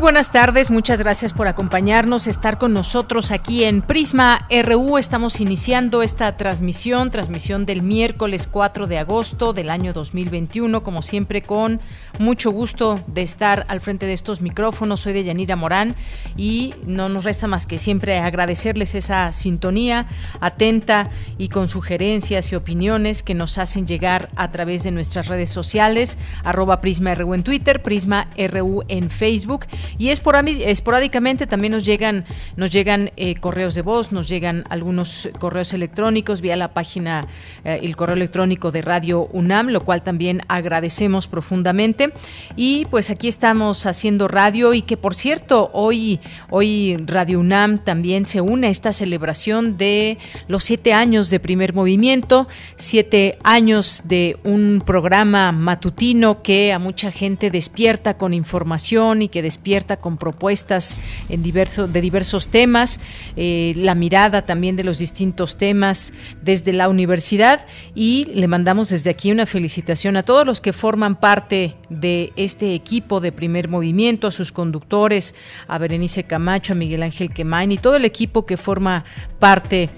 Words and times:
Buenas 0.00 0.32
tardes, 0.32 0.70
muchas 0.70 0.98
gracias 0.98 1.34
por 1.34 1.46
acompañarnos, 1.46 2.26
estar 2.26 2.56
con 2.56 2.72
nosotros 2.72 3.30
aquí 3.30 3.64
en 3.64 3.82
Prisma 3.82 4.48
RU. 4.50 4.96
Estamos 4.96 5.40
iniciando 5.40 6.02
esta 6.02 6.38
transmisión, 6.38 7.10
transmisión 7.10 7.66
del 7.66 7.82
miércoles 7.82 8.48
4 8.50 8.86
de 8.86 8.98
agosto 8.98 9.52
del 9.52 9.68
año 9.68 9.92
2021, 9.92 10.82
como 10.82 11.02
siempre 11.02 11.42
con 11.42 11.80
mucho 12.18 12.50
gusto 12.50 13.04
de 13.08 13.20
estar 13.20 13.64
al 13.68 13.82
frente 13.82 14.06
de 14.06 14.14
estos 14.14 14.40
micrófonos. 14.40 15.00
Soy 15.00 15.12
de 15.12 15.22
Yanira 15.22 15.54
Morán 15.54 15.94
y 16.34 16.74
no 16.86 17.10
nos 17.10 17.24
resta 17.24 17.46
más 17.46 17.66
que 17.66 17.78
siempre 17.78 18.18
agradecerles 18.18 18.94
esa 18.94 19.32
sintonía 19.32 20.06
atenta 20.40 21.10
y 21.36 21.48
con 21.48 21.68
sugerencias 21.68 22.52
y 22.52 22.56
opiniones 22.56 23.22
que 23.22 23.34
nos 23.34 23.58
hacen 23.58 23.86
llegar 23.86 24.30
a 24.36 24.50
través 24.50 24.82
de 24.82 24.92
nuestras 24.92 25.28
redes 25.28 25.50
sociales, 25.50 26.16
arroba 26.42 26.80
Prisma 26.80 27.14
RU 27.14 27.34
en 27.34 27.42
Twitter, 27.42 27.82
Prisma 27.82 28.28
RU 28.38 28.82
en 28.88 29.10
Facebook 29.10 29.66
y 29.98 30.08
esporádicamente 30.10 31.46
también 31.46 31.72
nos 31.72 31.84
llegan, 31.84 32.24
nos 32.56 32.70
llegan 32.70 33.10
eh, 33.16 33.34
correos 33.36 33.74
de 33.74 33.82
voz, 33.82 34.12
nos 34.12 34.28
llegan 34.28 34.64
algunos 34.68 35.28
correos 35.38 35.72
electrónicos 35.72 36.40
vía 36.40 36.56
la 36.56 36.72
página, 36.72 37.26
eh, 37.64 37.80
el 37.82 37.96
correo 37.96 38.16
electrónico 38.16 38.70
de 38.70 38.82
Radio 38.82 39.26
UNAM, 39.32 39.68
lo 39.68 39.84
cual 39.84 40.02
también 40.02 40.42
agradecemos 40.48 41.28
profundamente. 41.28 42.12
Y 42.56 42.86
pues 42.86 43.10
aquí 43.10 43.28
estamos 43.28 43.86
haciendo 43.86 44.28
radio 44.28 44.74
y 44.74 44.82
que 44.82 44.96
por 44.96 45.14
cierto, 45.14 45.70
hoy, 45.72 46.20
hoy 46.50 46.96
Radio 47.06 47.40
UNAM 47.40 47.78
también 47.78 48.26
se 48.26 48.40
une 48.40 48.68
a 48.68 48.70
esta 48.70 48.92
celebración 48.92 49.76
de 49.76 50.18
los 50.48 50.64
siete 50.64 50.92
años 50.92 51.30
de 51.30 51.40
primer 51.40 51.74
movimiento, 51.74 52.48
siete 52.76 53.38
años 53.42 54.02
de 54.04 54.38
un 54.44 54.82
programa 54.84 55.52
matutino 55.52 56.42
que 56.42 56.72
a 56.72 56.78
mucha 56.78 57.12
gente 57.12 57.50
despierta 57.50 58.16
con 58.16 58.34
información 58.34 59.22
y 59.22 59.28
que 59.28 59.42
despierta 59.42 59.79
con 59.98 60.16
propuestas 60.16 60.96
de 61.28 62.00
diversos 62.00 62.48
temas, 62.48 63.00
eh, 63.36 63.72
la 63.76 63.94
mirada 63.94 64.46
también 64.46 64.76
de 64.76 64.84
los 64.84 64.98
distintos 64.98 65.56
temas 65.56 66.12
desde 66.42 66.72
la 66.72 66.88
universidad 66.88 67.66
y 67.94 68.26
le 68.34 68.46
mandamos 68.46 68.90
desde 68.90 69.10
aquí 69.10 69.32
una 69.32 69.46
felicitación 69.46 70.16
a 70.16 70.22
todos 70.22 70.46
los 70.46 70.60
que 70.60 70.72
forman 70.72 71.18
parte 71.18 71.74
de 71.88 72.32
este 72.36 72.74
equipo 72.74 73.20
de 73.20 73.32
primer 73.32 73.68
movimiento, 73.68 74.26
a 74.26 74.32
sus 74.32 74.52
conductores, 74.52 75.34
a 75.66 75.78
Berenice 75.78 76.24
Camacho, 76.24 76.74
a 76.74 76.76
Miguel 76.76 77.02
Ángel 77.02 77.32
Quemain 77.32 77.72
y 77.72 77.78
todo 77.78 77.96
el 77.96 78.04
equipo 78.04 78.46
que 78.46 78.56
forma 78.56 79.04
parte 79.38 79.90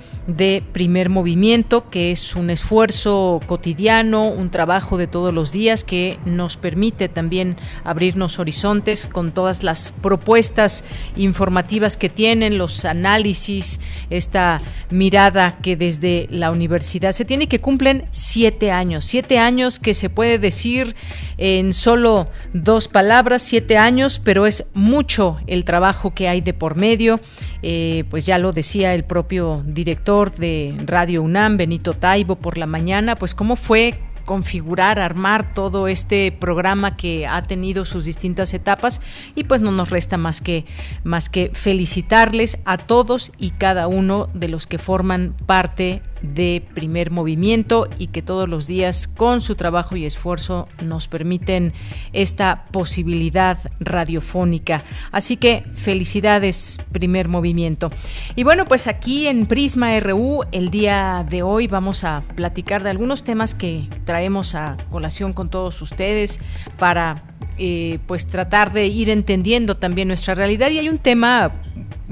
primer 0.72 1.08
movimiento, 1.08 1.90
que 1.90 2.12
es 2.12 2.36
un 2.36 2.50
esfuerzo 2.50 3.40
cotidiano, 3.46 4.28
un 4.28 4.50
trabajo 4.50 4.96
de 4.96 5.08
todos 5.08 5.34
los 5.34 5.50
días 5.50 5.83
que 5.83 6.18
nos 6.24 6.56
permite 6.56 7.08
también 7.08 7.56
abrirnos 7.83 8.38
horizontes 8.38 9.06
con 9.06 9.32
todas 9.32 9.64
las 9.64 9.92
propuestas 10.00 10.84
informativas 11.16 11.96
que 11.96 12.08
tienen, 12.08 12.56
los 12.56 12.84
análisis, 12.84 13.80
esta 14.11 14.61
mirada 14.90 15.58
que 15.61 15.77
desde 15.77 16.28
la 16.30 16.52
universidad 16.52 17.12
se 17.12 17.24
tiene 17.24 17.48
que 17.48 17.61
cumplen 17.61 18.05
siete 18.11 18.70
años, 18.70 19.05
siete 19.05 19.38
años 19.38 19.80
que 19.80 19.94
se 19.94 20.08
puede 20.08 20.38
decir 20.38 20.94
en 21.36 21.72
solo 21.72 22.28
dos 22.52 22.86
palabras, 22.86 23.42
siete 23.42 23.77
años, 23.77 24.20
pero 24.22 24.46
es 24.46 24.66
mucho 24.72 25.38
el 25.48 25.64
trabajo 25.64 26.14
que 26.14 26.28
hay 26.28 26.40
de 26.40 26.55
por 26.55 26.77
medio. 26.77 27.20
Eh, 27.64 28.02
pues 28.11 28.27
ya 28.27 28.38
lo 28.38 28.52
decía 28.52 28.92
el 28.92 29.05
propio 29.05 29.62
director 29.64 30.11
de 30.12 30.77
Radio 30.84 31.23
UNAM, 31.23 31.56
Benito 31.56 31.95
Taibo, 31.95 32.36
por 32.36 32.58
la 32.58 32.67
mañana, 32.67 33.17
pues 33.17 33.34
cómo 33.34 33.56
fue 33.56 33.98
configurar, 34.27 35.00
armar 35.00 35.55
todo 35.55 35.89
este 35.89 36.30
programa 36.33 36.96
que 36.96 37.27
ha 37.27 37.42
tenido 37.42 37.86
sus 37.86 38.05
distintas 38.05 38.52
etapas 38.52 39.00
y 39.34 39.45
pues 39.45 39.62
no 39.62 39.73
nos 39.73 39.89
resta 39.89 40.18
más 40.18 40.42
que 40.42 40.67
más 41.02 41.30
que 41.30 41.50
felicitarles 41.55 42.58
a 42.67 42.77
todos 42.77 43.33
y 43.39 43.50
cada 43.52 43.89
uno 43.89 44.28
de 44.34 44.50
los 44.50 44.67
que 44.67 44.78
forman 44.78 45.34
parte 45.46 46.02
de 46.22 46.64
primer 46.74 47.10
movimiento 47.10 47.88
y 47.98 48.08
que 48.08 48.22
todos 48.22 48.48
los 48.48 48.66
días 48.66 49.08
con 49.08 49.40
su 49.40 49.55
trabajo 49.55 49.96
y 49.96 50.05
esfuerzo 50.05 50.68
nos 50.83 51.08
permiten 51.08 51.72
esta 52.12 52.66
posibilidad 52.70 53.58
radiofónica. 53.80 54.82
Así 55.11 55.36
que 55.36 55.64
felicidades 55.74 56.78
primer 56.92 57.28
movimiento. 57.28 57.90
Y 58.36 58.44
bueno, 58.44 58.64
pues 58.66 58.86
aquí 58.86 59.27
en 59.27 59.46
Prisma 59.46 59.98
RU 60.00 60.44
el 60.52 60.70
día 60.70 61.27
de 61.28 61.42
hoy 61.42 61.66
vamos 61.66 62.05
a 62.05 62.22
platicar 62.36 62.82
de 62.82 62.90
algunos 62.90 63.24
temas 63.24 63.55
que 63.55 63.88
traemos 64.05 64.55
a 64.55 64.77
colación 64.90 65.32
con 65.32 65.50
todos 65.50 65.82
ustedes 65.82 66.40
para 66.78 67.31
eh, 67.58 67.98
pues 68.07 68.27
tratar 68.27 68.73
de 68.73 68.86
ir 68.86 69.11
entendiendo 69.11 69.77
también 69.77 70.08
nuestra 70.08 70.35
realidad. 70.35 70.70
Y 70.70 70.79
hay 70.79 70.89
un 70.89 70.98
tema 70.98 71.53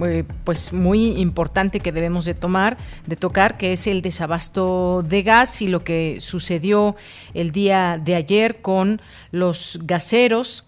eh, 0.05 0.25
pues 0.45 0.73
muy 0.73 1.19
importante 1.21 1.81
que 1.81 1.93
debemos 1.93 2.25
de 2.25 2.35
tomar, 2.35 2.79
de 3.07 3.17
tocar, 3.17 3.57
que 3.57 3.73
es 3.73 3.87
el 3.87 4.03
desabasto 4.03 5.03
de 5.03 5.23
gas 5.23 5.63
y 5.63 5.69
lo 5.69 5.85
que 5.85 6.19
sucedió 6.21 6.97
el 7.35 7.53
día 7.53 8.01
de 8.03 8.15
ayer 8.15 8.61
con 8.61 9.01
los 9.31 9.79
gaseros 9.83 10.65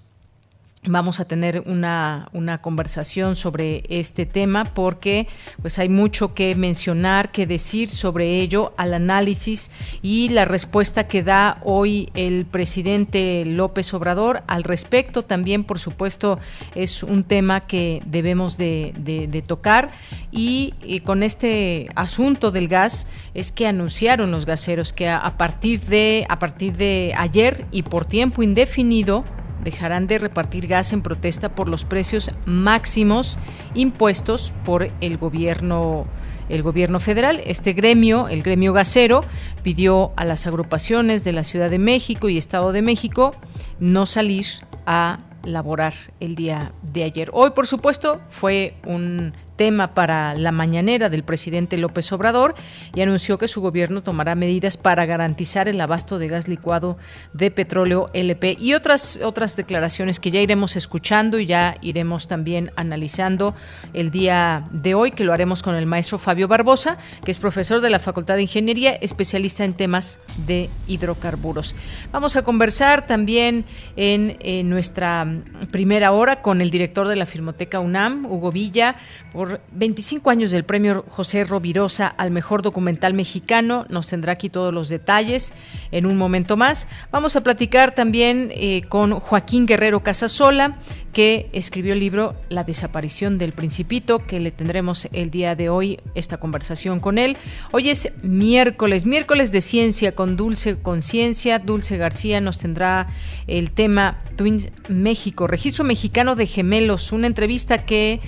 Vamos 0.84 1.20
a 1.20 1.26
tener 1.26 1.62
una, 1.66 2.28
una, 2.32 2.60
conversación 2.60 3.36
sobre 3.36 3.84
este 3.88 4.26
tema 4.26 4.64
porque 4.64 5.28
pues 5.60 5.78
hay 5.78 5.88
mucho 5.88 6.34
que 6.34 6.56
mencionar, 6.56 7.30
que 7.30 7.46
decir 7.46 7.88
sobre 7.88 8.40
ello, 8.40 8.72
al 8.76 8.92
análisis 8.92 9.70
y 10.02 10.30
la 10.30 10.44
respuesta 10.44 11.06
que 11.06 11.22
da 11.22 11.60
hoy 11.62 12.10
el 12.14 12.46
presidente 12.46 13.44
López 13.46 13.94
Obrador 13.94 14.42
al 14.48 14.64
respecto. 14.64 15.22
También, 15.24 15.62
por 15.62 15.78
supuesto, 15.78 16.40
es 16.74 17.04
un 17.04 17.22
tema 17.22 17.60
que 17.60 18.02
debemos 18.04 18.58
de, 18.58 18.92
de, 18.98 19.42
tocar 19.42 19.92
y, 20.32 20.74
con 21.04 21.22
este 21.22 21.90
asunto 21.94 22.50
del 22.50 22.66
gas 22.66 23.06
es 23.34 23.52
que 23.52 23.68
anunciaron 23.68 24.32
los 24.32 24.46
gaseros 24.46 24.92
que 24.92 25.08
a 25.08 25.36
partir 25.38 25.80
de 25.82 26.26
a 26.28 26.40
partir 26.40 26.72
de 26.76 27.14
ayer 27.16 27.66
y 27.70 27.84
por 27.84 28.04
tiempo 28.04 28.42
indefinido 28.42 29.24
dejarán 29.62 30.06
de 30.06 30.18
repartir 30.18 30.66
gas 30.66 30.92
en 30.92 31.02
protesta 31.02 31.54
por 31.54 31.68
los 31.68 31.84
precios 31.84 32.30
máximos 32.46 33.38
impuestos 33.74 34.52
por 34.64 34.90
el 35.00 35.16
gobierno 35.16 36.06
el 36.48 36.62
gobierno 36.62 37.00
federal. 37.00 37.40
Este 37.46 37.72
gremio, 37.72 38.28
el 38.28 38.42
gremio 38.42 38.72
gasero, 38.72 39.24
pidió 39.62 40.12
a 40.16 40.24
las 40.24 40.46
agrupaciones 40.46 41.24
de 41.24 41.32
la 41.32 41.44
Ciudad 41.44 41.70
de 41.70 41.78
México 41.78 42.28
y 42.28 42.36
Estado 42.36 42.72
de 42.72 42.82
México 42.82 43.34
no 43.80 44.04
salir 44.04 44.44
a 44.84 45.18
laborar 45.44 45.94
el 46.20 46.34
día 46.34 46.72
de 46.82 47.04
ayer. 47.04 47.30
Hoy, 47.32 47.50
por 47.50 47.66
supuesto, 47.66 48.20
fue 48.28 48.74
un 48.86 49.32
tema 49.56 49.94
para 49.94 50.34
la 50.34 50.52
mañanera 50.52 51.08
del 51.08 51.24
presidente 51.24 51.76
López 51.76 52.10
Obrador 52.12 52.54
y 52.94 53.00
anunció 53.00 53.38
que 53.38 53.48
su 53.48 53.60
gobierno 53.60 54.02
tomará 54.02 54.34
medidas 54.34 54.76
para 54.76 55.06
garantizar 55.06 55.68
el 55.68 55.80
abasto 55.80 56.18
de 56.18 56.28
gas 56.28 56.48
licuado 56.48 56.96
de 57.32 57.50
petróleo 57.50 58.06
LP 58.12 58.56
y 58.58 58.74
otras 58.74 59.20
otras 59.22 59.56
declaraciones 59.56 60.20
que 60.20 60.30
ya 60.30 60.40
iremos 60.40 60.76
escuchando 60.76 61.38
y 61.38 61.46
ya 61.46 61.76
iremos 61.80 62.28
también 62.28 62.70
analizando 62.76 63.54
el 63.92 64.10
día 64.10 64.66
de 64.70 64.94
hoy 64.94 65.12
que 65.12 65.24
lo 65.24 65.32
haremos 65.32 65.62
con 65.62 65.74
el 65.74 65.86
maestro 65.86 66.18
Fabio 66.18 66.48
Barbosa, 66.48 66.98
que 67.24 67.30
es 67.30 67.38
profesor 67.38 67.80
de 67.80 67.90
la 67.90 67.98
Facultad 67.98 68.36
de 68.36 68.42
Ingeniería, 68.42 68.92
especialista 68.92 69.64
en 69.64 69.74
temas 69.74 70.18
de 70.46 70.70
hidrocarburos. 70.86 71.76
Vamos 72.10 72.36
a 72.36 72.42
conversar 72.42 73.06
también 73.06 73.64
en, 73.96 74.36
en 74.40 74.68
nuestra 74.68 75.26
primera 75.70 76.12
hora 76.12 76.42
con 76.42 76.60
el 76.60 76.70
director 76.70 77.08
de 77.08 77.16
la 77.16 77.26
Filmoteca 77.26 77.80
UNAM, 77.80 78.26
Hugo 78.26 78.52
Villa, 78.52 78.96
por 79.32 79.41
25 79.72 80.30
años 80.30 80.50
del 80.50 80.64
premio 80.64 81.04
José 81.08 81.44
Rovirosa 81.44 82.06
al 82.06 82.30
mejor 82.30 82.62
documental 82.62 83.14
mexicano. 83.14 83.86
Nos 83.88 84.08
tendrá 84.08 84.32
aquí 84.32 84.48
todos 84.48 84.72
los 84.72 84.88
detalles 84.88 85.54
en 85.90 86.06
un 86.06 86.16
momento 86.16 86.56
más. 86.56 86.88
Vamos 87.10 87.36
a 87.36 87.42
platicar 87.42 87.94
también 87.94 88.50
eh, 88.54 88.82
con 88.88 89.12
Joaquín 89.18 89.66
Guerrero 89.66 90.02
Casasola, 90.02 90.78
que 91.12 91.50
escribió 91.52 91.92
el 91.92 92.00
libro 92.00 92.34
La 92.48 92.64
desaparición 92.64 93.38
del 93.38 93.52
principito, 93.52 94.20
que 94.26 94.40
le 94.40 94.50
tendremos 94.50 95.08
el 95.12 95.30
día 95.30 95.54
de 95.54 95.68
hoy 95.68 96.00
esta 96.14 96.38
conversación 96.38 97.00
con 97.00 97.18
él. 97.18 97.36
Hoy 97.70 97.90
es 97.90 98.12
miércoles, 98.22 99.04
miércoles 99.04 99.52
de 99.52 99.60
ciencia 99.60 100.12
con 100.14 100.36
Dulce 100.36 100.80
Conciencia. 100.80 101.58
Dulce 101.58 101.96
García 101.96 102.40
nos 102.40 102.58
tendrá 102.58 103.08
el 103.46 103.70
tema 103.70 104.22
Twins 104.36 104.70
México, 104.88 105.46
Registro 105.46 105.84
Mexicano 105.84 106.34
de 106.34 106.46
Gemelos, 106.46 107.12
una 107.12 107.26
entrevista 107.26 107.84
que 107.84 108.20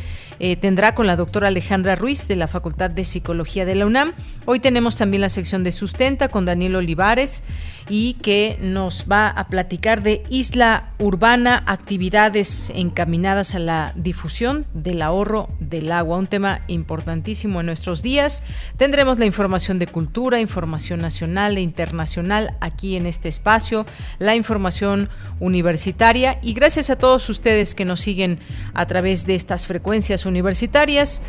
eh, 0.46 0.56
tendrá 0.56 0.94
con 0.94 1.06
la 1.06 1.16
doctora 1.16 1.48
Alejandra 1.48 1.94
Ruiz 1.94 2.28
de 2.28 2.36
la 2.36 2.46
Facultad 2.48 2.90
de 2.90 3.06
Psicología 3.06 3.64
de 3.64 3.76
la 3.76 3.86
UNAM. 3.86 4.12
Hoy 4.44 4.60
tenemos 4.60 4.94
también 4.94 5.22
la 5.22 5.30
sección 5.30 5.64
de 5.64 5.72
Sustenta 5.72 6.28
con 6.28 6.44
Daniel 6.44 6.76
Olivares 6.76 7.44
y 7.88 8.14
que 8.14 8.58
nos 8.60 9.06
va 9.10 9.28
a 9.28 9.48
platicar 9.48 10.02
de 10.02 10.24
Isla 10.30 10.90
Urbana, 10.98 11.62
actividades 11.66 12.70
encaminadas 12.74 13.54
a 13.54 13.58
la 13.58 13.92
difusión 13.96 14.66
del 14.74 15.02
ahorro 15.02 15.48
del 15.60 15.92
agua, 15.92 16.18
un 16.18 16.26
tema 16.26 16.62
importantísimo 16.68 17.60
en 17.60 17.66
nuestros 17.66 18.02
días. 18.02 18.42
Tendremos 18.76 19.18
la 19.18 19.26
información 19.26 19.78
de 19.78 19.86
cultura, 19.86 20.40
información 20.40 21.00
nacional 21.00 21.56
e 21.56 21.60
internacional 21.60 22.56
aquí 22.60 22.96
en 22.96 23.06
este 23.06 23.28
espacio, 23.28 23.86
la 24.18 24.34
información 24.34 25.08
universitaria 25.40 26.38
y 26.42 26.54
gracias 26.54 26.90
a 26.90 26.96
todos 26.96 27.28
ustedes 27.28 27.74
que 27.74 27.84
nos 27.84 28.00
siguen 28.00 28.38
a 28.72 28.86
través 28.86 29.26
de 29.26 29.34
estas 29.34 29.66
frecuencias 29.66 30.26
universitarias. 30.26 31.22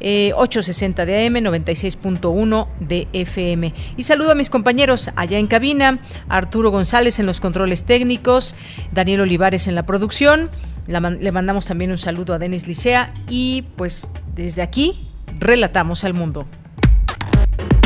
860 0.00 1.06
de 1.06 1.26
AM, 1.26 1.34
96.1 1.34 2.66
de 2.80 3.08
FM. 3.12 3.74
Y 3.96 4.02
saludo 4.02 4.32
a 4.32 4.34
mis 4.34 4.50
compañeros 4.50 5.10
allá 5.16 5.38
en 5.38 5.46
cabina, 5.46 6.00
Arturo 6.28 6.70
González 6.70 7.18
en 7.18 7.26
los 7.26 7.40
controles 7.40 7.84
técnicos, 7.84 8.56
Daniel 8.92 9.20
Olivares 9.20 9.66
en 9.66 9.74
la 9.74 9.84
producción. 9.84 10.50
le 10.86 11.32
mandamos 11.32 11.66
también 11.66 11.90
un 11.90 11.98
saludo 11.98 12.34
a 12.34 12.38
Denis 12.38 12.66
Licea 12.66 13.12
y 13.28 13.62
pues 13.76 14.10
desde 14.34 14.62
aquí 14.62 15.08
relatamos 15.38 16.04
al 16.04 16.14
mundo. 16.14 16.46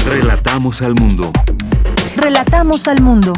Relatamos 0.07 0.83
al 0.83 0.95
mundo. 0.95 1.33
Relatamos 2.17 2.87
al 2.89 3.03
mundo. 3.03 3.33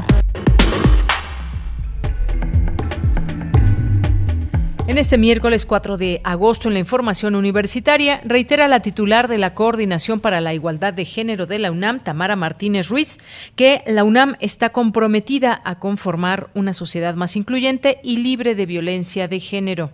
En 4.88 4.96
este 4.96 5.18
miércoles 5.18 5.66
4 5.66 5.98
de 5.98 6.22
agosto, 6.24 6.68
en 6.68 6.72
la 6.72 6.80
información 6.80 7.34
universitaria, 7.34 8.22
reitera 8.24 8.68
la 8.68 8.80
titular 8.80 9.28
de 9.28 9.36
la 9.36 9.52
Coordinación 9.52 10.18
para 10.18 10.40
la 10.40 10.54
Igualdad 10.54 10.94
de 10.94 11.04
Género 11.04 11.44
de 11.44 11.58
la 11.58 11.70
UNAM, 11.70 12.00
Tamara 12.00 12.36
Martínez 12.36 12.88
Ruiz, 12.88 13.18
que 13.54 13.82
la 13.86 14.02
UNAM 14.02 14.36
está 14.40 14.70
comprometida 14.70 15.60
a 15.62 15.78
conformar 15.78 16.48
una 16.54 16.72
sociedad 16.72 17.16
más 17.16 17.36
incluyente 17.36 18.00
y 18.02 18.16
libre 18.16 18.54
de 18.54 18.64
violencia 18.64 19.28
de 19.28 19.40
género. 19.40 19.90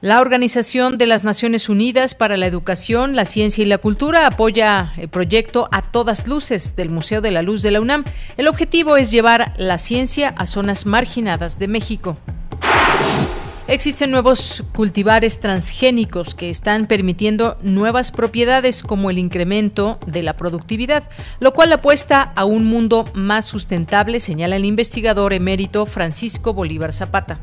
La 0.00 0.20
Organización 0.20 0.96
de 0.96 1.08
las 1.08 1.24
Naciones 1.24 1.68
Unidas 1.68 2.14
para 2.14 2.36
la 2.36 2.46
Educación, 2.46 3.16
la 3.16 3.24
Ciencia 3.24 3.64
y 3.64 3.66
la 3.66 3.78
Cultura 3.78 4.28
apoya 4.28 4.92
el 4.96 5.08
proyecto 5.08 5.68
A 5.72 5.90
Todas 5.90 6.28
Luces 6.28 6.76
del 6.76 6.90
Museo 6.90 7.20
de 7.20 7.32
la 7.32 7.42
Luz 7.42 7.62
de 7.62 7.72
la 7.72 7.80
UNAM. 7.80 8.04
El 8.36 8.46
objetivo 8.46 8.96
es 8.96 9.10
llevar 9.10 9.52
la 9.58 9.78
ciencia 9.78 10.28
a 10.28 10.46
zonas 10.46 10.86
marginadas 10.86 11.58
de 11.58 11.66
México. 11.66 12.16
Existen 13.70 14.10
nuevos 14.10 14.64
cultivares 14.74 15.38
transgénicos 15.38 16.34
que 16.34 16.50
están 16.50 16.88
permitiendo 16.88 17.56
nuevas 17.62 18.10
propiedades 18.10 18.82
como 18.82 19.10
el 19.10 19.18
incremento 19.18 20.00
de 20.08 20.24
la 20.24 20.36
productividad, 20.36 21.04
lo 21.38 21.54
cual 21.54 21.72
apuesta 21.72 22.32
a 22.34 22.44
un 22.44 22.64
mundo 22.64 23.08
más 23.14 23.44
sustentable, 23.44 24.18
señala 24.18 24.56
el 24.56 24.64
investigador 24.64 25.32
emérito 25.32 25.86
Francisco 25.86 26.52
Bolívar 26.52 26.92
Zapata. 26.92 27.38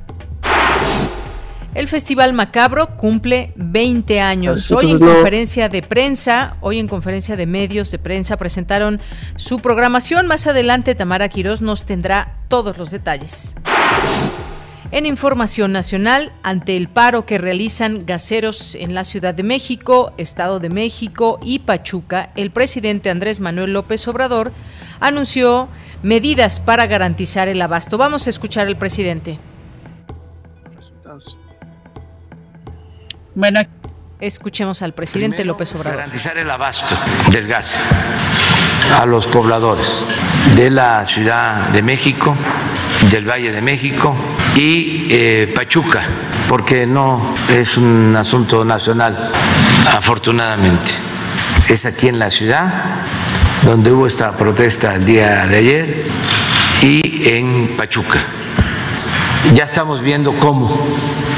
El 1.74 1.88
Festival 1.88 2.34
Macabro 2.34 2.98
cumple 2.98 3.54
20 3.56 4.20
años. 4.20 4.70
hoy 4.72 4.92
en 4.92 5.00
conferencia 5.00 5.70
de 5.70 5.82
prensa, 5.82 6.58
hoy 6.60 6.80
en 6.80 6.90
conferencia 6.90 7.38
de 7.38 7.46
medios 7.46 7.90
de 7.92 8.00
prensa 8.00 8.36
presentaron 8.36 9.00
su 9.38 9.60
programación. 9.60 10.28
Más 10.28 10.46
adelante 10.46 10.94
Tamara 10.94 11.30
Quirós 11.30 11.62
nos 11.62 11.84
tendrá 11.84 12.40
todos 12.50 12.78
los 12.78 12.92
detalles. 12.92 13.56
En 14.90 15.06
información 15.06 15.74
nacional, 15.74 16.32
ante 16.44 16.78
el 16.78 16.88
paro 16.88 17.26
que 17.26 17.38
realizan 17.38 18.06
gaseros 18.06 18.74
en 18.74 18.94
la 18.94 19.04
Ciudad 19.04 19.34
de 19.34 19.44
México, 19.44 20.14
Estado 20.18 20.62
de 20.62 20.70
México 20.70 21.40
y 21.44 21.60
Pachuca, 21.60 22.30
el 22.38 22.52
presidente 22.52 23.10
Andrés 23.10 23.42
Manuel 23.42 23.74
López 23.74 24.08
Obrador 24.08 24.54
anunció 25.02 25.68
medidas 26.04 26.62
para 26.62 26.88
garantizar 26.88 27.50
el 27.50 27.62
abasto. 27.62 27.98
Vamos 27.98 28.28
a 28.28 28.30
escuchar 28.30 28.68
al 28.68 28.78
presidente. 28.78 29.40
Bueno, 33.36 33.60
escuchemos 34.22 34.82
al 34.82 34.94
presidente 34.94 35.44
López 35.44 35.76
Obrador. 35.76 35.98
Garantizar 35.98 36.38
el 36.38 36.50
abasto 36.50 36.96
del 37.32 37.46
gas 37.46 37.84
a 38.98 39.06
los 39.06 39.28
pobladores 39.28 40.06
de 40.56 40.70
la 40.70 41.04
Ciudad 41.04 41.68
de 41.72 41.84
México, 41.84 42.34
del 43.12 43.30
Valle 43.30 43.52
de 43.52 43.62
México 43.62 44.16
y 44.58 45.06
eh, 45.12 45.52
Pachuca, 45.54 46.04
porque 46.50 46.88
no 46.88 47.36
es 47.48 47.78
un 47.78 48.16
asunto 48.18 48.66
nacional, 48.66 49.30
afortunadamente. 49.92 50.94
Es 51.70 51.86
aquí 51.86 52.08
en 52.08 52.18
la 52.18 52.32
ciudad 52.32 52.74
donde 53.64 53.92
hubo 53.92 54.08
esta 54.08 54.36
protesta 54.36 54.96
el 54.96 55.06
día 55.06 55.46
de 55.46 55.58
ayer 55.58 56.06
y 56.82 57.30
en 57.30 57.76
Pachuca. 57.78 58.20
Ya 59.54 59.66
estamos 59.66 60.02
viendo 60.02 60.34
cómo 60.40 60.76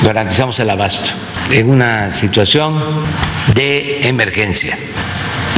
garantizamos 0.02 0.58
el 0.60 0.70
abasto 0.70 1.12
en 1.52 1.70
una 1.72 2.14
situación 2.14 2.82
de 3.54 4.08
emergencia. 4.08 4.78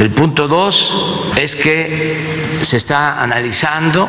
El 0.00 0.10
punto 0.10 0.48
dos 0.48 1.30
es 1.36 1.54
que 1.54 2.58
se 2.60 2.76
está 2.76 3.22
analizando 3.22 4.08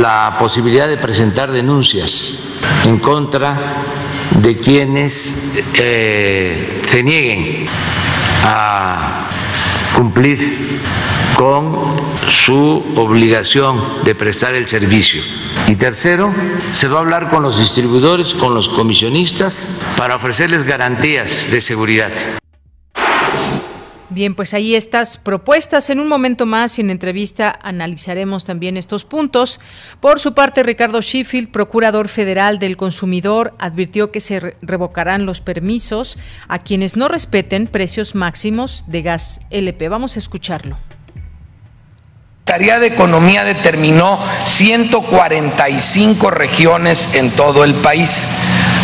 la 0.00 0.36
posibilidad 0.38 0.88
de 0.88 0.96
presentar 0.96 1.52
denuncias 1.52 2.51
en 2.84 2.98
contra 2.98 3.58
de 4.40 4.56
quienes 4.58 5.52
eh, 5.74 6.82
se 6.90 7.02
nieguen 7.02 7.66
a 8.44 9.28
cumplir 9.94 10.80
con 11.34 11.96
su 12.28 12.82
obligación 12.96 14.04
de 14.04 14.14
prestar 14.14 14.54
el 14.54 14.68
servicio. 14.68 15.22
Y 15.68 15.76
tercero, 15.76 16.32
se 16.72 16.88
va 16.88 16.98
a 16.98 17.00
hablar 17.00 17.28
con 17.28 17.42
los 17.42 17.58
distribuidores, 17.58 18.34
con 18.34 18.54
los 18.54 18.68
comisionistas, 18.68 19.78
para 19.96 20.16
ofrecerles 20.16 20.64
garantías 20.64 21.48
de 21.50 21.60
seguridad. 21.60 22.12
Bien, 24.12 24.34
pues 24.34 24.52
ahí 24.52 24.74
estas 24.74 25.16
propuestas. 25.16 25.88
En 25.88 25.98
un 25.98 26.06
momento 26.06 26.44
más, 26.44 26.78
en 26.78 26.90
entrevista, 26.90 27.58
analizaremos 27.62 28.44
también 28.44 28.76
estos 28.76 29.06
puntos. 29.06 29.58
Por 30.00 30.20
su 30.20 30.34
parte, 30.34 30.62
Ricardo 30.62 31.00
Sheffield, 31.00 31.50
procurador 31.50 32.08
federal 32.08 32.58
del 32.58 32.76
consumidor, 32.76 33.54
advirtió 33.58 34.12
que 34.12 34.20
se 34.20 34.56
revocarán 34.60 35.24
los 35.24 35.40
permisos 35.40 36.18
a 36.46 36.58
quienes 36.58 36.94
no 36.94 37.08
respeten 37.08 37.66
precios 37.66 38.14
máximos 38.14 38.84
de 38.86 39.00
gas 39.00 39.40
LP. 39.48 39.88
Vamos 39.88 40.16
a 40.16 40.18
escucharlo. 40.18 40.76
Secretaría 42.52 42.80
de 42.80 42.88
Economía 42.88 43.44
determinó 43.44 44.22
145 44.44 46.30
regiones 46.30 47.08
en 47.14 47.30
todo 47.30 47.64
el 47.64 47.76
país. 47.76 48.26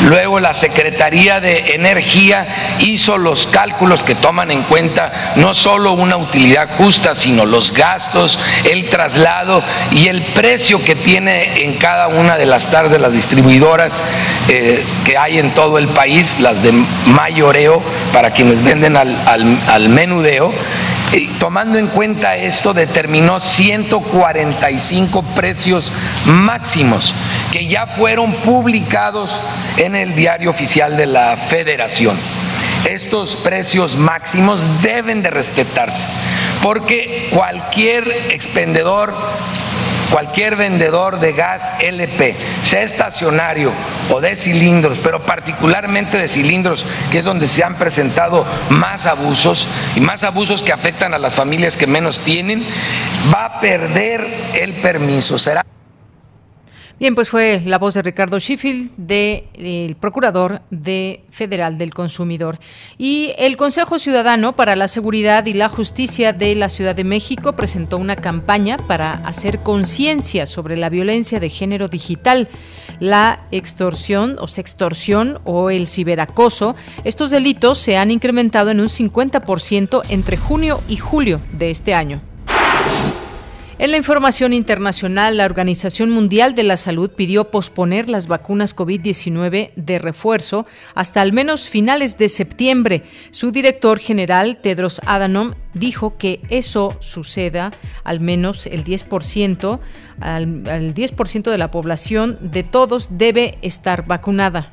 Luego 0.04 0.40
la 0.40 0.54
Secretaría 0.54 1.38
de 1.38 1.72
Energía 1.74 2.78
hizo 2.78 3.18
los 3.18 3.46
cálculos 3.46 4.02
que 4.02 4.14
toman 4.14 4.50
en 4.52 4.62
cuenta 4.62 5.34
no 5.36 5.52
solo 5.52 5.92
una 5.92 6.16
utilidad 6.16 6.78
justa, 6.78 7.14
sino 7.14 7.44
los 7.44 7.72
gastos, 7.72 8.40
el 8.64 8.88
traslado 8.88 9.62
y 9.92 10.08
el 10.08 10.22
precio 10.22 10.82
que 10.82 10.94
tiene 10.94 11.62
en 11.62 11.74
cada 11.74 12.08
una 12.08 12.38
de 12.38 12.46
las 12.46 12.70
tardes 12.70 12.92
de 12.92 12.98
las 12.98 13.12
distribuidoras 13.12 14.02
eh, 14.48 14.82
que 15.04 15.18
hay 15.18 15.38
en 15.38 15.52
todo 15.52 15.76
el 15.76 15.88
país, 15.88 16.40
las 16.40 16.62
de 16.62 16.72
mayoreo, 16.72 17.82
para 18.14 18.30
quienes 18.30 18.62
venden 18.62 18.96
al, 18.96 19.14
al 19.26 19.88
menudeo. 19.90 20.54
Tomando 21.38 21.78
en 21.78 21.86
cuenta 21.88 22.36
esto, 22.36 22.74
determinó 22.74 23.40
145 23.40 25.22
precios 25.34 25.92
máximos 26.26 27.14
que 27.50 27.66
ya 27.66 27.86
fueron 27.86 28.32
publicados 28.34 29.40
en 29.76 29.96
el 29.96 30.14
diario 30.14 30.50
oficial 30.50 30.96
de 30.96 31.06
la 31.06 31.36
Federación. 31.36 32.18
Estos 32.86 33.36
precios 33.36 33.96
máximos 33.96 34.82
deben 34.82 35.22
de 35.22 35.30
respetarse 35.30 36.08
porque 36.62 37.28
cualquier 37.32 38.08
expendedor 38.30 39.14
cualquier 40.10 40.56
vendedor 40.56 41.20
de 41.20 41.32
gas 41.32 41.72
LP, 41.80 42.36
sea 42.62 42.82
estacionario 42.82 43.72
o 44.10 44.20
de 44.20 44.36
cilindros, 44.36 44.98
pero 44.98 45.24
particularmente 45.24 46.18
de 46.18 46.28
cilindros, 46.28 46.84
que 47.10 47.18
es 47.18 47.24
donde 47.24 47.46
se 47.46 47.64
han 47.64 47.76
presentado 47.76 48.46
más 48.70 49.06
abusos 49.06 49.66
y 49.94 50.00
más 50.00 50.22
abusos 50.24 50.62
que 50.62 50.72
afectan 50.72 51.14
a 51.14 51.18
las 51.18 51.36
familias 51.36 51.76
que 51.76 51.86
menos 51.86 52.20
tienen, 52.20 52.64
va 53.32 53.44
a 53.44 53.60
perder 53.60 54.26
el 54.54 54.74
permiso. 54.80 55.38
Será 55.38 55.64
Bien, 57.00 57.14
pues 57.14 57.30
fue 57.30 57.62
la 57.64 57.78
voz 57.78 57.94
de 57.94 58.02
Ricardo 58.02 58.40
Sheffield, 58.40 58.90
del 58.96 59.94
Procurador 60.00 60.62
de 60.72 61.20
Federal 61.30 61.78
del 61.78 61.94
Consumidor. 61.94 62.58
Y 62.98 63.34
el 63.38 63.56
Consejo 63.56 64.00
Ciudadano 64.00 64.56
para 64.56 64.74
la 64.74 64.88
Seguridad 64.88 65.46
y 65.46 65.52
la 65.52 65.68
Justicia 65.68 66.32
de 66.32 66.56
la 66.56 66.68
Ciudad 66.68 66.96
de 66.96 67.04
México 67.04 67.52
presentó 67.52 67.98
una 67.98 68.16
campaña 68.16 68.78
para 68.88 69.12
hacer 69.12 69.60
conciencia 69.60 70.44
sobre 70.44 70.76
la 70.76 70.88
violencia 70.88 71.38
de 71.38 71.50
género 71.50 71.86
digital, 71.86 72.48
la 72.98 73.46
extorsión 73.52 74.36
o 74.40 74.48
sextorsión 74.48 75.38
o 75.44 75.70
el 75.70 75.86
ciberacoso. 75.86 76.74
Estos 77.04 77.30
delitos 77.30 77.78
se 77.78 77.96
han 77.96 78.10
incrementado 78.10 78.72
en 78.72 78.80
un 78.80 78.88
50% 78.88 80.02
entre 80.08 80.36
junio 80.36 80.80
y 80.88 80.96
julio 80.96 81.40
de 81.52 81.70
este 81.70 81.94
año. 81.94 82.27
En 83.80 83.92
la 83.92 83.96
información 83.96 84.54
internacional, 84.54 85.36
la 85.36 85.44
Organización 85.44 86.10
Mundial 86.10 86.56
de 86.56 86.64
la 86.64 86.76
Salud 86.76 87.12
pidió 87.12 87.52
posponer 87.52 88.08
las 88.08 88.26
vacunas 88.26 88.74
COVID-19 88.74 89.70
de 89.76 89.98
refuerzo 90.00 90.66
hasta 90.96 91.20
al 91.20 91.32
menos 91.32 91.68
finales 91.68 92.18
de 92.18 92.28
septiembre. 92.28 93.04
Su 93.30 93.52
director 93.52 94.00
general, 94.00 94.56
Tedros 94.56 95.00
Adhanom, 95.06 95.54
dijo 95.74 96.18
que 96.18 96.40
eso 96.48 96.96
suceda 96.98 97.70
al 98.02 98.18
menos 98.18 98.66
el 98.66 98.82
10%, 98.82 99.78
al, 100.20 100.64
10% 100.92 101.48
de 101.48 101.58
la 101.58 101.70
población 101.70 102.36
de 102.40 102.64
todos 102.64 103.10
debe 103.12 103.58
estar 103.62 104.08
vacunada. 104.08 104.72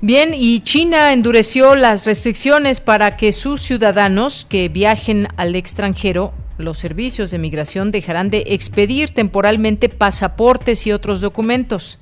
Bien, 0.00 0.34
y 0.34 0.60
China 0.60 1.12
endureció 1.12 1.74
las 1.74 2.06
restricciones 2.06 2.80
para 2.80 3.16
que 3.16 3.32
sus 3.32 3.60
ciudadanos 3.60 4.46
que 4.48 4.68
viajen 4.68 5.26
al 5.36 5.56
extranjero 5.56 6.32
los 6.58 6.78
servicios 6.78 7.30
de 7.30 7.38
migración 7.38 7.90
dejarán 7.90 8.30
de 8.30 8.44
expedir 8.48 9.10
temporalmente 9.10 9.88
pasaportes 9.88 10.86
y 10.86 10.92
otros 10.92 11.20
documentos. 11.20 11.98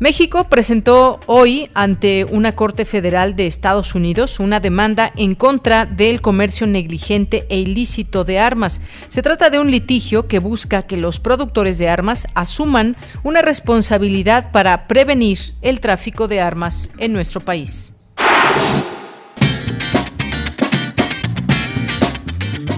México 0.00 0.44
presentó 0.44 1.20
hoy 1.26 1.68
ante 1.74 2.24
una 2.24 2.56
Corte 2.56 2.86
Federal 2.86 3.36
de 3.36 3.46
Estados 3.46 3.94
Unidos 3.94 4.40
una 4.40 4.58
demanda 4.58 5.12
en 5.14 5.34
contra 5.34 5.84
del 5.84 6.22
comercio 6.22 6.66
negligente 6.66 7.46
e 7.50 7.58
ilícito 7.58 8.24
de 8.24 8.38
armas. 8.38 8.80
Se 9.08 9.20
trata 9.20 9.50
de 9.50 9.58
un 9.58 9.70
litigio 9.70 10.26
que 10.26 10.38
busca 10.38 10.84
que 10.84 10.96
los 10.96 11.20
productores 11.20 11.76
de 11.76 11.90
armas 11.90 12.26
asuman 12.34 12.96
una 13.24 13.42
responsabilidad 13.42 14.52
para 14.52 14.88
prevenir 14.88 15.38
el 15.60 15.80
tráfico 15.80 16.28
de 16.28 16.40
armas 16.40 16.90
en 16.96 17.12
nuestro 17.12 17.42
país. 17.42 17.92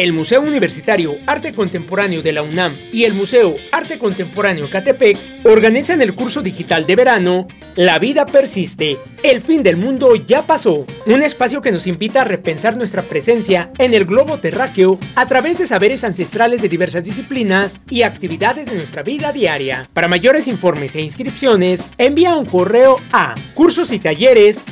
El 0.00 0.14
Museo 0.14 0.40
Universitario 0.40 1.18
Arte 1.26 1.52
Contemporáneo 1.52 2.22
de 2.22 2.32
la 2.32 2.40
UNAM 2.40 2.74
y 2.90 3.04
el 3.04 3.12
Museo 3.12 3.56
Arte 3.70 3.98
Contemporáneo 3.98 4.70
Catepec 4.70 5.18
organizan 5.44 6.00
el 6.00 6.14
curso 6.14 6.40
digital 6.40 6.86
de 6.86 6.96
verano 6.96 7.48
La 7.76 7.98
vida 7.98 8.24
persiste, 8.24 8.96
el 9.22 9.42
fin 9.42 9.62
del 9.62 9.76
mundo 9.76 10.16
ya 10.16 10.40
pasó, 10.40 10.86
un 11.04 11.22
espacio 11.22 11.60
que 11.60 11.70
nos 11.70 11.86
invita 11.86 12.22
a 12.22 12.24
repensar 12.24 12.78
nuestra 12.78 13.02
presencia 13.02 13.72
en 13.76 13.92
el 13.92 14.06
globo 14.06 14.38
terráqueo 14.38 14.98
a 15.16 15.26
través 15.26 15.58
de 15.58 15.66
saberes 15.66 16.02
ancestrales 16.02 16.62
de 16.62 16.70
diversas 16.70 17.04
disciplinas 17.04 17.78
y 17.90 18.00
actividades 18.00 18.70
de 18.70 18.76
nuestra 18.76 19.02
vida 19.02 19.32
diaria. 19.32 19.86
Para 19.92 20.08
mayores 20.08 20.48
informes 20.48 20.96
e 20.96 21.02
inscripciones, 21.02 21.82
envía 21.98 22.36
un 22.36 22.46
correo 22.46 22.96
a 23.12 23.34
cursos 23.52 23.92
y 23.92 23.98
talleres 23.98 24.62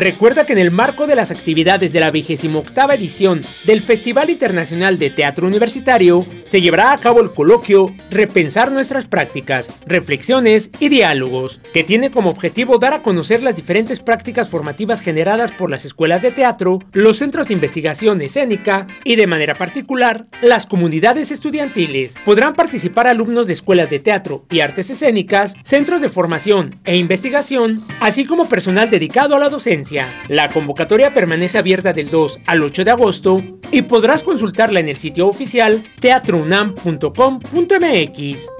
Recuerda 0.00 0.46
que 0.46 0.54
en 0.54 0.58
el 0.58 0.70
marco 0.70 1.06
de 1.06 1.14
las 1.14 1.30
actividades 1.30 1.92
de 1.92 2.00
la 2.00 2.10
28 2.10 2.90
edición 2.94 3.42
del 3.66 3.82
Festival 3.82 4.30
Internacional 4.30 4.98
de 4.98 5.10
Teatro 5.10 5.46
Universitario, 5.46 6.24
se 6.46 6.62
llevará 6.62 6.94
a 6.94 6.98
cabo 7.00 7.20
el 7.20 7.32
coloquio 7.32 7.94
Repensar 8.10 8.72
nuestras 8.72 9.06
prácticas, 9.06 9.68
reflexiones 9.84 10.70
y 10.80 10.88
diálogos, 10.88 11.60
que 11.74 11.84
tiene 11.84 12.10
como 12.10 12.30
objetivo 12.30 12.78
dar 12.78 12.94
a 12.94 13.02
conocer 13.02 13.42
las 13.42 13.56
diferentes 13.56 14.00
prácticas 14.00 14.48
formativas 14.48 15.02
generadas 15.02 15.52
por 15.52 15.68
las 15.68 15.84
escuelas 15.84 16.22
de 16.22 16.32
teatro, 16.32 16.78
los 16.92 17.18
centros 17.18 17.48
de 17.48 17.54
investigación 17.54 18.22
escénica 18.22 18.86
y 19.04 19.16
de 19.16 19.26
manera 19.26 19.54
particular 19.54 20.24
las 20.40 20.64
comunidades 20.64 21.30
estudiantiles. 21.30 22.14
Podrán 22.24 22.54
participar 22.54 23.06
alumnos 23.06 23.46
de 23.46 23.52
escuelas 23.52 23.90
de 23.90 23.98
teatro 23.98 24.46
y 24.50 24.60
artes 24.60 24.88
escénicas, 24.88 25.54
centros 25.62 26.00
de 26.00 26.08
formación 26.08 26.80
e 26.84 26.96
investigación, 26.96 27.84
así 28.00 28.24
como 28.24 28.48
personal 28.48 28.88
dedicado 28.88 29.36
a 29.36 29.38
la 29.38 29.50
docencia 29.50 29.89
la 30.28 30.48
convocatoria 30.48 31.12
permanece 31.14 31.58
abierta 31.58 31.92
del 31.92 32.10
2 32.10 32.40
al 32.46 32.62
8 32.62 32.84
de 32.84 32.90
agosto 32.90 33.42
y 33.72 33.82
podrás 33.82 34.22
consultarla 34.22 34.80
en 34.80 34.88
el 34.88 34.96
sitio 34.96 35.26
oficial 35.26 35.82
teatrounam.com.mx. 36.00 38.50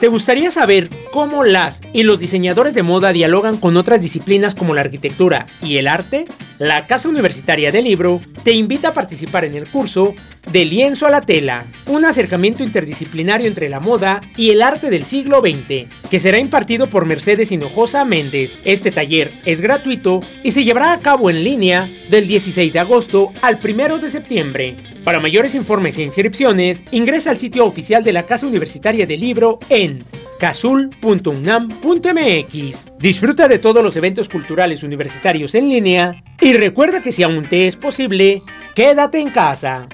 ¿Te 0.00 0.08
gustaría 0.08 0.50
saber 0.50 0.88
cómo 1.12 1.44
las 1.44 1.82
y 1.92 2.02
los 2.04 2.18
diseñadores 2.18 2.74
de 2.74 2.82
moda 2.82 3.12
dialogan 3.12 3.58
con 3.58 3.76
otras 3.76 4.00
disciplinas 4.00 4.54
como 4.54 4.74
la 4.74 4.80
arquitectura 4.80 5.46
y 5.60 5.76
el 5.76 5.88
arte? 5.88 6.24
La 6.58 6.86
Casa 6.86 7.10
Universitaria 7.10 7.70
del 7.70 7.84
Libro 7.84 8.22
te 8.42 8.52
invita 8.52 8.88
a 8.88 8.94
participar 8.94 9.44
en 9.44 9.56
el 9.56 9.68
curso 9.68 10.14
De 10.46 10.64
lienzo 10.64 11.06
a 11.06 11.10
la 11.10 11.20
tela, 11.20 11.66
un 11.86 12.04
acercamiento 12.04 12.64
interdisciplinario 12.64 13.46
entre 13.46 13.68
la 13.68 13.78
moda 13.78 14.20
y 14.36 14.50
el 14.50 14.62
arte 14.62 14.90
del 14.90 15.04
siglo 15.04 15.40
XX, 15.40 15.86
que 16.10 16.18
será 16.18 16.38
impartido 16.38 16.88
por 16.88 17.06
Mercedes 17.06 17.52
Hinojosa 17.52 18.04
Méndez. 18.04 18.58
Este 18.64 18.90
taller 18.90 19.32
es 19.44 19.60
gratuito 19.60 20.20
y 20.42 20.50
se 20.50 20.64
llevará 20.64 20.92
a 20.92 21.00
cabo 21.00 21.30
en 21.30 21.44
línea 21.44 21.88
del 22.08 22.26
16 22.26 22.72
de 22.72 22.78
agosto 22.78 23.32
al 23.42 23.60
1 23.62 23.98
de 23.98 24.10
septiembre. 24.10 24.76
Para 25.04 25.20
mayores 25.20 25.54
informes 25.54 25.98
e 25.98 26.02
inscripciones, 26.02 26.82
ingresa 26.90 27.30
al 27.30 27.38
sitio 27.38 27.64
oficial 27.64 28.02
de 28.02 28.12
la 28.12 28.26
Casa 28.26 28.46
Universitaria 28.46 29.06
del 29.06 29.20
Libro 29.20 29.60
en 29.68 30.04
casul.unam.mx. 30.40 32.86
Disfruta 32.98 33.46
de 33.46 33.58
todos 33.58 33.84
los 33.84 33.94
eventos 33.96 34.28
culturales 34.28 34.82
universitarios 34.82 35.54
en 35.54 35.68
línea 35.68 36.24
y 36.40 36.54
recuerda 36.54 37.02
que 37.02 37.12
si 37.12 37.22
aún 37.22 37.46
te 37.48 37.66
es 37.66 37.76
posible, 37.76 38.42
quédate 38.80 39.18
en 39.18 39.28
casa. 39.28 39.86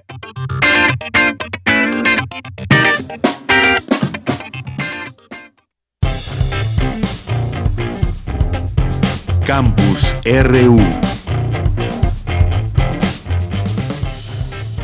Campus 9.44 10.14
RU 10.24 10.78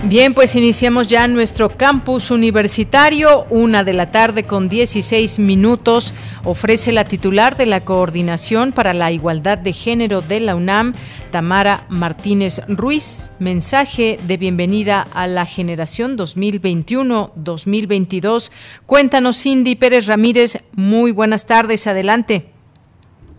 Bien, 0.04 0.34
pues 0.34 0.56
iniciamos 0.56 1.06
ya 1.06 1.28
nuestro 1.28 1.68
campus 1.68 2.32
universitario, 2.32 3.44
una 3.50 3.84
de 3.84 3.92
la 3.92 4.10
tarde 4.10 4.42
con 4.42 4.68
16 4.68 5.38
minutos. 5.38 6.12
Ofrece 6.44 6.90
la 6.90 7.04
titular 7.04 7.56
de 7.56 7.66
la 7.66 7.84
Coordinación 7.84 8.72
para 8.72 8.94
la 8.94 9.12
Igualdad 9.12 9.58
de 9.58 9.72
Género 9.72 10.20
de 10.20 10.40
la 10.40 10.56
UNAM, 10.56 10.94
Tamara 11.30 11.84
Martínez 11.88 12.62
Ruiz, 12.66 13.32
mensaje 13.38 14.18
de 14.26 14.36
bienvenida 14.38 15.06
a 15.14 15.28
la 15.28 15.46
generación 15.46 16.18
2021-2022. 16.18 18.50
Cuéntanos, 18.86 19.40
Cindy 19.40 19.76
Pérez 19.76 20.08
Ramírez, 20.08 20.68
muy 20.74 21.12
buenas 21.12 21.46
tardes, 21.46 21.86
adelante. 21.86 22.46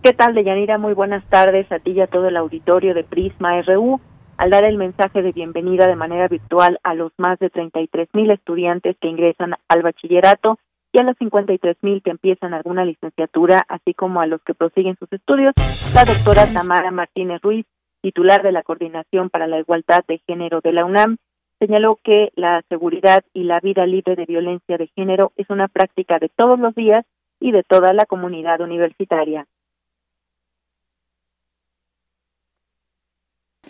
¿Qué 0.02 0.14
tal, 0.14 0.34
Deyanira? 0.34 0.78
Muy 0.78 0.94
buenas 0.94 1.24
tardes 1.28 1.70
a 1.70 1.78
ti 1.78 1.90
y 1.90 2.00
a 2.00 2.06
todo 2.06 2.28
el 2.28 2.38
auditorio 2.38 2.94
de 2.94 3.04
Prisma 3.04 3.60
RU 3.60 4.00
al 4.36 4.50
dar 4.50 4.64
el 4.64 4.76
mensaje 4.76 5.22
de 5.22 5.32
bienvenida 5.32 5.86
de 5.86 5.96
manera 5.96 6.28
virtual 6.28 6.78
a 6.82 6.94
los 6.94 7.12
más 7.18 7.38
de 7.38 7.50
33 7.50 8.08
mil 8.12 8.30
estudiantes 8.30 8.96
que 9.00 9.08
ingresan 9.08 9.54
al 9.68 9.82
bachillerato 9.82 10.58
y 10.92 11.00
a 11.00 11.02
los 11.02 11.16
53 11.18 11.76
mil 11.82 12.02
que 12.02 12.10
empiezan 12.10 12.54
alguna 12.54 12.84
licenciatura, 12.84 13.62
así 13.68 13.94
como 13.94 14.20
a 14.20 14.26
los 14.26 14.40
que 14.42 14.54
prosiguen 14.54 14.96
sus 14.96 15.12
estudios, 15.12 15.52
la 15.94 16.04
doctora 16.04 16.46
Tamara 16.52 16.90
Martínez 16.90 17.40
Ruiz, 17.42 17.66
titular 18.00 18.42
de 18.42 18.52
la 18.52 18.62
Coordinación 18.62 19.30
para 19.30 19.46
la 19.46 19.58
Igualdad 19.58 20.04
de 20.06 20.20
Género 20.26 20.60
de 20.62 20.72
la 20.72 20.84
UNAM, 20.84 21.16
señaló 21.58 21.98
que 22.02 22.30
la 22.36 22.62
seguridad 22.68 23.24
y 23.32 23.44
la 23.44 23.60
vida 23.60 23.86
libre 23.86 24.16
de 24.16 24.26
violencia 24.26 24.76
de 24.76 24.88
género 24.88 25.32
es 25.36 25.48
una 25.50 25.68
práctica 25.68 26.18
de 26.18 26.28
todos 26.28 26.58
los 26.58 26.74
días 26.74 27.04
y 27.40 27.52
de 27.52 27.62
toda 27.62 27.92
la 27.92 28.06
comunidad 28.06 28.60
universitaria. 28.60 29.46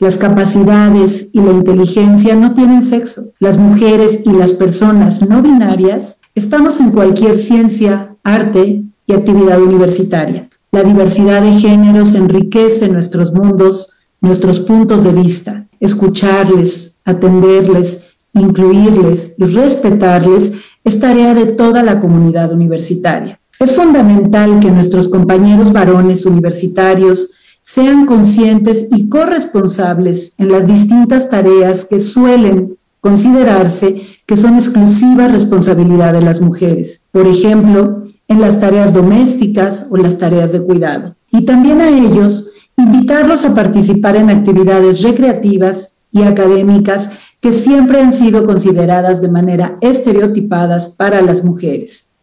Las 0.00 0.18
capacidades 0.18 1.30
y 1.32 1.40
la 1.40 1.52
inteligencia 1.52 2.34
no 2.34 2.54
tienen 2.54 2.82
sexo. 2.82 3.32
Las 3.38 3.58
mujeres 3.58 4.22
y 4.26 4.32
las 4.32 4.52
personas 4.52 5.22
no 5.28 5.40
binarias 5.40 6.20
estamos 6.34 6.80
en 6.80 6.90
cualquier 6.90 7.38
ciencia, 7.38 8.16
arte, 8.24 8.84
y 9.06 9.12
actividad 9.12 9.60
universitaria. 9.60 10.48
La 10.72 10.82
diversidad 10.82 11.42
de 11.42 11.52
géneros 11.52 12.14
enriquece 12.14 12.88
nuestros 12.88 13.32
mundos, 13.32 14.06
nuestros 14.20 14.60
puntos 14.60 15.04
de 15.04 15.12
vista. 15.12 15.66
Escucharles, 15.78 16.96
atenderles, 17.04 18.16
incluirles 18.32 19.34
y 19.38 19.44
respetarles 19.44 20.52
es 20.82 21.00
tarea 21.00 21.34
de 21.34 21.46
toda 21.46 21.82
la 21.82 22.00
comunidad 22.00 22.52
universitaria. 22.52 23.40
Es 23.60 23.76
fundamental 23.76 24.58
que 24.58 24.70
nuestros 24.70 25.08
compañeros 25.08 25.72
varones 25.72 26.26
universitarios 26.26 27.34
sean 27.66 28.04
conscientes 28.04 28.88
y 28.94 29.08
corresponsables 29.08 30.34
en 30.36 30.52
las 30.52 30.66
distintas 30.66 31.30
tareas 31.30 31.86
que 31.86 31.98
suelen 31.98 32.76
considerarse 33.00 34.02
que 34.26 34.36
son 34.36 34.56
exclusiva 34.56 35.28
responsabilidad 35.28 36.12
de 36.12 36.20
las 36.20 36.42
mujeres. 36.42 37.08
Por 37.10 37.26
ejemplo, 37.26 38.04
en 38.28 38.40
las 38.42 38.60
tareas 38.60 38.92
domésticas 38.92 39.86
o 39.90 39.96
las 39.96 40.18
tareas 40.18 40.52
de 40.52 40.60
cuidado. 40.60 41.16
Y 41.30 41.46
también 41.46 41.80
a 41.80 41.88
ellos 41.88 42.52
invitarlos 42.76 43.46
a 43.46 43.54
participar 43.54 44.16
en 44.16 44.28
actividades 44.28 45.00
recreativas 45.00 45.96
y 46.12 46.22
académicas 46.22 47.12
que 47.40 47.50
siempre 47.50 48.02
han 48.02 48.12
sido 48.12 48.44
consideradas 48.44 49.22
de 49.22 49.30
manera 49.30 49.78
estereotipadas 49.80 50.88
para 50.88 51.22
las 51.22 51.42
mujeres. 51.42 52.13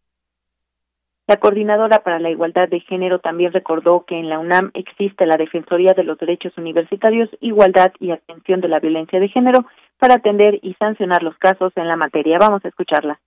La 1.28 1.38
coordinadora 1.38 2.04
para 2.04 2.20
la 2.20 2.30
igualdad 2.30 2.68
de 2.68 2.80
género 2.82 3.20
también 3.20 3.54
recordó 3.54 4.06
que 4.06 4.20
en 4.20 4.30
la 4.30 4.40
UNAM 4.40 4.72
existe 4.74 5.26
la 5.26 5.38
Defensoría 5.38 5.94
de 5.94 6.04
los 6.04 6.18
Derechos 6.18 6.52
Universitarios, 6.58 7.30
Igualdad 7.40 7.92
y 8.00 8.12
Atención 8.12 8.60
de 8.60 8.68
la 8.68 8.80
Violencia 8.80 9.20
de 9.20 9.30
Género 9.30 9.66
para 10.00 10.16
atender 10.16 10.60
y 10.62 10.74
sancionar 10.74 11.24
los 11.24 11.38
casos 11.38 11.72
en 11.76 11.88
la 11.88 11.96
materia. 11.96 12.38
Vamos 12.40 12.66
a 12.66 12.68
escucharla. 12.68 13.20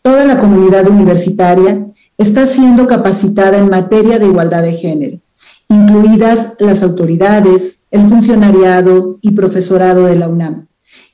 Toda 0.00 0.24
la 0.24 0.38
comunidad 0.38 0.88
universitaria 0.88 1.86
está 2.18 2.46
siendo 2.46 2.86
capacitada 2.86 3.58
en 3.58 3.68
materia 3.68 4.18
de 4.18 4.26
igualdad 4.26 4.62
de 4.62 4.72
género, 4.72 5.18
incluidas 5.68 6.56
las 6.60 6.82
autoridades, 6.82 7.86
el 7.90 8.08
funcionariado 8.08 9.18
y 9.22 9.34
profesorado 9.36 10.06
de 10.06 10.16
la 10.16 10.28
UNAM 10.28 10.66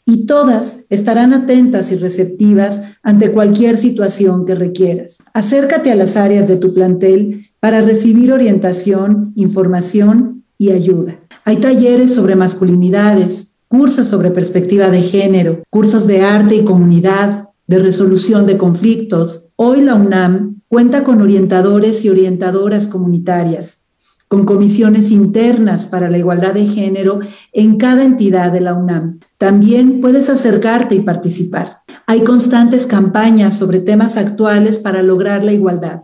y 0.08 0.24
todas 0.24 0.86
estarán 0.88 1.34
atentas 1.34 1.92
y 1.92 1.96
receptivas 1.96 2.80
ante 3.02 3.30
cualquier 3.30 3.76
situación 3.76 4.46
que 4.46 4.54
requieras. 4.54 5.18
Acércate 5.34 5.92
a 5.92 5.96
las 5.96 6.16
áreas 6.16 6.48
de 6.48 6.56
tu 6.56 6.72
plantel 6.72 7.44
para 7.60 7.82
recibir 7.82 8.32
orientación, 8.32 9.32
información 9.34 10.44
y 10.56 10.70
ayuda. 10.70 11.20
Hay 11.44 11.58
talleres 11.58 12.14
sobre 12.14 12.36
masculinidades, 12.36 13.58
cursos 13.68 14.06
sobre 14.06 14.30
perspectiva 14.30 14.88
de 14.88 15.02
género, 15.02 15.62
cursos 15.68 16.06
de 16.06 16.22
arte 16.22 16.54
y 16.54 16.64
comunidad, 16.64 17.50
de 17.66 17.78
resolución 17.78 18.46
de 18.46 18.56
conflictos. 18.56 19.52
Hoy 19.56 19.82
la 19.82 19.94
UNAM 19.94 20.62
cuenta 20.68 21.04
con 21.04 21.20
orientadores 21.20 22.02
y 22.06 22.08
orientadoras 22.08 22.86
comunitarias 22.86 23.87
con 24.28 24.44
comisiones 24.44 25.10
internas 25.10 25.86
para 25.86 26.10
la 26.10 26.18
igualdad 26.18 26.54
de 26.54 26.66
género 26.66 27.20
en 27.52 27.78
cada 27.78 28.04
entidad 28.04 28.52
de 28.52 28.60
la 28.60 28.74
UNAM. 28.74 29.20
También 29.38 30.00
puedes 30.00 30.30
acercarte 30.30 30.94
y 30.94 31.00
participar. 31.00 31.78
Hay 32.06 32.22
constantes 32.24 32.86
campañas 32.86 33.58
sobre 33.58 33.80
temas 33.80 34.16
actuales 34.16 34.76
para 34.76 35.02
lograr 35.02 35.42
la 35.42 35.52
igualdad. 35.52 36.02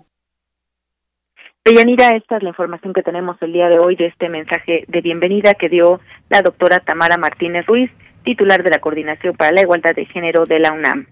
Deyanira, 1.65 2.11
esta 2.11 2.37
es 2.37 2.43
la 2.43 2.51
información 2.51 2.93
que 2.93 3.03
tenemos 3.03 3.37
el 3.41 3.53
día 3.53 3.69
de 3.69 3.79
hoy 3.79 3.97
de 3.97 4.07
este 4.07 4.29
mensaje 4.29 4.85
de 4.87 5.01
bienvenida 5.01 5.55
que 5.55 5.71
dio 5.71 6.01
la 6.29 6.43
doctora 6.43 6.81
Tamara 6.81 7.17
Martínez 7.17 7.65
Ruiz, 7.67 7.91
titular 8.23 8.63
de 8.63 8.71
la 8.71 8.81
Coordinación 8.81 9.35
para 9.35 9.53
la 9.53 9.63
Igualdad 9.63 9.95
de 9.95 10.05
Género 10.07 10.45
de 10.45 10.59
la 10.59 10.73
UNAM. 10.73 11.07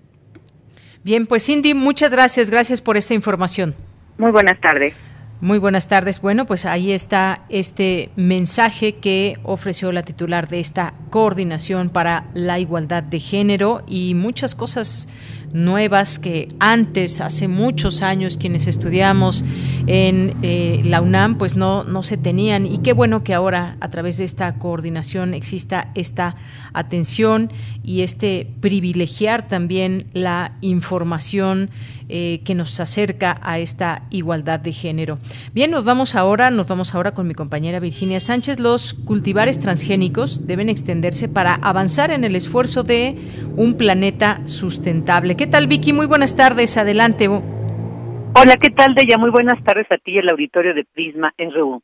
Bien, 1.05 1.27
pues 1.27 1.47
Cindy, 1.47 1.75
muchas 1.75 2.11
gracias, 2.13 2.51
gracias 2.51 2.83
por 2.83 2.97
esta 2.97 3.15
información. 3.15 3.75
Muy 4.19 4.31
buenas 4.31 4.61
tardes. 4.61 4.95
Muy 5.43 5.59
buenas 5.59 5.89
tardes. 5.89 6.21
Bueno, 6.21 6.47
pues 6.47 6.67
ahí 6.67 6.93
está 6.93 7.43
este 7.49 8.11
mensaje 8.15 8.95
que 9.01 9.41
ofreció 9.43 9.91
la 9.91 10.05
titular 10.05 10.49
de 10.49 10.61
esta 10.61 10.95
coordinación 11.11 11.89
para 11.91 12.27
la 12.33 12.61
igualdad 12.61 13.03
de 13.03 13.19
género 13.19 13.83
y 13.89 14.15
muchas 14.15 14.55
cosas 14.55 15.09
nuevas 15.53 16.21
que 16.21 16.47
antes, 16.61 17.21
hace 17.21 17.49
muchos 17.49 18.03
años, 18.03 18.37
quienes 18.37 18.69
estudiamos 18.69 19.45
en 19.89 20.37
eh, 20.43 20.81
la 20.85 21.01
UNAM, 21.01 21.39
pues 21.39 21.57
no, 21.57 21.83
no 21.83 22.05
se 22.05 22.17
tenían. 22.17 22.65
Y 22.65 22.79
qué 22.79 22.93
bueno 22.93 23.25
que 23.25 23.35
ahora, 23.35 23.77
a 23.81 23.89
través 23.89 24.19
de 24.19 24.25
esta 24.25 24.61
coordinación, 24.61 25.35
exista 25.35 25.91
esta 25.97 26.37
atención 26.75 27.51
y 27.83 28.03
este 28.03 28.47
privilegiar 28.61 29.49
también 29.49 30.05
la 30.13 30.53
información 30.61 31.71
eh, 32.09 32.41
que 32.45 32.55
nos 32.55 32.79
acerca 32.81 33.39
a 33.43 33.59
esta 33.59 34.03
igualdad 34.11 34.61
de 34.61 34.73
género. 34.73 35.19
Bien, 35.55 35.71
nos 35.71 35.85
vamos 35.85 36.15
ahora, 36.15 36.51
nos 36.51 36.69
vamos 36.69 36.95
ahora 36.95 37.13
con 37.13 37.27
mi 37.27 37.35
compañera 37.35 37.81
Virginia 37.81 38.21
Sánchez. 38.21 38.61
Los 38.61 38.95
cultivares 38.95 39.61
transgénicos 39.61 40.47
deben 40.47 40.69
extenderse 40.69 41.29
para 41.29 41.55
avanzar 41.55 42.11
en 42.11 42.25
el 42.25 42.37
esfuerzo 42.37 42.83
de 42.83 43.17
un 43.57 43.77
planeta 43.77 44.41
sustentable. 44.47 45.37
¿Qué 45.37 45.47
tal, 45.47 45.67
Vicky? 45.67 45.93
Muy 45.93 46.07
buenas 46.07 46.37
tardes. 46.37 46.77
Adelante. 46.77 47.29
Hola, 47.29 48.57
¿qué 48.61 48.71
tal, 48.71 48.95
Deya? 48.95 49.19
Muy 49.19 49.31
buenas 49.31 49.63
tardes 49.63 49.87
a 49.91 49.99
ti 49.99 50.13
y 50.13 50.19
al 50.19 50.29
auditorio 50.31 50.75
de 50.75 50.85
Prisma 50.85 51.33
en 51.37 51.53
RU. 51.53 51.83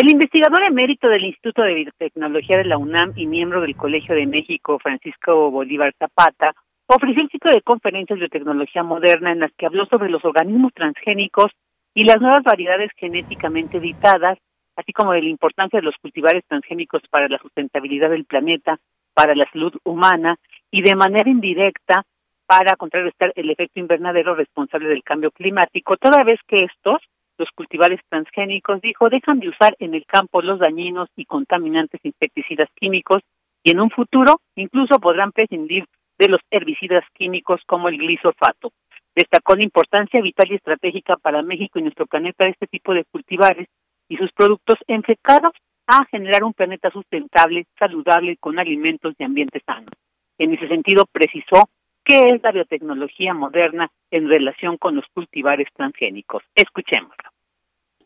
El 0.00 0.12
investigador 0.12 0.62
emérito 0.62 1.08
del 1.08 1.24
Instituto 1.24 1.62
de 1.62 1.74
Biotecnología 1.74 2.58
de 2.58 2.66
la 2.66 2.78
UNAM 2.78 3.14
y 3.16 3.26
miembro 3.26 3.60
del 3.60 3.74
Colegio 3.74 4.14
de 4.14 4.28
México, 4.28 4.78
Francisco 4.78 5.50
Bolívar 5.50 5.92
Zapata, 5.98 6.54
ofreció 6.86 7.20
un 7.20 7.28
ciclo 7.28 7.52
de 7.52 7.62
conferencias 7.62 8.20
de 8.20 8.28
tecnología 8.28 8.84
moderna 8.84 9.32
en 9.32 9.40
las 9.40 9.50
que 9.58 9.66
habló 9.66 9.86
sobre 9.86 10.08
los 10.08 10.24
organismos 10.24 10.72
transgénicos 10.72 11.50
y 11.94 12.04
las 12.04 12.20
nuevas 12.20 12.44
variedades 12.44 12.92
genéticamente 12.96 13.78
editadas, 13.78 14.38
así 14.76 14.92
como 14.92 15.14
de 15.14 15.22
la 15.22 15.30
importancia 15.30 15.80
de 15.80 15.86
los 15.86 15.96
cultivares 16.00 16.44
transgénicos 16.46 17.02
para 17.10 17.26
la 17.26 17.38
sustentabilidad 17.38 18.10
del 18.10 18.24
planeta, 18.24 18.78
para 19.14 19.34
la 19.34 19.50
salud 19.50 19.74
humana 19.82 20.36
y 20.70 20.82
de 20.82 20.94
manera 20.94 21.28
indirecta 21.28 22.04
para 22.46 22.76
contrarrestar 22.76 23.32
el 23.34 23.50
efecto 23.50 23.80
invernadero 23.80 24.36
responsable 24.36 24.90
del 24.90 25.02
cambio 25.02 25.32
climático, 25.32 25.96
toda 25.96 26.22
vez 26.22 26.38
que 26.46 26.66
estos, 26.66 27.02
los 27.38 27.48
cultivares 27.54 28.00
transgénicos, 28.08 28.80
dijo, 28.80 29.08
dejan 29.08 29.38
de 29.38 29.48
usar 29.48 29.76
en 29.78 29.94
el 29.94 30.04
campo 30.04 30.42
los 30.42 30.58
dañinos 30.58 31.08
y 31.16 31.24
contaminantes 31.24 32.00
insecticidas 32.04 32.68
químicos 32.74 33.22
y 33.62 33.70
en 33.70 33.80
un 33.80 33.90
futuro 33.90 34.40
incluso 34.56 34.98
podrán 34.98 35.32
prescindir 35.32 35.84
de 36.18 36.28
los 36.28 36.40
herbicidas 36.50 37.04
químicos 37.14 37.60
como 37.66 37.88
el 37.88 37.96
glisofato. 37.96 38.72
Destacó 39.14 39.54
la 39.54 39.64
importancia 39.64 40.20
vital 40.20 40.50
y 40.50 40.56
estratégica 40.56 41.16
para 41.16 41.42
México 41.42 41.78
y 41.78 41.82
nuestro 41.82 42.06
planeta 42.06 42.44
de 42.44 42.52
este 42.52 42.66
tipo 42.66 42.92
de 42.92 43.04
cultivares 43.04 43.68
y 44.08 44.16
sus 44.16 44.32
productos 44.32 44.78
enfocados 44.86 45.52
a 45.86 46.04
generar 46.10 46.44
un 46.44 46.52
planeta 46.52 46.90
sustentable, 46.90 47.66
saludable, 47.78 48.36
con 48.36 48.58
alimentos 48.58 49.14
y 49.18 49.24
ambientes 49.24 49.62
sanos. 49.64 49.90
En 50.38 50.52
ese 50.52 50.68
sentido, 50.68 51.04
precisó 51.10 51.68
qué 52.08 52.20
es 52.34 52.42
la 52.42 52.52
biotecnología 52.52 53.34
moderna 53.34 53.92
en 54.10 54.28
relación 54.28 54.78
con 54.78 54.96
los 54.96 55.04
cultivares 55.12 55.68
transgénicos. 55.76 56.42
Escuchémoslo. 56.54 57.30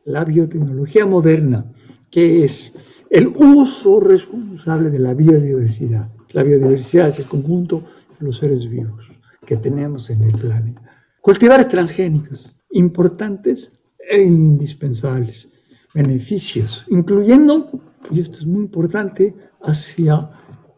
La 0.04 0.24
biotecnología 0.24 1.06
moderna, 1.06 1.64
que 2.10 2.44
es 2.44 3.06
el 3.08 3.28
uso 3.28 4.00
responsable 4.00 4.90
de 4.90 4.98
la 4.98 5.14
biodiversidad. 5.14 6.08
La 6.32 6.42
biodiversidad 6.42 7.08
es 7.08 7.20
el 7.20 7.26
conjunto 7.26 7.84
los 8.18 8.38
seres 8.38 8.68
vivos 8.68 9.08
que 9.46 9.56
tenemos 9.56 10.10
en 10.10 10.22
el 10.24 10.32
planeta. 10.32 10.82
Cultivares 11.20 11.68
transgénicos, 11.68 12.56
importantes 12.70 13.80
e 13.98 14.20
indispensables. 14.20 15.52
Beneficios, 15.94 16.84
incluyendo, 16.88 17.70
y 18.10 18.20
esto 18.20 18.38
es 18.38 18.46
muy 18.46 18.62
importante, 18.62 19.34
hacia 19.62 20.30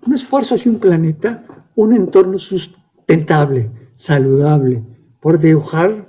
un 0.06 0.14
esfuerzo 0.14 0.56
hacia 0.56 0.70
un 0.70 0.78
planeta, 0.78 1.44
un 1.76 1.94
entorno 1.94 2.38
sustentable, 2.38 2.83
saludable, 3.94 4.82
por 5.20 5.38
dejar, 5.38 6.08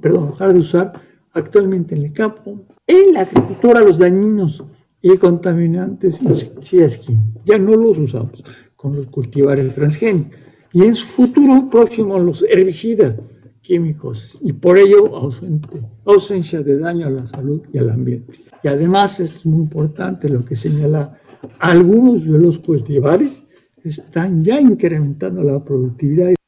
perdón, 0.00 0.30
dejar 0.30 0.52
de 0.52 0.58
usar 0.58 0.92
actualmente 1.32 1.94
en 1.94 2.02
el 2.02 2.12
campo, 2.12 2.66
en 2.86 3.12
la 3.12 3.20
agricultura, 3.22 3.80
los 3.80 3.98
dañinos 3.98 4.64
y 5.00 5.16
contaminantes 5.16 6.20
insecticidas 6.22 7.00
ya 7.44 7.58
no 7.58 7.76
los 7.76 7.98
usamos 7.98 8.42
con 8.74 8.96
los 8.96 9.06
cultivares 9.06 9.74
transgénicos 9.74 10.38
y 10.72 10.82
en 10.82 10.96
su 10.96 11.06
futuro 11.06 11.68
próximo 11.70 12.18
los 12.18 12.42
herbicidas 12.42 13.18
químicos. 13.60 14.38
Y 14.42 14.52
por 14.52 14.78
ello 14.78 15.16
ausente, 15.16 15.82
ausencia 16.04 16.62
de 16.62 16.78
daño 16.78 17.06
a 17.06 17.10
la 17.10 17.26
salud 17.26 17.62
y 17.72 17.78
al 17.78 17.90
ambiente. 17.90 18.38
Y 18.62 18.68
además, 18.68 19.20
esto 19.20 19.38
es 19.38 19.46
muy 19.46 19.62
importante 19.62 20.28
lo 20.28 20.44
que 20.44 20.56
señala, 20.56 21.18
algunos 21.58 22.24
de 22.24 22.38
los 22.38 22.58
cultivares 22.58 23.44
están 23.84 24.42
ya 24.42 24.60
incrementando 24.60 25.42
la 25.42 25.62
productividad 25.64 26.38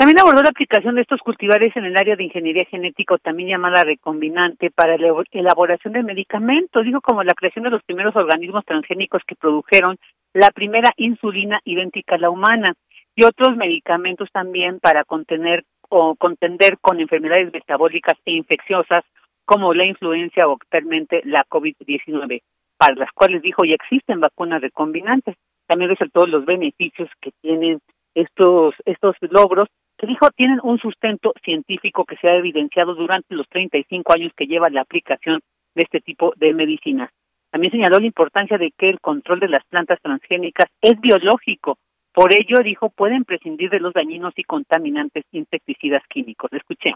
también 0.00 0.18
abordó 0.18 0.42
la 0.42 0.48
aplicación 0.48 0.94
de 0.94 1.02
estos 1.02 1.20
cultivares 1.20 1.76
en 1.76 1.84
el 1.84 1.94
área 1.94 2.16
de 2.16 2.24
ingeniería 2.24 2.64
genética, 2.64 3.18
también 3.18 3.50
llamada 3.50 3.84
recombinante, 3.84 4.70
para 4.70 4.96
la 4.96 5.12
elaboración 5.30 5.92
de 5.92 6.02
medicamentos, 6.02 6.86
dijo 6.86 7.02
como 7.02 7.22
la 7.22 7.34
creación 7.34 7.64
de 7.64 7.70
los 7.70 7.82
primeros 7.82 8.16
organismos 8.16 8.64
transgénicos 8.64 9.20
que 9.26 9.36
produjeron 9.36 9.98
la 10.32 10.48
primera 10.52 10.90
insulina 10.96 11.60
idéntica 11.66 12.14
a 12.14 12.18
la 12.18 12.30
humana 12.30 12.72
y 13.14 13.24
otros 13.24 13.58
medicamentos 13.58 14.30
también 14.32 14.80
para 14.80 15.04
contener 15.04 15.64
o 15.90 16.14
contender 16.14 16.78
con 16.80 16.98
enfermedades 16.98 17.52
metabólicas 17.52 18.14
e 18.24 18.32
infecciosas 18.32 19.04
como 19.44 19.74
la 19.74 19.84
influencia 19.84 20.48
o 20.48 20.54
actualmente 20.54 21.20
la 21.26 21.44
COVID-19, 21.44 22.40
para 22.78 22.94
las 22.94 23.12
cuales 23.12 23.42
dijo 23.42 23.66
ya 23.66 23.74
existen 23.74 24.20
vacunas 24.20 24.62
recombinantes. 24.62 25.36
También 25.70 25.90
resaltó 25.90 26.26
los 26.26 26.44
beneficios 26.44 27.08
que 27.20 27.30
tienen 27.42 27.78
estos 28.16 28.74
estos 28.86 29.14
logros 29.20 29.68
que 29.96 30.08
dijo 30.08 30.28
tienen 30.36 30.58
un 30.64 30.80
sustento 30.80 31.32
científico 31.44 32.04
que 32.04 32.16
se 32.16 32.26
ha 32.28 32.36
evidenciado 32.36 32.96
durante 32.96 33.36
los 33.36 33.48
35 33.48 34.12
años 34.12 34.32
que 34.36 34.46
lleva 34.46 34.68
la 34.68 34.80
aplicación 34.80 35.38
de 35.76 35.82
este 35.84 36.00
tipo 36.00 36.32
de 36.36 36.54
medicinas. 36.54 37.12
También 37.52 37.70
señaló 37.70 38.00
la 38.00 38.06
importancia 38.06 38.58
de 38.58 38.72
que 38.76 38.90
el 38.90 38.98
control 38.98 39.38
de 39.38 39.48
las 39.48 39.64
plantas 39.66 40.00
transgénicas 40.02 40.68
es 40.82 41.00
biológico. 41.00 41.78
Por 42.12 42.36
ello, 42.36 42.64
dijo, 42.64 42.90
pueden 42.90 43.24
prescindir 43.24 43.70
de 43.70 43.78
los 43.78 43.92
dañinos 43.92 44.32
y 44.36 44.42
contaminantes 44.42 45.24
insecticidas 45.30 46.02
químicos. 46.08 46.52
Escuché. 46.52 46.94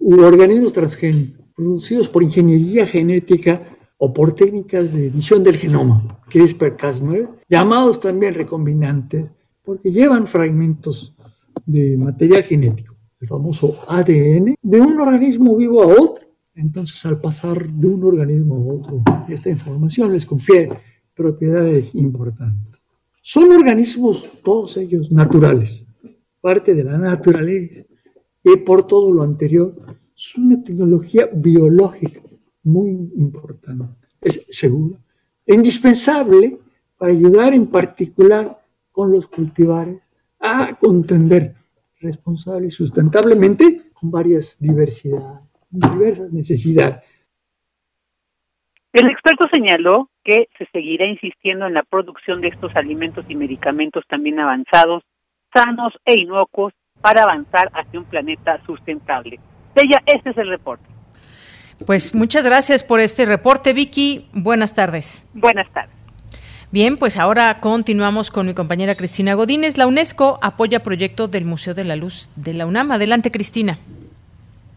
Organismos 0.00 0.72
transgénicos 0.72 1.44
producidos 1.56 2.08
por 2.08 2.22
ingeniería 2.22 2.86
genética 2.86 3.60
o 4.02 4.14
por 4.14 4.34
técnicas 4.34 4.92
de 4.94 5.08
edición 5.08 5.44
del 5.44 5.56
genoma, 5.56 6.22
CRISPR-Cas9, 6.30 7.28
llamados 7.50 8.00
también 8.00 8.32
recombinantes, 8.32 9.30
porque 9.62 9.92
llevan 9.92 10.26
fragmentos 10.26 11.14
de 11.66 11.98
material 11.98 12.42
genético, 12.42 12.96
el 13.20 13.28
famoso 13.28 13.76
ADN, 13.88 14.54
de 14.62 14.80
un 14.80 14.98
organismo 14.98 15.54
vivo 15.54 15.82
a 15.82 15.86
otro. 15.86 16.24
Entonces, 16.54 17.04
al 17.04 17.20
pasar 17.20 17.68
de 17.68 17.86
un 17.86 18.02
organismo 18.02 18.54
a 18.54 18.74
otro, 18.74 19.02
esta 19.28 19.50
información 19.50 20.12
les 20.12 20.24
confiere 20.24 20.70
propiedades 21.14 21.94
importantes. 21.94 22.82
Son 23.20 23.52
organismos, 23.52 24.30
todos 24.42 24.78
ellos, 24.78 25.12
naturales, 25.12 25.84
parte 26.40 26.74
de 26.74 26.84
la 26.84 26.96
naturaleza, 26.96 27.82
y 28.42 28.56
por 28.56 28.86
todo 28.86 29.12
lo 29.12 29.22
anterior, 29.22 29.76
es 30.16 30.34
una 30.38 30.62
tecnología 30.64 31.28
biológica 31.34 32.29
muy 32.62 33.12
importante. 33.16 34.08
Es 34.20 34.46
segura, 34.50 34.98
e 35.46 35.54
indispensable 35.54 36.58
para 36.96 37.12
ayudar 37.12 37.54
en 37.54 37.66
particular 37.66 38.60
con 38.90 39.12
los 39.12 39.26
cultivares 39.26 40.00
a 40.38 40.76
contender 40.78 41.54
responsable 42.00 42.68
y 42.68 42.70
sustentablemente 42.70 43.90
con 43.92 44.10
varias 44.10 44.58
diversidades 44.58 45.50
diversas 45.70 46.32
necesidades. 46.32 47.04
El 48.92 49.08
experto 49.08 49.46
señaló 49.52 50.10
que 50.24 50.48
se 50.58 50.66
seguirá 50.72 51.06
insistiendo 51.06 51.66
en 51.66 51.74
la 51.74 51.84
producción 51.84 52.40
de 52.40 52.48
estos 52.48 52.74
alimentos 52.74 53.24
y 53.28 53.36
medicamentos 53.36 54.04
también 54.08 54.40
avanzados, 54.40 55.04
sanos 55.54 55.94
e 56.04 56.18
inocuos 56.18 56.72
para 57.00 57.22
avanzar 57.22 57.70
hacia 57.72 58.00
un 58.00 58.06
planeta 58.06 58.60
sustentable. 58.66 59.38
Ella, 59.76 59.98
este 60.06 60.30
es 60.30 60.38
el 60.38 60.48
reporte. 60.48 60.84
Pues 61.86 62.14
muchas 62.14 62.44
gracias 62.44 62.82
por 62.82 63.00
este 63.00 63.26
reporte, 63.26 63.72
Vicky. 63.72 64.26
Buenas 64.32 64.74
tardes. 64.74 65.26
Buenas 65.34 65.70
tardes. 65.72 65.94
Bien, 66.72 66.96
pues 66.96 67.18
ahora 67.18 67.58
continuamos 67.60 68.30
con 68.30 68.46
mi 68.46 68.54
compañera 68.54 68.94
Cristina 68.94 69.34
Godínez. 69.34 69.76
La 69.76 69.88
UNESCO 69.88 70.38
apoya 70.40 70.84
proyecto 70.84 71.26
del 71.26 71.44
Museo 71.44 71.74
de 71.74 71.84
la 71.84 71.96
Luz 71.96 72.30
de 72.36 72.54
la 72.54 72.66
UNAM. 72.66 72.92
Adelante, 72.92 73.32
Cristina. 73.32 73.78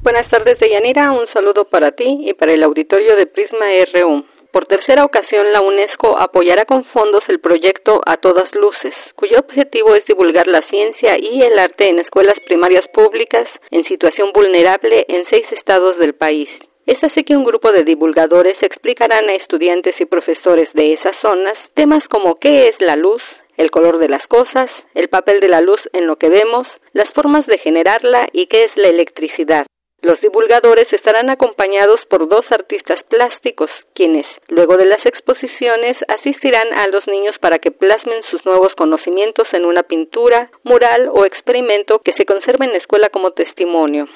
Buenas 0.02 0.28
tardes, 0.30 0.56
Deyanira. 0.60 1.12
Un 1.12 1.28
saludo 1.34 1.66
para 1.66 1.92
ti 1.92 2.26
y 2.28 2.34
para 2.34 2.54
el 2.54 2.64
auditorio 2.64 3.16
de 3.16 3.28
Prisma 3.28 3.66
RU. 3.94 4.26
Por 4.52 4.66
tercera 4.66 5.04
ocasión, 5.04 5.52
la 5.54 5.62
UNESCO 5.62 6.16
apoyará 6.20 6.66
con 6.66 6.84
fondos 6.86 7.22
el 7.28 7.40
proyecto 7.40 8.02
A 8.06 8.18
Todas 8.18 8.54
Luces, 8.54 8.94
cuyo 9.16 9.40
objetivo 9.40 9.96
es 9.96 10.06
divulgar 10.08 10.48
la 10.48 10.62
ciencia 10.70 11.16
y 11.20 11.40
el 11.40 11.58
arte 11.58 11.88
en 11.88 12.00
escuelas 12.00 12.36
primarias 12.46 12.84
públicas 12.94 13.48
en 13.72 13.84
situación 13.88 14.32
vulnerable 14.34 15.06
en 15.08 15.26
seis 15.32 15.46
estados 15.58 15.98
del 16.00 16.14
país. 16.14 16.50
Es 16.86 17.00
así 17.02 17.24
que 17.24 17.38
un 17.38 17.46
grupo 17.46 17.72
de 17.72 17.84
divulgadores 17.84 18.58
explicarán 18.62 19.30
a 19.30 19.36
estudiantes 19.36 19.96
y 20.00 20.06
profesores 20.06 20.68
de 20.74 20.84
esas 21.00 21.16
zonas 21.24 21.58
temas 21.76 22.02
como 22.10 22.36
qué 22.36 22.66
es 22.66 22.76
la 22.80 22.96
luz, 22.96 23.22
el 23.56 23.72
color 23.72 24.00
de 24.00 24.10
las 24.10 24.26
cosas, 24.28 24.70
el 24.94 25.08
papel 25.08 25.40
de 25.40 25.48
la 25.48 25.62
luz 25.62 25.80
en 25.94 26.08
lo 26.08 26.18
que 26.18 26.30
vemos, 26.30 26.68
las 26.92 27.08
formas 27.14 27.46
de 27.48 27.58
generarla 27.60 28.20
y 28.34 28.48
qué 28.48 28.62
es 28.62 28.72
la 28.76 28.90
electricidad. 28.90 29.66
Los 30.02 30.20
divulgadores 30.20 30.88
estarán 30.92 31.30
acompañados 31.30 31.96
por 32.10 32.28
dos 32.28 32.44
artistas 32.52 33.00
plásticos, 33.08 33.70
quienes, 33.96 34.26
luego 34.50 34.76
de 34.76 34.86
las 34.86 35.00
exposiciones, 35.06 35.96
asistirán 36.20 36.68
a 36.78 36.90
los 36.92 37.08
niños 37.08 37.36
para 37.40 37.60
que 37.60 37.72
plasmen 37.72 38.22
sus 38.30 38.46
nuevos 38.46 38.76
conocimientos 38.76 39.48
en 39.54 39.64
una 39.64 39.84
pintura, 39.84 40.52
mural 40.64 41.10
o 41.14 41.24
experimento 41.24 42.00
que 42.04 42.14
se 42.18 42.26
conserve 42.26 42.66
en 42.66 42.74
la 42.74 42.80
escuela 42.80 43.08
como 43.08 43.32
testimonio. 43.32 44.10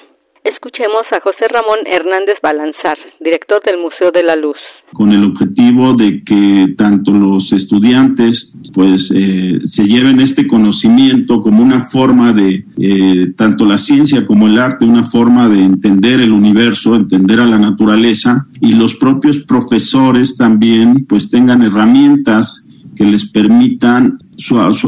Escuchemos 0.44 1.02
a 1.12 1.22
José 1.22 1.48
Ramón 1.50 1.80
Hernández 1.92 2.36
Balanzar, 2.42 2.98
director 3.20 3.62
del 3.64 3.80
Museo 3.80 4.12
de 4.12 4.24
la 4.24 4.36
Luz. 4.36 4.58
Con 4.94 5.12
el 5.12 5.24
objetivo 5.24 5.94
de 5.94 6.24
que 6.24 6.74
tanto 6.78 7.12
los 7.12 7.52
estudiantes 7.52 8.54
pues 8.74 9.12
eh, 9.16 9.60
se 9.66 9.88
lleven 9.88 10.20
este 10.20 10.48
conocimiento 10.48 11.42
como 11.42 11.62
una 11.64 11.82
forma 11.82 12.32
de, 12.32 12.64
eh, 12.78 13.34
tanto 13.36 13.66
la 13.66 13.78
ciencia 13.78 14.26
como 14.26 14.48
el 14.48 14.58
arte, 14.58 14.86
una 14.86 15.04
forma 15.04 15.50
de 15.50 15.62
entender 15.62 16.22
el 16.22 16.32
universo, 16.32 16.96
entender 16.96 17.40
a 17.40 17.46
la 17.46 17.60
naturaleza 17.60 18.48
y 18.62 18.76
los 18.76 18.96
propios 18.96 19.40
profesores 19.40 20.38
también 20.38 21.06
pues 21.08 21.30
tengan 21.30 21.62
herramientas 21.62 22.68
que 22.96 23.06
les 23.06 23.30
permitan 23.30 24.20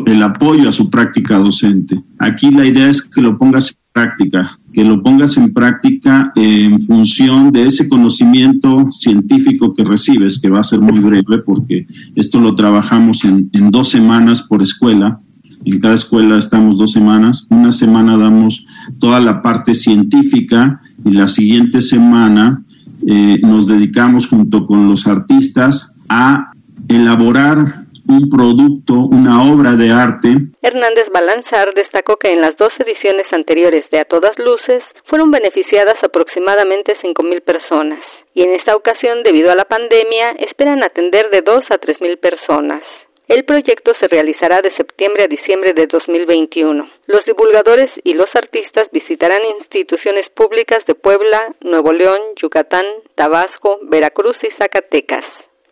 el 0.05 0.23
apoyo 0.23 0.69
a 0.69 0.71
su 0.71 0.89
práctica 0.89 1.37
docente. 1.37 2.01
Aquí 2.19 2.51
la 2.51 2.65
idea 2.65 2.89
es 2.89 3.01
que 3.01 3.21
lo 3.21 3.37
pongas 3.37 3.71
en 3.71 3.77
práctica, 3.91 4.59
que 4.71 4.83
lo 4.83 5.01
pongas 5.01 5.37
en 5.37 5.53
práctica 5.53 6.31
en 6.35 6.79
función 6.79 7.51
de 7.51 7.65
ese 7.65 7.89
conocimiento 7.89 8.89
científico 8.91 9.73
que 9.73 9.83
recibes, 9.83 10.39
que 10.39 10.49
va 10.49 10.59
a 10.59 10.63
ser 10.63 10.79
muy 10.79 10.99
breve 10.99 11.39
porque 11.39 11.87
esto 12.15 12.39
lo 12.39 12.53
trabajamos 12.55 13.25
en, 13.25 13.49
dos 13.71 13.89
semanas 13.89 14.43
por 14.43 14.61
escuela. 14.61 15.19
En 15.65 15.79
cada 15.79 15.95
escuela 15.95 16.37
estamos 16.37 16.77
dos 16.77 16.91
semanas. 16.91 17.47
Una 17.49 17.71
semana 17.71 18.17
damos 18.17 18.65
toda 18.99 19.19
la 19.19 19.41
parte 19.41 19.73
científica 19.73 20.81
y 21.03 21.11
la 21.11 21.27
siguiente 21.27 21.81
semana 21.81 22.63
eh, 23.05 23.39
nos 23.41 23.67
dedicamos 23.67 24.27
junto 24.27 24.67
con 24.67 24.87
los 24.87 25.07
artistas 25.07 25.91
a 26.07 26.51
elaborar 26.87 27.88
un 28.09 28.27
producto, 28.27 28.93
una 28.93 29.53
obra 29.53 29.73
de 29.73 29.91
arte. 29.91 30.29
Hernández 30.61 31.05
Balanzar 31.13 31.73
destacó 31.75 32.17
que 32.17 32.31
en 32.31 32.41
las 32.41 32.57
dos 32.57 32.69
ediciones 32.83 33.27
anteriores 33.31 33.85
de 33.91 33.99
A 33.99 34.05
Todas 34.05 34.33
Luces 34.37 34.83
fueron 35.05 35.29
beneficiadas 35.29 35.95
aproximadamente 36.03 36.97
5.000 37.03 37.43
personas 37.43 37.99
y 38.33 38.43
en 38.43 38.55
esta 38.55 38.75
ocasión, 38.75 39.21
debido 39.23 39.51
a 39.51 39.55
la 39.55 39.65
pandemia, 39.65 40.31
esperan 40.39 40.83
atender 40.83 41.29
de 41.29 41.41
2 41.41 41.61
a 41.69 41.77
3.000 41.77 42.19
personas. 42.19 42.81
El 43.27 43.45
proyecto 43.45 43.91
se 44.01 44.07
realizará 44.07 44.57
de 44.57 44.75
septiembre 44.75 45.23
a 45.23 45.27
diciembre 45.27 45.73
de 45.75 45.85
2021. 45.85 46.89
Los 47.05 47.25
divulgadores 47.25 47.87
y 48.03 48.13
los 48.13 48.25
artistas 48.33 48.85
visitarán 48.91 49.45
instituciones 49.59 50.27
públicas 50.31 50.79
de 50.87 50.95
Puebla, 50.95 51.53
Nuevo 51.61 51.93
León, 51.93 52.19
Yucatán, 52.41 52.85
Tabasco, 53.13 53.81
Veracruz 53.83 54.35
y 54.41 54.49
Zacatecas. 54.59 55.25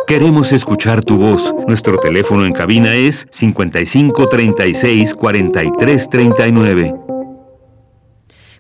Queremos 0.08 0.54
escuchar 0.54 1.04
tu 1.04 1.18
voz. 1.18 1.52
Nuestro 1.68 1.98
teléfono 1.98 2.46
en 2.46 2.52
cabina 2.52 2.94
es 2.94 3.28
55 3.32 4.28
36 4.28 5.16
43 5.16 6.10
39. 6.12 6.94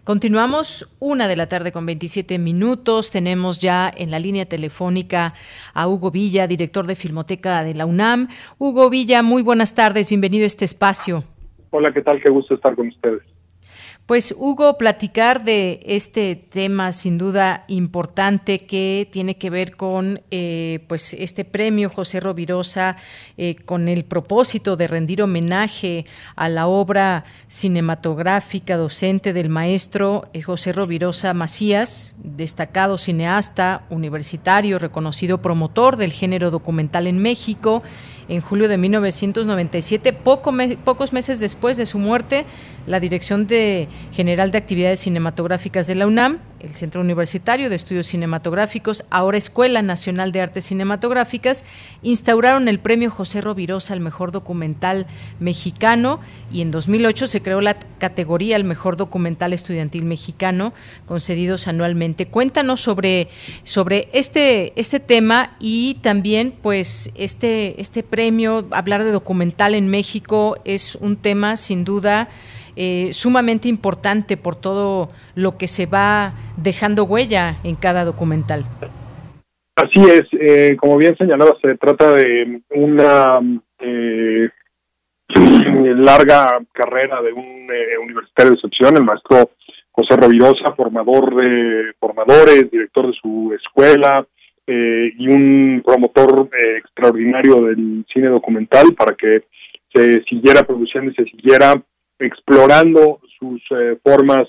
Continuamos 0.03 0.89
una 0.99 1.27
de 1.27 1.35
la 1.35 1.47
tarde 1.47 1.71
con 1.71 1.85
27 1.85 2.39
minutos. 2.39 3.11
Tenemos 3.11 3.61
ya 3.61 3.93
en 3.95 4.09
la 4.09 4.17
línea 4.17 4.47
telefónica 4.47 5.35
a 5.75 5.87
Hugo 5.87 6.09
Villa, 6.09 6.47
director 6.47 6.87
de 6.87 6.95
Filmoteca 6.95 7.63
de 7.63 7.75
la 7.75 7.85
UNAM. 7.85 8.27
Hugo 8.57 8.89
Villa, 8.89 9.21
muy 9.21 9.43
buenas 9.43 9.75
tardes. 9.75 10.09
Bienvenido 10.09 10.45
a 10.45 10.47
este 10.47 10.65
espacio. 10.65 11.25
Hola, 11.69 11.93
¿qué 11.93 12.01
tal? 12.01 12.19
Qué 12.23 12.31
gusto 12.31 12.55
estar 12.55 12.75
con 12.75 12.87
ustedes. 12.87 13.21
Pues 14.05 14.35
Hugo, 14.37 14.77
platicar 14.77 15.43
de 15.43 15.79
este 15.83 16.35
tema 16.35 16.91
sin 16.91 17.17
duda 17.17 17.65
importante 17.67 18.59
que 18.59 19.09
tiene 19.11 19.37
que 19.37 19.49
ver 19.49 19.75
con 19.75 20.21
eh, 20.29 20.85
pues 20.87 21.13
este 21.13 21.43
premio 21.43 21.89
José 21.89 22.19
Rovirosa 22.19 22.97
eh, 23.35 23.55
con 23.65 23.87
el 23.87 24.05
propósito 24.05 24.77
de 24.77 24.85
rendir 24.85 25.23
homenaje 25.23 26.05
a 26.35 26.49
la 26.49 26.67
obra 26.67 27.25
cinematográfica 27.47 28.77
docente 28.77 29.33
del 29.33 29.49
maestro 29.49 30.29
eh, 30.33 30.43
José 30.43 30.71
Rovirosa 30.71 31.33
Macías, 31.33 32.15
destacado 32.23 32.99
cineasta 32.99 33.87
universitario, 33.89 34.77
reconocido 34.77 35.41
promotor 35.41 35.97
del 35.97 36.11
género 36.11 36.51
documental 36.51 37.07
en 37.07 37.17
México. 37.17 37.81
En 38.27 38.41
julio 38.41 38.67
de 38.67 38.77
1997, 38.77 40.11
poco 40.13 40.51
pocos 40.83 41.13
meses 41.13 41.39
después 41.39 41.77
de 41.77 41.85
su 41.85 41.99
muerte, 41.99 42.45
la 42.85 42.99
Dirección 42.99 43.47
de 43.47 43.87
General 44.11 44.51
de 44.51 44.57
Actividades 44.57 44.99
Cinematográficas 45.01 45.87
de 45.87 45.95
la 45.95 46.07
UNAM, 46.07 46.39
el 46.59 46.73
Centro 46.73 47.01
Universitario 47.01 47.69
de 47.69 47.75
Estudios 47.75 48.07
Cinematográficos, 48.07 49.05
ahora 49.11 49.37
Escuela 49.37 49.81
Nacional 49.81 50.31
de 50.31 50.41
Artes 50.41 50.65
Cinematográficas, 50.65 51.63
instauraron 52.01 52.67
el 52.67 52.79
premio 52.79 53.11
José 53.11 53.41
Rovirosa 53.41 53.93
al 53.93 53.99
mejor 53.99 54.31
documental 54.31 55.05
mexicano 55.39 56.19
y 56.51 56.61
en 56.61 56.71
2008 56.71 57.27
se 57.27 57.41
creó 57.41 57.61
la 57.61 57.75
categoría 57.99 58.55
al 58.55 58.63
mejor 58.63 58.97
documental 58.97 59.53
estudiantil 59.53 60.05
mexicano, 60.05 60.73
concedidos 61.05 61.67
anualmente. 61.67 62.27
Cuéntanos 62.27 62.81
sobre, 62.81 63.27
sobre 63.63 64.09
este, 64.13 64.73
este 64.79 64.99
tema 64.99 65.55
y 65.59 65.95
también 66.01 66.53
pues 66.61 67.11
este, 67.15 67.79
este 67.79 68.01
premio, 68.01 68.67
hablar 68.71 69.03
de 69.03 69.11
documental 69.11 69.75
en 69.75 69.87
México 69.89 70.57
es 70.65 70.95
un 70.95 71.17
tema 71.17 71.57
sin 71.57 71.83
duda 71.83 72.29
eh, 72.75 73.09
sumamente 73.13 73.67
importante 73.67 74.37
por 74.37 74.55
todo 74.55 75.09
lo 75.35 75.57
que 75.57 75.67
se 75.67 75.85
va 75.85 76.33
dejando 76.57 77.03
huella 77.03 77.57
en 77.63 77.75
cada 77.75 78.05
documental. 78.05 78.65
Así 79.75 79.99
es, 80.09 80.23
eh, 80.39 80.77
como 80.77 80.97
bien 80.97 81.15
señalaba, 81.17 81.51
se 81.61 81.75
trata 81.75 82.11
de 82.13 82.61
una 82.69 83.39
eh, 83.79 84.49
larga 85.97 86.59
carrera 86.71 87.21
de 87.21 87.33
un 87.33 87.67
universitario 88.01 88.51
de 88.51 88.55
excepción, 88.55 88.95
el 88.95 89.03
maestro 89.03 89.51
José 89.91 90.17
Rovirosa, 90.17 90.73
formador 90.75 91.35
de 91.35 91.93
formadores, 91.99 92.69
director 92.69 93.07
de 93.07 93.13
su 93.21 93.53
escuela, 93.53 94.25
eh, 94.67 95.13
y 95.17 95.27
un 95.27 95.83
promotor 95.85 96.49
eh, 96.51 96.77
extraordinario 96.77 97.61
del 97.61 98.03
cine 98.11 98.29
documental 98.29 98.95
para 98.97 99.15
que 99.15 99.43
se 99.93 100.23
siguiera 100.23 100.63
produciendo 100.63 101.11
y 101.11 101.15
se 101.15 101.25
siguiera 101.25 101.75
explorando 102.19 103.19
sus 103.39 103.61
eh, 103.71 103.97
formas 104.03 104.45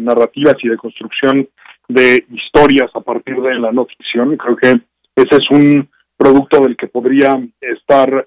narrativas 0.00 0.56
y 0.62 0.68
de 0.68 0.76
construcción 0.76 1.48
de 1.88 2.24
historias 2.30 2.90
a 2.94 3.00
partir 3.00 3.36
de 3.36 3.54
la 3.54 3.72
no 3.72 3.86
ficción. 3.86 4.36
Creo 4.36 4.56
que 4.56 4.68
ese 5.16 5.36
es 5.36 5.50
un 5.50 5.88
producto 6.16 6.60
del 6.60 6.76
que 6.76 6.88
podría 6.88 7.40
estar 7.60 8.26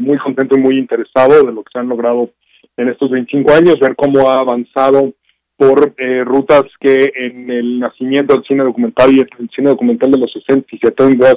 muy 0.00 0.18
contento 0.18 0.56
y 0.56 0.60
muy 0.60 0.78
interesado 0.78 1.44
de 1.44 1.52
lo 1.52 1.62
que 1.62 1.70
se 1.72 1.78
han 1.78 1.88
logrado 1.88 2.30
en 2.76 2.88
estos 2.88 3.10
25 3.10 3.52
años, 3.52 3.78
ver 3.80 3.94
cómo 3.94 4.30
ha 4.30 4.38
avanzado 4.38 5.12
por 5.56 5.94
eh, 5.96 6.22
rutas 6.24 6.64
que 6.80 7.12
en 7.14 7.50
el 7.50 7.80
nacimiento 7.80 8.34
del 8.34 8.44
cine 8.44 8.64
documental 8.64 9.14
y 9.14 9.20
el 9.20 9.50
cine 9.54 9.70
documental 9.70 10.10
de 10.10 10.18
los 10.18 10.32
60 10.32 10.66
y 10.70 10.78
70 10.78 11.34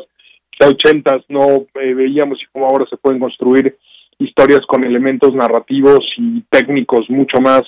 80 0.61 1.21
no 1.29 1.65
eh, 1.75 1.93
veíamos 1.93 2.41
y 2.41 2.45
cómo 2.51 2.67
ahora 2.67 2.85
se 2.89 2.97
pueden 2.97 3.19
construir 3.19 3.77
historias 4.19 4.61
con 4.67 4.83
elementos 4.83 5.33
narrativos 5.33 5.99
y 6.17 6.41
técnicos 6.49 7.09
mucho 7.09 7.39
más 7.41 7.63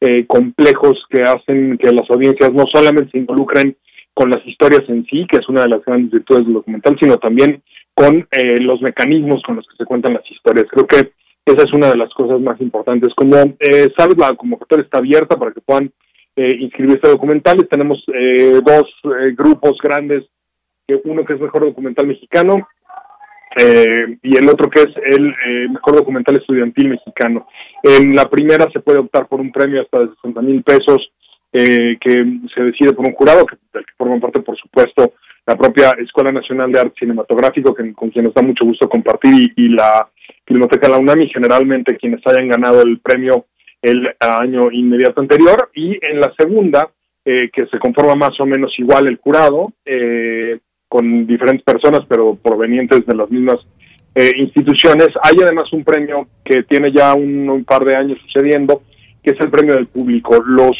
eh, 0.00 0.26
complejos 0.26 1.04
que 1.10 1.22
hacen 1.22 1.76
que 1.78 1.92
las 1.92 2.10
audiencias 2.10 2.52
no 2.52 2.64
solamente 2.72 3.10
se 3.12 3.18
involucren 3.18 3.76
con 4.14 4.30
las 4.30 4.44
historias 4.46 4.82
en 4.88 5.04
sí, 5.06 5.26
que 5.30 5.38
es 5.38 5.48
una 5.48 5.62
de 5.62 5.68
las 5.68 5.84
grandes 5.84 6.10
virtudes 6.10 6.44
del 6.44 6.54
documental, 6.54 6.96
sino 7.00 7.16
también 7.16 7.62
con 7.94 8.26
los 8.60 8.80
mecanismos 8.82 9.42
con 9.42 9.56
los 9.56 9.66
que 9.66 9.76
se 9.76 9.84
cuentan 9.84 10.14
las 10.14 10.30
historias. 10.30 10.66
Creo 10.70 10.86
que 10.86 11.12
esa 11.44 11.64
es 11.64 11.72
una 11.72 11.88
de 11.88 11.96
las 11.96 12.12
cosas 12.14 12.40
más 12.40 12.60
importantes. 12.60 13.14
Como 13.14 13.36
eh, 13.36 13.90
sabes, 13.96 14.16
la 14.18 14.34
convocatoria 14.34 14.84
está 14.84 14.98
abierta 14.98 15.36
para 15.36 15.52
que 15.52 15.60
puedan 15.60 15.90
eh, 16.36 16.56
inscribirse 16.60 17.06
a 17.06 17.10
documentales. 17.10 17.68
Tenemos 17.68 18.02
eh, 18.14 18.60
dos 18.64 18.84
eh, 19.04 19.32
grupos 19.36 19.78
grandes, 19.82 20.24
uno 21.04 21.24
que 21.24 21.34
es 21.34 21.40
Mejor 21.40 21.64
Documental 21.64 22.06
Mexicano 22.06 22.68
y 23.56 24.36
el 24.36 24.48
otro 24.48 24.70
que 24.70 24.80
es 24.80 24.94
el 25.04 25.34
Mejor 25.70 25.96
Documental 25.96 26.36
Estudiantil 26.36 26.88
Mexicano. 26.88 27.48
En 27.82 28.14
la 28.14 28.28
primera 28.28 28.70
se 28.72 28.80
puede 28.80 29.00
optar 29.00 29.26
por 29.26 29.40
un 29.40 29.50
premio 29.50 29.82
hasta 29.82 30.00
de 30.00 30.08
60 30.14 30.42
mil 30.42 30.62
pesos 30.62 31.10
que 31.52 31.98
se 32.54 32.62
decide 32.62 32.92
por 32.92 33.06
un 33.06 33.14
jurado, 33.14 33.44
que, 33.44 33.56
del 33.72 33.84
que 33.84 33.92
forman 33.98 34.20
parte, 34.20 34.40
por 34.40 34.56
supuesto, 34.56 35.14
la 35.46 35.56
propia 35.56 35.90
Escuela 35.98 36.30
Nacional 36.30 36.70
de 36.70 36.80
Arte 36.80 37.00
Cinematográfico, 37.00 37.74
que, 37.74 37.92
con 37.92 38.10
quien 38.10 38.24
nos 38.24 38.34
da 38.34 38.42
mucho 38.42 38.64
gusto 38.64 38.88
compartir, 38.88 39.52
y, 39.56 39.68
la 39.68 40.08
Filmoteca 40.46 40.86
de 40.86 40.92
la 40.92 40.98
UNAM, 40.98 41.26
generalmente 41.32 41.96
quienes 41.96 42.24
hayan 42.26 42.48
ganado 42.48 42.82
el 42.82 42.98
premio 43.00 43.46
el 43.82 44.14
año 44.18 44.70
inmediato 44.70 45.20
anterior. 45.20 45.70
Y 45.74 45.98
en 46.04 46.20
la 46.20 46.32
segunda, 46.38 46.88
eh, 47.24 47.50
que 47.52 47.66
se 47.66 47.78
conforma 47.78 48.14
más 48.14 48.38
o 48.40 48.46
menos 48.46 48.72
igual 48.78 49.06
el 49.06 49.16
jurado, 49.16 49.72
eh, 49.84 50.58
con 50.90 51.24
diferentes 51.24 51.62
personas, 51.62 52.00
pero 52.08 52.34
provenientes 52.34 53.06
de 53.06 53.14
las 53.14 53.30
mismas 53.30 53.58
eh, 54.16 54.32
instituciones. 54.36 55.08
Hay 55.22 55.36
además 55.40 55.72
un 55.72 55.84
premio 55.84 56.26
que 56.44 56.64
tiene 56.64 56.92
ya 56.92 57.14
un, 57.14 57.64
par 57.64 57.84
de 57.84 57.94
años 57.94 58.18
sucediendo, 58.26 58.82
que 59.22 59.30
es 59.30 59.40
el 59.40 59.50
premio 59.50 59.74
del 59.74 59.86
público. 59.86 60.42
Los, 60.44 60.76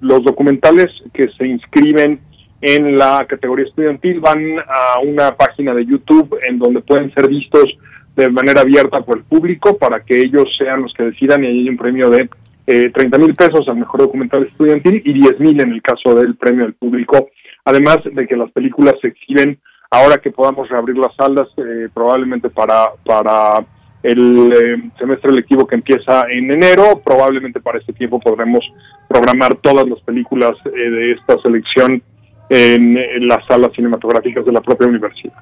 los 0.00 0.24
documentales 0.24 0.86
que 1.12 1.28
se 1.36 1.46
inscriben 1.46 2.20
en 2.62 2.96
la 2.96 3.26
categoría 3.28 3.66
estudiantil 3.66 4.20
van 4.20 4.58
a 4.60 5.00
una 5.00 5.36
página 5.36 5.74
de 5.74 5.84
YouTube 5.84 6.38
en 6.48 6.58
donde 6.58 6.80
pueden 6.80 7.12
ser 7.12 7.28
vistos 7.28 7.76
de 8.16 8.30
manera 8.30 8.62
abierta 8.62 9.02
por 9.02 9.18
el 9.18 9.24
público 9.24 9.76
para 9.76 10.00
que 10.00 10.18
ellos 10.18 10.48
sean 10.58 10.82
los 10.82 10.92
que 10.94 11.04
decidan 11.04 11.44
y 11.44 11.48
hay 11.48 11.68
un 11.68 11.76
premio 11.76 12.08
de 12.08 12.28
eh, 12.66 12.90
30 12.90 13.16
mil 13.18 13.34
pesos 13.34 13.68
al 13.68 13.76
mejor 13.76 14.00
documental 14.00 14.44
estudiantil 14.44 15.00
y 15.04 15.12
10 15.12 15.40
mil 15.40 15.60
en 15.60 15.72
el 15.72 15.82
caso 15.82 16.14
del 16.14 16.36
premio 16.36 16.64
del 16.64 16.74
público. 16.74 17.30
Además 17.68 17.98
de 18.10 18.26
que 18.26 18.34
las 18.34 18.50
películas 18.52 18.94
se 19.02 19.08
exhiben 19.08 19.60
ahora 19.90 20.16
que 20.16 20.30
podamos 20.30 20.70
reabrir 20.70 20.96
las 20.96 21.14
salas, 21.16 21.48
eh, 21.58 21.90
probablemente 21.92 22.48
para, 22.48 22.92
para 23.04 23.62
el 24.02 24.50
eh, 24.50 24.90
semestre 24.98 25.32
lectivo 25.32 25.66
que 25.66 25.74
empieza 25.74 26.22
en 26.30 26.50
enero, 26.50 27.02
probablemente 27.04 27.60
para 27.60 27.78
este 27.78 27.92
tiempo 27.92 28.20
podremos 28.20 28.64
programar 29.06 29.54
todas 29.56 29.86
las 29.86 30.00
películas 30.00 30.52
eh, 30.64 30.70
de 30.70 31.12
esta 31.12 31.36
selección 31.42 32.02
en, 32.48 33.28
las 33.28 33.46
salas 33.46 33.70
cinematográficas 33.74 34.46
de 34.46 34.52
la 34.52 34.62
propia 34.62 34.88
universidad. 34.88 35.36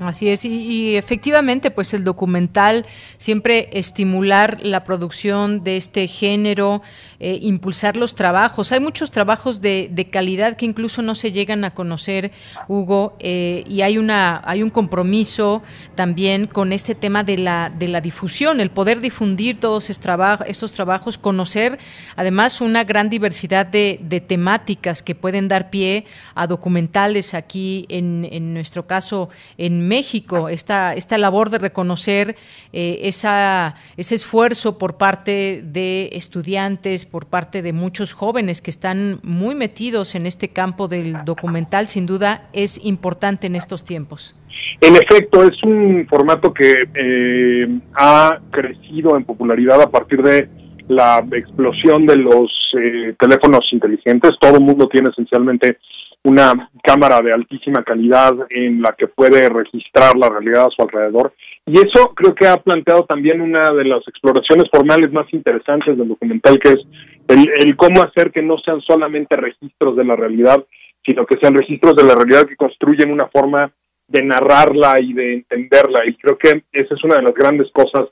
Así 0.00 0.30
es, 0.30 0.46
y, 0.46 0.96
efectivamente, 0.96 1.70
pues 1.70 1.92
el 1.92 2.02
documental 2.02 2.86
siempre 3.18 3.68
estimular 3.72 4.58
la 4.62 4.84
producción 4.84 5.64
de 5.64 5.76
este 5.76 6.08
género, 6.08 6.80
eh, 7.20 7.38
impulsar 7.42 7.98
los 7.98 8.14
trabajos. 8.14 8.72
Hay 8.72 8.80
muchos 8.80 9.10
trabajos 9.10 9.60
de, 9.60 10.08
calidad 10.10 10.56
que 10.56 10.64
incluso 10.64 11.02
no 11.02 11.14
se 11.14 11.30
llegan 11.30 11.64
a 11.64 11.72
conocer, 11.74 12.32
Hugo, 12.68 13.16
eh, 13.20 13.64
y 13.68 13.82
hay 13.82 13.98
una 13.98 14.42
hay 14.44 14.62
un 14.62 14.70
compromiso 14.70 15.62
también 15.94 16.46
con 16.46 16.72
este 16.72 16.94
tema 16.94 17.22
de 17.22 17.38
la 17.38 17.70
de 17.70 17.88
la 17.88 18.00
difusión, 18.00 18.60
el 18.60 18.70
poder 18.70 19.00
difundir 19.00 19.60
todos 19.60 19.90
estos 19.90 20.72
trabajos, 20.72 21.18
conocer 21.18 21.78
además 22.16 22.60
una 22.60 22.82
gran 22.84 23.08
diversidad 23.08 23.66
de, 23.66 24.00
de, 24.02 24.20
temáticas 24.20 25.02
que 25.02 25.14
pueden 25.14 25.48
dar 25.48 25.70
pie 25.70 26.06
a 26.34 26.46
documentales 26.46 27.34
aquí 27.34 27.86
en, 27.88 28.28
en 28.30 28.54
nuestro 28.54 28.86
caso 28.86 29.28
en 29.56 29.81
México, 29.88 30.48
esta, 30.48 30.94
esta 30.94 31.18
labor 31.18 31.50
de 31.50 31.58
reconocer 31.58 32.36
eh, 32.72 33.00
esa, 33.02 33.74
ese 33.96 34.14
esfuerzo 34.14 34.78
por 34.78 34.96
parte 34.96 35.62
de 35.62 36.10
estudiantes, 36.12 37.04
por 37.04 37.26
parte 37.26 37.62
de 37.62 37.72
muchos 37.72 38.12
jóvenes 38.12 38.62
que 38.62 38.70
están 38.70 39.20
muy 39.22 39.54
metidos 39.54 40.14
en 40.14 40.26
este 40.26 40.48
campo 40.48 40.88
del 40.88 41.24
documental, 41.24 41.88
sin 41.88 42.06
duda 42.06 42.48
es 42.52 42.84
importante 42.84 43.46
en 43.46 43.56
estos 43.56 43.84
tiempos. 43.84 44.34
En 44.80 44.94
efecto, 44.96 45.44
es 45.44 45.62
un 45.62 46.06
formato 46.08 46.52
que 46.52 46.74
eh, 46.94 47.80
ha 47.94 48.38
crecido 48.50 49.16
en 49.16 49.24
popularidad 49.24 49.80
a 49.80 49.90
partir 49.90 50.22
de 50.22 50.48
la 50.88 51.24
explosión 51.32 52.06
de 52.06 52.16
los 52.16 52.50
eh, 52.78 53.14
teléfonos 53.18 53.66
inteligentes. 53.72 54.32
Todo 54.40 54.56
el 54.56 54.64
mundo 54.64 54.88
tiene 54.88 55.10
esencialmente 55.10 55.78
una 56.24 56.70
cámara 56.82 57.20
de 57.20 57.32
altísima 57.32 57.82
calidad 57.82 58.32
en 58.50 58.80
la 58.80 58.94
que 58.96 59.08
puede 59.08 59.48
registrar 59.48 60.16
la 60.16 60.28
realidad 60.28 60.66
a 60.66 60.70
su 60.70 60.82
alrededor. 60.82 61.34
Y 61.66 61.74
eso 61.74 62.12
creo 62.14 62.34
que 62.34 62.46
ha 62.46 62.56
planteado 62.56 63.04
también 63.06 63.40
una 63.40 63.70
de 63.70 63.84
las 63.84 64.06
exploraciones 64.06 64.68
formales 64.70 65.12
más 65.12 65.26
interesantes 65.32 65.96
del 65.96 66.08
documental, 66.08 66.58
que 66.58 66.70
es 66.70 66.80
el, 67.28 67.76
cómo 67.76 68.02
hacer 68.02 68.30
que 68.30 68.42
no 68.42 68.56
sean 68.58 68.80
solamente 68.82 69.36
registros 69.36 69.96
de 69.96 70.04
la 70.04 70.14
realidad, 70.14 70.64
sino 71.04 71.26
que 71.26 71.38
sean 71.40 71.54
registros 71.54 71.96
de 71.96 72.04
la 72.04 72.14
realidad 72.14 72.46
que 72.46 72.56
construyen 72.56 73.10
una 73.10 73.26
forma 73.28 73.72
de 74.06 74.22
narrarla 74.22 75.00
y 75.00 75.12
de 75.14 75.34
entenderla. 75.34 76.00
Y 76.06 76.14
creo 76.14 76.38
que 76.38 76.62
esa 76.72 76.94
es 76.94 77.04
una 77.04 77.16
de 77.16 77.22
las 77.22 77.34
grandes 77.34 77.68
cosas 77.72 78.10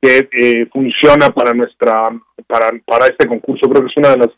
que 0.00 0.28
eh, 0.32 0.66
funciona 0.72 1.30
para 1.30 1.52
nuestra 1.52 2.04
para, 2.46 2.70
para 2.84 3.06
este 3.06 3.28
concurso. 3.28 3.68
Creo 3.68 3.82
que 3.82 3.90
es 3.90 3.96
una 3.96 4.10
de 4.10 4.18
las 4.18 4.30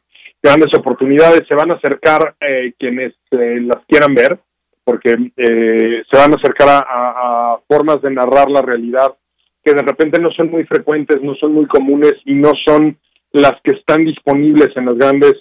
grandes 0.45 0.73
oportunidades. 0.79 1.43
Se 1.49 1.55
van 1.55 1.71
a 1.73 1.75
acercar 1.75 2.37
eh, 2.41 2.75
quienes 2.79 3.15
eh, 3.33 3.61
las 3.61 3.85
quieran 3.89 4.15
ver, 4.15 4.39
porque 4.85 5.17
se 5.35 6.19
van 6.19 6.33
a 6.33 6.37
acercar 6.37 6.69
a, 6.87 7.59
formas 7.67 8.03
de 8.03 8.11
narrar 8.11 8.51
la 8.51 8.61
realidad 8.61 9.17
que 9.65 9.73
de 9.73 9.83
repente 9.83 10.21
no 10.21 10.31
son 10.33 10.51
muy 10.51 10.65
frecuentes, 10.65 11.23
no 11.23 11.35
son 11.37 11.55
muy 11.55 11.67
comunes 11.67 12.13
y 12.27 12.35
no 12.35 12.53
son 12.67 12.99
las 13.33 13.55
que 13.65 13.73
están 13.73 14.05
disponibles 14.05 14.77
en 14.77 14.85
las 14.85 14.95
grandes 14.95 15.33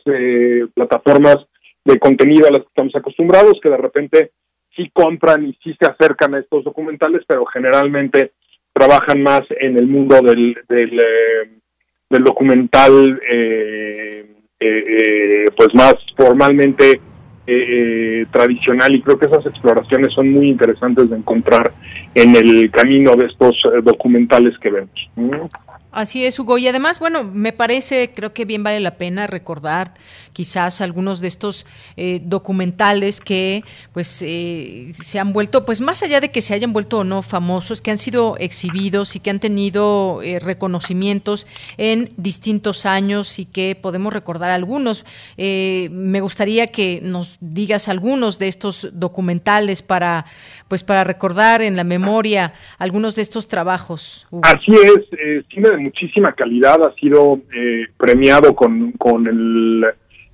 plataformas 0.74 1.38
de 1.84 2.00
contenido 2.00 2.48
a 2.48 2.52
las 2.52 2.62
que 2.62 2.68
estamos 2.70 2.96
acostumbrados, 2.96 3.60
que 3.62 3.70
de 3.70 3.78
repente 3.78 4.32
sí 4.76 4.90
compran 4.94 5.46
y 5.46 5.54
sí 5.64 5.76
se 5.80 5.90
acercan 5.90 6.36
a 6.36 6.40
estos 6.40 6.64
documentales, 6.64 7.24
pero 7.28 7.46
generalmente 7.46 8.32
trabajan 8.74 9.22
más 9.22 9.42
en 9.50 9.78
el 9.78 9.88
mundo 9.88 10.20
del, 10.22 10.58
del, 10.68 11.00
eh, 11.00 12.20
documental, 12.20 13.22
eh, 13.30 14.26
eh, 14.66 15.46
pues 15.56 15.70
más 15.74 15.96
formalmente 16.16 17.02
tradicional 18.32 18.96
y 18.96 19.02
creo 19.02 19.20
que 19.20 19.26
esas 19.26 19.46
exploraciones 19.46 20.14
son 20.14 20.32
muy 20.32 20.48
interesantes 20.48 21.10
de 21.10 21.18
encontrar 21.18 21.74
en 22.16 22.38
el 22.38 22.72
camino 22.72 23.18
de 23.18 23.26
estos 23.26 23.58
documentales 23.84 24.58
que 24.60 24.70
vemos. 24.70 25.10
Así 25.94 26.26
es, 26.26 26.40
Hugo. 26.40 26.58
Y 26.58 26.68
además, 26.68 26.98
bueno, 26.98 27.24
me 27.24 27.54
parece, 27.54 28.12
creo 28.14 28.34
que 28.34 28.46
bien 28.46 28.64
vale 28.64 28.80
la 28.80 28.98
pena 28.98 29.28
recordar 29.28 29.94
quizás 30.34 30.82
algunos 30.82 31.20
de 31.20 31.28
estos 31.28 31.68
eh, 31.96 32.20
documentales 32.24 33.22
que 33.22 33.64
pues 33.94 34.24
eh, 34.24 34.92
se 35.00 35.20
han 35.20 35.32
vuelto, 35.32 35.66
pues 35.66 35.80
más 35.82 36.02
allá 36.02 36.20
de 36.20 36.32
que 36.32 36.42
se 36.42 36.56
hayan 36.56 36.74
vuelto 36.74 36.98
o 37.00 37.04
no 37.04 37.22
famosos, 37.22 37.80
que 37.80 37.92
han 37.92 38.00
sido 38.00 38.38
exhibidos 38.40 39.16
y 39.16 39.20
que 39.20 39.30
han 39.30 39.40
tenido 39.40 40.22
eh, 40.24 40.40
reconocimientos 40.40 41.46
en 41.78 42.12
distintos 42.18 42.88
años 42.88 43.38
y 43.38 43.46
que 43.46 43.76
podemos 43.80 44.12
recordar 44.12 44.50
algunos. 44.50 45.06
me 45.38 46.22
gustaría 46.22 46.68
que 46.68 47.02
nos 47.04 47.38
digas 47.40 47.88
algunos 47.88 48.40
de 48.40 48.48
estos 48.48 48.90
documentales 48.94 49.84
para 49.84 50.26
pues 50.74 50.84
para 50.84 51.04
recordar 51.04 51.62
en 51.62 51.76
la 51.76 51.84
memoria 51.84 52.52
algunos 52.80 53.16
de 53.16 53.22
estos 53.22 53.48
trabajos. 53.48 54.28
Así 54.42 54.74
es, 54.74 55.46
cine 55.54 55.70
de 55.70 55.78
muchísima 55.78 56.34
calidad 56.34 56.82
ha 56.84 56.96
sido 56.96 57.42
eh, 57.56 57.86
premiado 57.96 58.56
con, 58.56 58.94
con 58.94 59.24
el, 59.28 59.86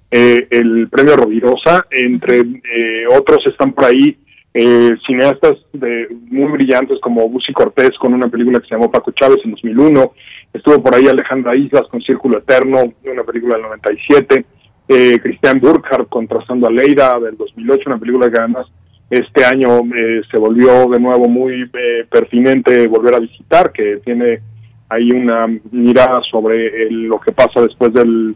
eh, 0.09 0.47
el 0.49 0.87
premio 0.87 1.17
Rovirosa, 1.17 1.87
entre 1.91 2.39
eh, 2.39 3.03
otros 3.13 3.39
están 3.47 3.73
por 3.73 3.83
ahí 3.83 4.17
cineastas 5.05 5.57
de, 5.73 6.07
muy 6.29 6.49
brillantes 6.53 6.99
como 7.01 7.27
Busi 7.27 7.51
Cortés 7.51 7.91
con 7.99 8.13
una 8.13 8.29
película 8.29 8.61
que 8.61 8.67
se 8.69 8.75
llamó 8.75 8.89
Paco 8.89 9.11
Chávez 9.11 9.39
en 9.43 9.51
2001, 9.51 10.13
estuvo 10.53 10.81
por 10.81 10.95
ahí 10.95 11.09
Alejandra 11.09 11.53
Islas 11.53 11.83
con 11.91 12.01
Círculo 12.01 12.37
Eterno, 12.37 12.93
una 13.03 13.23
película 13.25 13.55
del 13.55 13.63
97, 13.63 14.45
Cristian 15.21 15.59
Burkhardt 15.59 16.07
contrastando 16.07 16.65
a 16.65 16.71
Leida 16.71 17.19
del 17.19 17.35
2008, 17.35 17.83
una 17.87 17.99
película 17.99 18.31
que 18.31 18.39
además 18.39 18.67
este 19.09 19.43
año 19.43 19.79
eh, 19.95 20.21
se 20.29 20.37
volvió 20.37 20.87
de 20.87 20.99
nuevo 20.99 21.27
muy 21.27 21.69
eh, 21.73 22.05
pertinente 22.09 22.87
volver 22.87 23.15
a 23.15 23.19
visitar, 23.19 23.71
que 23.71 23.97
tiene 24.05 24.39
ahí 24.87 25.11
una 25.11 25.47
mirada 25.71 26.21
sobre 26.29 26.89
lo 26.91 27.19
que 27.19 27.31
pasa 27.31 27.61
después 27.61 27.93
del 27.93 28.35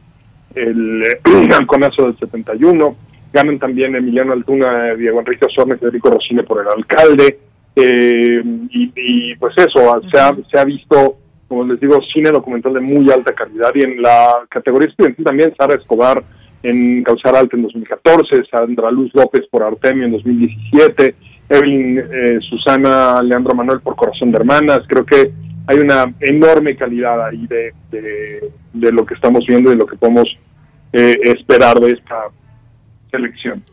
el, 0.55 1.03
halconazo 1.53 2.03
del 2.03 2.17
71. 2.17 2.95
Ganan 3.31 3.59
también 3.59 3.95
Emiliano 3.95 4.33
Altuna, 4.33 4.93
Diego 4.95 5.19
Enrique 5.19 5.45
Osorne, 5.45 5.77
Federico 5.77 6.09
Rosine 6.09 6.43
por 6.43 6.61
el 6.61 6.67
alcalde. 6.67 7.39
Eh, 7.75 8.43
y, 8.69 9.35
pues 9.35 9.55
eso, 9.57 10.01
se 10.11 10.19
ha, 10.19 10.31
se 10.51 10.59
ha 10.59 10.63
visto, 10.63 11.17
como 11.47 11.65
les 11.65 11.79
digo, 11.79 11.99
cine 12.13 12.29
documental 12.29 12.73
de 12.73 12.79
muy 12.79 13.11
alta 13.11 13.33
calidad. 13.33 13.71
Y 13.73 13.83
en 13.83 14.01
la 14.01 14.45
categoría 14.49 14.89
estudiantil 14.89 15.25
también 15.25 15.53
Sara 15.57 15.75
Escobar 15.75 16.23
en 16.63 17.03
Causar 17.03 17.35
Alta 17.35 17.57
en 17.57 17.63
2014, 17.63 18.45
Sandra 18.49 18.89
Luz 18.89 19.11
López 19.13 19.45
por 19.51 19.63
Artemio 19.63 20.05
en 20.05 20.13
2017, 20.13 21.15
Evelyn 21.49 21.99
eh, 21.99 22.37
Susana 22.39 23.21
Leandro 23.21 23.53
Manuel 23.53 23.81
por 23.81 23.95
Corazón 23.95 24.31
de 24.31 24.37
Hermanas. 24.37 24.79
Creo 24.87 25.05
que 25.05 25.31
hay 25.67 25.77
una 25.77 26.13
enorme 26.21 26.75
calidad 26.75 27.27
ahí 27.27 27.45
de, 27.47 27.73
de, 27.91 28.91
lo 28.91 29.05
que 29.05 29.13
estamos 29.13 29.45
viendo 29.45 29.71
y 29.71 29.75
lo 29.75 29.85
que 29.85 29.97
podemos 29.97 30.27
eh, 30.93 31.15
esperar 31.23 31.79
de 31.79 31.91
esta 31.91 32.27
selección. 33.11 33.63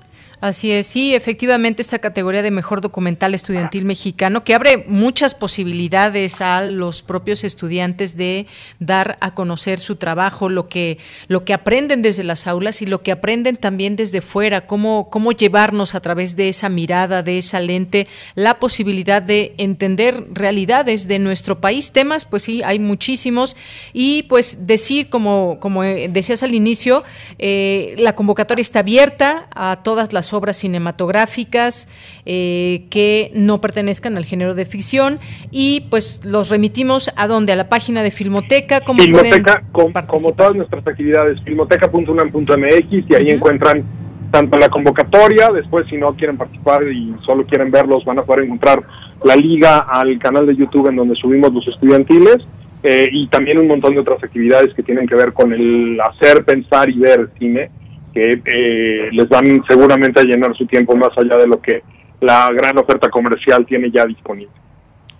Así 0.40 0.72
es, 0.72 0.86
sí, 0.86 1.14
efectivamente 1.14 1.82
esta 1.82 1.98
categoría 1.98 2.40
de 2.40 2.50
mejor 2.50 2.80
documental 2.80 3.34
estudiantil 3.34 3.84
mexicano 3.84 4.42
que 4.42 4.54
abre 4.54 4.86
muchas 4.88 5.34
posibilidades 5.34 6.40
a 6.40 6.62
los 6.62 7.02
propios 7.02 7.44
estudiantes 7.44 8.16
de 8.16 8.46
dar 8.78 9.18
a 9.20 9.34
conocer 9.34 9.80
su 9.80 9.96
trabajo, 9.96 10.48
lo 10.48 10.66
que 10.66 10.96
lo 11.28 11.44
que 11.44 11.52
aprenden 11.52 12.00
desde 12.00 12.24
las 12.24 12.46
aulas 12.46 12.80
y 12.80 12.86
lo 12.86 13.02
que 13.02 13.12
aprenden 13.12 13.56
también 13.56 13.96
desde 13.96 14.22
fuera, 14.22 14.66
cómo 14.66 15.10
cómo 15.10 15.32
llevarnos 15.32 15.94
a 15.94 16.00
través 16.00 16.36
de 16.36 16.48
esa 16.48 16.70
mirada, 16.70 17.22
de 17.22 17.36
esa 17.36 17.60
lente, 17.60 18.06
la 18.34 18.58
posibilidad 18.58 19.20
de 19.20 19.54
entender 19.58 20.24
realidades 20.32 21.06
de 21.06 21.18
nuestro 21.18 21.60
país, 21.60 21.92
temas, 21.92 22.24
pues 22.24 22.44
sí, 22.44 22.62
hay 22.64 22.78
muchísimos. 22.78 23.58
Y 23.92 24.22
pues 24.22 24.66
decir 24.66 25.10
como 25.10 25.58
como 25.60 25.84
eh, 25.84 26.08
decías 26.10 26.42
al 26.42 26.54
inicio, 26.54 27.04
eh, 27.38 27.94
la 27.98 28.14
convocatoria 28.14 28.62
está 28.62 28.78
abierta 28.78 29.46
a 29.54 29.80
todas 29.82 30.14
las 30.14 30.29
obras 30.32 30.56
cinematográficas 30.56 31.88
eh, 32.26 32.86
que 32.90 33.30
no 33.34 33.60
pertenezcan 33.60 34.16
al 34.16 34.24
género 34.24 34.54
de 34.54 34.64
ficción 34.64 35.18
y 35.50 35.86
pues 35.90 36.24
los 36.24 36.50
remitimos 36.50 37.12
a 37.16 37.26
donde 37.26 37.52
a 37.52 37.56
la 37.56 37.68
página 37.68 38.02
de 38.02 38.10
Filmoteca 38.10 38.80
como 38.80 39.02
Filmoteca 39.02 39.62
como 39.72 40.32
todas 40.32 40.54
nuestras 40.54 40.86
actividades 40.86 41.40
filmoteca.unam.mx 41.44 43.10
y 43.10 43.14
ahí 43.14 43.30
encuentran 43.30 43.84
tanto 44.30 44.58
la 44.58 44.68
convocatoria, 44.68 45.48
después 45.52 45.86
si 45.88 45.96
no 45.96 46.14
quieren 46.16 46.36
participar 46.36 46.84
y 46.84 47.14
solo 47.26 47.44
quieren 47.46 47.70
verlos 47.70 48.04
van 48.04 48.20
a 48.20 48.22
poder 48.22 48.44
encontrar 48.44 48.82
la 49.24 49.36
liga 49.36 49.80
al 49.80 50.18
canal 50.18 50.46
de 50.46 50.56
YouTube 50.56 50.88
en 50.88 50.96
donde 50.96 51.16
subimos 51.16 51.52
los 51.52 51.66
estudiantiles 51.68 52.38
eh, 52.82 53.04
y 53.12 53.28
también 53.28 53.58
un 53.58 53.66
montón 53.66 53.94
de 53.94 54.00
otras 54.00 54.22
actividades 54.22 54.72
que 54.74 54.82
tienen 54.82 55.06
que 55.06 55.14
ver 55.14 55.32
con 55.32 55.52
el 55.52 56.00
hacer, 56.00 56.44
pensar 56.44 56.88
y 56.88 56.98
ver 56.98 57.28
cine 57.38 57.70
que 58.12 58.42
eh, 58.44 59.08
les 59.12 59.28
van 59.28 59.62
seguramente 59.68 60.20
a 60.20 60.24
llenar 60.24 60.56
su 60.56 60.66
tiempo 60.66 60.96
más 60.96 61.10
allá 61.16 61.36
de 61.36 61.46
lo 61.46 61.60
que 61.60 61.82
la 62.20 62.48
gran 62.52 62.76
oferta 62.78 63.08
comercial 63.08 63.64
tiene 63.66 63.90
ya 63.90 64.04
disponible. 64.04 64.52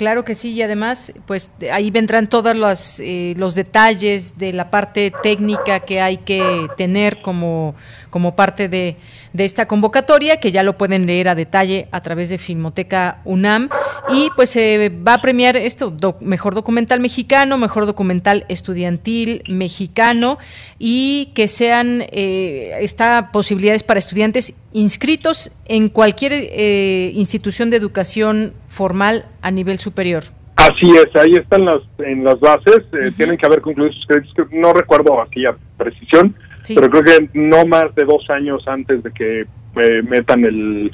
Claro 0.01 0.25
que 0.25 0.35
sí, 0.35 0.53
y 0.53 0.63
además, 0.63 1.13
pues 1.27 1.51
ahí 1.71 1.91
vendrán 1.91 2.27
todos 2.27 2.57
los, 2.57 3.01
eh, 3.01 3.35
los 3.37 3.55
detalles 3.55 4.39
de 4.39 4.55
la 4.55 4.71
parte 4.71 5.13
técnica 5.23 5.81
que 5.81 6.01
hay 6.01 6.17
que 6.17 6.69
tener 6.79 7.21
como, 7.21 7.75
como 8.11 8.37
parte 8.37 8.69
de, 8.69 8.97
de 9.33 9.45
esta 9.45 9.67
convocatoria, 9.67 10.39
que 10.39 10.53
ya 10.53 10.63
lo 10.63 10.77
pueden 10.77 11.07
leer 11.07 11.29
a 11.29 11.35
detalle 11.35 11.89
a 11.93 12.03
través 12.03 12.29
de 12.29 12.39
Filmoteca 12.39 13.21
UNAM. 13.25 13.69
Y 14.09 14.29
pues 14.37 14.51
se 14.51 14.89
va 14.89 15.15
a 15.15 15.21
premiar 15.21 15.57
esto, 15.57 15.95
mejor 16.21 16.55
documental 16.55 17.01
mexicano, 17.01 17.59
mejor 17.59 17.87
documental 17.87 18.45
estudiantil 18.49 19.43
mexicano 19.49 20.39
y 20.79 21.31
que 21.35 21.49
sean 21.49 22.03
eh, 22.11 22.73
esta 22.81 23.31
posibilidades 23.33 23.83
para 23.83 23.99
estudiantes 23.99 24.55
inscritos 24.73 25.53
en 25.67 25.89
cualquier 25.89 26.33
eh, 26.35 27.13
institución 27.15 27.71
de 27.71 27.77
educación 27.77 28.53
formal 28.69 29.27
a 29.43 29.51
nivel 29.51 29.79
superior. 29.79 30.25
Así 30.57 30.91
es, 30.91 31.09
ahí 31.19 31.33
están 31.37 31.65
las 31.65 31.81
en 31.99 32.23
las 32.23 32.39
bases, 32.39 32.81
eh, 32.93 33.13
tienen 33.17 33.39
que 33.39 33.47
haber 33.47 33.63
concluido 33.63 33.95
sus 33.95 34.07
créditos, 34.07 34.47
no 34.53 34.73
recuerdo 34.75 35.21
aquí 35.23 35.45
a 35.47 35.57
precisión, 35.79 36.35
pero 36.67 36.91
creo 36.91 37.05
que 37.05 37.31
no 37.35 37.65
más 37.67 37.95
de 37.95 38.05
dos 38.05 38.29
años 38.31 38.63
antes 38.67 39.03
de 39.03 39.13
que 39.13 39.41
eh, 39.41 40.03
metan 40.03 40.45
el, 40.45 40.91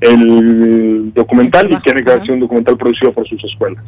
el 0.00 1.12
documental 1.14 1.70
y 1.70 1.76
tiene 1.80 2.02
que 2.02 2.10
haber 2.10 2.22
sido 2.22 2.34
un 2.34 2.40
documental 2.40 2.76
producido 2.76 3.12
por 3.12 3.26
sus 3.28 3.42
escuelas. 3.44 3.82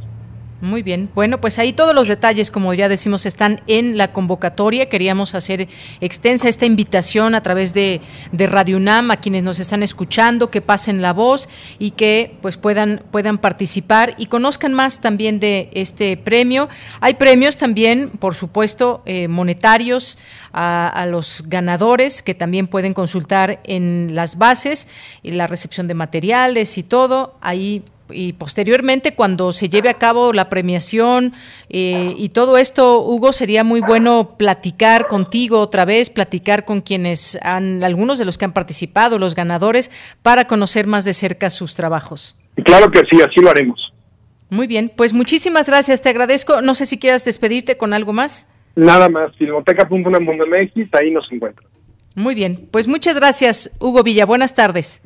Muy 0.61 0.83
bien. 0.83 1.09
Bueno, 1.15 1.41
pues 1.41 1.61
ahí 1.61 1.73
todos 1.73 1.95
los 1.95 2.09
detalles, 2.09 2.51
como 2.51 2.75
ya 2.75 2.89
decimos, 2.89 3.27
están 3.27 3.61
en 3.69 3.97
la 3.97 4.13
convocatoria. 4.13 4.89
Queríamos 4.89 5.37
hacer 5.37 5.69
extensa 6.01 6.49
esta 6.49 6.67
invitación 6.67 7.37
a 7.37 7.45
través 7.45 7.75
de, 7.75 8.01
de 8.33 8.47
Radio 8.49 8.77
UNAM 8.77 9.13
a 9.13 9.19
quienes 9.19 9.45
nos 9.45 9.61
están 9.61 9.85
escuchando, 9.85 10.51
que 10.51 10.61
pasen 10.61 11.01
la 11.01 11.13
voz 11.13 11.49
y 11.79 11.93
que 11.93 12.37
pues 12.43 12.57
puedan, 12.57 13.05
puedan 13.13 13.39
participar 13.39 14.17
y 14.19 14.27
conozcan 14.27 14.75
más 14.75 15.01
también 15.01 15.39
de 15.39 15.71
este 15.75 16.17
premio. 16.17 16.69
Hay 17.01 17.15
premios 17.15 17.57
también, 17.57 18.11
por 18.11 18.35
supuesto, 18.35 19.03
eh, 19.07 19.29
monetarios 19.29 20.19
a, 20.53 20.89
a, 20.89 21.07
los 21.07 21.45
ganadores 21.47 22.25
que 22.25 22.35
también 22.35 22.67
pueden 22.67 22.95
consultar 22.95 23.61
en 23.63 24.09
las 24.13 24.39
bases 24.39 24.89
y 25.23 25.31
la 25.31 25.47
recepción 25.47 25.87
de 25.87 25.95
materiales 25.95 26.79
y 26.79 26.83
todo. 26.83 27.39
Ahí 27.41 27.85
y 28.11 28.33
posteriormente 28.33 29.15
cuando 29.15 29.53
se 29.53 29.69
lleve 29.69 29.89
a 29.89 29.95
cabo 29.95 30.33
la 30.33 30.49
premiación 30.49 31.33
eh, 31.69 32.15
y 32.17 32.31
todo 32.31 32.59
esto, 32.59 33.01
Hugo, 33.03 33.33
sería 33.33 33.65
muy 33.65 33.81
bueno 33.81 34.37
platicar 34.39 35.07
contigo 35.09 35.61
otra 35.61 35.85
vez, 35.85 36.11
platicar 36.11 36.65
con 36.65 36.81
quienes 36.81 37.39
han, 37.43 37.85
algunos 37.85 38.19
de 38.19 38.25
los 38.25 38.39
que 38.39 38.45
han 38.45 38.53
participado, 38.53 39.19
los 39.19 39.35
ganadores, 39.35 39.91
para 40.23 40.47
conocer 40.47 40.87
más 40.87 41.05
de 41.05 41.15
cerca 41.15 41.51
sus 41.51 41.75
trabajos. 41.75 42.39
Claro 42.65 42.91
que 42.91 43.01
sí, 43.11 43.21
así 43.23 43.41
lo 43.41 43.51
haremos. 43.51 43.93
Muy 44.51 44.67
bien, 44.67 44.91
pues 44.95 45.13
muchísimas 45.13 45.69
gracias, 45.69 46.03
te 46.03 46.09
agradezco. 46.09 46.63
No 46.63 46.75
sé 46.75 46.87
si 46.87 46.99
quieras 46.99 47.25
despedirte 47.25 47.77
con 47.77 47.93
algo 47.93 48.13
más. 48.13 48.51
Nada 48.77 49.09
más, 49.09 49.35
filmoteca.unam.mx, 49.37 50.95
ahí 50.95 51.11
nos 51.11 51.31
encuentran. 51.31 51.69
Muy 52.15 52.35
bien, 52.35 52.69
pues 52.71 52.89
muchas 52.89 53.15
gracias, 53.15 53.77
Hugo 53.81 54.03
Villa. 54.03 54.25
Buenas 54.25 54.55
tardes. 54.55 55.03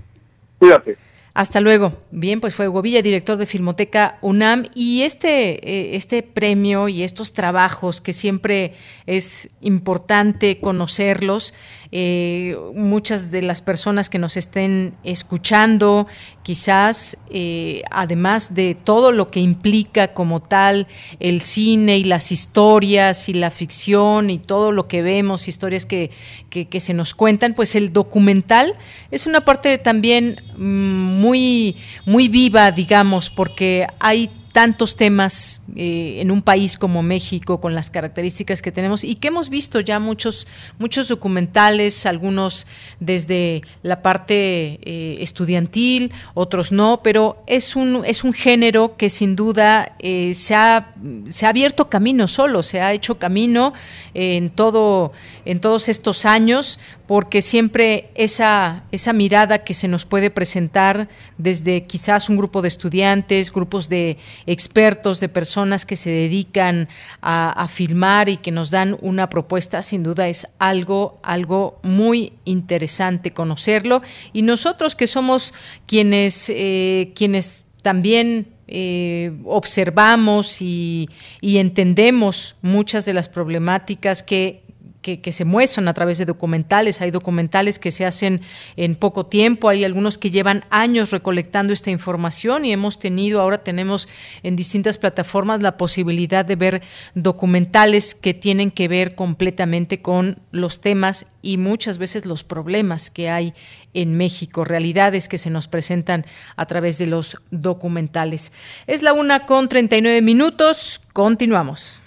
Cuídate. 0.58 0.96
Hasta 1.34 1.62
luego. 1.62 1.94
Bien, 2.10 2.40
pues 2.42 2.54
fue 2.54 2.68
Hugo 2.68 2.82
Villa, 2.82 3.00
director 3.00 3.38
de 3.38 3.46
Filmoteca 3.46 4.18
UNAM, 4.20 4.66
y 4.74 5.02
este, 5.02 5.66
eh, 5.66 5.96
este 5.96 6.22
premio 6.22 6.88
y 6.88 7.02
estos 7.02 7.32
trabajos 7.32 8.02
que 8.02 8.12
siempre 8.12 8.74
es 9.06 9.48
importante 9.62 10.60
conocerlos, 10.60 11.54
eh, 11.94 12.56
muchas 12.74 13.30
de 13.30 13.42
las 13.42 13.60
personas 13.60 14.08
que 14.08 14.18
nos 14.18 14.38
estén 14.38 14.94
escuchando, 15.04 16.06
quizás, 16.42 17.18
eh, 17.28 17.82
además 17.90 18.54
de 18.54 18.74
todo 18.74 19.12
lo 19.12 19.30
que 19.30 19.40
implica 19.40 20.14
como 20.14 20.40
tal 20.40 20.86
el 21.20 21.42
cine 21.42 21.98
y 21.98 22.04
las 22.04 22.32
historias 22.32 23.28
y 23.28 23.34
la 23.34 23.50
ficción 23.50 24.30
y 24.30 24.38
todo 24.38 24.72
lo 24.72 24.88
que 24.88 25.02
vemos, 25.02 25.48
historias 25.48 25.84
que, 25.84 26.10
que, 26.48 26.80
se 26.80 26.94
nos 26.94 27.14
cuentan, 27.14 27.52
pues 27.52 27.74
el 27.74 27.92
documental 27.92 28.74
es 29.10 29.26
una 29.26 29.44
parte 29.44 29.76
también 29.76 30.40
mm, 30.56 31.20
muy, 31.20 31.76
muy 32.06 32.28
viva, 32.28 32.72
digamos, 32.72 33.28
porque 33.28 33.86
hay 34.00 34.30
tantos 34.52 34.96
temas 34.96 35.62
eh, 35.74 36.18
en 36.20 36.30
un 36.30 36.42
país 36.42 36.76
como 36.76 37.02
México 37.02 37.60
con 37.60 37.74
las 37.74 37.90
características 37.90 38.60
que 38.60 38.70
tenemos 38.70 39.02
y 39.02 39.16
que 39.16 39.28
hemos 39.28 39.48
visto 39.48 39.80
ya 39.80 39.98
muchos 39.98 40.46
muchos 40.78 41.08
documentales 41.08 42.04
algunos 42.04 42.66
desde 43.00 43.62
la 43.82 44.02
parte 44.02 44.78
eh, 44.82 45.16
estudiantil 45.20 46.12
otros 46.34 46.70
no 46.70 47.00
pero 47.02 47.42
es 47.46 47.76
un 47.76 48.02
es 48.04 48.24
un 48.24 48.34
género 48.34 48.96
que 48.98 49.08
sin 49.08 49.36
duda 49.36 49.96
eh, 49.98 50.34
se 50.34 50.54
ha 50.54 50.92
se 51.28 51.46
ha 51.46 51.48
abierto 51.48 51.88
camino 51.88 52.28
solo 52.28 52.62
se 52.62 52.82
ha 52.82 52.92
hecho 52.92 53.18
camino 53.18 53.72
en 54.12 54.50
todo 54.50 55.12
en 55.46 55.60
todos 55.60 55.88
estos 55.88 56.26
años 56.26 56.78
porque 57.12 57.42
siempre 57.42 58.10
esa, 58.14 58.84
esa 58.90 59.12
mirada 59.12 59.64
que 59.64 59.74
se 59.74 59.86
nos 59.86 60.06
puede 60.06 60.30
presentar 60.30 61.10
desde 61.36 61.82
quizás 61.82 62.30
un 62.30 62.38
grupo 62.38 62.62
de 62.62 62.68
estudiantes, 62.68 63.52
grupos 63.52 63.90
de 63.90 64.16
expertos, 64.46 65.20
de 65.20 65.28
personas 65.28 65.86
que 65.86 65.96
se 65.96 66.10
dedican 66.10 66.88
a, 67.20 67.68
filmar 67.68 68.28
y 68.28 68.36
que 68.36 68.50
nos 68.50 68.70
dan 68.70 68.96
una 69.00 69.28
propuesta, 69.28 69.82
sin 69.82 70.02
duda 70.02 70.28
es 70.28 70.46
algo, 70.58 71.20
algo 71.22 71.78
muy 71.82 72.34
interesante 72.44 73.32
conocerlo. 73.32 74.02
Y 74.32 74.42
nosotros 74.42 74.96
que 74.96 75.06
somos 75.06 75.54
quienes, 75.86 76.50
eh, 76.50 77.12
quienes 77.14 77.64
también 77.82 78.48
eh, 78.68 79.32
observamos 79.44 80.62
y, 80.62 81.08
y, 81.40 81.58
entendemos 81.58 82.56
muchas 82.62 83.04
de 83.04 83.12
las 83.12 83.28
problemáticas 83.28 84.22
que 84.22 84.61
que, 85.02 85.32
se 85.32 85.44
muestran 85.44 85.88
a 85.88 85.94
través 85.94 86.18
de 86.18 86.24
documentales. 86.24 87.00
Hay 87.00 87.10
documentales 87.10 87.78
que 87.78 87.90
se 87.90 88.06
hacen 88.06 88.40
en 88.76 88.94
poco 88.94 89.26
tiempo, 89.26 89.68
hay 89.68 89.84
algunos 89.84 90.16
que 90.16 90.30
llevan 90.30 90.64
años 90.70 91.10
recolectando 91.10 91.72
esta 91.72 91.90
información 91.90 92.64
y 92.64 92.72
hemos 92.72 92.98
tenido, 92.98 93.40
ahora 93.40 93.58
tenemos 93.58 94.08
en 94.42 94.56
distintas 94.56 94.98
plataformas 94.98 95.62
la 95.62 95.76
posibilidad 95.76 96.44
de 96.44 96.56
ver 96.56 96.82
documentales 97.14 98.14
que 98.14 98.32
tienen 98.32 98.70
que 98.70 98.88
ver 98.88 99.14
completamente 99.14 100.00
con 100.00 100.38
los 100.52 100.80
temas 100.80 101.26
y 101.42 101.58
muchas 101.58 101.98
veces 101.98 102.24
los 102.24 102.44
problemas 102.44 103.10
que 103.10 103.28
hay 103.28 103.54
en 103.94 104.16
México, 104.16 104.64
realidades 104.64 105.28
que 105.28 105.38
se 105.38 105.50
nos 105.50 105.68
presentan 105.68 106.24
a 106.56 106.66
través 106.66 106.98
de 106.98 107.06
los 107.06 107.36
documentales. 107.50 108.52
Es 108.86 109.02
la 109.02 109.12
una 109.12 109.46
con 109.46 109.68
39 109.68 110.22
minutos, 110.22 111.00
continuamos. 111.12 112.02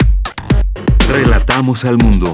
Relatamos 1.08 1.86
al 1.86 1.98
mundo. 1.98 2.34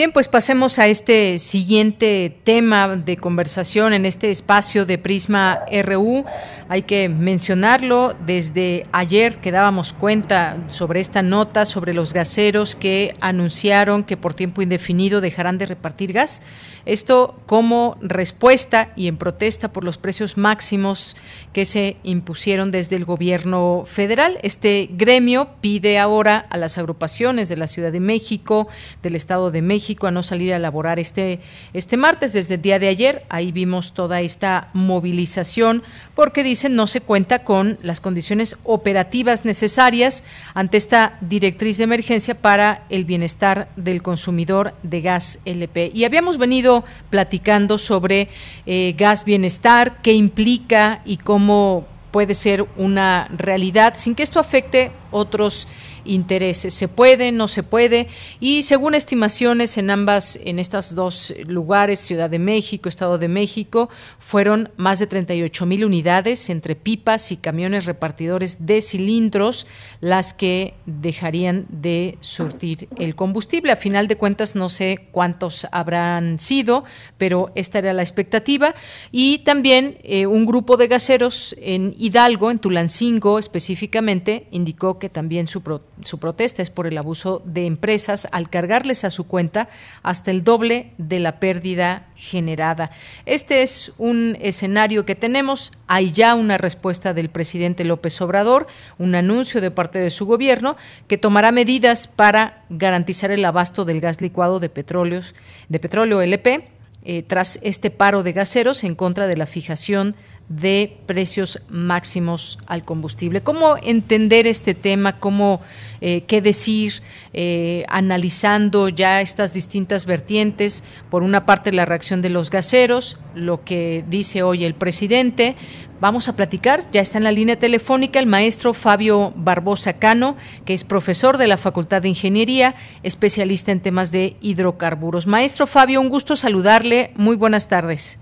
Bien, 0.00 0.12
pues 0.12 0.28
pasemos 0.28 0.78
a 0.78 0.86
este 0.86 1.38
siguiente 1.38 2.34
tema 2.42 2.96
de 2.96 3.18
conversación 3.18 3.92
en 3.92 4.06
este 4.06 4.30
espacio 4.30 4.86
de 4.86 4.96
Prisma 4.96 5.60
RU. 5.84 6.24
Hay 6.70 6.84
que 6.84 7.10
mencionarlo, 7.10 8.16
desde 8.24 8.84
ayer 8.92 9.36
que 9.36 9.52
dábamos 9.52 9.92
cuenta 9.92 10.56
sobre 10.68 11.00
esta 11.00 11.20
nota 11.20 11.66
sobre 11.66 11.92
los 11.92 12.14
gaseros 12.14 12.76
que 12.76 13.12
anunciaron 13.20 14.02
que 14.02 14.16
por 14.16 14.32
tiempo 14.32 14.62
indefinido 14.62 15.20
dejarán 15.20 15.58
de 15.58 15.66
repartir 15.66 16.14
gas. 16.14 16.40
Esto 16.86 17.36
como 17.44 17.98
respuesta 18.00 18.88
y 18.96 19.06
en 19.06 19.18
protesta 19.18 19.70
por 19.70 19.84
los 19.84 19.98
precios 19.98 20.38
máximos 20.38 21.14
que 21.52 21.66
se 21.66 21.98
impusieron 22.04 22.70
desde 22.70 22.96
el 22.96 23.04
gobierno 23.04 23.82
federal. 23.84 24.38
Este 24.42 24.88
gremio 24.92 25.50
pide 25.60 25.98
ahora 25.98 26.46
a 26.48 26.56
las 26.56 26.78
agrupaciones 26.78 27.50
de 27.50 27.56
la 27.56 27.66
Ciudad 27.66 27.92
de 27.92 28.00
México, 28.00 28.68
del 29.02 29.14
Estado 29.14 29.50
de 29.50 29.60
México, 29.60 29.89
a 30.06 30.10
no 30.10 30.22
salir 30.22 30.54
a 30.54 30.58
laborar 30.58 30.98
este, 30.98 31.40
este 31.72 31.96
martes, 31.96 32.32
desde 32.32 32.54
el 32.54 32.62
día 32.62 32.78
de 32.78 32.88
ayer. 32.88 33.22
Ahí 33.28 33.52
vimos 33.52 33.92
toda 33.92 34.20
esta 34.20 34.68
movilización 34.72 35.82
porque 36.14 36.42
dicen 36.42 36.76
no 36.76 36.86
se 36.86 37.00
cuenta 37.00 37.44
con 37.44 37.78
las 37.82 38.00
condiciones 38.00 38.56
operativas 38.64 39.44
necesarias 39.44 40.24
ante 40.54 40.76
esta 40.76 41.18
directriz 41.20 41.78
de 41.78 41.84
emergencia 41.84 42.34
para 42.34 42.84
el 42.90 43.04
bienestar 43.04 43.68
del 43.76 44.02
consumidor 44.02 44.74
de 44.82 45.00
gas 45.00 45.38
LP. 45.44 45.90
Y 45.94 46.04
habíamos 46.04 46.38
venido 46.38 46.84
platicando 47.10 47.78
sobre 47.78 48.28
eh, 48.66 48.94
gas 48.96 49.24
bienestar, 49.24 50.00
qué 50.02 50.12
implica 50.12 51.02
y 51.04 51.16
cómo 51.16 51.86
puede 52.10 52.34
ser 52.34 52.66
una 52.76 53.28
realidad 53.36 53.94
sin 53.96 54.14
que 54.14 54.22
esto 54.22 54.40
afecte 54.40 54.92
otros 55.10 55.68
intereses. 56.04 56.74
¿Se 56.74 56.88
puede? 56.88 57.32
¿No 57.32 57.48
se 57.48 57.62
puede? 57.62 58.08
Y 58.40 58.62
según 58.62 58.94
estimaciones 58.94 59.78
en 59.78 59.90
ambas, 59.90 60.38
en 60.44 60.58
estas 60.58 60.94
dos 60.94 61.34
lugares, 61.46 62.00
Ciudad 62.00 62.30
de 62.30 62.38
México, 62.38 62.88
Estado 62.88 63.18
de 63.18 63.28
México, 63.28 63.88
fueron 64.18 64.70
más 64.76 64.98
de 64.98 65.06
38 65.06 65.66
mil 65.66 65.84
unidades 65.84 66.50
entre 66.50 66.76
pipas 66.76 67.32
y 67.32 67.36
camiones 67.36 67.84
repartidores 67.84 68.66
de 68.66 68.80
cilindros 68.80 69.66
las 70.00 70.32
que 70.32 70.74
dejarían 70.86 71.66
de 71.68 72.16
surtir 72.20 72.88
el 72.96 73.14
combustible. 73.14 73.72
A 73.72 73.76
final 73.76 74.08
de 74.08 74.16
cuentas, 74.16 74.54
no 74.54 74.68
sé 74.68 75.08
cuántos 75.10 75.66
habrán 75.72 76.38
sido, 76.38 76.84
pero 77.18 77.50
esta 77.54 77.78
era 77.78 77.92
la 77.92 78.02
expectativa. 78.02 78.74
Y 79.10 79.38
también 79.38 79.98
eh, 80.02 80.26
un 80.26 80.46
grupo 80.46 80.76
de 80.76 80.88
gaseros 80.88 81.56
en 81.60 81.94
Hidalgo, 81.98 82.50
en 82.50 82.58
Tulancingo 82.58 83.38
específicamente, 83.38 84.46
indicó 84.50 84.98
que 84.98 85.08
también 85.08 85.46
su 85.46 85.62
su 86.04 86.18
protesta 86.18 86.62
es 86.62 86.70
por 86.70 86.86
el 86.86 86.98
abuso 86.98 87.42
de 87.44 87.66
empresas 87.66 88.28
al 88.32 88.50
cargarles 88.50 89.04
a 89.04 89.10
su 89.10 89.26
cuenta 89.26 89.68
hasta 90.02 90.30
el 90.30 90.44
doble 90.44 90.92
de 90.98 91.18
la 91.18 91.40
pérdida 91.40 92.06
generada. 92.14 92.90
Este 93.26 93.62
es 93.62 93.92
un 93.98 94.36
escenario 94.40 95.04
que 95.04 95.14
tenemos. 95.14 95.72
Hay 95.86 96.10
ya 96.10 96.34
una 96.34 96.58
respuesta 96.58 97.14
del 97.14 97.28
presidente 97.28 97.84
López 97.84 98.20
Obrador, 98.20 98.66
un 98.98 99.14
anuncio 99.14 99.60
de 99.60 99.70
parte 99.70 99.98
de 99.98 100.10
su 100.10 100.26
gobierno 100.26 100.76
que 101.08 101.18
tomará 101.18 101.52
medidas 101.52 102.06
para 102.06 102.64
garantizar 102.68 103.30
el 103.30 103.44
abasto 103.44 103.84
del 103.84 104.00
gas 104.00 104.20
licuado 104.20 104.60
de 104.60 104.68
petróleos, 104.68 105.34
de 105.68 105.78
petróleo 105.78 106.22
LP. 106.22 106.68
Eh, 107.02 107.22
tras 107.22 107.58
este 107.62 107.90
paro 107.90 108.22
de 108.22 108.32
gaseros 108.32 108.84
en 108.84 108.94
contra 108.94 109.26
de 109.26 109.38
la 109.38 109.46
fijación 109.46 110.16
de 110.50 110.98
precios 111.06 111.62
máximos 111.68 112.58
al 112.66 112.84
combustible. 112.84 113.40
¿Cómo 113.40 113.76
entender 113.80 114.48
este 114.48 114.74
tema? 114.74 115.20
¿Cómo 115.20 115.60
eh, 116.00 116.22
qué 116.22 116.42
decir? 116.42 117.02
Eh, 117.32 117.84
analizando 117.88 118.88
ya 118.88 119.20
estas 119.20 119.54
distintas 119.54 120.06
vertientes. 120.06 120.82
Por 121.08 121.22
una 121.22 121.46
parte, 121.46 121.72
la 121.72 121.86
reacción 121.86 122.20
de 122.20 122.30
los 122.30 122.50
gaseros, 122.50 123.16
lo 123.36 123.64
que 123.64 124.04
dice 124.08 124.42
hoy 124.42 124.64
el 124.64 124.74
presidente. 124.74 125.54
Vamos 126.00 126.28
a 126.28 126.34
platicar, 126.34 126.90
ya 126.90 127.00
está 127.00 127.18
en 127.18 127.24
la 127.24 127.32
línea 127.32 127.58
telefónica 127.60 128.18
el 128.18 128.26
maestro 128.26 128.74
Fabio 128.74 129.32
Barbosa 129.36 129.98
Cano, 129.98 130.34
que 130.64 130.74
es 130.74 130.82
profesor 130.82 131.38
de 131.38 131.46
la 131.46 131.58
Facultad 131.58 132.02
de 132.02 132.08
Ingeniería, 132.08 132.74
especialista 133.04 133.70
en 133.70 133.80
temas 133.80 134.10
de 134.10 134.36
hidrocarburos. 134.40 135.28
Maestro 135.28 135.68
Fabio, 135.68 136.00
un 136.00 136.08
gusto 136.08 136.34
saludarle. 136.34 137.12
Muy 137.14 137.36
buenas 137.36 137.68
tardes. 137.68 138.18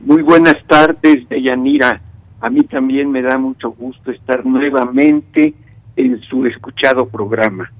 Muy 0.00 0.22
buenas 0.22 0.56
tardes, 0.66 1.28
Deyanira. 1.28 2.00
A 2.40 2.50
mí 2.50 2.62
también 2.62 3.10
me 3.10 3.20
da 3.20 3.36
mucho 3.36 3.70
gusto 3.70 4.12
estar 4.12 4.46
nuevamente 4.46 5.54
en 5.96 6.20
su 6.22 6.46
escuchado 6.46 7.08
programa. 7.08 7.70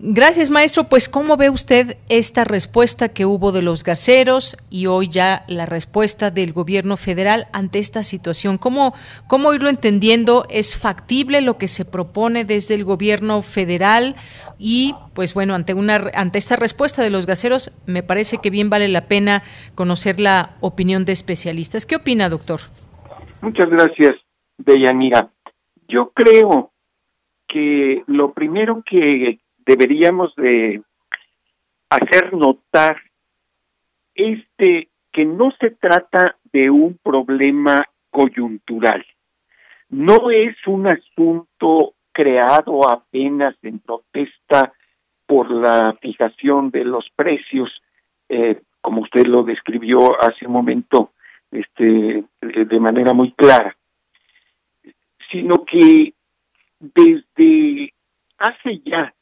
Gracias, 0.00 0.50
maestro. 0.50 0.84
Pues, 0.84 1.08
¿cómo 1.08 1.36
ve 1.36 1.50
usted 1.50 1.96
esta 2.08 2.44
respuesta 2.44 3.08
que 3.08 3.26
hubo 3.26 3.52
de 3.52 3.62
los 3.62 3.84
gaseros 3.84 4.56
y 4.68 4.86
hoy 4.86 5.08
ya 5.08 5.44
la 5.46 5.66
respuesta 5.66 6.30
del 6.30 6.52
gobierno 6.52 6.96
federal 6.96 7.46
ante 7.52 7.78
esta 7.78 8.02
situación? 8.02 8.58
¿Cómo, 8.58 8.94
cómo 9.28 9.54
irlo 9.54 9.68
entendiendo? 9.68 10.46
¿Es 10.50 10.76
factible 10.76 11.40
lo 11.40 11.58
que 11.58 11.68
se 11.68 11.84
propone 11.84 12.44
desde 12.44 12.74
el 12.74 12.84
gobierno 12.84 13.40
federal? 13.42 14.16
Y, 14.58 14.94
pues 15.14 15.32
bueno, 15.32 15.54
ante, 15.54 15.74
una, 15.74 16.10
ante 16.14 16.38
esta 16.38 16.56
respuesta 16.56 17.02
de 17.02 17.10
los 17.10 17.26
gaseros, 17.26 17.72
me 17.86 18.02
parece 18.02 18.38
que 18.38 18.50
bien 18.50 18.70
vale 18.70 18.88
la 18.88 19.06
pena 19.06 19.42
conocer 19.74 20.18
la 20.18 20.56
opinión 20.60 21.04
de 21.04 21.12
especialistas. 21.12 21.86
¿Qué 21.86 21.96
opina, 21.96 22.28
doctor? 22.28 22.60
Muchas 23.42 23.70
gracias, 23.70 24.16
Deyanira. 24.58 25.30
Yo 25.88 26.10
creo 26.14 26.72
que 27.46 28.02
lo 28.06 28.32
primero 28.32 28.82
que 28.84 29.38
deberíamos 29.66 30.34
de 30.36 30.82
hacer 31.90 32.32
notar 32.32 32.96
este 34.14 34.88
que 35.12 35.24
no 35.24 35.52
se 35.60 35.70
trata 35.70 36.36
de 36.52 36.70
un 36.70 36.98
problema 37.02 37.84
coyuntural. 38.10 39.04
No 39.88 40.30
es 40.30 40.56
un 40.66 40.88
asunto 40.88 41.94
creado 42.12 42.88
apenas 42.88 43.54
en 43.62 43.78
protesta 43.78 44.72
por 45.26 45.50
la 45.50 45.96
fijación 46.00 46.70
de 46.70 46.84
los 46.84 47.08
precios, 47.14 47.70
eh, 48.28 48.60
como 48.80 49.02
usted 49.02 49.26
lo 49.26 49.42
describió 49.44 49.98
hace 50.20 50.46
un 50.46 50.52
momento 50.52 51.12
este, 51.50 52.24
de 52.40 52.80
manera 52.80 53.12
muy 53.12 53.32
clara, 53.32 53.76
sino 55.30 55.64
que 55.64 56.12
desde 56.80 57.94
hace 58.38 58.80
ya 58.84 59.13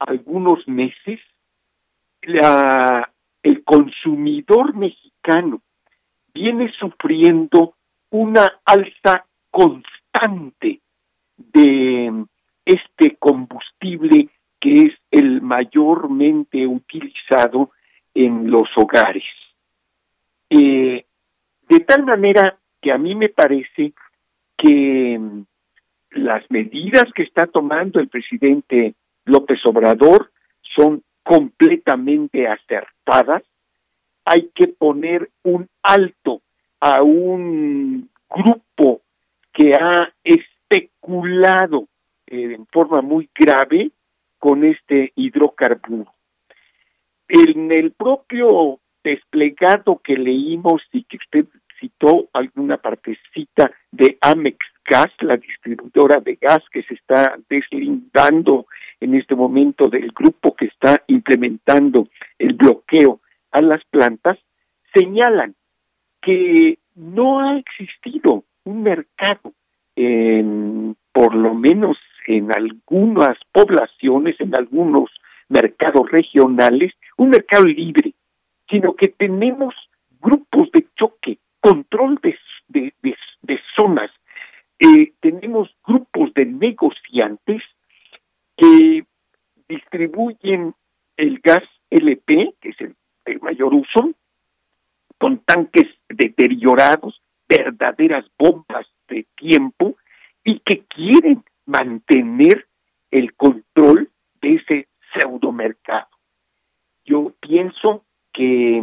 algunos 0.00 0.66
meses 0.66 1.20
la, 2.22 3.10
el 3.42 3.64
consumidor 3.64 4.74
mexicano 4.74 5.62
viene 6.32 6.72
sufriendo 6.78 7.74
una 8.10 8.60
alza 8.64 9.24
constante 9.50 10.80
de 11.36 12.24
este 12.64 13.16
combustible 13.18 14.28
que 14.60 14.72
es 14.74 14.92
el 15.10 15.40
mayormente 15.40 16.66
utilizado 16.66 17.70
en 18.14 18.50
los 18.50 18.68
hogares. 18.76 19.24
Eh, 20.50 21.04
de 21.68 21.80
tal 21.80 22.04
manera 22.04 22.58
que 22.80 22.92
a 22.92 22.98
mí 22.98 23.14
me 23.14 23.28
parece 23.28 23.92
que 24.58 25.18
mm, 25.18 25.42
las 26.10 26.44
medidas 26.50 27.04
que 27.14 27.22
está 27.22 27.46
tomando 27.46 28.00
el 28.00 28.08
presidente 28.08 28.94
López 29.30 29.60
Obrador 29.64 30.30
son 30.76 31.02
completamente 31.22 32.46
acertadas. 32.46 33.42
Hay 34.24 34.50
que 34.54 34.68
poner 34.68 35.30
un 35.42 35.68
alto 35.82 36.42
a 36.80 37.02
un 37.02 38.10
grupo 38.28 39.02
que 39.52 39.74
ha 39.74 40.12
especulado 40.24 41.88
eh, 42.26 42.54
en 42.54 42.66
forma 42.66 43.02
muy 43.02 43.28
grave 43.34 43.90
con 44.38 44.64
este 44.64 45.12
hidrocarburo. 45.16 46.12
En 47.28 47.70
el 47.70 47.92
propio 47.92 48.80
desplegado 49.04 50.00
que 50.02 50.14
leímos 50.14 50.82
y 50.92 51.04
que 51.04 51.16
usted 51.16 51.46
citó 51.80 52.28
alguna 52.32 52.76
partecita 52.76 53.70
de 53.90 54.18
Amex 54.20 54.58
Gas, 54.84 55.10
la 55.20 55.36
distribuidora 55.36 56.20
de 56.20 56.36
gas 56.40 56.60
que 56.72 56.82
se 56.82 56.94
está 56.94 57.38
deslindando 57.48 58.66
en 59.00 59.14
este 59.14 59.34
momento 59.34 59.88
del 59.88 60.10
grupo 60.12 60.54
que 60.54 60.66
está 60.66 61.02
implementando 61.06 62.08
el 62.38 62.54
bloqueo 62.54 63.20
a 63.52 63.62
las 63.62 63.84
plantas, 63.90 64.38
señalan 64.94 65.54
que 66.20 66.78
no 66.94 67.40
ha 67.40 67.58
existido 67.58 68.44
un 68.64 68.82
mercado, 68.82 69.52
en, 69.96 70.96
por 71.12 71.34
lo 71.34 71.54
menos 71.54 71.96
en 72.26 72.50
algunas 72.54 73.38
poblaciones, 73.52 74.36
en 74.40 74.54
algunos 74.56 75.10
mercados 75.48 76.10
regionales, 76.10 76.92
un 77.16 77.30
mercado 77.30 77.64
libre, 77.64 78.14
sino 78.68 78.94
que 78.94 79.08
tenemos 79.08 79.74
grupos 80.20 80.70
de 80.72 80.86
choque, 80.96 81.38
control 81.60 82.18
de, 82.22 82.38
de, 82.68 82.92
de, 83.42 83.60
zonas, 83.76 84.10
eh, 84.78 85.12
tenemos 85.20 85.70
grupos 85.86 86.32
de 86.34 86.46
negociantes 86.46 87.62
que 88.56 89.04
distribuyen 89.68 90.74
el 91.16 91.40
gas 91.40 91.64
LP, 91.90 92.54
que 92.60 92.70
es 92.70 92.80
el 92.80 92.94
de 93.26 93.38
mayor 93.38 93.74
uso, 93.74 94.12
con 95.18 95.38
tanques 95.40 95.86
deteriorados, 96.08 97.20
verdaderas 97.48 98.24
bombas 98.38 98.86
de 99.08 99.26
tiempo, 99.36 99.96
y 100.44 100.60
que 100.60 100.84
quieren 100.86 101.44
mantener 101.66 102.66
el 103.10 103.34
control 103.34 104.10
de 104.40 104.54
ese 104.54 104.88
pseudomercado. 105.12 106.08
Yo 107.04 107.32
pienso 107.40 108.04
que 108.32 108.82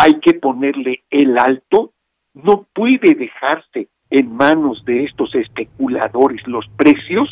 hay 0.00 0.18
que 0.20 0.32
ponerle 0.32 1.02
el 1.10 1.36
alto, 1.36 1.92
no 2.32 2.66
puede 2.74 3.14
dejarse 3.14 3.88
en 4.08 4.34
manos 4.34 4.82
de 4.86 5.04
estos 5.04 5.34
especuladores 5.34 6.40
los 6.46 6.66
precios, 6.70 7.28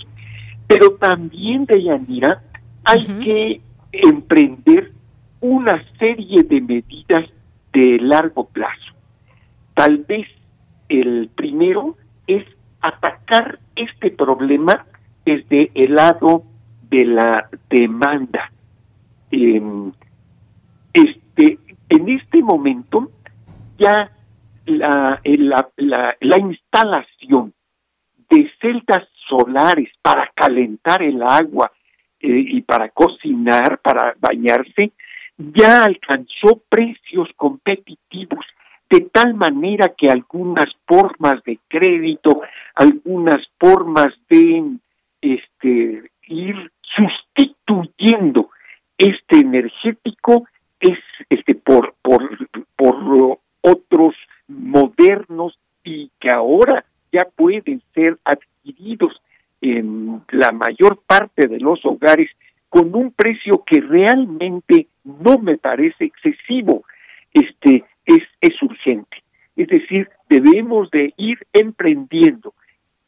pero 0.67 0.97
también 0.97 1.65
de 1.65 1.83
Yanira 1.83 2.43
hay 2.85 3.07
que 3.25 3.61
emprender 3.91 4.93
una 5.41 5.83
serie 5.99 6.43
de 6.43 6.61
medidas 6.61 7.25
de 7.73 7.99
largo 8.01 8.47
plazo. 8.49 8.93
Tal 9.73 10.05
vez 10.07 10.27
el 10.91 11.31
primero 11.35 11.97
es 12.27 12.45
atacar 12.83 13.61
este 13.77 14.11
problema 14.11 14.85
desde 15.25 15.71
el 15.75 15.95
lado 15.95 16.43
de 16.91 17.07
la 17.07 17.49
demanda. 17.71 18.53
Em, 19.31 19.91
este, 20.93 21.59
en 21.89 22.09
este 22.09 22.43
momento 22.43 23.11
ya 23.79 24.11
la, 24.67 25.21
la, 25.25 26.17
la, 26.21 26.39
instalación 26.39 27.55
de 28.29 28.51
celdas 28.61 29.09
solares 29.29 29.89
para 30.03 30.31
calentar 30.35 31.03
el 31.03 31.23
agua 31.23 31.73
eh, 32.21 32.29
y 32.29 32.61
para 32.63 32.91
cocinar, 32.91 33.79
para 33.79 34.15
bañarse, 34.19 34.93
ya 35.39 35.85
alcanzó 35.85 36.63
precios 36.69 37.29
competitivos 37.37 38.45
de 38.91 39.03
tal 39.13 39.35
manera 39.35 39.95
que 39.97 40.11
algunas 40.11 40.67
formas 40.87 41.43
de 41.45 41.59
crédito, 41.69 42.43
algunas 42.75 43.47
formas 43.59 44.09
de 44.29 44.77
este 45.21 46.11
ir 46.27 46.73
sustituyendo 46.83 48.51
este 48.97 49.39
energético 49.39 50.47
es 50.81 50.99
este 51.29 51.55
por 51.55 51.95
por 52.03 52.29
por 52.77 53.39
otros 53.61 54.15
modernos 54.47 55.59
y 55.85 56.11
que 56.21 56.29
ahora 56.33 56.85
ya 57.13 57.27
pueden 57.37 57.83
ser 57.95 58.19
adquiridos 58.25 59.21
en 59.61 60.23
la 60.31 60.53
mayor 60.53 61.01
parte 61.07 61.49
de 61.49 61.59
los 61.59 61.85
hogares 61.85 62.31
con 62.69 62.95
un 62.95 63.11
precio 63.13 63.65
que 63.67 63.81
realmente 63.81 64.87
no 65.05 65.39
me 65.39 65.57
parece 65.57 66.05
excesivo. 66.05 66.85
Este 67.33 67.85
es 68.05 68.23
es 68.41 68.63
urgente. 68.63 69.23
Es 69.57 69.69
decir 69.69 70.09
debemos 70.29 70.91
de 70.91 71.13
ir 71.17 71.39
emprendiendo 71.53 72.55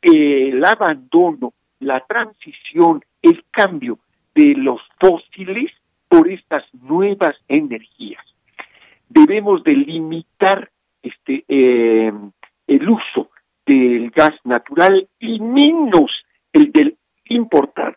el 0.02 0.64
abandono 0.64 1.52
la 1.78 2.00
transición 2.00 3.02
el 3.22 3.44
cambio 3.50 3.98
de 4.34 4.54
los 4.56 4.80
fósiles 4.98 5.70
por 6.10 6.28
estas 6.28 6.64
nuevas 6.74 7.36
energías. 7.46 8.22
Debemos 9.08 9.62
de 9.62 9.74
limitar 9.74 10.68
este 11.02 11.44
eh, 11.48 12.12
el 12.66 12.88
uso 12.88 13.30
del 13.64 14.10
gas 14.10 14.34
natural 14.44 15.08
y 15.20 15.38
menos 15.38 16.10
el 16.52 16.72
del 16.72 16.96
importado. 17.26 17.94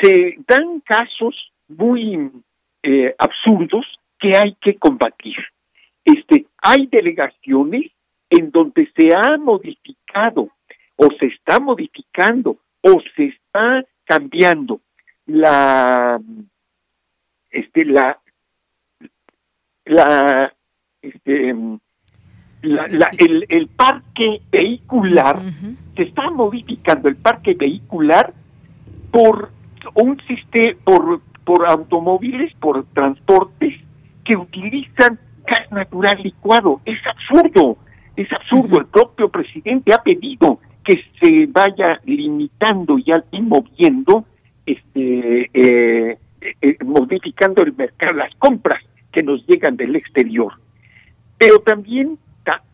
Se 0.00 0.36
dan 0.48 0.80
casos 0.80 1.52
muy 1.68 2.30
eh, 2.82 3.14
absurdos 3.18 3.86
que 4.18 4.32
hay 4.34 4.56
que 4.60 4.76
combatir. 4.76 5.36
Este, 6.02 6.46
hay 6.62 6.86
delegaciones 6.86 7.92
en 8.30 8.50
donde 8.50 8.90
se 8.96 9.10
ha 9.14 9.36
modificado 9.36 10.48
o 10.96 11.08
se 11.18 11.26
está 11.26 11.60
modificando 11.60 12.56
o 12.80 13.02
se 13.14 13.26
está 13.26 13.84
cambiando 14.04 14.80
la 15.26 16.18
este 17.50 17.84
la 17.84 18.18
la 19.84 20.52
este 21.02 21.54
la, 22.62 23.10
el, 23.18 23.46
el 23.48 23.68
parque 23.68 24.42
vehicular 24.50 25.40
se 25.96 26.02
está 26.02 26.30
modificando 26.30 27.08
el 27.08 27.16
parque 27.16 27.54
vehicular 27.54 28.34
por 29.10 29.50
un 29.94 30.20
sistema 30.26 30.78
por, 30.84 31.20
por 31.44 31.66
automóviles, 31.66 32.52
por 32.60 32.84
transportes 32.92 33.74
que 34.24 34.36
utilizan 34.36 35.18
gas 35.46 35.70
natural 35.72 36.22
licuado. 36.22 36.80
Es 36.84 36.98
absurdo, 37.06 37.78
es 38.16 38.30
absurdo. 38.32 38.78
El 38.78 38.86
propio 38.86 39.28
presidente 39.28 39.92
ha 39.92 40.02
pedido 40.02 40.60
que 40.84 41.02
se 41.20 41.46
vaya 41.46 42.00
limitando 42.04 42.98
y 42.98 43.40
moviendo, 43.42 44.24
este, 44.66 45.50
eh, 45.52 46.18
eh, 46.40 46.76
modificando 46.84 47.62
el 47.62 47.74
mercado, 47.74 48.12
las 48.12 48.34
compras 48.36 48.82
que 49.12 49.22
nos 49.22 49.46
llegan 49.46 49.76
del 49.76 49.96
exterior. 49.96 50.54
Pero 51.38 51.60
también 51.60 52.18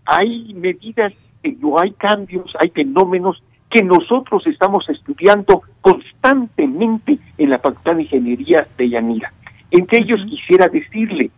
hay 0.05 0.55
medidas, 0.55 1.13
hay 1.43 1.93
cambios, 1.93 2.53
hay 2.59 2.71
fenómenos 2.71 3.43
que 3.71 3.83
nosotros 3.83 4.47
estamos 4.47 4.89
estudiando 4.89 5.63
constantemente 5.81 7.19
en 7.37 7.51
la 7.51 7.59
Facultad 7.59 7.97
de 7.97 8.03
Ingeniería 8.03 8.67
de 8.77 8.89
Yanira. 8.89 9.33
Entre 9.71 10.03
ellos 10.03 10.21
quisiera 10.29 10.71
decirle, 10.71 11.31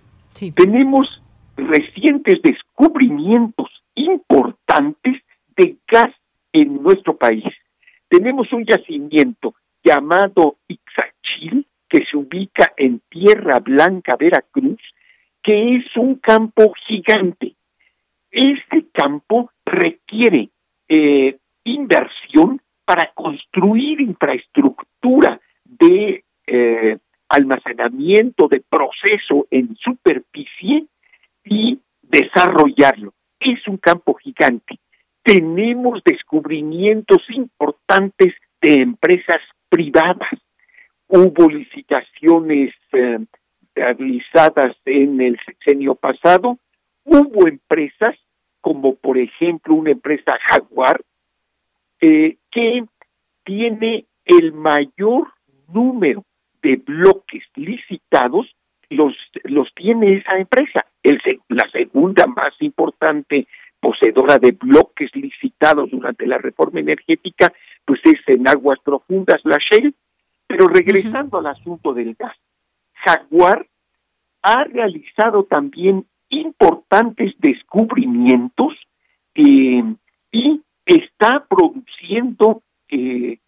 tenemos 0.55 1.23
recientes 1.57 2.37
descubrimientos 2.43 3.69
importantes 3.95 5.23
de 5.57 5.77
gas 5.91 6.15
en 6.53 6.83
nuestro 6.83 7.17
país. 7.17 7.45
Tenemos 8.09 8.53
un 8.53 8.65
yacimiento 8.65 9.55
llamado 9.83 10.57
Ixachil, 10.69 11.67
que 11.89 12.05
se 12.11 12.17
ubica 12.17 12.73
en 12.77 13.01
Tierra 13.09 13.59
Blanca, 13.61 14.17
Veracruz, 14.17 14.81
que 15.43 15.77
es 15.77 15.97
un 15.97 16.17
campo 16.17 16.73
gigante. 16.87 17.55
Este 18.31 18.87
campo 18.93 19.51
requiere 19.65 20.51
eh, 20.89 21.39
inversión 21.65 22.61
para 22.85 23.13
construir 23.15 24.01
infraestructura 24.01 25.41
de 25.65 26.25
eh, 26.47 26.99
almacenamiento, 27.29 28.49
de 28.49 28.63
proceso 28.69 29.47
en 29.51 29.77
superficie 29.77 30.87
y 31.45 31.79
desarrollarlo. 32.03 33.13
Es 33.41 33.67
un 33.69 33.77
campo 33.77 34.15
gigante. 34.15 34.79
Tenemos 35.23 36.03
descubrimientos 36.05 37.19
importantes 37.29 38.35
de 38.63 38.83
empresas 38.83 39.43
privadas. 39.69 40.33
Hubo 41.09 41.49
licitaciones 41.49 42.75
eh, 42.93 43.19
realizadas 43.75 44.77
en 44.85 45.21
el 45.21 45.39
sexenio 45.45 45.95
pasado. 45.95 46.59
Hubo 47.05 47.49
empresas 47.49 48.17
como 48.61 48.97
por 48.97 49.19
ejemplo 49.19 49.75
una 49.75 49.91
empresa 49.91 50.39
Jaguar 50.49 51.01
eh, 52.01 52.37
que 52.51 52.85
tiene 53.45 54.07
el 54.25 54.53
mayor 54.53 55.29
número 55.69 56.25
de 56.63 56.77
bloques 56.77 57.45
licitados 57.55 58.55
los, 58.91 59.15
los 59.45 59.73
tiene 59.75 60.15
esa 60.15 60.39
empresa. 60.39 60.85
La 61.49 61.69
segunda 61.71 62.27
más 62.27 62.55
importante 62.61 63.47
poseedora 63.81 64.39
de 64.39 64.53
bloques 64.53 65.15
licitados 65.15 65.91
durante 65.91 66.27
la 66.27 66.39
reforma 66.39 66.81
energética, 66.81 67.53
pues 67.85 68.01
es 68.05 68.21
en 68.27 68.49
aguas 68.49 68.79
profundas 68.85 69.41
la 69.45 69.59
Shell. 69.59 69.95
Pero 70.49 70.67
regresando 70.67 71.39
al 71.39 71.47
asunto 71.47 71.93
del 71.93 72.15
gas, 72.15 72.37
Jaguar 73.05 73.69
ha 74.43 74.65
realizado 74.65 75.45
también 75.45 76.07
importantes 76.31 77.35
descubrimientos 77.39 78.75
eh, 79.35 79.85
y 80.33 80.63
está 80.87 81.45
produciendo 81.49 82.63
eh, 82.89 83.39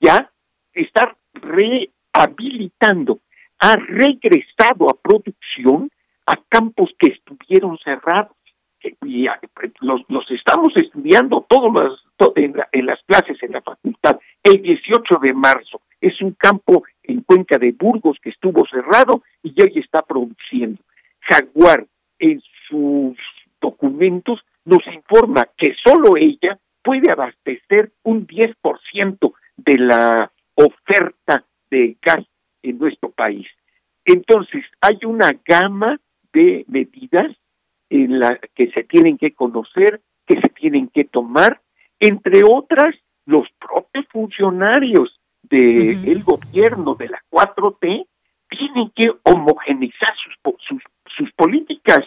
ya, 0.00 0.30
está 0.72 1.16
rehabilitando, 1.34 3.20
ha 3.60 3.76
regresado 3.76 4.90
a 4.90 4.94
producción 5.00 5.90
a 6.26 6.36
campos 6.48 6.90
que 6.98 7.12
estuvieron 7.12 7.78
cerrados. 7.78 8.36
Y 9.04 9.26
los, 9.80 10.02
los 10.08 10.30
estamos 10.30 10.72
estudiando 10.76 11.44
todos 11.48 11.72
los, 11.72 12.36
en, 12.36 12.54
en 12.70 12.86
las 12.86 13.00
clases 13.04 13.36
en 13.42 13.52
la 13.52 13.62
facultad. 13.62 14.18
El 14.42 14.62
18 14.62 15.18
de 15.20 15.34
marzo 15.34 15.80
es 16.00 16.20
un 16.20 16.32
campo 16.32 16.84
en 17.02 17.22
Cuenca 17.22 17.58
de 17.58 17.72
Burgos 17.72 18.18
que 18.22 18.30
estuvo 18.30 18.66
cerrado 18.66 19.22
y 19.42 19.54
hoy 19.62 19.72
está 19.76 20.02
produciendo. 20.02 20.80
Jaguar 21.20 21.86
en 22.18 22.40
sus 22.68 23.16
documentos 23.60 24.40
nos 24.64 24.86
informa 24.86 25.48
que 25.56 25.74
solo 25.84 26.16
ella 26.16 26.58
puede 26.82 27.10
abastecer 27.10 27.92
un 28.02 28.26
10% 28.26 29.32
de 29.56 29.76
la 29.78 30.30
oferta 30.54 31.44
de 31.70 31.96
gas 32.00 32.24
en 32.62 32.78
nuestro 32.78 33.10
país. 33.10 33.46
Entonces, 34.04 34.64
hay 34.80 34.98
una 35.04 35.30
gama 35.44 36.00
de 36.32 36.64
medidas 36.68 37.36
en 37.90 38.20
la 38.20 38.38
que 38.54 38.70
se 38.70 38.84
tienen 38.84 39.18
que 39.18 39.32
conocer, 39.32 40.00
que 40.26 40.40
se 40.40 40.48
tienen 40.50 40.88
que 40.88 41.04
tomar, 41.04 41.60
entre 42.00 42.42
otras, 42.44 42.94
los 43.26 43.46
propios 43.58 44.06
funcionarios 44.08 45.17
del 45.50 46.22
gobierno 46.22 46.94
de 46.94 47.08
la 47.08 47.22
4T 47.30 48.06
tienen 48.48 48.90
que 48.94 49.10
homogenizar 49.24 50.14
sus, 50.22 50.54
sus, 50.66 50.82
sus 51.16 51.32
políticas, 51.32 52.00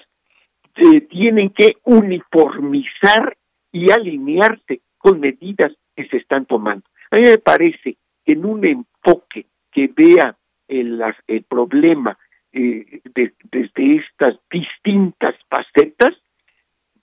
eh, 0.76 1.02
tienen 1.02 1.50
que 1.50 1.78
uniformizar 1.84 3.38
y 3.72 3.92
alinearse 3.92 4.82
con 4.98 5.20
medidas 5.20 5.72
que 5.96 6.08
se 6.08 6.18
están 6.18 6.46
tomando. 6.46 6.86
A 7.12 7.18
mí 7.18 7.24
me 7.24 7.38
parece 7.38 7.98
que 8.26 8.34
en 8.34 8.46
un 8.46 8.66
enfoque 8.66 9.46
que 9.72 9.92
vea 9.96 10.36
el, 10.68 11.02
el 11.28 11.44
problema 11.44 12.18
eh, 12.54 13.02
desde 13.04 13.96
estas 13.98 14.38
distintas 14.50 15.36
facetas, 15.50 16.16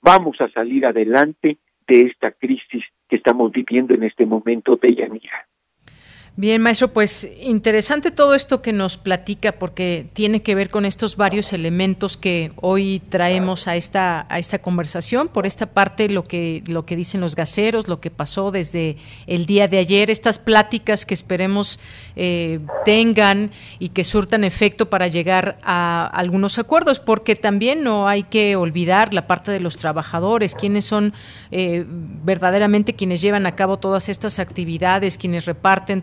vamos 0.01 0.41
a 0.41 0.49
salir 0.51 0.87
adelante 0.87 1.59
de 1.87 2.01
esta 2.03 2.33
crisis 2.33 2.85
que 3.09 3.17
estamos 3.17 3.51
viviendo 3.53 3.95
en 3.95 4.05
este 4.05 4.27
momento 4.27 4.77
de 4.77 4.95
Yanira. 4.95 5.49
Bien, 6.41 6.63
maestro, 6.63 6.93
pues 6.93 7.29
interesante 7.43 8.13
todo 8.13 8.33
esto 8.33 8.63
que 8.63 8.73
nos 8.73 8.97
platica 8.97 9.51
porque 9.51 10.07
tiene 10.13 10.41
que 10.41 10.55
ver 10.55 10.71
con 10.71 10.85
estos 10.85 11.17
varios 11.17 11.53
elementos 11.53 12.17
que 12.17 12.53
hoy 12.55 13.03
traemos 13.09 13.67
a 13.67 13.75
esta 13.75 14.25
a 14.29 14.39
esta 14.39 14.61
conversación. 14.61 15.27
Por 15.27 15.47
esta 15.47 15.67
parte, 15.67 16.09
lo 16.09 16.23
que 16.23 16.63
lo 16.69 16.87
que 16.87 16.95
dicen 16.95 17.21
los 17.21 17.35
gaseros, 17.35 17.89
lo 17.89 17.99
que 17.99 18.13
pasó 18.13 18.53
desde 18.53 18.99
el 19.27 19.47
día 19.47 19.67
de 19.67 19.79
ayer, 19.79 20.11
estas 20.11 20.39
pláticas 20.39 21.05
que 21.05 21.15
esperemos 21.15 21.81
eh, 22.15 22.61
tengan 22.85 23.51
y 23.81 23.89
que 23.89 24.05
surtan 24.05 24.45
efecto 24.45 24.89
para 24.89 25.09
llegar 25.09 25.59
a 25.65 26.07
algunos 26.07 26.61
acuerdos, 26.61 27.01
porque 27.01 27.35
también 27.35 27.83
no 27.83 28.07
hay 28.07 28.23
que 28.23 28.55
olvidar 28.55 29.13
la 29.13 29.27
parte 29.27 29.51
de 29.51 29.59
los 29.59 29.75
trabajadores, 29.75 30.55
quienes 30.55 30.85
son 30.85 31.15
eh, 31.51 31.85
verdaderamente 31.89 32.95
quienes 32.95 33.23
llevan 33.23 33.45
a 33.47 33.57
cabo 33.57 33.81
todas 33.81 34.09
estas 34.09 34.39
actividades, 34.39 35.19
quienes 35.19 35.45
reparten 35.45 36.03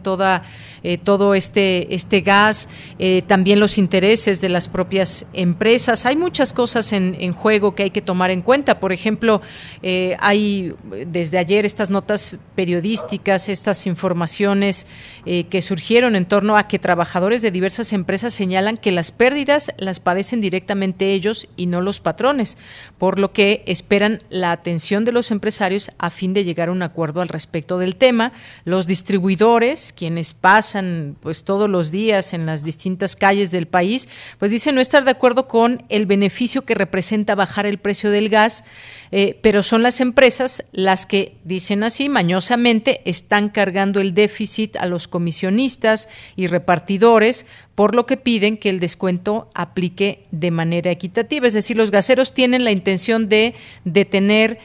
eh, 0.88 0.99
todo 0.99 1.34
este, 1.34 1.95
este 1.95 2.21
gas, 2.21 2.69
eh, 2.99 3.23
también 3.26 3.59
los 3.59 3.80
intereses 3.80 4.39
de 4.39 4.49
las 4.49 4.67
propias 4.67 5.26
empresas. 5.34 6.05
Hay 6.05 6.15
muchas 6.15 6.53
cosas 6.53 6.93
en, 6.93 7.34
juego 7.34 7.73
que 7.73 7.82
hay 7.82 7.89
que 7.89 8.03
tomar 8.03 8.30
en 8.30 8.43
cuenta. 8.43 8.80
Por 8.80 8.93
ejemplo, 8.93 9.41
eh, 9.82 10.15
hay 10.19 10.76
desde 11.07 11.39
ayer 11.39 11.65
estas 11.65 11.89
notas 11.89 12.38
periodísticas, 12.53 13.49
estas 13.49 13.88
informaciones 13.88 14.86
que 15.26 15.61
surgieron 15.63 16.15
en 16.15 16.28
torno 16.28 16.55
a 16.55 16.67
que 16.67 16.78
trabajadores 16.78 17.41
de 17.41 17.49
diversas 17.49 17.93
empresas 17.93 18.32
señalan 18.32 18.78
que 18.78 18.91
las 18.91 19.11
pérdidas 19.11 19.73
las 19.80 19.99
padecen 19.99 20.39
directamente 20.39 21.13
ellos 21.13 21.47
y 21.57 21.65
no 21.65 21.82
los 21.82 21.99
patrones, 21.99 22.59
por 22.99 23.17
lo 23.17 23.34
que 23.34 23.63
esperan 23.65 24.19
la 24.30 24.51
atención 24.51 25.03
de 25.03 25.11
los 25.11 25.32
empresarios 25.32 25.89
a 25.97 26.11
fin 26.11 26.34
de 26.34 26.43
llegar 26.43 26.69
a 26.69 26.73
un 26.73 26.84
acuerdo 26.84 27.21
al 27.21 27.28
respecto 27.28 27.80
del 27.80 27.95
tema. 27.95 28.34
Los 28.65 28.86
distribuidores, 28.86 29.93
quienes 29.93 30.14
pasan 30.34 31.16
pues 31.22 31.43
todos 31.43 31.70
los 31.70 31.91
días 31.91 32.34
en 32.34 32.45
las 32.45 32.63
distintas 32.63 33.16
calles 33.16 33.51
del 33.51 33.68
país, 33.68 34.07
pues 34.39 34.51
dicen 34.51 34.76
no 34.76 34.82
estar 34.82 35.03
de 35.03 35.11
acuerdo 35.11 35.47
con 35.47 35.84
el 35.89 36.05
beneficio 36.05 36.63
que 36.63 36.76
representa 36.76 37.36
bajar 37.36 37.66
el 37.66 37.78
precio 37.78 38.11
del 38.11 38.30
gas, 38.30 38.63
eh, 39.11 39.39
pero 39.41 39.63
son 39.63 39.84
las 39.84 40.01
empresas 40.01 40.63
las 40.72 41.05
que 41.05 41.38
dicen 41.43 41.84
así 41.84 42.09
mañosamente 42.09 43.01
están 43.05 43.49
cargando 43.49 43.99
el 43.99 44.13
déficit 44.13 44.76
a 44.78 44.86
los 44.86 45.07
comisionistas 45.07 46.09
y 46.36 46.47
repartidores, 46.47 47.45
por 47.76 47.93
lo 47.93 48.05
que 48.05 48.18
piden 48.18 48.57
que 48.57 48.70
el 48.70 48.80
descuento 48.80 49.49
aplique 49.53 50.26
de 50.32 50.49
manera 50.49 50.91
equitativa. 50.91 51.45
Es 51.45 51.53
decir, 51.53 51.76
los 51.76 51.91
gaseros 51.91 52.34
tienen 52.34 52.63
la 52.63 52.72
intención 52.72 53.28
de 53.28 53.53
detener 53.84 54.59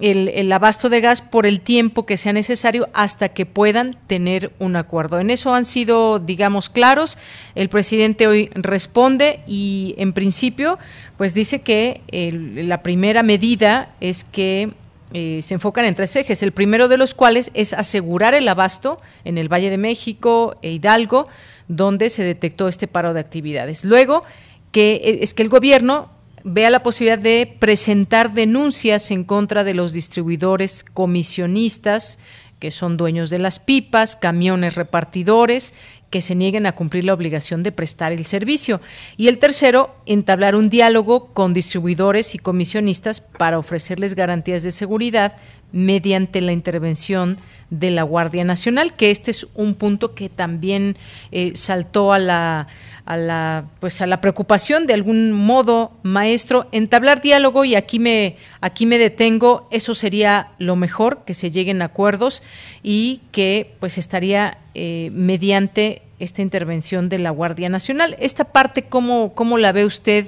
el, 0.00 0.50
abasto 0.50 0.88
de 0.88 1.00
gas 1.00 1.20
por 1.22 1.46
el 1.46 1.60
tiempo 1.60 2.06
que 2.06 2.16
sea 2.16 2.32
necesario 2.32 2.88
hasta 2.94 3.28
que 3.30 3.46
puedan 3.46 3.96
tener 4.06 4.52
un 4.58 4.76
acuerdo. 4.76 5.20
En 5.20 5.30
eso 5.30 5.54
han 5.54 5.64
sido, 5.64 6.18
digamos, 6.18 6.68
claros. 6.68 7.18
El 7.54 7.68
presidente 7.68 8.26
hoy 8.26 8.50
responde 8.54 9.40
y, 9.46 9.94
en 9.98 10.12
principio, 10.12 10.78
pues 11.18 11.34
dice 11.34 11.60
que 11.60 12.00
la 12.10 12.82
primera 12.82 13.22
medida 13.22 13.94
es 14.00 14.24
que 14.24 14.70
eh, 15.12 15.40
se 15.42 15.54
enfocan 15.54 15.84
en 15.84 15.94
tres 15.94 16.16
ejes. 16.16 16.42
El 16.42 16.52
primero 16.52 16.88
de 16.88 16.96
los 16.96 17.14
cuales 17.14 17.50
es 17.52 17.74
asegurar 17.74 18.34
el 18.34 18.48
abasto 18.48 18.98
en 19.24 19.36
el 19.36 19.52
Valle 19.52 19.68
de 19.68 19.78
México 19.78 20.56
e 20.62 20.72
Hidalgo, 20.72 21.28
donde 21.68 22.08
se 22.08 22.24
detectó 22.24 22.66
este 22.68 22.88
paro 22.88 23.12
de 23.12 23.20
actividades. 23.20 23.84
Luego, 23.84 24.24
que 24.72 24.92
eh, 24.94 25.18
es 25.20 25.34
que 25.34 25.42
el 25.42 25.50
gobierno 25.50 26.10
vea 26.44 26.70
la 26.70 26.82
posibilidad 26.82 27.18
de 27.18 27.56
presentar 27.58 28.32
denuncias 28.32 29.10
en 29.10 29.24
contra 29.24 29.64
de 29.64 29.74
los 29.74 29.92
distribuidores 29.92 30.84
comisionistas, 30.84 32.18
que 32.58 32.70
son 32.70 32.96
dueños 32.96 33.30
de 33.30 33.38
las 33.38 33.58
pipas, 33.58 34.16
camiones 34.16 34.76
repartidores, 34.76 35.74
que 36.10 36.20
se 36.20 36.34
nieguen 36.34 36.66
a 36.66 36.72
cumplir 36.72 37.04
la 37.04 37.14
obligación 37.14 37.62
de 37.62 37.72
prestar 37.72 38.12
el 38.12 38.26
servicio. 38.26 38.80
Y 39.16 39.28
el 39.28 39.38
tercero, 39.38 39.96
entablar 40.06 40.54
un 40.54 40.68
diálogo 40.68 41.32
con 41.32 41.54
distribuidores 41.54 42.34
y 42.34 42.38
comisionistas 42.38 43.20
para 43.20 43.58
ofrecerles 43.58 44.14
garantías 44.14 44.62
de 44.62 44.70
seguridad 44.70 45.36
mediante 45.72 46.42
la 46.42 46.52
intervención 46.52 47.38
de 47.70 47.90
la 47.90 48.02
Guardia 48.02 48.44
Nacional, 48.44 48.94
que 48.94 49.10
este 49.10 49.30
es 49.30 49.46
un 49.54 49.74
punto 49.74 50.14
que 50.14 50.28
también 50.28 50.98
eh, 51.30 51.52
saltó 51.54 52.12
a 52.12 52.18
la 52.18 52.68
a 53.04 53.16
la 53.16 53.64
pues 53.80 54.00
a 54.00 54.06
la 54.06 54.20
preocupación 54.20 54.86
de 54.86 54.94
algún 54.94 55.32
modo 55.32 55.92
maestro 56.02 56.66
entablar 56.72 57.20
diálogo 57.20 57.64
y 57.64 57.74
aquí 57.74 57.98
me 57.98 58.36
aquí 58.60 58.86
me 58.86 58.98
detengo. 58.98 59.66
Eso 59.70 59.94
sería 59.94 60.48
lo 60.58 60.76
mejor 60.76 61.24
que 61.24 61.34
se 61.34 61.50
lleguen 61.50 61.82
a 61.82 61.86
acuerdos 61.86 62.42
y 62.82 63.20
que 63.32 63.74
pues 63.80 63.98
estaría 63.98 64.58
eh, 64.74 65.10
mediante 65.12 66.02
esta 66.18 66.42
intervención 66.42 67.08
de 67.08 67.18
la 67.18 67.30
Guardia 67.30 67.68
Nacional. 67.68 68.16
Esta 68.18 68.44
parte 68.44 68.82
cómo 68.82 69.34
cómo 69.34 69.58
la 69.58 69.72
ve 69.72 69.84
usted 69.84 70.26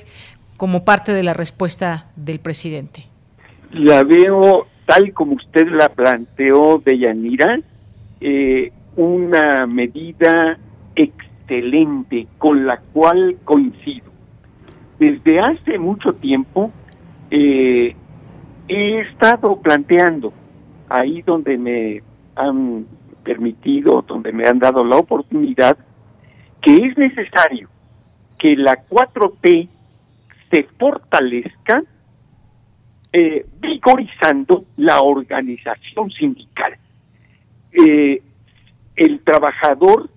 como 0.56 0.84
parte 0.84 1.12
de 1.12 1.22
la 1.22 1.34
respuesta 1.34 2.06
del 2.16 2.38
presidente 2.38 3.06
la 3.74 4.04
veo 4.04 4.66
tal 4.86 5.12
como 5.12 5.34
usted 5.34 5.68
la 5.68 5.88
planteó 5.88 6.80
de 6.84 6.98
Yanira 6.98 7.60
eh, 8.20 8.72
una 8.96 9.66
medida 9.66 10.58
excelente 11.44 12.26
con 12.38 12.66
la 12.66 12.78
cual 12.78 13.36
coincido. 13.44 14.12
Desde 14.98 15.40
hace 15.40 15.78
mucho 15.78 16.14
tiempo 16.14 16.72
eh, 17.30 17.94
he 18.68 19.00
estado 19.00 19.60
planteando 19.60 20.32
ahí 20.88 21.22
donde 21.22 21.58
me 21.58 22.02
han 22.36 22.86
permitido, 23.22 24.02
donde 24.06 24.32
me 24.32 24.46
han 24.46 24.58
dado 24.58 24.84
la 24.84 24.96
oportunidad, 24.96 25.76
que 26.60 26.76
es 26.76 26.96
necesario 26.96 27.68
que 28.38 28.56
la 28.56 28.76
4T 28.76 29.68
se 30.50 30.62
fortalezca 30.78 31.82
eh, 33.12 33.46
vigorizando 33.60 34.64
la 34.76 35.00
organización 35.00 36.10
sindical. 36.10 36.76
Eh, 37.72 38.22
el 38.96 39.20
trabajador 39.20 40.10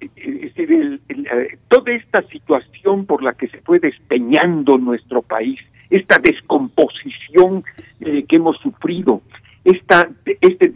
es 0.00 0.54
decir, 0.54 1.00
eh, 1.08 1.58
toda 1.68 1.92
esta 1.92 2.22
situación 2.28 3.06
por 3.06 3.22
la 3.22 3.32
que 3.34 3.48
se 3.48 3.60
fue 3.62 3.78
despeñando 3.78 4.78
nuestro 4.78 5.22
país, 5.22 5.60
esta 5.90 6.18
descomposición 6.18 7.64
eh, 8.00 8.24
que 8.28 8.36
hemos 8.36 8.56
sufrido, 8.58 9.22
esta, 9.64 10.08
este 10.40 10.72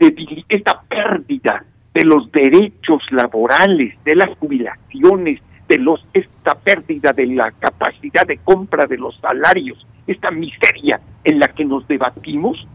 esta 0.49 0.83
pérdida 0.83 1.65
de 1.95 2.05
los 2.05 2.31
derechos 2.33 3.03
laborales, 3.11 3.95
de 4.05 4.17
las 4.17 4.37
jubilaciones, 4.39 5.41
de 5.69 5.79
los, 5.79 6.05
esta 6.13 6.55
pérdida 6.55 7.13
de 7.13 7.27
la 7.27 7.51
capacidad 7.53 8.27
de 8.27 8.39
compra 8.39 8.87
de 8.87 8.99
los 8.99 9.17
salarios, 9.21 9.87
esta 10.07 10.31
miseria 10.31 11.01
en 11.25 11.39
la 11.39 11.49
que 11.49 11.65
nos 11.65 11.87
debatimos, 11.87 12.67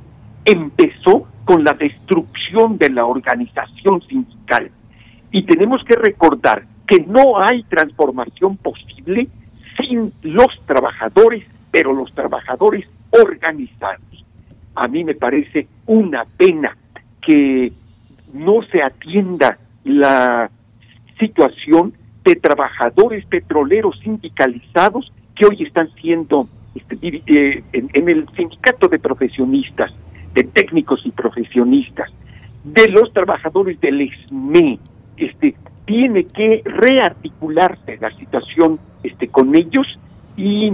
empezó 0.45 1.27
con 1.45 1.63
la 1.63 1.73
destrucción 1.73 2.77
de 2.77 2.89
la 2.89 3.05
organización 3.05 4.01
sindical 4.07 4.71
y 5.31 5.43
tenemos 5.43 5.83
que 5.83 5.95
recordar 5.95 6.65
que 6.87 6.99
no 7.01 7.39
hay 7.39 7.63
transformación 7.63 8.57
posible 8.57 9.27
sin 9.77 10.13
los 10.21 10.47
trabajadores, 10.65 11.43
pero 11.71 11.93
los 11.93 12.11
trabajadores 12.13 12.85
organizados. 13.11 14.25
A 14.75 14.87
mí 14.87 15.03
me 15.03 15.15
parece 15.15 15.67
una 15.85 16.25
pena 16.25 16.75
que 17.21 17.71
no 18.33 18.61
se 18.71 18.81
atienda 18.81 19.57
la 19.83 20.49
situación 21.19 21.93
de 22.23 22.35
trabajadores 22.35 23.25
petroleros 23.25 23.99
sindicalizados 24.03 25.11
que 25.35 25.45
hoy 25.45 25.63
están 25.63 25.89
siendo 26.01 26.47
este, 26.75 26.97
eh, 27.03 27.63
en, 27.73 28.09
el 28.09 28.27
sindicato 28.35 28.87
de 28.87 28.99
profesionistas, 28.99 29.91
de 30.33 30.43
técnicos 30.43 31.01
y 31.05 31.11
profesionistas, 31.11 32.11
de 32.63 32.87
los 32.89 33.11
trabajadores 33.13 33.79
del 33.79 34.01
ESME, 34.01 34.79
este, 35.17 35.55
tiene 35.85 36.25
que 36.25 36.61
rearticularse 36.65 37.97
la 37.99 38.11
situación 38.17 38.79
este, 39.03 39.29
con 39.29 39.55
ellos 39.55 39.87
y 40.35 40.73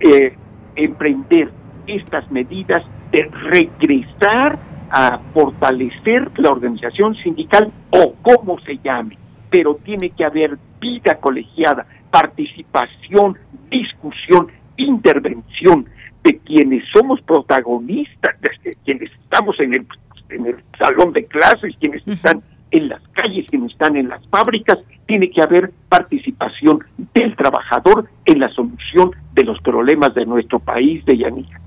eh, 0.00 0.34
emprender 0.76 1.50
estas 1.86 2.30
medidas 2.30 2.82
de 3.12 3.24
regresar 3.24 4.58
a 4.90 5.20
fortalecer 5.32 6.30
la 6.38 6.50
organización 6.50 7.14
sindical 7.16 7.72
o 7.90 8.14
como 8.22 8.58
se 8.60 8.78
llame, 8.78 9.18
pero 9.50 9.76
tiene 9.76 10.10
que 10.10 10.24
haber 10.24 10.58
vida 10.80 11.18
colegiada, 11.20 11.86
participación, 12.10 13.36
discusión, 13.70 14.48
intervención 14.76 15.86
de 16.22 16.38
quienes 16.38 16.84
somos 16.92 17.20
protagonistas, 17.22 18.40
de 18.40 18.74
quienes 18.84 19.10
estamos 19.12 19.58
en 19.60 19.74
el, 19.74 19.86
en 20.30 20.46
el 20.46 20.56
salón 20.78 21.12
de 21.12 21.26
clases, 21.26 21.74
quienes 21.78 22.06
están 22.06 22.42
en 22.74 22.88
las 22.88 23.00
calles, 23.12 23.46
que 23.48 23.56
no 23.56 23.66
están 23.66 23.96
en 23.96 24.08
las 24.08 24.20
fábricas, 24.28 24.78
tiene 25.06 25.30
que 25.30 25.40
haber 25.40 25.72
participación 25.88 26.80
del 27.14 27.36
trabajador 27.36 28.08
en 28.26 28.40
la 28.40 28.48
solución 28.50 29.12
de 29.32 29.44
los 29.44 29.60
problemas 29.60 30.12
de 30.14 30.26
nuestro 30.26 30.58
país 30.58 31.04
de 31.04 31.18
Yanira. 31.18 31.60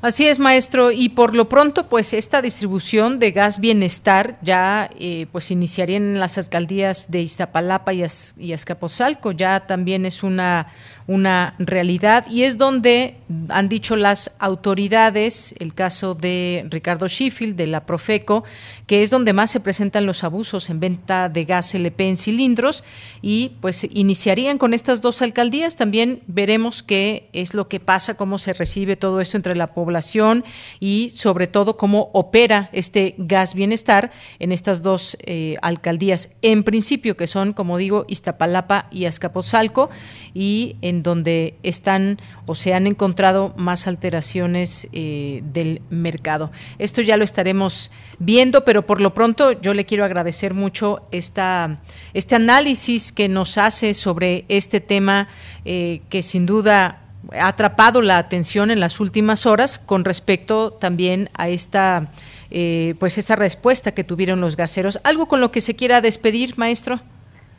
Así 0.00 0.26
es, 0.26 0.38
maestro. 0.38 0.90
Y 0.90 1.10
por 1.10 1.34
lo 1.34 1.48
pronto, 1.48 1.88
pues 1.88 2.12
esta 2.12 2.42
distribución 2.42 3.18
de 3.18 3.32
gas 3.32 3.60
bienestar 3.60 4.38
ya 4.42 4.90
eh, 4.98 5.26
pues 5.32 5.50
iniciaría 5.50 5.96
en 5.96 6.20
las 6.20 6.36
alcaldías 6.36 7.10
de 7.10 7.22
Iztapalapa 7.22 7.92
y, 7.92 8.04
y 8.38 8.52
Azcapotzalco. 8.52 9.32
Ya 9.32 9.60
también 9.60 10.04
es 10.04 10.22
una 10.22 10.68
una 11.06 11.54
realidad 11.58 12.26
y 12.30 12.44
es 12.44 12.56
donde 12.56 13.16
han 13.48 13.68
dicho 13.68 13.96
las 13.96 14.34
autoridades, 14.38 15.54
el 15.58 15.74
caso 15.74 16.14
de 16.14 16.66
Ricardo 16.70 17.08
Sheffield 17.08 17.56
de 17.56 17.66
la 17.66 17.84
Profeco, 17.84 18.44
que 18.86 19.02
es 19.02 19.10
donde 19.10 19.32
más 19.32 19.50
se 19.50 19.60
presentan 19.60 20.06
los 20.06 20.24
abusos 20.24 20.70
en 20.70 20.80
venta 20.80 21.28
de 21.28 21.44
gas 21.44 21.74
LP 21.74 22.08
en 22.08 22.16
cilindros 22.16 22.84
y 23.22 23.52
pues 23.60 23.86
iniciarían 23.90 24.58
con 24.58 24.74
estas 24.74 25.00
dos 25.00 25.22
alcaldías. 25.22 25.76
También 25.76 26.22
veremos 26.26 26.82
qué 26.82 27.28
es 27.32 27.54
lo 27.54 27.68
que 27.68 27.80
pasa, 27.80 28.16
cómo 28.16 28.38
se 28.38 28.52
recibe 28.52 28.96
todo 28.96 29.20
esto 29.20 29.36
entre 29.36 29.56
la 29.56 29.74
población 29.74 30.44
y 30.80 31.10
sobre 31.14 31.46
todo 31.46 31.76
cómo 31.76 32.10
opera 32.12 32.68
este 32.72 33.14
gas 33.18 33.54
bienestar 33.54 34.10
en 34.38 34.52
estas 34.52 34.82
dos 34.82 35.16
eh, 35.20 35.56
alcaldías. 35.62 36.30
En 36.42 36.62
principio 36.62 37.16
que 37.16 37.26
son, 37.26 37.52
como 37.52 37.78
digo, 37.78 38.04
Iztapalapa 38.08 38.88
y 38.90 39.06
Azcapotzalco 39.06 39.90
y 40.34 40.76
en 40.82 40.93
donde 41.02 41.54
están 41.62 42.18
o 42.46 42.54
se 42.54 42.74
han 42.74 42.86
encontrado 42.86 43.54
más 43.56 43.86
alteraciones 43.86 44.88
eh, 44.92 45.42
del 45.52 45.82
mercado. 45.90 46.50
Esto 46.78 47.02
ya 47.02 47.16
lo 47.16 47.24
estaremos 47.24 47.90
viendo, 48.18 48.64
pero 48.64 48.86
por 48.86 49.00
lo 49.00 49.14
pronto 49.14 49.52
yo 49.60 49.74
le 49.74 49.84
quiero 49.84 50.04
agradecer 50.04 50.54
mucho 50.54 51.02
esta, 51.10 51.78
este 52.12 52.36
análisis 52.36 53.12
que 53.12 53.28
nos 53.28 53.58
hace 53.58 53.94
sobre 53.94 54.44
este 54.48 54.80
tema 54.80 55.28
eh, 55.64 56.02
que 56.08 56.22
sin 56.22 56.46
duda 56.46 57.00
ha 57.32 57.48
atrapado 57.48 58.02
la 58.02 58.18
atención 58.18 58.70
en 58.70 58.80
las 58.80 59.00
últimas 59.00 59.46
horas 59.46 59.78
con 59.78 60.04
respecto 60.04 60.72
también 60.72 61.30
a 61.34 61.48
esta 61.48 62.10
eh, 62.50 62.94
pues 63.00 63.18
esta 63.18 63.34
respuesta 63.34 63.92
que 63.92 64.04
tuvieron 64.04 64.40
los 64.40 64.56
gaseros. 64.56 65.00
¿Algo 65.02 65.26
con 65.26 65.40
lo 65.40 65.50
que 65.50 65.60
se 65.60 65.74
quiera 65.74 66.00
despedir, 66.00 66.54
maestro? 66.56 67.00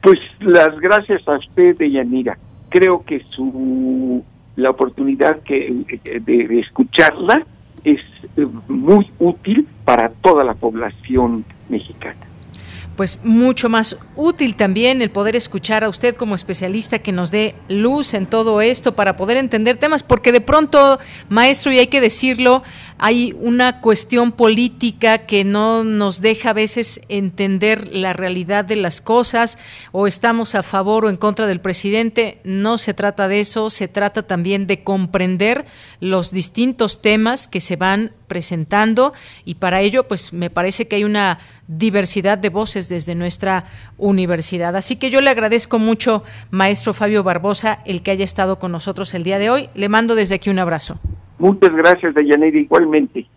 Pues 0.01 0.19
las 0.39 0.79
gracias 0.79 1.27
a 1.27 1.37
usted, 1.37 1.75
Yanira 1.79 2.37
creo 2.75 3.05
que 3.05 3.23
su 3.29 4.21
la 4.57 4.69
oportunidad 4.69 5.39
que, 5.43 5.85
de, 6.25 6.59
escucharla 6.59 7.45
es 7.85 8.01
eh, 8.35 8.45
muy 8.67 9.09
útil 9.17 9.65
para 9.85 10.09
toda 10.09 10.43
la 10.43 10.55
población 10.55 11.45
mexicana. 11.69 12.19
Pues 12.97 13.19
mucho 13.23 13.69
más 13.69 13.97
útil 14.15 14.55
también 14.55 15.01
el 15.01 15.09
poder 15.09 15.35
escuchar 15.37 15.83
a 15.83 15.89
usted 15.89 16.15
como 16.15 16.35
especialista 16.35 16.99
que 16.99 17.11
nos 17.11 17.31
dé 17.31 17.55
luz 17.67 18.13
en 18.13 18.25
todo 18.25 18.61
esto 18.61 18.93
para 18.93 19.15
poder 19.15 19.37
entender 19.37 19.77
temas, 19.77 20.03
porque 20.03 20.31
de 20.31 20.41
pronto, 20.41 20.99
maestro, 21.29 21.71
y 21.71 21.79
hay 21.79 21.87
que 21.87 22.01
decirlo, 22.01 22.63
hay 22.97 23.35
una 23.39 23.81
cuestión 23.81 24.31
política 24.31 25.19
que 25.19 25.43
no 25.43 25.83
nos 25.83 26.21
deja 26.21 26.51
a 26.51 26.53
veces 26.53 27.01
entender 27.09 27.89
la 27.89 28.13
realidad 28.13 28.63
de 28.63 28.77
las 28.77 29.01
cosas 29.01 29.57
o 29.91 30.07
estamos 30.07 30.55
a 30.55 30.63
favor 30.63 31.05
o 31.05 31.09
en 31.09 31.17
contra 31.17 31.45
del 31.45 31.59
presidente. 31.59 32.39
No 32.43 32.77
se 32.77 32.93
trata 32.93 33.27
de 33.27 33.41
eso, 33.41 33.69
se 33.69 33.87
trata 33.87 34.23
también 34.23 34.65
de 34.65 34.83
comprender 34.83 35.65
los 35.99 36.31
distintos 36.31 37.01
temas 37.01 37.47
que 37.47 37.61
se 37.61 37.75
van 37.75 38.11
presentando 38.27 39.13
y 39.43 39.55
para 39.55 39.81
ello 39.81 40.07
pues 40.07 40.31
me 40.33 40.49
parece 40.49 40.87
que 40.87 40.95
hay 40.95 41.03
una 41.03 41.39
diversidad 41.67 42.37
de 42.37 42.49
voces 42.49 42.87
desde 42.87 43.15
nuestra 43.15 43.65
universidad. 43.97 44.75
Así 44.75 44.95
que 44.95 45.09
yo 45.09 45.19
le 45.21 45.29
agradezco 45.29 45.79
mucho, 45.79 46.23
maestro 46.49 46.93
Fabio 46.93 47.23
Barbosa, 47.23 47.79
el 47.85 48.03
que 48.03 48.11
haya 48.11 48.25
estado 48.25 48.57
con 48.57 48.71
nosotros 48.71 49.13
el 49.13 49.23
día 49.23 49.39
de 49.39 49.49
hoy. 49.49 49.69
Le 49.73 49.89
mando 49.89 50.15
desde 50.15 50.35
aquí 50.35 50.49
un 50.49 50.59
abrazo. 50.59 50.99
Muchas 51.37 51.73
gracias, 51.75 52.13
Deyanira, 52.15 52.57
igualmente. 52.57 53.27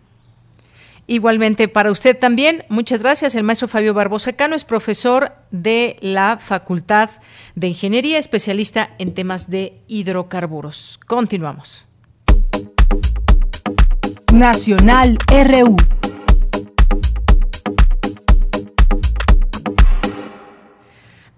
Igualmente 1.09 1.67
para 1.67 1.91
usted 1.91 2.15
también, 2.15 2.65
muchas 2.69 3.01
gracias. 3.01 3.33
El 3.33 3.43
maestro 3.43 3.67
Fabio 3.67 3.95
Barbosa 3.95 4.33
Cano 4.33 4.55
es 4.55 4.63
profesor 4.63 5.31
de 5.49 5.95
la 6.01 6.37
Facultad 6.37 7.09
de 7.55 7.67
Ingeniería, 7.67 8.19
especialista 8.19 8.91
en 8.99 9.15
temas 9.15 9.49
de 9.49 9.73
hidrocarburos. 9.87 10.99
Continuamos. 11.07 11.87
Nacional 14.31 15.17
RU. 15.27 15.98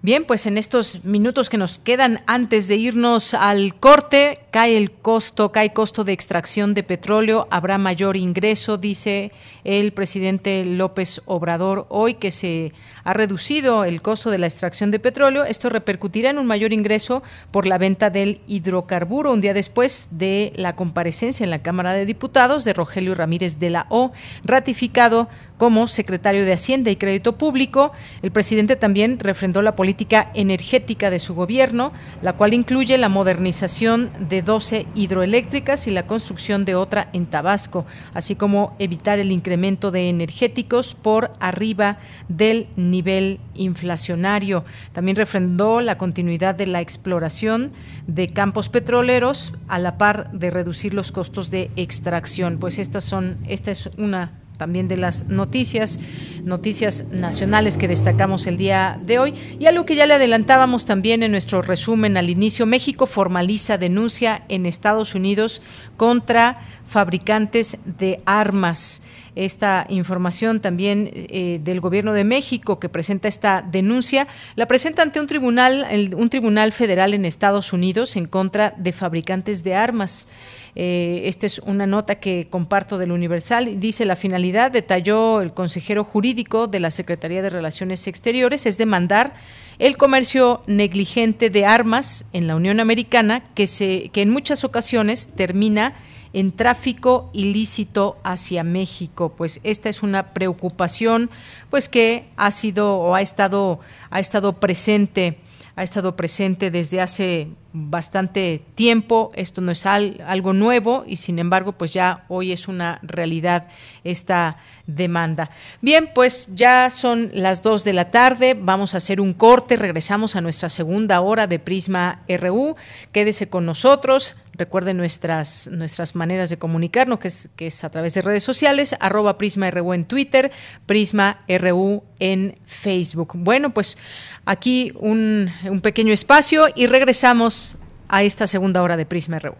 Bien, 0.04 0.24
pues 0.24 0.46
en 0.46 0.58
estos 0.58 1.04
minutos 1.04 1.48
que 1.48 1.56
nos 1.56 1.78
quedan 1.78 2.22
antes 2.26 2.66
de 2.66 2.74
irnos 2.74 3.34
al 3.34 3.76
corte, 3.76 4.40
cae 4.50 4.76
el 4.76 4.90
costo, 4.90 5.52
cae 5.52 5.72
costo 5.72 6.02
de 6.02 6.12
extracción 6.12 6.74
de 6.74 6.82
petróleo, 6.82 7.46
habrá 7.52 7.78
mayor 7.78 8.16
ingreso, 8.16 8.78
dice 8.78 9.30
el 9.62 9.92
presidente 9.92 10.64
López 10.64 11.22
Obrador 11.26 11.86
hoy 11.88 12.14
que 12.14 12.32
se 12.32 12.72
ha 13.04 13.12
reducido 13.12 13.84
el 13.84 14.02
costo 14.02 14.32
de 14.32 14.38
la 14.38 14.46
extracción 14.46 14.90
de 14.90 14.98
petróleo. 14.98 15.44
Esto 15.44 15.68
repercutirá 15.68 16.30
en 16.30 16.38
un 16.38 16.46
mayor 16.46 16.72
ingreso 16.72 17.22
por 17.52 17.68
la 17.68 17.78
venta 17.78 18.10
del 18.10 18.40
hidrocarburo 18.48 19.32
un 19.32 19.40
día 19.40 19.54
después 19.54 20.08
de 20.10 20.52
la 20.56 20.74
comparecencia 20.74 21.44
en 21.44 21.50
la 21.50 21.62
Cámara 21.62 21.92
de 21.92 22.06
Diputados 22.06 22.64
de 22.64 22.72
Rogelio 22.72 23.14
Ramírez 23.14 23.60
de 23.60 23.70
la 23.70 23.86
O, 23.88 24.10
ratificado 24.42 25.28
como 25.62 25.86
secretario 25.86 26.44
de 26.44 26.54
Hacienda 26.54 26.90
y 26.90 26.96
Crédito 26.96 27.38
Público. 27.38 27.92
El 28.22 28.32
presidente 28.32 28.74
también 28.74 29.20
refrendó 29.20 29.62
la 29.62 29.76
política 29.76 30.32
energética 30.34 31.08
de 31.08 31.20
su 31.20 31.36
gobierno, 31.36 31.92
la 32.20 32.32
cual 32.32 32.52
incluye 32.52 32.98
la 32.98 33.08
modernización 33.08 34.10
de 34.28 34.42
12 34.42 34.86
hidroeléctricas 34.96 35.86
y 35.86 35.92
la 35.92 36.08
construcción 36.08 36.64
de 36.64 36.74
otra 36.74 37.10
en 37.12 37.26
Tabasco, 37.26 37.86
así 38.12 38.34
como 38.34 38.74
evitar 38.80 39.20
el 39.20 39.30
incremento 39.30 39.92
de 39.92 40.08
energéticos 40.08 40.96
por 40.96 41.32
arriba 41.38 41.98
del 42.26 42.66
nivel 42.74 43.38
inflacionario. 43.54 44.64
También 44.92 45.16
refrendó 45.16 45.80
la 45.80 45.96
continuidad 45.96 46.56
de 46.56 46.66
la 46.66 46.80
exploración 46.80 47.70
de 48.08 48.26
campos 48.26 48.68
petroleros 48.68 49.52
a 49.68 49.78
la 49.78 49.96
par 49.96 50.32
de 50.32 50.50
reducir 50.50 50.92
los 50.92 51.12
costos 51.12 51.52
de 51.52 51.70
extracción. 51.76 52.58
Pues 52.58 52.80
estas 52.80 53.04
son, 53.04 53.38
esta 53.46 53.70
es 53.70 53.88
una 53.96 54.41
también 54.62 54.86
de 54.86 54.96
las 54.96 55.26
noticias, 55.26 55.98
noticias 56.44 57.06
nacionales 57.10 57.76
que 57.76 57.88
destacamos 57.88 58.46
el 58.46 58.56
día 58.56 58.96
de 59.04 59.18
hoy. 59.18 59.34
Y 59.58 59.66
algo 59.66 59.84
que 59.84 59.96
ya 59.96 60.06
le 60.06 60.14
adelantábamos 60.14 60.86
también 60.86 61.24
en 61.24 61.32
nuestro 61.32 61.62
resumen 61.62 62.16
al 62.16 62.30
inicio, 62.30 62.64
México 62.64 63.08
formaliza 63.08 63.76
denuncia 63.76 64.44
en 64.48 64.64
Estados 64.64 65.16
Unidos 65.16 65.62
contra 65.96 66.60
fabricantes 66.92 67.78
de 67.98 68.20
armas. 68.26 69.02
Esta 69.34 69.86
información 69.88 70.60
también 70.60 71.10
eh, 71.14 71.58
del 71.64 71.80
Gobierno 71.80 72.12
de 72.12 72.22
México 72.22 72.78
que 72.78 72.90
presenta 72.90 73.28
esta 73.28 73.62
denuncia 73.62 74.28
la 74.56 74.66
presenta 74.66 75.00
ante 75.00 75.20
un 75.20 75.26
tribunal, 75.26 75.86
un 76.14 76.28
tribunal 76.28 76.72
federal 76.72 77.14
en 77.14 77.24
Estados 77.24 77.72
Unidos 77.72 78.14
en 78.16 78.26
contra 78.26 78.74
de 78.76 78.92
fabricantes 78.92 79.64
de 79.64 79.74
armas. 79.74 80.28
Eh, 80.74 81.22
esta 81.24 81.46
es 81.46 81.60
una 81.60 81.86
nota 81.86 82.16
que 82.16 82.48
comparto 82.50 82.98
del 82.98 83.10
Universal. 83.10 83.80
Dice 83.80 84.04
la 84.04 84.16
finalidad, 84.16 84.70
detalló 84.70 85.40
el 85.40 85.54
consejero 85.54 86.04
jurídico 86.04 86.66
de 86.66 86.80
la 86.80 86.90
Secretaría 86.90 87.40
de 87.40 87.48
Relaciones 87.48 88.06
Exteriores, 88.06 88.66
es 88.66 88.76
demandar 88.76 89.32
el 89.78 89.96
comercio 89.96 90.60
negligente 90.66 91.48
de 91.48 91.64
armas 91.64 92.26
en 92.34 92.46
la 92.46 92.56
Unión 92.56 92.80
Americana 92.80 93.42
que, 93.54 93.66
se, 93.66 94.10
que 94.10 94.20
en 94.20 94.30
muchas 94.30 94.62
ocasiones 94.62 95.28
termina 95.34 95.94
en 96.32 96.52
tráfico 96.52 97.30
ilícito 97.32 98.16
hacia 98.22 98.64
México. 98.64 99.34
Pues 99.36 99.60
esta 99.62 99.88
es 99.88 100.02
una 100.02 100.32
preocupación 100.32 101.30
pues 101.70 101.88
que 101.88 102.28
ha 102.36 102.50
sido 102.50 102.96
o 102.96 103.14
ha 103.14 103.22
estado 103.22 103.80
ha 104.10 104.20
estado 104.20 104.54
presente 104.54 105.38
ha 105.74 105.82
estado 105.82 106.16
presente 106.16 106.70
desde 106.70 107.00
hace 107.00 107.48
bastante 107.72 108.62
tiempo. 108.74 109.32
Esto 109.34 109.62
no 109.62 109.72
es 109.72 109.86
algo 109.86 110.52
nuevo 110.52 111.04
y 111.06 111.16
sin 111.16 111.38
embargo, 111.38 111.72
pues 111.72 111.94
ya 111.94 112.24
hoy 112.28 112.52
es 112.52 112.68
una 112.68 112.98
realidad 113.02 113.68
esta 114.04 114.58
demanda. 114.86 115.50
Bien, 115.80 116.10
pues 116.14 116.50
ya 116.54 116.90
son 116.90 117.30
las 117.32 117.62
dos 117.62 117.84
de 117.84 117.94
la 117.94 118.10
tarde. 118.10 118.54
Vamos 118.58 118.94
a 118.94 118.98
hacer 118.98 119.20
un 119.20 119.32
corte. 119.32 119.76
Regresamos 119.76 120.36
a 120.36 120.42
nuestra 120.42 120.68
segunda 120.68 121.20
hora 121.22 121.46
de 121.46 121.58
Prisma 121.58 122.22
RU. 122.28 122.76
Quédese 123.10 123.48
con 123.48 123.64
nosotros. 123.64 124.36
Recuerden 124.54 124.96
nuestras, 124.96 125.68
nuestras 125.72 126.14
maneras 126.14 126.50
de 126.50 126.58
comunicarnos, 126.58 127.18
que 127.18 127.28
es, 127.28 127.48
que 127.56 127.66
es 127.68 127.84
a 127.84 127.90
través 127.90 128.14
de 128.14 128.22
redes 128.22 128.42
sociales, 128.42 128.94
arroba 129.00 129.38
Prisma 129.38 129.70
RU 129.70 129.94
en 129.94 130.04
Twitter, 130.04 130.52
Prisma 130.86 131.40
RU 131.48 132.02
en 132.18 132.58
Facebook. 132.66 133.32
Bueno, 133.34 133.72
pues 133.72 133.96
aquí 134.44 134.92
un, 134.96 135.50
un 135.64 135.80
pequeño 135.80 136.12
espacio 136.12 136.66
y 136.74 136.86
regresamos 136.86 137.78
a 138.08 138.22
esta 138.22 138.46
segunda 138.46 138.82
hora 138.82 138.96
de 138.96 139.06
Prisma 139.06 139.38
RU. 139.38 139.54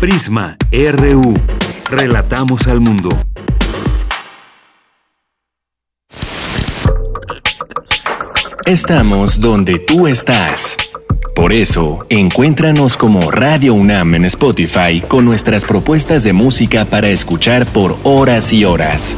Prisma 0.00 0.56
RU. 0.70 1.34
Relatamos 1.90 2.68
al 2.68 2.80
mundo. 2.80 3.08
Estamos 8.68 9.40
donde 9.40 9.78
tú 9.78 10.06
estás. 10.06 10.76
Por 11.38 11.52
eso, 11.52 12.04
encuéntranos 12.08 12.96
como 12.96 13.30
Radio 13.30 13.72
UNAM 13.72 14.16
en 14.16 14.24
Spotify 14.24 15.00
con 15.06 15.24
nuestras 15.24 15.64
propuestas 15.64 16.24
de 16.24 16.32
música 16.32 16.84
para 16.84 17.10
escuchar 17.10 17.64
por 17.64 17.96
horas 18.02 18.52
y 18.52 18.64
horas. 18.64 19.14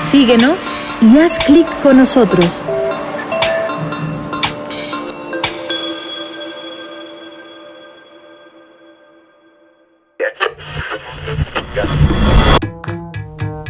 Síguenos 0.00 0.70
y 1.02 1.18
haz 1.18 1.38
clic 1.38 1.68
con 1.82 1.98
nosotros. 1.98 2.66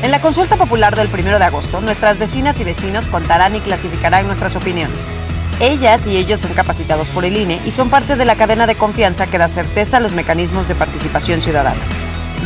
En 0.00 0.12
la 0.12 0.20
consulta 0.20 0.56
popular 0.56 0.94
del 0.94 1.08
1 1.12 1.38
de 1.38 1.44
agosto, 1.44 1.80
nuestras 1.80 2.18
vecinas 2.18 2.60
y 2.60 2.64
vecinos 2.64 3.08
contarán 3.08 3.56
y 3.56 3.60
clasificarán 3.60 4.26
nuestras 4.26 4.54
opiniones. 4.54 5.14
Ellas 5.60 6.06
y 6.06 6.16
ellos 6.16 6.38
son 6.38 6.54
capacitados 6.54 7.08
por 7.08 7.24
el 7.24 7.36
INE 7.36 7.60
y 7.66 7.72
son 7.72 7.90
parte 7.90 8.14
de 8.14 8.24
la 8.24 8.36
cadena 8.36 8.68
de 8.68 8.76
confianza 8.76 9.26
que 9.26 9.38
da 9.38 9.48
certeza 9.48 9.96
a 9.96 10.00
los 10.00 10.12
mecanismos 10.12 10.68
de 10.68 10.76
participación 10.76 11.40
ciudadana. 11.40 11.80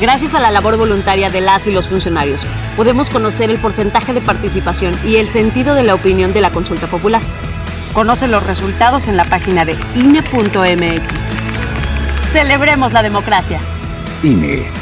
Gracias 0.01 0.35
a 0.35 0.41
la 0.41 0.51
labor 0.51 0.79
voluntaria 0.79 1.29
de 1.29 1.43
las 1.43 1.67
y 1.67 1.73
los 1.73 1.89
funcionarios, 1.89 2.41
podemos 2.75 3.11
conocer 3.11 3.51
el 3.51 3.59
porcentaje 3.59 4.15
de 4.15 4.23
participación 4.23 4.99
y 5.05 5.17
el 5.17 5.29
sentido 5.29 5.75
de 5.75 5.83
la 5.83 5.95
opinión 5.95 6.33
de 6.33 6.41
la 6.41 6.51
consulta 6.51 6.87
popular. 6.87 7.21
Conoce 7.93 8.29
los 8.29 8.43
resultados 8.47 9.09
en 9.09 9.19
la 9.19 9.25
página 9.25 9.67
de 9.67 9.77
INE.mx. 9.95 11.13
Celebremos 12.33 12.95
la 12.95 13.03
democracia. 13.03 13.61
INE. 14.23 14.82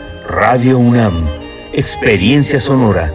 Radio 0.31 0.79
UNAM, 0.79 1.25
Experiencia 1.73 2.61
Sonora. 2.61 3.11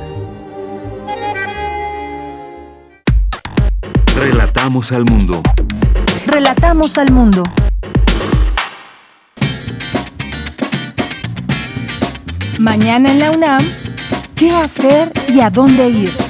Relatamos 4.14 4.92
al 4.92 5.06
mundo. 5.06 5.40
Relatamos 6.26 6.98
al 6.98 7.10
mundo. 7.12 7.42
Mañana 12.58 13.10
en 13.10 13.18
la 13.18 13.30
UNAM, 13.30 13.64
¿qué 14.34 14.54
hacer 14.54 15.10
y 15.26 15.40
a 15.40 15.48
dónde 15.48 15.88
ir? 15.88 16.25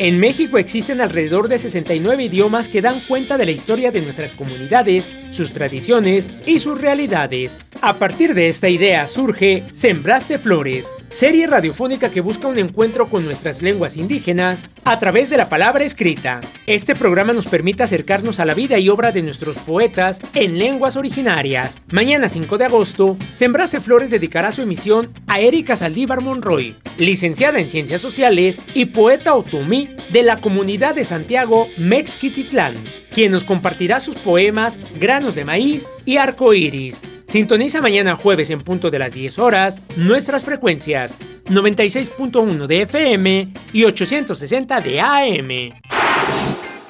En 0.00 0.18
México 0.18 0.56
existen 0.56 1.02
alrededor 1.02 1.46
de 1.46 1.58
69 1.58 2.24
idiomas 2.24 2.68
que 2.68 2.80
dan 2.80 3.02
cuenta 3.06 3.36
de 3.36 3.44
la 3.44 3.50
historia 3.50 3.90
de 3.90 4.00
nuestras 4.00 4.32
comunidades, 4.32 5.10
sus 5.28 5.52
tradiciones 5.52 6.30
y 6.46 6.58
sus 6.58 6.80
realidades. 6.80 7.60
A 7.82 7.98
partir 7.98 8.32
de 8.32 8.48
esta 8.48 8.70
idea 8.70 9.06
surge 9.06 9.62
Sembraste 9.74 10.38
Flores, 10.38 10.88
serie 11.12 11.46
radiofónica 11.46 12.10
que 12.10 12.20
busca 12.20 12.48
un 12.48 12.58
encuentro 12.58 13.06
con 13.06 13.24
nuestras 13.24 13.62
lenguas 13.62 13.96
indígenas 13.96 14.64
a 14.84 14.98
través 14.98 15.28
de 15.28 15.36
la 15.36 15.48
palabra 15.48 15.84
escrita. 15.84 16.40
Este 16.66 16.94
programa 16.94 17.32
nos 17.32 17.46
permite 17.46 17.82
acercarnos 17.82 18.40
a 18.40 18.44
la 18.44 18.54
vida 18.54 18.78
y 18.78 18.88
obra 18.88 19.12
de 19.12 19.22
nuestros 19.22 19.56
poetas 19.58 20.20
en 20.34 20.58
lenguas 20.58 20.96
originarias. 20.96 21.80
Mañana 21.90 22.28
5 22.28 22.58
de 22.58 22.64
agosto, 22.64 23.16
Sembraste 23.34 23.80
Flores 23.80 24.10
dedicará 24.10 24.52
su 24.52 24.62
emisión 24.62 25.12
a 25.26 25.40
Erika 25.40 25.76
Saldívar 25.76 26.20
Monroy, 26.20 26.76
licenciada 26.98 27.60
en 27.60 27.68
Ciencias 27.68 28.00
Sociales 28.00 28.60
y 28.74 28.86
poeta 28.86 29.34
otomí 29.34 29.94
de 30.10 30.22
la 30.22 30.40
comunidad 30.40 30.94
de 30.94 31.04
Santiago 31.04 31.68
Mexquititlán, 31.76 32.76
quien 33.12 33.32
nos 33.32 33.44
compartirá 33.44 34.00
sus 34.00 34.16
poemas 34.16 34.78
Granos 34.98 35.34
de 35.34 35.44
Maíz 35.44 35.86
y 36.04 36.16
Arco 36.16 36.54
Iris. 36.54 37.00
Sintoniza 37.30 37.80
mañana 37.80 38.16
jueves 38.16 38.50
en 38.50 38.60
punto 38.60 38.90
de 38.90 38.98
las 38.98 39.12
10 39.12 39.38
horas 39.38 39.80
nuestras 39.94 40.42
frecuencias 40.42 41.14
96.1 41.44 42.66
de 42.66 42.82
FM 42.82 43.52
y 43.72 43.84
860 43.84 44.80
de 44.80 45.00
AM. 45.00 45.80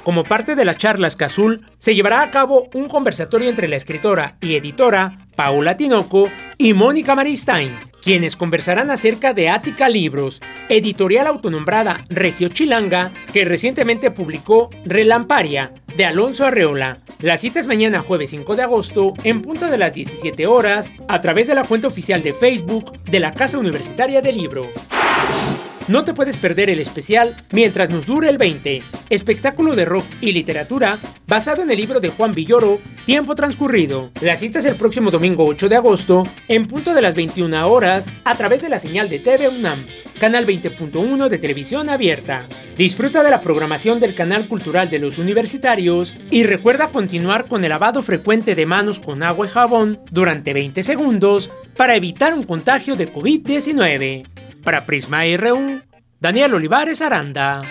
Como 0.03 0.25
parte 0.25 0.55
de 0.55 0.65
las 0.65 0.79
charlas 0.79 1.15
Cazul, 1.15 1.67
se 1.77 1.95
llevará 1.95 2.23
a 2.23 2.31
cabo 2.31 2.71
un 2.73 2.89
conversatorio 2.89 3.51
entre 3.51 3.69
la 3.69 3.77
escritora 3.77 4.39
y 4.41 4.55
editora 4.55 5.19
Paula 5.41 5.75
Tinoco 5.79 6.29
y 6.59 6.75
Mónica 6.75 7.15
Maristain, 7.15 7.79
quienes 8.03 8.37
conversarán 8.37 8.91
acerca 8.91 9.33
de 9.33 9.49
Ática 9.49 9.89
Libros, 9.89 10.43
editorial 10.69 11.27
autonombrada 11.27 12.05
Regio 12.11 12.49
Chilanga, 12.51 13.11
que 13.33 13.47
recientemente 13.47 14.11
publicó 14.11 14.69
Relamparia, 14.85 15.73
de 15.97 16.05
Alonso 16.05 16.45
Arreola. 16.45 16.99
La 17.21 17.39
cita 17.39 17.59
es 17.59 17.67
mañana 17.67 18.03
jueves 18.03 18.29
5 18.29 18.55
de 18.55 18.63
agosto, 18.63 19.15
en 19.25 19.41
punto 19.41 19.69
de 19.69 19.79
las 19.79 19.95
17 19.95 20.47
horas, 20.47 20.91
a 21.09 21.23
través 21.23 21.47
de 21.47 21.55
la 21.55 21.65
cuenta 21.65 21.89
oficial 21.89 22.23
de 22.23 22.35
Facebook 22.35 22.93
de 23.05 23.21
la 23.21 23.33
Casa 23.33 23.57
Universitaria 23.57 24.21
del 24.21 24.37
Libro. 24.37 24.67
No 25.89 26.05
te 26.05 26.15
puedes 26.15 26.37
perder 26.37 26.71
el 26.71 26.81
especial 26.81 27.37
Mientras 27.53 27.91
nos 27.91 28.07
dure 28.07 28.29
el 28.29 28.39
20, 28.39 28.83
espectáculo 29.09 29.75
de 29.75 29.85
rock 29.85 30.05
y 30.21 30.33
literatura 30.33 30.99
basado 31.27 31.63
en 31.63 31.71
el 31.71 31.77
libro 31.77 32.01
de 32.01 32.11
Juan 32.11 32.35
Villoro, 32.35 32.81
Tiempo 33.07 33.35
transcurrido. 33.35 34.11
La 34.21 34.37
cita 34.37 34.61
es 34.61 34.67
el 34.67 34.77
próximo 34.77 35.11
domingo 35.11 35.45
8 35.47 35.69
de 35.69 35.77
agosto, 35.77 36.23
en 36.49 36.67
punto 36.67 36.95
de 36.95 37.01
las 37.03 37.15
21 37.15 37.67
horas, 37.67 38.07
a 38.25 38.35
través 38.37 38.63
de 38.63 38.69
la 38.69 38.79
señal 38.79 39.09
de 39.09 39.19
TV 39.19 39.49
UNAM, 39.49 39.87
canal 40.21 40.47
20.1 40.47 41.29
de 41.29 41.39
televisión 41.39 41.89
abierta. 41.89 42.47
Disfruta 42.77 43.23
de 43.23 43.31
la 43.31 43.41
programación 43.41 43.99
del 43.99 44.15
canal 44.15 44.47
cultural 44.49 44.91
de 44.91 44.99
los 44.99 45.19
universitarios 45.19 46.15
y 46.31 46.45
recuerda 46.45 46.89
continuar 46.89 47.47
con 47.47 47.65
el 47.65 47.71
lavado 47.71 48.03
frecuente 48.03 48.55
de 48.55 48.67
manos 48.67 49.01
con 49.01 49.23
agua 49.23 49.47
y 49.47 49.51
jabón 49.51 50.01
durante 50.11 50.53
20 50.53 50.83
segundos 50.83 51.51
para 51.77 51.97
evitar 51.97 52.35
un 52.35 52.45
contagio 52.45 52.97
de 52.97 53.13
COVID-19. 53.13 54.40
Para 54.63 54.87
Prisma 54.87 55.25
R1, 55.25 55.83
Daniel 56.21 56.55
Olivares 56.55 57.01
Aranda. 57.01 57.63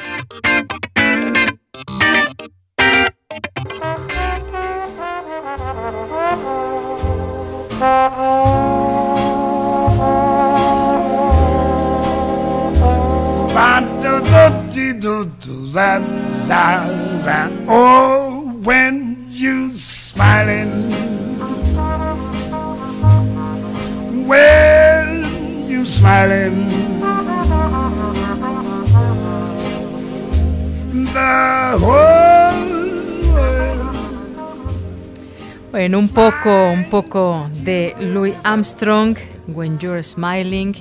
Oh, 17.68 18.58
when 18.64 19.28
you 19.30 19.70
smiling, 19.70 20.90
when 24.28 24.89
you. 25.86 26.20
Bueno, 35.72 36.00
un 36.00 36.10
poco, 36.10 36.72
un 36.72 36.90
poco 36.90 37.50
de 37.64 37.96
Louis 38.00 38.34
Armstrong, 38.44 39.16
When 39.48 39.78
You're 39.80 40.04
Smiling. 40.04 40.76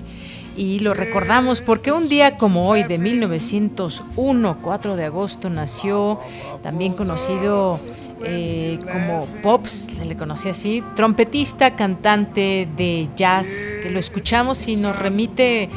Y 0.57 0.81
lo 0.81 0.93
recordamos 0.93 1.61
porque 1.61 1.93
un 1.93 2.09
día 2.09 2.37
como 2.37 2.69
hoy 2.69 2.83
de 2.83 2.99
1901, 2.99 4.59
4 4.61 4.97
de 4.97 5.05
agosto, 5.05 5.51
nació 5.51 6.19
también 6.63 6.95
conocido 6.95 7.79
eh, 8.25 8.79
como 8.93 9.27
Pops, 9.43 9.99
le 10.05 10.17
conocía 10.17 10.53
así, 10.53 10.83
trompetista, 10.97 11.77
cantante 11.77 12.69
de 12.77 13.09
jazz, 13.17 13.77
que 13.83 13.91
lo 13.91 13.99
escuchamos 13.99 14.67
y 14.69 14.77
nos 14.77 14.99
remite 14.99 15.69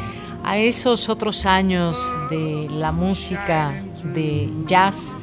a 0.43 0.57
esos 0.57 1.09
otros 1.09 1.45
años 1.45 1.97
de 2.29 2.67
la 2.69 2.91
música 2.91 3.83
de 4.13 4.49
jazz. 4.65 5.17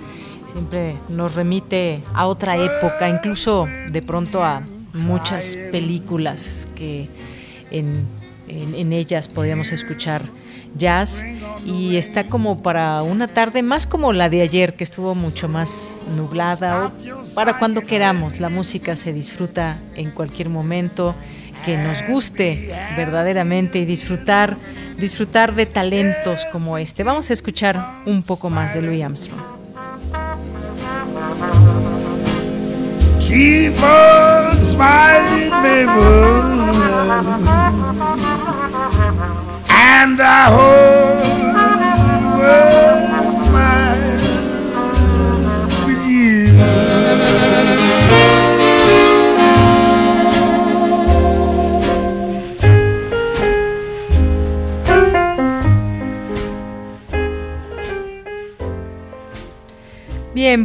Siempre 0.46 0.96
nos 1.08 1.34
remite 1.34 2.02
a 2.14 2.26
otra 2.26 2.56
época, 2.56 3.08
incluso 3.08 3.66
de 3.90 4.02
pronto 4.02 4.42
a 4.42 4.62
muchas 4.92 5.56
películas 5.70 6.66
que 6.74 7.08
en 7.70 8.06
en, 8.48 8.92
ellas 8.92 9.28
podíamos 9.28 9.72
escuchar 9.72 10.22
jazz 10.76 11.24
y 11.64 11.96
está 11.96 12.26
como 12.26 12.62
para 12.62 13.02
una 13.02 13.28
tarde 13.28 13.62
más 13.62 13.86
como 13.86 14.12
la 14.12 14.28
de 14.28 14.42
ayer 14.42 14.74
que 14.74 14.84
estuvo 14.84 15.14
mucho 15.14 15.48
más 15.48 15.98
nublada 16.16 16.86
o 16.86 17.34
para 17.34 17.58
cuando 17.58 17.82
queramos. 17.82 18.40
La 18.40 18.48
música 18.48 18.96
se 18.96 19.12
disfruta 19.12 19.80
en 19.94 20.10
cualquier 20.10 20.48
momento 20.48 21.14
que 21.64 21.76
nos 21.76 22.06
guste 22.06 22.72
verdaderamente 22.96 23.78
y 23.78 23.84
disfrutar 23.84 24.56
disfrutar 24.98 25.54
de 25.54 25.66
talentos 25.66 26.44
como 26.50 26.78
este. 26.78 27.04
Vamos 27.04 27.30
a 27.30 27.32
escuchar 27.32 28.02
un 28.06 28.22
poco 28.22 28.50
más 28.50 28.74
de 28.74 28.82
Louis 28.82 29.02
Armstrong 29.02 29.57
Keep 33.28 33.82
on 33.82 34.64
smiling, 34.64 35.50
baby. 35.62 35.90
And 39.68 40.18
the 40.18 40.38
whole 40.54 41.20
world 42.38 43.38
smiles 43.38 44.37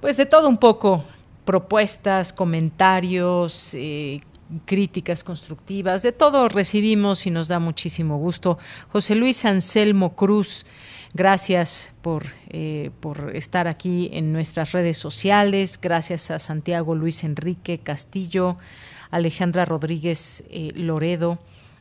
pues 0.00 0.16
de 0.16 0.26
todo 0.26 0.48
un 0.48 0.58
poco, 0.58 1.04
propuestas, 1.44 2.32
comentarios, 2.32 3.74
eh, 3.74 4.20
críticas 4.64 5.24
constructivas, 5.24 6.02
de 6.02 6.12
todo 6.12 6.48
recibimos 6.48 7.26
y 7.26 7.30
nos 7.30 7.48
da 7.48 7.58
muchísimo 7.58 8.18
gusto. 8.18 8.58
José 8.88 9.14
Luis 9.14 9.44
Anselmo 9.44 10.14
Cruz, 10.16 10.66
gracias 11.14 11.92
por, 12.02 12.26
eh, 12.48 12.90
por 13.00 13.34
estar 13.34 13.68
aquí 13.68 14.10
en 14.12 14.32
nuestras 14.32 14.72
redes 14.72 14.98
sociales, 14.98 15.78
gracias 15.80 16.30
a 16.30 16.38
Santiago 16.38 16.94
Luis 16.94 17.24
Enrique 17.24 17.78
Castillo, 17.78 18.56
Alejandra 19.10 19.64
Rodríguez 19.64 20.44
eh, 20.50 20.72
Loredo, 20.74 21.38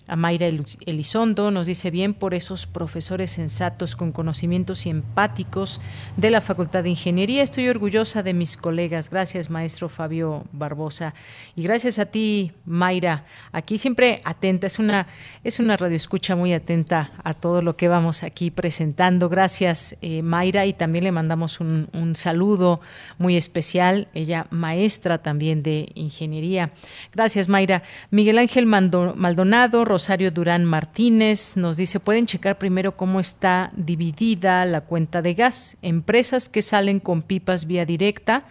a 0.09 0.15
Mayra 0.15 0.47
Elizondo 0.85 1.51
nos 1.51 1.67
dice 1.67 1.91
bien 1.91 2.13
por 2.13 2.33
esos 2.33 2.65
profesores 2.65 3.31
sensatos 3.31 3.95
con 3.95 4.11
conocimientos 4.11 4.85
y 4.85 4.89
empáticos 4.89 5.81
de 6.17 6.31
la 6.31 6.41
Facultad 6.41 6.83
de 6.83 6.89
Ingeniería. 6.89 7.43
Estoy 7.43 7.69
orgullosa 7.69 8.23
de 8.23 8.33
mis 8.33 8.57
colegas. 8.57 9.09
Gracias, 9.09 9.49
maestro 9.49 9.87
Fabio 9.87 10.45
Barbosa. 10.51 11.13
Y 11.55 11.63
gracias 11.63 11.99
a 11.99 12.07
ti, 12.07 12.51
Mayra. 12.65 13.25
Aquí 13.51 13.77
siempre 13.77 14.21
atenta. 14.23 14.67
Es 14.67 14.79
una, 14.79 15.07
es 15.43 15.59
una 15.59 15.77
radioescucha 15.77 16.35
muy 16.35 16.53
atenta 16.53 17.11
a 17.23 17.33
todo 17.33 17.61
lo 17.61 17.77
que 17.77 17.87
vamos 17.87 18.23
aquí 18.23 18.51
presentando. 18.51 19.29
Gracias, 19.29 19.95
eh, 20.01 20.21
Mayra. 20.21 20.65
Y 20.65 20.73
también 20.73 21.03
le 21.03 21.11
mandamos 21.11 21.59
un, 21.59 21.87
un 21.93 22.15
saludo 22.15 22.81
muy 23.17 23.37
especial. 23.37 24.07
Ella, 24.13 24.47
maestra 24.49 25.19
también 25.19 25.63
de 25.63 25.91
Ingeniería. 25.95 26.71
Gracias, 27.13 27.47
Mayra. 27.47 27.83
Miguel 28.09 28.39
Ángel 28.39 28.65
Maldonado, 28.65 29.85
Rosario 29.99 30.31
Durán 30.31 30.63
Martínez 30.63 31.57
nos 31.57 31.75
dice, 31.75 31.99
pueden 31.99 32.25
checar 32.25 32.57
primero 32.57 32.95
cómo 32.95 33.19
está 33.19 33.69
dividida 33.75 34.63
la 34.63 34.79
cuenta 34.79 35.21
de 35.21 35.33
gas. 35.33 35.75
Empresas 35.81 36.47
que 36.47 36.61
salen 36.61 37.01
con 37.01 37.21
pipas 37.21 37.65
vía 37.65 37.85
directa, 37.85 38.45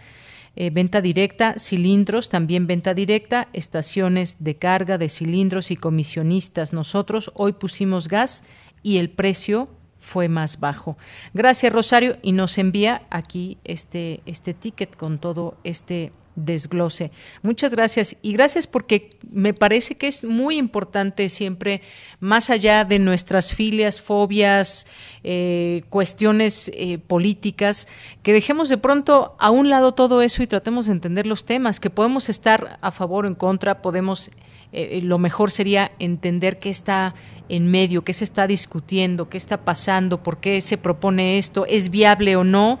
eh, 0.55 0.69
venta 0.69 1.01
directa, 1.01 1.55
cilindros, 1.57 2.29
también 2.29 2.67
venta 2.67 2.93
directa, 2.93 3.47
estaciones 3.51 4.43
de 4.43 4.57
carga 4.57 4.99
de 4.99 5.09
cilindros 5.09 5.71
y 5.71 5.75
comisionistas. 5.75 6.71
Nosotros 6.71 7.31
hoy 7.33 7.53
pusimos 7.53 8.09
gas 8.09 8.43
y 8.83 8.97
el 8.97 9.09
precio 9.09 9.69
fue 9.97 10.29
más 10.29 10.59
bajo. 10.59 10.99
Gracias 11.33 11.73
Rosario 11.73 12.17
y 12.21 12.31
nos 12.31 12.59
envía 12.59 13.07
aquí 13.09 13.57
este, 13.63 14.21
este 14.27 14.53
ticket 14.53 14.95
con 14.95 15.17
todo 15.17 15.57
este 15.63 16.11
desglose. 16.45 17.11
Muchas 17.41 17.71
gracias 17.71 18.15
y 18.21 18.33
gracias 18.33 18.67
porque 18.67 19.17
me 19.31 19.53
parece 19.53 19.95
que 19.95 20.07
es 20.07 20.23
muy 20.23 20.57
importante 20.57 21.29
siempre, 21.29 21.81
más 22.19 22.49
allá 22.49 22.85
de 22.85 22.99
nuestras 22.99 23.53
filias, 23.53 24.01
fobias, 24.01 24.87
eh, 25.23 25.83
cuestiones 25.89 26.71
eh, 26.73 26.97
políticas, 26.97 27.87
que 28.23 28.33
dejemos 28.33 28.69
de 28.69 28.77
pronto 28.77 29.35
a 29.39 29.49
un 29.49 29.69
lado 29.69 29.93
todo 29.93 30.21
eso 30.21 30.43
y 30.43 30.47
tratemos 30.47 30.87
de 30.87 30.93
entender 30.93 31.27
los 31.27 31.45
temas, 31.45 31.79
que 31.79 31.89
podemos 31.89 32.29
estar 32.29 32.77
a 32.81 32.91
favor 32.91 33.25
o 33.25 33.27
en 33.27 33.35
contra, 33.35 33.81
podemos, 33.81 34.31
eh, 34.71 35.01
lo 35.03 35.19
mejor 35.19 35.51
sería 35.51 35.91
entender 35.99 36.59
qué 36.59 36.69
está 36.69 37.15
en 37.49 37.69
medio, 37.69 38.03
qué 38.03 38.13
se 38.13 38.23
está 38.23 38.47
discutiendo, 38.47 39.27
qué 39.27 39.37
está 39.37 39.57
pasando, 39.57 40.21
por 40.23 40.39
qué 40.39 40.61
se 40.61 40.77
propone 40.77 41.37
esto, 41.37 41.65
es 41.65 41.89
viable 41.89 42.35
o 42.35 42.43
no 42.43 42.79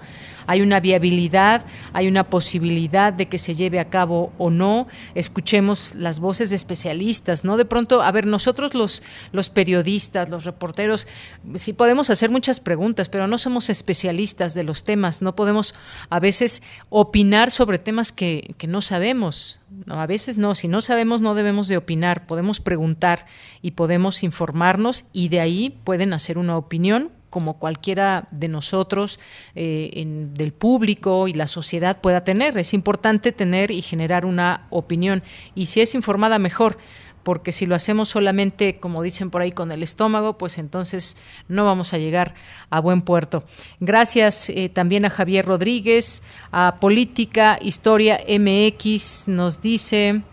hay 0.49 0.61
una 0.61 0.79
viabilidad, 0.79 1.63
hay 1.93 2.07
una 2.07 2.23
posibilidad 2.23 3.13
de 3.13 3.27
que 3.27 3.37
se 3.37 3.53
lleve 3.53 3.79
a 3.79 3.91
cabo 3.91 4.33
o 4.39 4.49
no. 4.49 4.87
Escuchemos 5.13 5.93
las 5.93 6.19
voces 6.19 6.49
de 6.49 6.55
especialistas, 6.55 7.45
¿no? 7.45 7.55
De 7.55 7.65
pronto, 7.65 8.01
a 8.01 8.11
ver, 8.11 8.25
nosotros 8.25 8.73
los, 8.73 9.03
los 9.31 9.51
periodistas, 9.51 10.27
los 10.27 10.45
reporteros, 10.45 11.07
sí 11.53 11.73
podemos 11.73 12.09
hacer 12.09 12.31
muchas 12.31 12.59
preguntas, 12.59 13.09
pero 13.09 13.27
no 13.27 13.37
somos 13.37 13.69
especialistas 13.69 14.55
de 14.55 14.63
los 14.63 14.83
temas, 14.83 15.21
no 15.21 15.35
podemos 15.35 15.75
a 16.09 16.19
veces 16.19 16.63
opinar 16.89 17.51
sobre 17.51 17.77
temas 17.77 18.11
que, 18.11 18.55
que 18.57 18.65
no 18.65 18.81
sabemos. 18.81 19.59
No, 19.85 20.01
a 20.01 20.07
veces 20.07 20.39
no, 20.39 20.55
si 20.55 20.67
no 20.67 20.81
sabemos 20.81 21.21
no 21.21 21.35
debemos 21.35 21.67
de 21.67 21.77
opinar, 21.77 22.25
podemos 22.25 22.59
preguntar 22.59 23.27
y 23.61 23.71
podemos 23.71 24.23
informarnos 24.23 25.05
y 25.13 25.29
de 25.29 25.41
ahí 25.41 25.77
pueden 25.83 26.11
hacer 26.13 26.39
una 26.39 26.57
opinión 26.57 27.11
como 27.29 27.59
cualquiera 27.59 28.27
de 28.31 28.47
nosotros, 28.47 29.19
eh, 29.55 30.03
del 30.33 30.53
público 30.53 31.27
y 31.27 31.33
la 31.33 31.47
sociedad 31.47 32.01
pueda 32.01 32.23
tener. 32.23 32.57
Es 32.57 32.73
importante 32.73 33.31
tener 33.31 33.71
y 33.71 33.81
generar 33.81 34.25
una 34.25 34.67
opinión. 34.69 35.23
Y 35.55 35.67
si 35.67 35.81
es 35.81 35.95
informada, 35.95 36.39
mejor 36.39 36.77
porque 37.23 37.51
si 37.51 37.65
lo 37.65 37.75
hacemos 37.75 38.09
solamente, 38.09 38.79
como 38.79 39.03
dicen 39.03 39.29
por 39.29 39.41
ahí, 39.41 39.51
con 39.51 39.71
el 39.71 39.83
estómago, 39.83 40.37
pues 40.37 40.57
entonces 40.57 41.17
no 41.47 41.65
vamos 41.65 41.93
a 41.93 41.97
llegar 41.97 42.33
a 42.69 42.79
buen 42.79 43.01
puerto. 43.01 43.43
Gracias 43.79 44.49
eh, 44.49 44.69
también 44.69 45.05
a 45.05 45.09
Javier 45.09 45.45
Rodríguez, 45.45 46.23
a 46.51 46.77
Política, 46.79 47.59
Historia 47.61 48.19
MX, 48.27 49.27
nos 49.27 49.61
dice... 49.61 50.23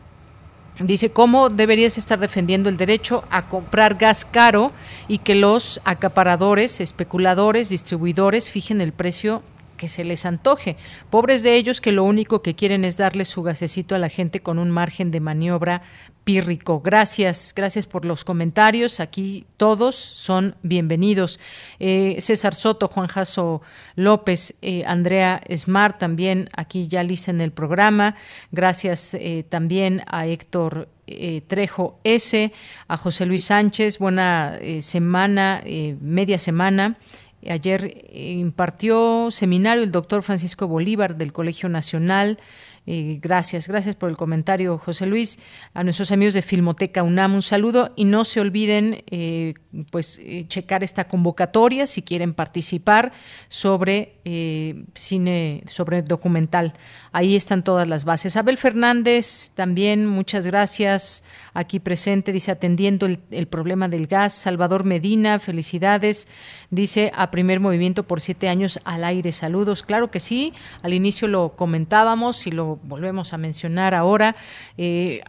Dice, 0.79 1.11
¿cómo 1.11 1.49
deberías 1.49 1.97
estar 1.97 2.19
defendiendo 2.19 2.69
el 2.69 2.77
derecho 2.77 3.25
a 3.31 3.49
comprar 3.49 3.95
gas 3.95 4.27
caro 4.27 4.73
y 5.09 5.19
que 5.19 5.35
los 5.35 5.81
acaparadores, 5.85 6.81
especuladores, 6.81 7.71
distribuidores 7.71 8.51
fijen 8.51 8.83
el 8.83 8.93
precio 8.93 9.43
que 9.77 9.89
se 9.89 10.05
les 10.05 10.27
antoje. 10.27 10.77
Pobres 11.11 11.43
de 11.43 11.55
ellos 11.55 11.81
que 11.81 11.93
lo 11.93 12.05
único 12.05 12.43
que 12.43 12.55
quieren 12.55 12.85
es 12.85 12.97
darle 12.97 13.25
su 13.25 13.43
gasecito 13.43 13.95
a 13.95 13.99
la 13.99 14.09
gente 14.09 14.41
con 14.41 14.59
un 14.59 14.71
margen 14.71 15.11
de 15.11 15.21
maniobra 15.21 15.83
pírrico. 16.27 16.81
Gracias, 16.81 17.53
gracias 17.55 17.87
por 17.87 18.05
los 18.05 18.25
comentarios. 18.25 18.99
Aquí 18.99 19.47
todos 19.57 19.95
son 19.95 20.57
bienvenidos. 20.65 21.39
Eh, 21.79 22.17
César 22.19 22.53
Soto, 22.53 22.89
Juan 22.89 23.07
Jaso 23.07 23.63
López, 23.95 24.57
eh, 24.61 24.83
Andrea 24.89 25.41
Smart 25.57 26.01
también 26.01 26.49
aquí 26.57 26.89
ya 26.89 27.03
en 27.03 27.41
el 27.41 27.53
programa. 27.53 28.17
Gracias 28.51 29.15
eh, 29.15 29.45
también 29.49 30.03
a 30.09 30.27
Héctor 30.27 30.89
Trejo 31.47 32.01
S, 32.03 32.53
a 32.89 32.97
José 32.97 33.27
Luis 33.27 33.45
Sánchez. 33.45 34.01
Buena 34.01 34.59
semana, 34.81 35.63
media 36.01 36.41
semana. 36.41 36.97
Ayer 37.51 38.11
impartió 38.13 39.31
seminario 39.31 39.83
el 39.83 39.93
doctor 39.93 40.23
Francisco 40.23 40.67
Bolívar 40.67 41.17
del 41.17 41.33
Colegio 41.33 41.69
Nacional. 41.69 42.39
Eh, 42.89 43.19
gracias, 43.21 43.67
gracias 43.67 43.97
por 43.97 44.11
el 44.11 44.17
comentario, 44.17 44.79
José 44.79 45.07
Luis. 45.07 45.41
A 45.75 45.83
nuestros 45.83 46.13
amigos 46.13 46.35
de 46.35 46.43
Filmoteca 46.43 47.03
UNAM, 47.03 47.35
un 47.35 47.43
saludo 47.43 47.93
y 47.97 48.05
no 48.05 48.25
se 48.25 48.41
olviden, 48.41 49.03
eh, 49.11 49.55
pues, 49.91 50.21
eh, 50.23 50.47
checar 50.49 50.85
esta 50.85 51.09
convocatoria 51.09 51.87
si 51.89 52.03
quieren 52.03 52.33
participar 52.33 53.13
sobre 53.49 54.16
cine, 54.95 55.63
sobre 55.69 56.03
documental. 56.03 56.73
Ahí 57.13 57.37
están 57.37 57.63
todas 57.63 57.87
las 57.87 58.05
bases. 58.05 58.37
Abel 58.37 58.59
Fernández, 58.59 59.53
también 59.55 60.07
muchas 60.07 60.47
gracias 60.47 61.23
aquí 61.55 61.79
presente, 61.79 62.33
dice 62.33 62.51
atendiendo 62.51 63.07
el, 63.07 63.47
problema 63.47 63.89
del 63.89 64.07
gas. 64.07 64.33
Salvador 64.33 64.85
Medina, 64.85 65.39
felicidades, 65.39 66.29
dice 66.71 67.13
a 67.15 67.31
primer 67.31 67.61
movimiento 67.61 68.03
por 68.03 68.21
siete 68.21 68.49
años 68.49 68.81
al 68.85 69.05
aire. 69.05 69.31
Saludos, 69.31 69.83
claro 69.83 70.11
que 70.11 70.21
sí, 70.21 70.53
al 70.83 70.93
inicio 70.93 71.29
lo 71.29 71.51
comentábamos 71.57 72.47
y 72.47 72.51
lo 72.51 72.81
volvemos 72.83 73.33
a 73.33 73.39
mencionar 73.39 73.95
ahora. 73.95 74.35
Eh, 74.77 75.21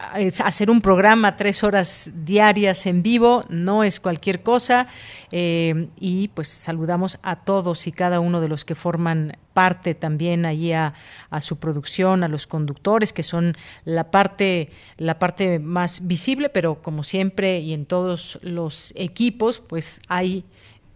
hacer 0.44 0.70
un 0.70 0.80
programa 0.80 1.36
tres 1.36 1.62
horas 1.62 2.10
diarias 2.24 2.84
en 2.86 3.02
vivo 3.02 3.44
no 3.48 3.84
es 3.84 4.00
cualquier 4.00 4.42
cosa 4.42 4.88
eh, 5.30 5.88
y 5.98 6.28
pues 6.28 6.48
saludamos 6.48 7.18
a 7.22 7.36
todos 7.36 7.86
y 7.86 7.92
cada 7.92 8.20
uno 8.20 8.40
de 8.40 8.48
los 8.48 8.64
que 8.64 8.74
forman 8.74 9.36
parte 9.52 9.94
también 9.94 10.46
allí 10.46 10.72
a, 10.72 10.94
su 11.40 11.58
producción, 11.58 12.22
a 12.22 12.28
los 12.28 12.46
conductores, 12.46 13.12
que 13.12 13.22
son 13.22 13.56
la 13.84 14.10
parte, 14.10 14.70
la 14.96 15.18
parte 15.18 15.58
más 15.58 16.06
visible, 16.06 16.48
pero 16.48 16.82
como 16.82 17.02
siempre 17.02 17.60
y 17.60 17.74
en 17.74 17.84
todos 17.84 18.38
los 18.42 18.92
equipos, 18.96 19.58
pues 19.58 20.00
hay 20.08 20.44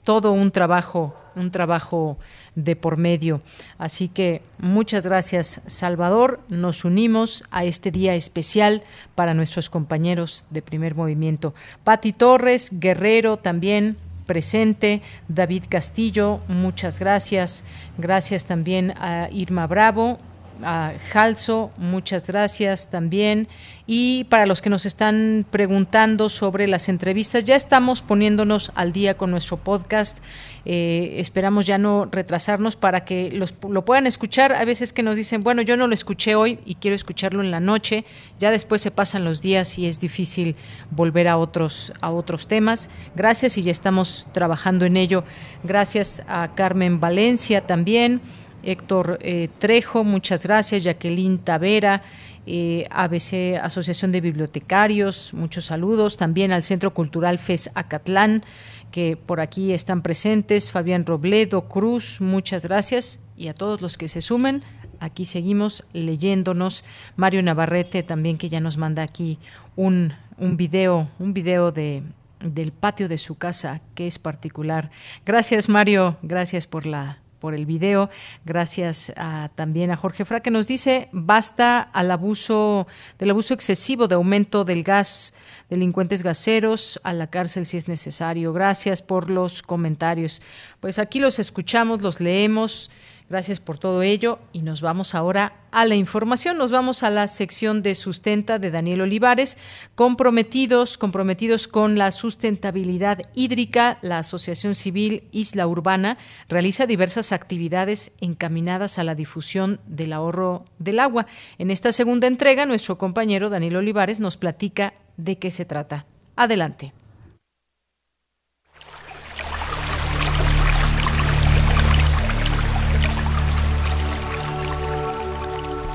todo 0.05 0.33
un 0.33 0.51
trabajo, 0.51 1.15
un 1.37 1.51
trabajo 1.51 2.19
de 2.55 2.77
por 2.77 2.97
medio. 2.97 3.41
Así 3.79 4.09
que 4.09 4.43
muchas 4.59 5.05
gracias, 5.05 5.63
Salvador. 5.67 6.41
Nos 6.49 6.85
unimos 6.85 7.45
a 7.51 7.65
este 7.65 7.91
día 7.91 8.15
especial 8.15 8.83
para 9.15 9.35
nuestros 9.35 9.71
compañeros 9.71 10.45
de 10.51 10.63
primer 10.63 10.95
movimiento. 10.95 11.55
Pati 11.85 12.13
Torres, 12.13 12.79
Guerrero 12.79 13.39
también 13.39 13.97
presente, 14.27 15.03
David 15.28 15.65
Castillo, 15.69 16.40
muchas 16.49 17.01
gracias. 17.01 17.65
Gracias 17.99 18.44
también 18.44 18.93
a 18.99 19.28
Irma 19.31 19.66
Bravo, 19.66 20.19
a 20.65 20.93
Jalso, 21.11 21.71
muchas 21.77 22.27
gracias 22.27 22.91
también. 22.91 23.49
Y 23.87 24.25
para 24.25 24.47
los 24.47 24.63
que 24.63 24.71
nos 24.71 24.87
están 24.87 25.45
preguntando 25.51 26.29
sobre 26.29 26.69
las 26.69 26.89
entrevistas, 26.89 27.45
ya 27.45 27.57
estamos 27.57 28.01
poniéndonos 28.01 28.73
al 28.75 28.93
día 28.93 29.17
con 29.17 29.31
nuestro 29.31 29.57
podcast. 29.57 30.19
Eh, 30.65 31.17
esperamos 31.19 31.67
ya 31.67 31.79
no 31.79 32.07
retrasarnos 32.11 32.77
para 32.77 33.05
que 33.05 33.33
los, 33.33 33.55
lo 33.69 33.85
puedan 33.85 34.07
escuchar. 34.07 34.53
A 34.53 34.65
veces 34.65 34.93
que 34.93 35.03
nos 35.03 35.17
dicen, 35.17 35.43
bueno, 35.43 35.63
yo 35.63 35.77
no 35.77 35.89
lo 35.89 35.95
escuché 35.95 36.37
hoy 36.37 36.61
y 36.65 36.77
quiero 36.77 36.95
escucharlo 36.95 37.43
en 37.43 37.51
la 37.51 37.61
noche. 37.61 38.05
Ya 38.39 38.51
después 38.51 38.81
se 38.81 38.93
pasan 38.93 39.25
los 39.25 39.43
días 39.43 39.79
y 39.79 39.87
es 39.87 39.99
difícil 39.99 40.55
volver 40.91 41.27
a 41.27 41.37
otros, 41.37 41.93
a 42.01 42.13
otros 42.13 42.47
temas. 42.47 42.89
Gracias 43.17 43.59
y 43.59 43.63
ya 43.63 43.73
estamos 43.73 44.29
trabajando 44.33 44.87
en 44.87 44.97
ello. 44.97 45.25
Gracias 45.65 46.23
a 46.29 46.55
Carmen 46.55 47.01
Valencia 47.01 47.63
también. 47.63 48.21
Héctor 48.63 49.19
eh, 49.23 49.49
Trejo, 49.59 50.05
muchas 50.05 50.45
gracias. 50.45 50.85
Jacqueline 50.85 51.39
Tavera, 51.39 52.03
eh, 52.47 52.85
ABC 52.91 53.59
Asociación 53.63 54.13
de 54.13 54.21
Bibliotecarios, 54.21 55.33
muchos 55.35 55.67
saludos. 55.67 56.17
También 56.17 56.53
al 56.53 56.63
Centro 56.63 56.95
Cultural 56.95 57.39
FES 57.39 57.71
Acatlán, 57.75 58.45
que 58.91 59.17
por 59.17 59.41
aquí 59.41 59.73
están 59.73 60.03
presentes. 60.03 60.71
Fabián 60.71 61.07
Robledo 61.07 61.69
Cruz, 61.69 62.21
muchas 62.21 62.65
gracias. 62.67 63.21
Y 63.37 63.49
a 63.49 63.55
todos 63.55 63.81
los 63.81 63.99
que 63.99 64.09
se 64.09 64.21
sumen, 64.21 64.63
aquí 65.01 65.25
seguimos 65.25 65.85
leyéndonos. 65.93 66.85
Mario 67.17 67.43
Navarrete 67.43 68.03
también 68.03 68.39
que 68.39 68.49
ya 68.49 68.61
nos 68.61 68.77
manda 68.77 69.03
aquí 69.03 69.39
un, 69.77 70.13
un 70.39 70.57
video, 70.57 71.09
un 71.19 71.35
video 71.35 71.73
de, 71.73 72.03
del 72.41 72.73
patio 72.73 73.09
de 73.09 73.19
su 73.19 73.37
casa, 73.37 73.81
que 73.95 74.07
es 74.07 74.19
particular. 74.19 74.91
Gracias, 75.25 75.69
Mario. 75.69 76.17
Gracias 76.23 76.67
por 76.67 76.87
la 76.87 77.22
por 77.43 77.55
el 77.55 77.66
video. 77.66 78.09
Gracias 78.44 79.12
también 79.56 79.90
a 79.90 79.97
Jorge 79.97 80.24
Fra 80.24 80.39
que 80.39 80.52
nos 80.52 80.69
dice 80.69 81.09
basta 81.10 81.81
al 81.81 82.12
abuso 82.12 82.86
del 83.19 83.31
abuso 83.31 83.52
excesivo 83.52 84.06
de 84.06 84.14
aumento 84.14 84.64
del 84.64 84.85
gas, 84.85 85.35
delincuentes 85.69 86.23
gaseros 86.23 87.01
a 87.02 87.12
la 87.12 87.27
cárcel 87.27 87.66
si 87.66 87.77
es 87.77 87.89
necesario. 87.89 88.52
Gracias 88.52 89.02
por 89.02 89.28
los 89.28 89.60
comentarios. 89.64 90.40
Pues 90.78 91.01
aquí 91.01 91.19
los 91.19 91.40
escuchamos, 91.40 92.01
los 92.01 92.20
leemos. 92.20 92.93
Gracias 93.33 93.61
por 93.61 93.79
todo 93.79 94.03
ello 94.03 94.41
y 94.53 94.61
nos 94.61 94.83
vamos 94.83 95.15
ahora 95.15 95.55
a 95.71 95.87
la 95.87 95.95
información. 95.95 96.59
Nos 96.59 96.71
vamos 96.71 97.03
a 97.03 97.09
la 97.09 97.27
sección 97.29 97.83
de 97.83 97.95
sustenta 97.95 98.59
de 98.59 98.71
Daniel 98.71 99.01
Olivares. 99.01 99.57
Comprometidos, 99.95 100.99
comprometidos 100.99 101.67
con 101.67 101.97
la 101.97 102.13
sustentabilidad 102.13 103.23
hídrica, 103.35 103.97
la 104.03 104.19
Asociación 104.19 104.75
Civil 104.75 105.25
Isla 105.33 105.67
Urbana 105.67 106.19
realiza 106.51 106.85
diversas 106.85 107.33
actividades 107.33 108.13
encaminadas 108.21 108.99
a 108.99 109.05
la 109.05 109.15
difusión 109.15 109.81
del 109.87 110.13
ahorro 110.13 110.67
del 110.79 111.01
agua. 111.01 111.27
En 111.57 111.71
esta 111.71 111.91
segunda 111.93 112.27
entrega, 112.27 112.67
nuestro 112.67 112.99
compañero 112.99 113.49
Daniel 113.49 113.77
Olivares 113.77 114.21
nos 114.21 114.37
platica 114.37 114.93
de 115.17 115.39
qué 115.39 115.51
se 115.51 115.65
trata. 115.65 116.05
Adelante. 116.37 116.93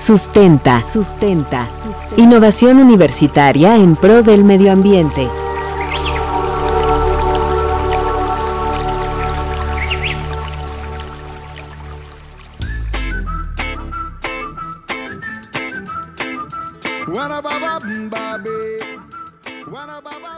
Sustenta, 0.07 0.81
sustenta, 0.85 1.67
Innovación 2.15 2.77
universitaria 2.77 3.75
en 3.75 3.97
pro 3.97 4.23
del 4.23 4.45
medio 4.45 4.71
ambiente. 4.71 5.27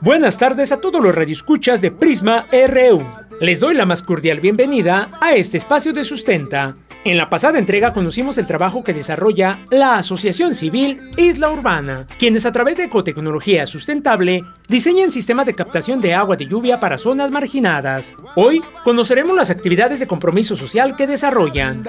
Buenas 0.01 0.39
tardes 0.39 0.71
a 0.71 0.81
todos 0.81 0.99
los 0.99 1.13
radioescuchas 1.13 1.79
de 1.79 1.91
Prisma 1.91 2.47
RU. 2.51 3.03
Les 3.39 3.59
doy 3.59 3.75
la 3.75 3.85
más 3.85 4.01
cordial 4.01 4.39
bienvenida 4.39 5.11
a 5.21 5.35
este 5.35 5.57
espacio 5.57 5.93
de 5.93 6.03
sustenta 6.03 6.73
en 7.05 7.17
la 7.17 7.29
pasada 7.29 7.59
entrega 7.59 7.93
conocimos 7.93 8.37
el 8.37 8.45
trabajo 8.45 8.83
que 8.83 8.93
desarrolla 8.93 9.59
la 9.69 9.97
Asociación 9.97 10.55
Civil 10.55 10.99
Isla 11.17 11.51
Urbana, 11.51 12.05
quienes 12.17 12.45
a 12.45 12.51
través 12.51 12.77
de 12.77 12.85
ecotecnología 12.85 13.65
sustentable 13.67 14.43
diseñan 14.67 15.11
sistemas 15.11 15.45
de 15.45 15.53
captación 15.53 16.01
de 16.01 16.13
agua 16.13 16.35
de 16.35 16.45
lluvia 16.45 16.79
para 16.79 16.97
zonas 16.97 17.31
marginadas. 17.31 18.13
Hoy 18.35 18.61
conoceremos 18.83 19.35
las 19.35 19.49
actividades 19.49 19.99
de 19.99 20.07
compromiso 20.07 20.55
social 20.55 20.95
que 20.95 21.07
desarrollan. 21.07 21.83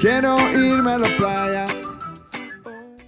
Quiero 0.00 0.36
irme 0.52 0.92
a 0.92 0.98
la 0.98 1.16
playa. 1.16 1.85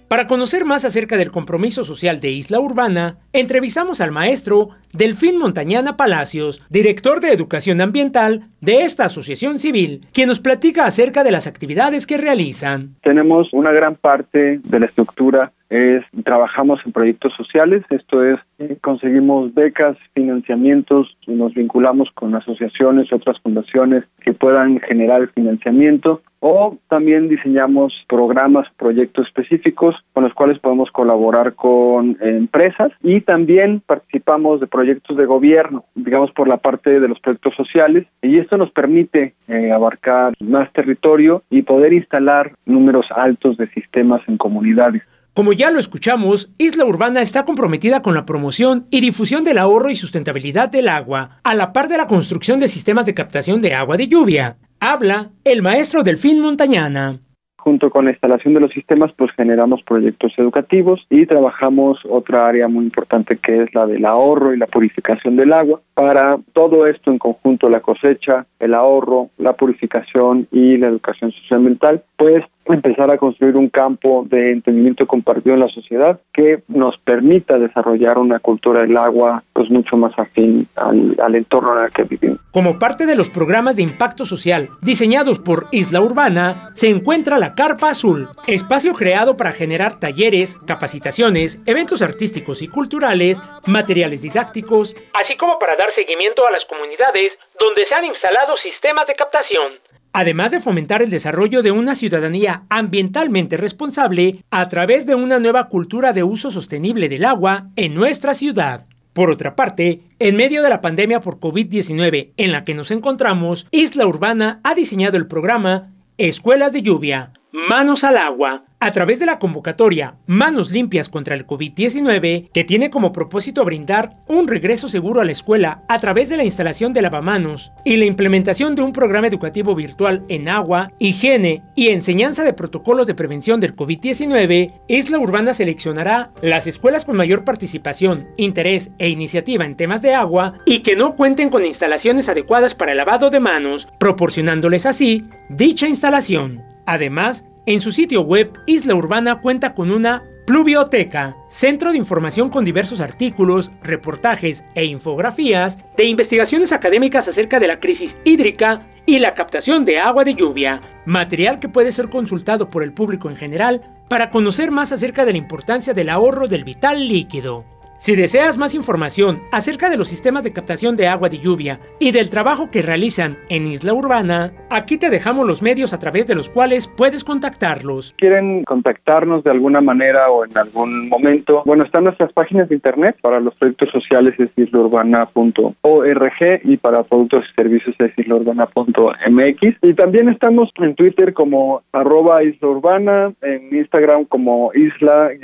Para 0.09 0.25
conocer 0.25 0.65
más 0.65 0.85
acerca 0.85 1.17
del 1.17 1.31
compromiso 1.31 1.83
social 1.83 2.19
de 2.19 2.31
Isla 2.31 2.59
Urbana, 2.59 3.17
entrevistamos 3.31 4.01
al 4.01 4.09
maestro 4.09 4.69
Delfín 4.91 5.37
Montañana 5.37 5.97
Palacios, 5.97 6.63
director 6.67 7.19
de 7.19 7.31
Educación 7.31 7.79
Ambiental 7.79 8.47
de 8.59 8.85
esta 8.85 9.05
asociación 9.05 9.59
civil, 9.59 10.07
quien 10.11 10.27
nos 10.27 10.39
platica 10.39 10.87
acerca 10.87 11.23
de 11.23 11.29
las 11.29 11.45
actividades 11.45 12.07
que 12.07 12.17
realizan. 12.17 12.95
Tenemos 13.03 13.53
una 13.53 13.71
gran 13.71 13.97
parte 13.97 14.59
de 14.63 14.79
la 14.79 14.87
estructura 14.87 15.53
es 15.69 16.03
trabajamos 16.23 16.79
en 16.85 16.91
proyectos 16.91 17.33
sociales, 17.35 17.83
esto 17.89 18.23
es 18.23 18.39
conseguimos 18.81 19.53
becas, 19.53 19.97
financiamientos, 20.13 21.15
nos 21.27 21.53
vinculamos 21.53 22.09
con 22.13 22.35
asociaciones, 22.35 23.11
otras 23.13 23.39
fundaciones 23.39 24.03
que 24.21 24.33
puedan 24.33 24.79
generar 24.81 25.29
financiamiento 25.29 26.21
o 26.41 26.77
también 26.87 27.27
diseñamos 27.27 27.93
programas, 28.07 28.67
proyectos 28.77 29.27
específicos 29.27 29.95
con 30.13 30.23
los 30.23 30.33
cuales 30.33 30.59
podemos 30.59 30.89
colaborar 30.91 31.53
con 31.53 32.17
empresas 32.21 32.91
y 33.01 33.21
también 33.21 33.81
participamos 33.85 34.59
de 34.59 34.67
proyectos 34.67 35.17
de 35.17 35.25
gobierno, 35.25 35.85
digamos 35.95 36.31
por 36.31 36.47
la 36.47 36.57
parte 36.57 36.99
de 36.99 37.07
los 37.07 37.19
proyectos 37.19 37.55
sociales 37.55 38.07
y 38.21 38.39
esto 38.39 38.57
nos 38.57 38.71
permite 38.71 39.35
eh, 39.47 39.71
abarcar 39.71 40.33
más 40.39 40.71
territorio 40.73 41.43
y 41.49 41.61
poder 41.61 41.93
instalar 41.93 42.53
números 42.65 43.05
altos 43.15 43.57
de 43.57 43.69
sistemas 43.69 44.21
en 44.27 44.37
comunidades. 44.37 45.03
Como 45.33 45.53
ya 45.53 45.71
lo 45.71 45.79
escuchamos, 45.79 46.51
Isla 46.57 46.85
Urbana 46.85 47.21
está 47.21 47.45
comprometida 47.45 48.01
con 48.01 48.13
la 48.13 48.25
promoción 48.25 48.87
y 48.89 48.99
difusión 48.99 49.43
del 49.43 49.57
ahorro 49.57 49.89
y 49.89 49.95
sustentabilidad 49.95 50.69
del 50.69 50.89
agua, 50.89 51.39
a 51.43 51.55
la 51.55 51.71
par 51.71 51.87
de 51.87 51.97
la 51.97 52.07
construcción 52.07 52.59
de 52.59 52.67
sistemas 52.67 53.05
de 53.05 53.13
captación 53.13 53.61
de 53.61 53.73
agua 53.73 53.95
de 53.95 54.07
lluvia. 54.07 54.57
Habla 54.79 55.29
el 55.43 55.61
maestro 55.61 56.03
Delfín 56.03 56.41
Montañana. 56.41 57.19
Junto 57.57 57.89
con 57.89 58.05
la 58.05 58.11
instalación 58.11 58.53
de 58.53 58.61
los 58.61 58.71
sistemas, 58.71 59.11
pues 59.17 59.31
generamos 59.35 59.83
proyectos 59.83 60.31
educativos 60.37 61.05
y 61.09 61.25
trabajamos 61.25 61.99
otra 62.09 62.45
área 62.45 62.69
muy 62.69 62.85
importante 62.85 63.37
que 63.37 63.63
es 63.63 63.73
la 63.75 63.85
del 63.85 64.05
ahorro 64.05 64.53
y 64.53 64.57
la 64.57 64.65
purificación 64.65 65.35
del 65.35 65.51
agua. 65.51 65.81
Para 65.93 66.39
todo 66.53 66.85
esto 66.87 67.11
en 67.11 67.19
conjunto, 67.19 67.69
la 67.69 67.81
cosecha, 67.81 68.45
el 68.59 68.73
ahorro, 68.73 69.29
la 69.37 69.53
purificación 69.53 70.47
y 70.51 70.77
la 70.77 70.87
educación 70.87 71.33
socioambiental, 71.33 72.03
pues 72.17 72.45
empezar 72.73 73.09
a 73.11 73.17
construir 73.17 73.55
un 73.55 73.69
campo 73.69 74.25
de 74.27 74.51
entendimiento 74.51 75.05
compartido 75.07 75.55
en 75.55 75.61
la 75.61 75.67
sociedad 75.69 76.19
que 76.33 76.63
nos 76.67 76.97
permita 76.99 77.57
desarrollar 77.57 78.17
una 78.17 78.39
cultura 78.39 78.81
del 78.81 78.95
agua 78.97 79.43
pues 79.53 79.69
mucho 79.69 79.97
más 79.97 80.17
afín 80.17 80.67
al, 80.75 81.15
al, 81.21 81.35
entorno 81.35 81.77
en 81.77 81.85
el 81.85 81.91
que 81.91 82.03
vivimos. 82.03 82.39
Como 82.51 82.79
parte 82.79 83.05
de 83.05 83.15
los 83.15 83.29
programas 83.29 83.75
de 83.75 83.83
impacto 83.83 84.25
social 84.25 84.69
diseñados 84.81 85.39
por 85.39 85.65
Isla 85.71 86.01
Urbana, 86.01 86.71
se 86.73 86.89
encuentra 86.89 87.37
la 87.37 87.55
Carpa 87.55 87.89
Azul, 87.89 88.27
espacio 88.47 88.93
creado 88.93 89.37
para 89.37 89.51
generar 89.51 89.99
talleres, 89.99 90.57
capacitaciones, 90.67 91.61
eventos 91.65 92.01
artísticos 92.01 92.61
y 92.61 92.67
culturales, 92.67 93.41
materiales 93.67 94.21
didácticos, 94.21 94.95
así 95.13 95.37
como 95.37 95.59
para 95.59 95.75
dar 95.75 95.93
seguimiento 95.95 96.45
a 96.47 96.51
las 96.51 96.65
comunidades 96.65 97.33
donde 97.59 97.85
se 97.87 97.95
han 97.95 98.05
instalado 98.05 98.55
sistemas 98.57 99.07
de 99.07 99.15
captación 99.15 99.88
además 100.13 100.51
de 100.51 100.59
fomentar 100.59 101.01
el 101.01 101.09
desarrollo 101.09 101.61
de 101.61 101.71
una 101.71 101.95
ciudadanía 101.95 102.63
ambientalmente 102.69 103.57
responsable 103.57 104.37
a 104.51 104.69
través 104.69 105.05
de 105.05 105.15
una 105.15 105.39
nueva 105.39 105.67
cultura 105.69 106.13
de 106.13 106.23
uso 106.23 106.51
sostenible 106.51 107.09
del 107.09 107.25
agua 107.25 107.67
en 107.75 107.93
nuestra 107.93 108.33
ciudad. 108.33 108.85
Por 109.13 109.31
otra 109.31 109.55
parte, 109.55 110.01
en 110.19 110.35
medio 110.35 110.63
de 110.63 110.69
la 110.69 110.81
pandemia 110.81 111.19
por 111.19 111.39
COVID-19 111.39 112.29
en 112.37 112.51
la 112.51 112.63
que 112.63 112.75
nos 112.75 112.91
encontramos, 112.91 113.67
Isla 113.71 114.07
Urbana 114.07 114.59
ha 114.63 114.75
diseñado 114.75 115.17
el 115.17 115.27
programa 115.27 115.89
Escuelas 116.17 116.73
de 116.73 116.81
Lluvia, 116.81 117.31
Manos 117.51 117.99
al 118.03 118.17
Agua, 118.17 118.63
a 118.79 118.91
través 118.91 119.19
de 119.19 119.25
la 119.25 119.39
convocatoria 119.39 120.15
Manos 120.25 120.71
Limpias 120.71 121.09
contra 121.09 121.35
el 121.35 121.45
COVID-19, 121.45 122.49
que 122.53 122.63
tiene 122.63 122.89
como 122.89 123.11
propósito 123.11 123.65
brindar 123.65 124.11
un 124.27 124.47
regreso 124.47 124.87
seguro 124.87 125.19
a 125.19 125.25
la 125.25 125.33
escuela 125.33 125.83
a 125.89 125.99
través 125.99 126.29
de 126.29 126.37
la 126.37 126.45
instalación 126.45 126.93
de 126.93 127.01
lavamanos 127.01 127.73
y 127.83 127.97
la 127.97 128.05
implementación 128.05 128.75
de 128.75 128.81
un 128.81 128.93
programa 128.93 129.27
educativo 129.27 129.75
virtual 129.75 130.23
en 130.29 130.47
agua, 130.47 130.91
higiene 130.97 131.63
y 131.75 131.89
enseñanza 131.89 132.43
de 132.43 132.53
protocolos 132.53 133.05
de 133.05 133.15
prevención 133.15 133.59
del 133.59 133.75
COVID-19, 133.75 134.71
Isla 134.87 135.19
Urbana 135.19 135.53
seleccionará 135.53 136.31
las 136.41 136.67
escuelas 136.67 137.03
con 137.03 137.17
mayor 137.17 137.43
participación, 137.43 138.27
interés 138.37 138.91
e 138.97 139.09
iniciativa 139.09 139.65
en 139.65 139.75
temas 139.75 140.01
de 140.01 140.13
agua 140.13 140.53
y 140.65 140.83
que 140.83 140.95
no 140.95 141.15
cuenten 141.15 141.49
con 141.49 141.65
instalaciones 141.65 142.27
adecuadas 142.29 142.75
para 142.75 142.91
el 142.91 142.97
lavado 142.97 143.29
de 143.29 143.39
manos, 143.39 143.85
proporcionándoles 143.99 144.85
así 144.85 145.23
dicha 145.49 145.87
instalación. 145.87 146.63
Además, 146.85 147.45
en 147.65 147.81
su 147.81 147.91
sitio 147.91 148.21
web, 148.21 148.51
Isla 148.65 148.95
Urbana 148.95 149.41
cuenta 149.41 149.73
con 149.73 149.91
una 149.91 150.23
Pluvioteca, 150.49 151.35
centro 151.47 151.91
de 151.91 151.99
información 151.99 152.49
con 152.49 152.65
diversos 152.65 153.01
artículos, 153.01 153.71
reportajes 153.83 154.65
e 154.73 154.85
infografías 154.85 155.77
de 155.95 156.07
investigaciones 156.07 156.71
académicas 156.71 157.27
acerca 157.27 157.59
de 157.59 157.67
la 157.67 157.79
crisis 157.79 158.11
hídrica 158.25 158.87
y 159.05 159.19
la 159.19 159.35
captación 159.35 159.85
de 159.85 159.99
agua 159.99 160.23
de 160.23 160.33
lluvia, 160.33 160.81
material 161.05 161.59
que 161.59 161.69
puede 161.69 161.91
ser 161.91 162.09
consultado 162.09 162.71
por 162.71 162.81
el 162.81 162.93
público 162.93 163.29
en 163.29 163.35
general 163.35 163.81
para 164.09 164.31
conocer 164.31 164.71
más 164.71 164.91
acerca 164.91 165.23
de 165.23 165.33
la 165.33 165.37
importancia 165.37 165.93
del 165.93 166.09
ahorro 166.09 166.47
del 166.47 166.63
vital 166.63 167.07
líquido. 167.07 167.63
Si 167.99 168.15
deseas 168.15 168.57
más 168.57 168.73
información 168.75 169.41
acerca 169.51 169.89
de 169.89 169.97
los 169.97 170.07
sistemas 170.07 170.45
de 170.45 170.53
captación 170.53 170.95
de 170.95 171.09
agua 171.09 171.27
de 171.27 171.39
lluvia 171.39 171.81
y 171.99 172.13
del 172.13 172.29
trabajo 172.29 172.71
que 172.71 172.81
realizan 172.81 173.37
en 173.49 173.67
Isla 173.67 173.93
Urbana, 173.93 174.53
aquí 174.69 174.97
te 174.97 175.09
dejamos 175.09 175.45
los 175.45 175.61
medios 175.61 175.91
a 175.91 175.99
través 175.99 176.25
de 176.25 176.33
los 176.33 176.49
cuales 176.49 176.87
puedes 176.87 177.25
contactarlos. 177.25 178.15
¿Quieren 178.17 178.63
contactarnos 178.63 179.43
de 179.43 179.51
alguna 179.51 179.81
manera 179.81 180.31
o 180.31 180.45
en 180.45 180.57
algún 180.57 181.09
momento? 181.09 181.61
Bueno, 181.65 181.83
están 181.83 182.05
nuestras 182.05 182.31
páginas 182.31 182.69
de 182.69 182.75
internet 182.75 183.17
para 183.21 183.41
los 183.41 183.53
proyectos 183.55 183.89
sociales 183.91 184.33
es 184.39 184.49
islaurbana.org 184.55 186.61
y 186.63 186.77
para 186.77 187.03
productos 187.03 187.43
y 187.51 187.55
servicios 187.55 187.97
es 187.99 188.17
islaurbana.mx. 188.17 189.75
Y 189.81 189.93
también 189.93 190.29
estamos 190.29 190.69
en 190.77 190.95
Twitter 190.95 191.33
como 191.33 191.81
arroba 191.91 192.43
isla 192.43 193.33
en 193.41 193.75
Instagram 193.75 194.23
como 194.23 194.71
isla-urban 194.73 195.35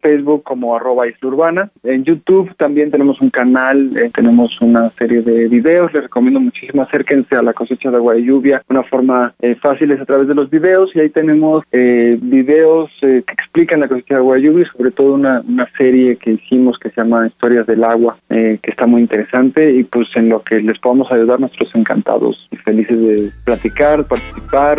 Facebook 0.00 0.42
como 0.42 0.76
arroba 0.76 1.04
Urbana. 1.22 1.70
En 1.82 2.04
YouTube 2.04 2.54
también 2.56 2.90
tenemos 2.90 3.20
un 3.20 3.30
canal, 3.30 3.96
eh, 3.96 4.10
tenemos 4.14 4.60
una 4.60 4.90
serie 4.90 5.22
de 5.22 5.48
videos, 5.48 5.92
les 5.92 6.04
recomiendo 6.04 6.40
muchísimo 6.40 6.82
acérquense 6.82 7.36
a 7.36 7.42
la 7.42 7.52
cosecha 7.52 7.90
de 7.90 7.96
agua 7.96 8.14
de 8.14 8.24
lluvia. 8.24 8.62
Una 8.68 8.82
forma 8.82 9.34
eh, 9.40 9.54
fácil 9.56 9.90
es 9.90 10.00
a 10.00 10.04
través 10.04 10.28
de 10.28 10.34
los 10.34 10.50
videos 10.50 10.90
y 10.94 11.00
ahí 11.00 11.10
tenemos 11.10 11.64
eh, 11.72 12.18
videos 12.20 12.90
que 13.00 13.18
explican 13.18 13.80
la 13.80 13.88
cosecha 13.88 14.14
de 14.14 14.20
agua 14.20 14.36
de 14.36 14.42
lluvia 14.42 14.64
y 14.64 14.76
sobre 14.76 14.90
todo 14.90 15.14
una, 15.14 15.40
una 15.46 15.68
serie 15.76 16.16
que 16.16 16.32
hicimos 16.32 16.78
que 16.78 16.90
se 16.90 17.00
llama 17.00 17.26
Historias 17.26 17.66
del 17.66 17.84
Agua, 17.84 18.18
que 18.28 18.58
está 18.62 18.86
muy 18.86 19.02
interesante 19.02 19.72
y 19.72 19.84
pues 19.84 20.08
en 20.14 20.28
lo 20.28 20.42
que 20.42 20.60
les 20.60 20.78
podamos 20.78 21.10
ayudar 21.10 21.40
nosotros 21.40 21.70
encantados 21.74 22.48
y 22.50 22.56
felices 22.56 22.98
de 22.98 23.30
platicar, 23.44 24.04
participar. 24.06 24.78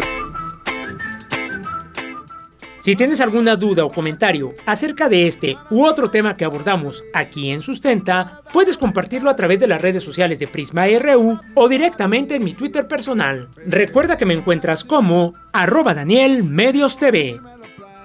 Si 2.89 2.95
tienes 2.95 3.21
alguna 3.21 3.55
duda 3.55 3.85
o 3.85 3.91
comentario 3.91 4.55
acerca 4.65 5.07
de 5.09 5.27
este 5.27 5.55
u 5.69 5.85
otro 5.85 6.09
tema 6.09 6.33
que 6.33 6.43
abordamos 6.43 7.03
aquí 7.13 7.51
en 7.51 7.61
Sustenta, 7.61 8.41
puedes 8.51 8.77
compartirlo 8.77 9.29
a 9.29 9.35
través 9.35 9.59
de 9.59 9.67
las 9.67 9.79
redes 9.79 10.03
sociales 10.03 10.39
de 10.39 10.47
Prisma 10.47 10.87
RU 10.97 11.39
o 11.53 11.69
directamente 11.69 12.37
en 12.37 12.43
mi 12.43 12.55
Twitter 12.55 12.87
personal. 12.87 13.47
Recuerda 13.67 14.17
que 14.17 14.25
me 14.25 14.33
encuentras 14.33 14.83
como 14.83 15.35
arroba 15.53 15.93
Daniel 15.93 16.43
Medios 16.43 16.97
TV. 16.97 17.39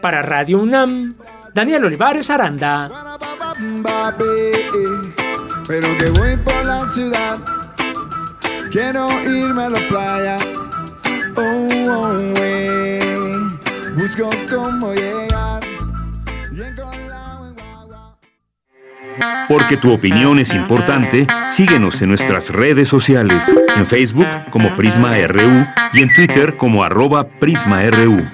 Para 0.02 0.20
Radio 0.20 0.58
UNAM, 0.58 1.14
Daniel 1.54 1.86
Olivares 1.86 2.28
Aranda. 2.28 3.16
Pero 5.66 5.96
que 5.96 6.10
voy 6.10 6.36
por 6.36 6.66
la 6.66 6.86
ciudad, 6.86 7.38
quiero 8.70 9.08
irme 9.22 9.62
a 9.62 9.70
la 9.70 9.88
playa. 9.88 10.36
Oh, 11.36 11.68
oh, 11.88 13.03
busco 14.14 14.30
cómo 14.48 14.92
llegar. 14.92 15.62
Porque 19.48 19.76
tu 19.76 19.92
opinión 19.92 20.38
es 20.38 20.54
importante, 20.54 21.26
síguenos 21.48 22.00
en 22.02 22.08
nuestras 22.08 22.50
redes 22.50 22.88
sociales, 22.88 23.54
en 23.76 23.86
Facebook 23.86 24.26
como 24.50 24.74
Prisma 24.74 25.16
RU 25.26 25.66
y 25.92 26.02
en 26.02 26.12
Twitter 26.12 26.56
como 26.56 26.82
arroba 26.82 27.28
PrismaRU. 27.28 28.28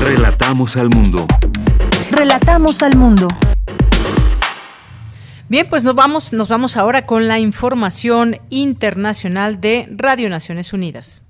Relatamos 0.00 0.76
al 0.76 0.88
mundo. 0.88 1.26
Relatamos 2.10 2.82
al 2.82 2.96
mundo. 2.96 3.28
Bien, 5.48 5.66
pues 5.68 5.84
nos 5.84 5.94
vamos, 5.94 6.32
nos 6.32 6.48
vamos 6.48 6.78
ahora 6.78 7.04
con 7.04 7.28
la 7.28 7.38
información 7.38 8.40
internacional 8.48 9.60
de 9.60 9.86
Radio 9.90 10.30
Naciones 10.30 10.72
Unidas. 10.72 11.22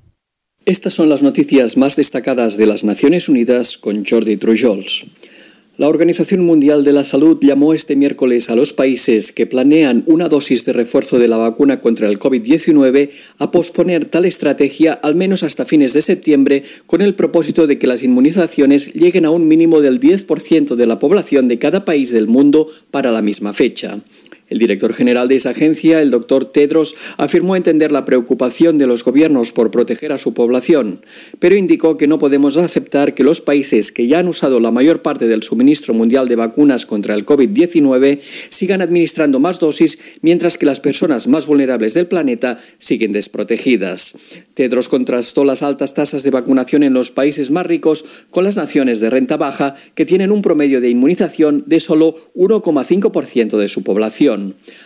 Estas 0.64 0.94
son 0.94 1.08
las 1.08 1.22
noticias 1.22 1.76
más 1.76 1.96
destacadas 1.96 2.56
de 2.56 2.66
las 2.66 2.84
Naciones 2.84 3.28
Unidas 3.28 3.76
con 3.76 4.04
Jordi 4.04 4.36
Trujols. 4.36 5.06
La 5.76 5.88
Organización 5.88 6.44
Mundial 6.44 6.84
de 6.84 6.92
la 6.92 7.02
Salud 7.02 7.38
llamó 7.40 7.74
este 7.74 7.96
miércoles 7.96 8.48
a 8.48 8.54
los 8.54 8.72
países 8.72 9.32
que 9.32 9.48
planean 9.48 10.04
una 10.06 10.28
dosis 10.28 10.64
de 10.64 10.72
refuerzo 10.72 11.18
de 11.18 11.26
la 11.26 11.36
vacuna 11.36 11.80
contra 11.80 12.08
el 12.08 12.20
COVID-19 12.20 13.10
a 13.38 13.50
posponer 13.50 14.04
tal 14.04 14.24
estrategia 14.24 14.92
al 14.92 15.16
menos 15.16 15.42
hasta 15.42 15.64
fines 15.64 15.94
de 15.94 16.02
septiembre 16.02 16.62
con 16.86 17.02
el 17.02 17.14
propósito 17.14 17.66
de 17.66 17.80
que 17.80 17.88
las 17.88 18.04
inmunizaciones 18.04 18.94
lleguen 18.94 19.24
a 19.24 19.30
un 19.30 19.48
mínimo 19.48 19.80
del 19.80 19.98
10% 19.98 20.76
de 20.76 20.86
la 20.86 21.00
población 21.00 21.48
de 21.48 21.58
cada 21.58 21.84
país 21.84 22.12
del 22.12 22.28
mundo 22.28 22.68
para 22.92 23.10
la 23.10 23.20
misma 23.20 23.52
fecha. 23.52 23.98
El 24.52 24.58
director 24.58 24.92
general 24.92 25.28
de 25.28 25.36
esa 25.36 25.48
agencia, 25.48 26.02
el 26.02 26.10
doctor 26.10 26.44
Tedros, 26.44 27.14
afirmó 27.16 27.56
entender 27.56 27.90
la 27.90 28.04
preocupación 28.04 28.76
de 28.76 28.86
los 28.86 29.02
gobiernos 29.02 29.50
por 29.50 29.70
proteger 29.70 30.12
a 30.12 30.18
su 30.18 30.34
población, 30.34 31.00
pero 31.38 31.56
indicó 31.56 31.96
que 31.96 32.06
no 32.06 32.18
podemos 32.18 32.58
aceptar 32.58 33.14
que 33.14 33.24
los 33.24 33.40
países 33.40 33.92
que 33.92 34.06
ya 34.06 34.18
han 34.18 34.28
usado 34.28 34.60
la 34.60 34.70
mayor 34.70 35.00
parte 35.00 35.26
del 35.26 35.42
suministro 35.42 35.94
mundial 35.94 36.28
de 36.28 36.36
vacunas 36.36 36.84
contra 36.84 37.14
el 37.14 37.24
COVID-19 37.24 38.20
sigan 38.20 38.82
administrando 38.82 39.40
más 39.40 39.58
dosis, 39.58 40.18
mientras 40.20 40.58
que 40.58 40.66
las 40.66 40.80
personas 40.80 41.28
más 41.28 41.46
vulnerables 41.46 41.94
del 41.94 42.06
planeta 42.06 42.58
siguen 42.76 43.12
desprotegidas. 43.12 44.12
Tedros 44.52 44.90
contrastó 44.90 45.46
las 45.46 45.62
altas 45.62 45.94
tasas 45.94 46.24
de 46.24 46.30
vacunación 46.30 46.82
en 46.82 46.92
los 46.92 47.10
países 47.10 47.50
más 47.50 47.64
ricos 47.64 48.26
con 48.28 48.44
las 48.44 48.56
naciones 48.56 49.00
de 49.00 49.08
renta 49.08 49.38
baja, 49.38 49.74
que 49.94 50.04
tienen 50.04 50.30
un 50.30 50.42
promedio 50.42 50.82
de 50.82 50.90
inmunización 50.90 51.64
de 51.66 51.80
solo 51.80 52.14
1,5% 52.34 53.56
de 53.56 53.68
su 53.68 53.82
población. 53.82 54.41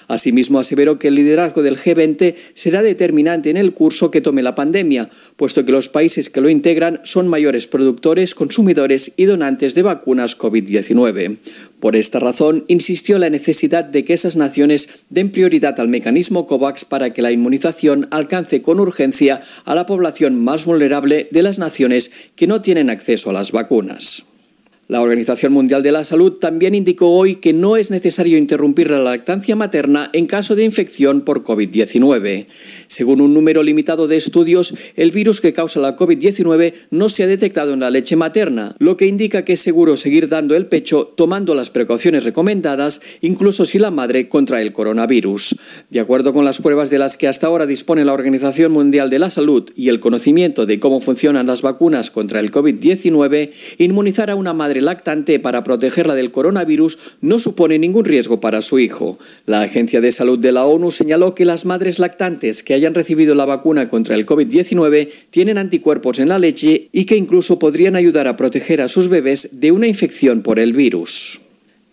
Asimismo, 0.09 0.59
aseveró 0.59 0.99
que 0.99 1.09
el 1.09 1.15
liderazgo 1.15 1.63
del 1.63 1.77
G20 1.77 2.35
será 2.55 2.83
determinante 2.83 3.51
en 3.51 3.57
el 3.57 3.73
curso 3.73 4.11
que 4.11 4.21
tome 4.21 4.43
la 4.43 4.55
pandemia, 4.55 5.09
puesto 5.37 5.65
que 5.65 5.73
los 5.73 5.89
países 5.89 6.31
que 6.31 6.41
lo 6.41 6.49
integran 6.49 7.01
son 7.05 7.29
mayores 7.29 7.67
productores, 7.67 8.35
consumidores 8.35 9.13
y 9.17 9.25
donantes 9.25 9.75
de 9.75 9.83
vacunas 9.83 10.39
COVID-19. 10.39 11.39
Por 11.81 11.97
esta 11.97 12.21
razón, 12.21 12.65
insistió 12.69 13.17
en 13.17 13.23
la 13.23 13.31
necesidad 13.31 13.85
de 13.85 14.05
que 14.05 14.15
esas 14.15 14.37
naciones 14.37 15.01
den 15.11 15.31
prioridad 15.31 15.79
al 15.81 15.89
mecanismo 15.89 16.47
COVAX 16.47 16.85
para 16.85 17.13
que 17.13 17.23
la 17.23 17.33
inmunización 17.33 18.09
alcance 18.11 18.63
con 18.63 18.81
urgencia 18.81 19.41
a 19.65 19.75
la 19.75 19.87
población 19.87 20.43
más 20.43 20.65
vulnerable 20.65 21.29
de 21.31 21.43
las 21.43 21.59
naciones 21.59 22.31
que 22.37 22.47
no 22.47 22.63
tienen 22.63 22.91
acceso 22.91 23.31
a 23.31 23.33
las 23.33 23.53
vacunas. 23.53 24.25
La 24.89 25.01
Organización 25.01 25.53
Mundial 25.53 25.83
de 25.83 25.91
la 25.91 26.05
Salud 26.05 26.35
también 26.35 26.73
indicó 26.73 27.11
hoy 27.11 27.35
que 27.35 27.53
no 27.53 27.77
es 27.77 27.91
necesario 27.91 28.39
interrumpir 28.39 28.89
la 28.89 29.01
lactancia 29.01 29.57
materna 29.57 30.11
en 30.13 30.27
caso 30.27 30.55
de 30.55 30.63
infección 30.63 31.23
por 31.23 31.43
COVID-19. 31.43 32.47
Según 32.87 33.21
un 33.21 33.35
número 33.35 33.65
limitado 33.65 34.07
de 34.07 34.17
estudios, 34.17 34.73
el 34.95 35.11
virus 35.11 35.41
que 35.41 35.53
causa 35.53 35.81
la 35.81 35.97
COVID-19 35.97 36.73
no 36.93 37.09
se 37.09 37.25
ha 37.25 37.27
detectado 37.27 37.73
en 37.73 37.81
la 37.81 37.91
leche 37.91 38.15
materna, 38.15 38.77
lo 38.79 38.97
que 38.97 39.09
indica 39.09 39.45
que 39.45 39.55
es 39.55 39.61
seguro 39.61 39.97
seguir 39.97 40.29
dando 40.29 40.55
el 40.55 40.67
pecho 40.67 41.13
tomando 41.17 41.57
las 41.57 41.71
precauciones 41.71 42.23
recomendadas, 42.23 43.01
incluso 43.23 43.67
si 43.67 43.81
la 43.81 43.91
madre 43.91 44.29
contrae 44.29 44.63
el 44.63 44.73
coronavirus. 44.73 45.57
De 45.91 45.99
acuerdo 45.99 46.33
con 46.33 46.45
las 46.45 46.61
pruebas 46.61 46.91
de 46.91 47.01
las 47.01 47.17
que 47.17 47.27
hasta 47.27 47.49
ahora 47.49 47.67
dispone 47.67 48.05
la 48.05 48.13
Organización 48.13 48.71
Mundial 48.71 49.11
de 49.11 49.19
la 49.19 49.31
Salud 49.31 49.69
y 49.75 49.89
el 49.89 49.99
conocimiento 49.99 50.65
de 50.65 50.79
cómo 50.79 51.01
funcionan 51.01 51.49
las 51.49 51.63
vacunas 51.63 52.13
contra 52.13 52.39
el 52.39 52.53
COVID-19, 52.53 53.51
inmunizar 53.79 54.31
a 54.31 54.37
una 54.37 54.53
madre 54.53 54.76
lactante 54.81 55.39
para 55.41 55.63
protegerla 55.63 56.15
del 56.15 56.31
coronavirus 56.31 57.17
no 57.21 57.39
supone 57.39 57.79
ningún 57.79 58.05
riesgo 58.05 58.41
para 58.41 58.63
su 58.63 58.79
hijo. 58.79 59.19
La 59.47 59.63
Agencia 59.63 60.01
de 60.01 60.13
Salud 60.13 60.39
de 60.39 60.53
la 60.53 60.65
ONU 60.67 60.91
señaló 60.91 61.35
que 61.35 61.45
las 61.45 61.65
madres 61.65 61.99
lactantes 61.99 62.63
que 62.63 62.75
hayan 62.75 62.95
recibido 62.95 63.35
la 63.35 63.45
vacuna 63.45 63.89
contra 63.89 64.15
el 64.15 64.27
COVID-19 64.27 65.09
tienen 65.31 65.59
anticuerpos 65.59 66.19
en 66.19 66.29
la 66.29 66.39
leche 66.39 66.89
y 66.93 67.07
que 67.07 67.17
incluso 67.17 67.59
podrían 67.59 67.97
ayudar 67.97 68.29
a 68.29 68.37
proteger 68.37 68.81
a 68.81 68.89
sus 68.89 69.09
bebés 69.09 69.61
de 69.61 69.73
una 69.73 69.87
infección 69.87 70.43
por 70.43 70.59
el 70.59 70.73
virus. 70.73 71.46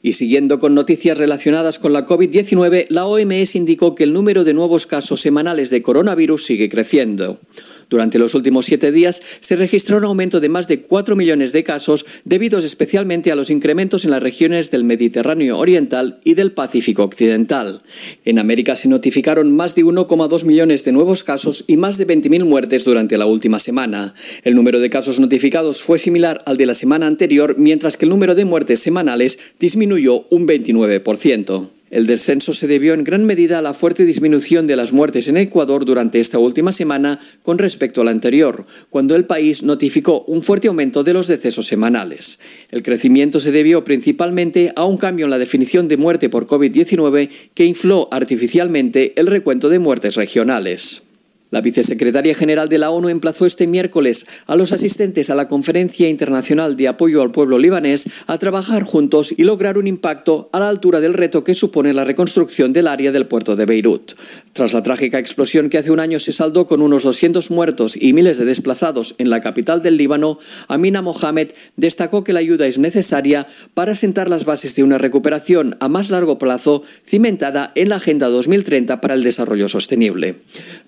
Y 0.05 0.13
siguiendo 0.13 0.59
con 0.59 0.75
noticias 0.75 1.17
relacionadas 1.17 1.79
con 1.79 1.93
la 1.93 2.05
COVID-19, 2.05 2.87
la 2.89 3.05
OMS 3.05 3.55
indicó 3.55 3.95
que 3.95 4.03
el 4.03 4.11
número 4.11 4.43
de 4.43 4.53
nuevos 4.53 4.85
casos 4.85 5.21
semanales 5.21 5.69
de 5.69 5.81
coronavirus 5.81 6.43
sigue 6.43 6.67
creciendo. 6.67 7.39
Durante 7.89 8.19
los 8.19 8.35
últimos 8.35 8.65
siete 8.65 8.91
días 8.91 9.21
se 9.39 9.55
registró 9.55 9.99
un 9.99 10.03
aumento 10.03 10.41
de 10.41 10.49
más 10.49 10.67
de 10.67 10.81
4 10.81 11.15
millones 11.15 11.53
de 11.53 11.63
casos 11.63 12.05
debidos 12.25 12.65
especialmente 12.65 13.31
a 13.31 13.35
los 13.35 13.49
incrementos 13.49 14.03
en 14.03 14.11
las 14.11 14.21
regiones 14.21 14.71
del 14.71 14.83
Mediterráneo 14.83 15.57
Oriental 15.57 16.19
y 16.25 16.33
del 16.33 16.51
Pacífico 16.51 17.03
Occidental. 17.03 17.81
En 18.25 18.39
América 18.39 18.75
se 18.75 18.89
notificaron 18.89 19.55
más 19.55 19.73
de 19.73 19.85
1,2 19.85 20.43
millones 20.43 20.83
de 20.83 20.91
nuevos 20.91 21.23
casos 21.23 21.63
y 21.67 21.77
más 21.77 21.97
de 21.97 22.07
20.000 22.07 22.43
muertes 22.43 22.83
durante 22.83 23.17
la 23.17 23.25
última 23.25 23.57
semana. 23.57 24.13
El 24.43 24.55
número 24.55 24.81
de 24.81 24.89
casos 24.89 25.21
notificados 25.21 25.81
fue 25.81 25.97
similar 25.97 26.43
al 26.45 26.57
de 26.57 26.65
la 26.65 26.73
semana 26.73 27.07
anterior, 27.07 27.55
mientras 27.57 27.95
que 27.95 28.03
el 28.03 28.09
número 28.09 28.35
de 28.35 28.43
muertes 28.43 28.79
semanales 28.79 29.39
disminuyó 29.61 29.92
un 30.29 30.47
29%. 30.47 31.69
El 31.91 32.07
descenso 32.07 32.53
se 32.53 32.65
debió 32.65 32.95
en 32.95 33.03
gran 33.03 33.23
medida 33.23 33.59
a 33.59 33.61
la 33.61 33.75
fuerte 33.75 34.03
disminución 34.05 34.65
de 34.65 34.75
las 34.75 34.93
muertes 34.93 35.27
en 35.27 35.37
Ecuador 35.37 35.85
durante 35.85 36.19
esta 36.19 36.39
última 36.39 36.71
semana 36.71 37.19
con 37.43 37.59
respecto 37.59 38.01
a 38.01 38.03
la 38.03 38.09
anterior, 38.09 38.65
cuando 38.89 39.15
el 39.15 39.25
país 39.25 39.61
notificó 39.61 40.23
un 40.25 40.41
fuerte 40.41 40.69
aumento 40.69 41.03
de 41.03 41.13
los 41.13 41.27
decesos 41.27 41.67
semanales. 41.67 42.39
El 42.71 42.81
crecimiento 42.81 43.39
se 43.39 43.51
debió 43.51 43.83
principalmente 43.83 44.73
a 44.75 44.85
un 44.85 44.97
cambio 44.97 45.25
en 45.25 45.29
la 45.29 45.37
definición 45.37 45.87
de 45.87 45.97
muerte 45.97 46.29
por 46.29 46.47
COVID-19 46.47 47.29
que 47.53 47.65
infló 47.65 48.07
artificialmente 48.11 49.13
el 49.15 49.27
recuento 49.27 49.69
de 49.69 49.77
muertes 49.77 50.15
regionales. 50.15 51.03
La 51.53 51.61
vicesecretaria 51.61 52.33
general 52.33 52.67
de 52.67 52.79
la 52.79 52.89
ONU 52.89 53.09
emplazó 53.09 53.45
este 53.45 53.67
miércoles 53.67 54.25
a 54.47 54.55
los 54.55 54.73
asistentes 54.73 55.29
a 55.29 55.35
la 55.35 55.47
Conferencia 55.47 56.09
Internacional 56.09 56.75
de 56.75 56.87
Apoyo 56.87 57.21
al 57.21 57.29
Pueblo 57.29 57.59
Libanés 57.59 58.23
a 58.25 58.39
trabajar 58.39 58.81
juntos 58.81 59.35
y 59.37 59.43
lograr 59.43 59.77
un 59.77 59.85
impacto 59.85 60.49
a 60.51 60.59
la 60.59 60.67
altura 60.67 60.99
del 60.99 61.13
reto 61.13 61.43
que 61.43 61.53
supone 61.53 61.93
la 61.93 62.05
reconstrucción 62.05 62.73
del 62.73 62.87
área 62.87 63.11
del 63.11 63.27
puerto 63.27 63.55
de 63.55 63.67
Beirut. 63.67 64.13
Tras 64.53 64.73
la 64.73 64.81
trágica 64.81 65.19
explosión 65.19 65.69
que 65.69 65.77
hace 65.77 65.91
un 65.91 65.99
año 65.99 66.19
se 66.19 66.31
saldó 66.31 66.65
con 66.65 66.81
unos 66.81 67.03
200 67.03 67.51
muertos 67.51 67.97
y 68.01 68.13
miles 68.13 68.39
de 68.39 68.45
desplazados 68.45 69.13
en 69.19 69.29
la 69.29 69.41
capital 69.41 69.83
del 69.83 69.97
Líbano, 69.97 70.39
Amina 70.69 71.03
Mohamed 71.03 71.49
destacó 71.75 72.23
que 72.23 72.33
la 72.33 72.39
ayuda 72.39 72.65
es 72.65 72.79
necesaria 72.79 73.45
para 73.75 73.93
sentar 73.93 74.27
las 74.27 74.45
bases 74.45 74.75
de 74.75 74.81
una 74.81 74.97
recuperación 74.97 75.77
a 75.81 75.87
más 75.87 76.09
largo 76.09 76.39
plazo 76.39 76.81
cimentada 77.05 77.71
en 77.75 77.89
la 77.89 77.97
Agenda 77.97 78.29
2030 78.29 79.01
para 79.01 79.13
el 79.13 79.21
Desarrollo 79.21 79.69
Sostenible. 79.69 80.33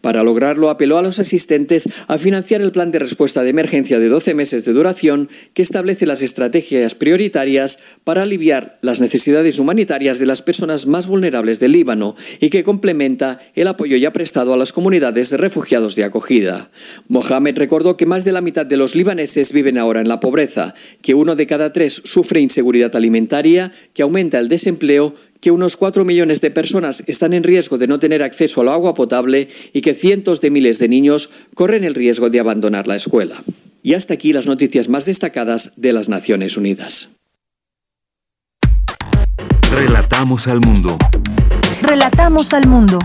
Para 0.02 0.24
lograr 0.24 0.55
apeló 0.69 0.98
a 0.98 1.02
los 1.02 1.19
asistentes 1.19 1.88
a 2.07 2.18
financiar 2.18 2.61
el 2.61 2.72
plan 2.72 2.91
de 2.91 2.99
respuesta 2.99 3.44
de 3.44 3.49
emergencia 3.49 3.99
de 3.99 4.10
12 4.10 4.34
meses 4.34 4.65
de 4.65 4.73
duración 4.73 5.30
que 5.53 5.61
establece 5.61 6.06
las 6.06 6.22
estrategias 6.22 6.95
prioritarias 6.95 7.98
para 8.03 8.23
aliviar 8.23 8.77
las 8.82 8.99
necesidades 8.99 9.60
humanitarias 9.60 10.19
de 10.19 10.26
las 10.26 10.41
personas 10.41 10.88
más 10.88 11.07
vulnerables 11.07 11.60
del 11.60 11.73
Líbano 11.73 12.15
y 12.40 12.49
que 12.49 12.64
complementa 12.64 13.40
el 13.56 13.68
apoyo 13.68 13.98
ya 13.98 14.14
prestado 14.14 14.53
a 14.53 14.57
las 14.57 14.72
comunidades 14.72 15.30
de 15.30 15.38
refugiados 15.38 15.95
de 15.95 16.03
acogida. 16.03 16.69
Mohamed 17.07 17.57
recordó 17.57 17.98
que 17.98 18.06
más 18.06 18.26
de 18.26 18.32
la 18.32 18.41
mitad 18.41 18.65
de 18.65 18.77
los 18.77 18.95
libaneses 18.95 19.52
viven 19.52 19.77
ahora 19.77 20.02
en 20.02 20.07
la 20.07 20.19
pobreza, 20.19 20.73
que 21.02 21.14
uno 21.14 21.36
de 21.36 21.48
cada 21.48 21.73
tres 21.73 22.02
sufre 22.06 22.40
inseguridad 22.40 22.95
alimentaria, 22.95 23.72
que 23.94 24.03
aumenta 24.03 24.40
el 24.40 24.48
desempleo 24.48 25.14
que 25.46 25.52
unos 25.52 25.78
4 25.78 26.06
millones 26.06 26.42
de 26.42 26.50
personas 26.50 27.04
están 27.06 27.32
en 27.32 27.44
riesgo 27.44 27.78
de 27.78 27.88
no 27.88 28.00
tener 28.00 28.24
acceso 28.24 28.62
al 28.62 28.68
agua 28.68 28.96
potable 28.96 29.48
y 29.74 29.82
que 29.82 29.94
cientos 29.94 30.42
de 30.42 30.50
miles 30.50 30.80
de 30.80 30.88
niños 30.88 31.30
corren 31.54 31.84
el 31.84 31.94
riesgo 31.94 32.32
de 32.32 32.40
abandonar 32.40 32.88
la 32.88 32.96
escuela. 32.96 33.36
Y 33.84 33.94
hasta 33.94 34.16
aquí 34.16 34.34
las 34.34 34.48
noticias 34.48 34.90
más 34.90 35.06
destacadas 35.06 35.74
de 35.76 35.94
las 35.94 36.10
Naciones 36.10 36.58
Unidas. 36.58 37.10
Relatamos 39.72 40.48
al 40.48 40.62
mundo. 40.62 40.98
Relatamos 41.84 42.52
al 42.52 42.68
mundo. 42.68 42.98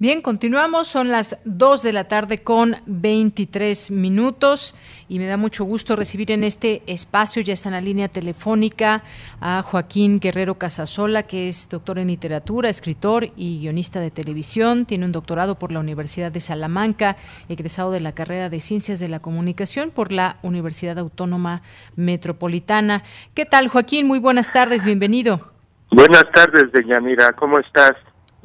Bien, 0.00 0.22
continuamos. 0.22 0.86
Son 0.86 1.08
las 1.08 1.40
2 1.44 1.82
de 1.82 1.92
la 1.92 2.04
tarde 2.04 2.38
con 2.38 2.76
23 2.86 3.90
minutos 3.90 4.76
y 5.08 5.18
me 5.18 5.26
da 5.26 5.36
mucho 5.36 5.64
gusto 5.64 5.96
recibir 5.96 6.30
en 6.30 6.44
este 6.44 6.82
espacio, 6.86 7.42
ya 7.42 7.54
está 7.54 7.70
en 7.70 7.74
la 7.74 7.80
línea 7.80 8.06
telefónica, 8.06 9.02
a 9.40 9.60
Joaquín 9.62 10.20
Guerrero 10.20 10.54
Casasola, 10.54 11.24
que 11.24 11.48
es 11.48 11.68
doctor 11.68 11.98
en 11.98 12.06
literatura, 12.06 12.68
escritor 12.68 13.30
y 13.34 13.58
guionista 13.58 13.98
de 13.98 14.12
televisión. 14.12 14.86
Tiene 14.86 15.04
un 15.04 15.10
doctorado 15.10 15.58
por 15.58 15.72
la 15.72 15.80
Universidad 15.80 16.30
de 16.30 16.38
Salamanca, 16.38 17.16
egresado 17.48 17.90
de 17.90 17.98
la 17.98 18.12
carrera 18.12 18.50
de 18.50 18.60
Ciencias 18.60 19.00
de 19.00 19.08
la 19.08 19.18
Comunicación 19.18 19.90
por 19.90 20.12
la 20.12 20.36
Universidad 20.42 20.96
Autónoma 21.00 21.62
Metropolitana. 21.96 23.02
¿Qué 23.34 23.46
tal, 23.46 23.66
Joaquín? 23.66 24.06
Muy 24.06 24.20
buenas 24.20 24.52
tardes, 24.52 24.84
bienvenido. 24.84 25.50
Buenas 25.90 26.22
tardes, 26.32 26.70
Deyanira, 26.70 27.32
¿cómo 27.32 27.58
estás? 27.58 27.96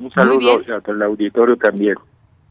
Un 0.03 0.11
saludo 0.11 0.61
al 0.85 1.01
auditorio 1.01 1.55
también. 1.55 1.95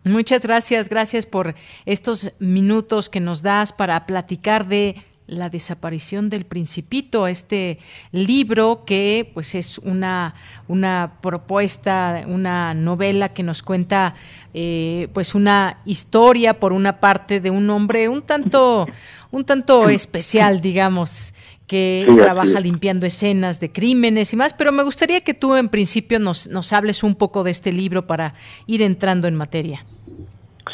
Muchas 0.04 0.42
gracias, 0.42 0.88
gracias 0.88 1.26
por 1.26 1.54
estos 1.84 2.32
minutos 2.40 3.10
que 3.10 3.20
nos 3.20 3.42
das 3.42 3.72
para 3.72 4.06
platicar 4.06 4.66
de 4.66 4.96
la 5.26 5.48
desaparición 5.48 6.28
del 6.28 6.44
principito, 6.44 7.26
este 7.26 7.78
libro 8.10 8.84
que 8.84 9.30
pues 9.32 9.54
es 9.54 9.78
una, 9.78 10.34
una 10.66 11.18
propuesta, 11.20 12.24
una 12.26 12.74
novela 12.74 13.28
que 13.28 13.42
nos 13.42 13.62
cuenta 13.62 14.14
eh, 14.54 15.08
pues 15.12 15.34
una 15.34 15.78
historia 15.84 16.58
por 16.58 16.72
una 16.72 17.00
parte 17.00 17.40
de 17.40 17.50
un 17.50 17.68
hombre 17.70 18.08
un 18.08 18.22
tanto, 18.22 18.86
un 19.30 19.44
tanto 19.44 19.88
especial, 19.90 20.60
digamos, 20.60 21.34
que 21.66 22.06
trabaja 22.18 22.60
limpiando 22.60 23.06
escenas 23.06 23.60
de 23.60 23.72
crímenes 23.72 24.32
y 24.32 24.36
más, 24.36 24.52
pero 24.52 24.72
me 24.72 24.82
gustaría 24.82 25.22
que 25.22 25.34
tú 25.34 25.56
en 25.56 25.68
principio 25.68 26.18
nos, 26.18 26.48
nos 26.48 26.72
hables 26.72 27.02
un 27.02 27.14
poco 27.14 27.44
de 27.44 27.50
este 27.50 27.72
libro 27.72 28.06
para 28.06 28.34
ir 28.66 28.82
entrando 28.82 29.28
en 29.28 29.34
materia. 29.34 29.84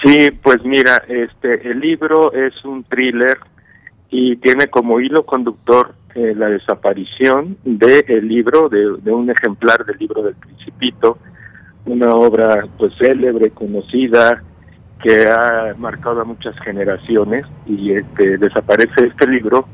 Sí, 0.02 0.31
pues 0.43 0.59
mira, 0.65 1.02
este 1.09 1.70
el 1.70 1.81
libro 1.81 2.32
es 2.32 2.65
un 2.65 2.85
thriller 2.85 3.39
y 4.10 4.36
tiene 4.36 4.69
como 4.69 5.01
hilo 5.01 5.27
conductor 5.27 5.94
eh, 6.15 6.35
la 6.36 6.48
desaparición 6.48 7.59
del 7.65 8.05
el 8.09 8.28
libro, 8.28 8.69
de, 8.69 8.97
de, 9.02 9.12
un 9.12 9.31
ejemplar 9.31 9.85
del 9.85 9.98
libro 9.98 10.23
del 10.23 10.35
Principito, 10.35 11.19
una 11.85 12.15
obra 12.15 12.66
pues 12.78 12.93
célebre, 12.98 13.51
conocida, 13.51 14.43
que 15.02 15.24
ha 15.28 15.74
marcado 15.77 16.20
a 16.20 16.24
muchas 16.24 16.59
generaciones 16.60 17.44
y 17.66 17.93
este 17.93 18.39
desaparece 18.39 19.06
este 19.06 19.28
libro 19.28 19.69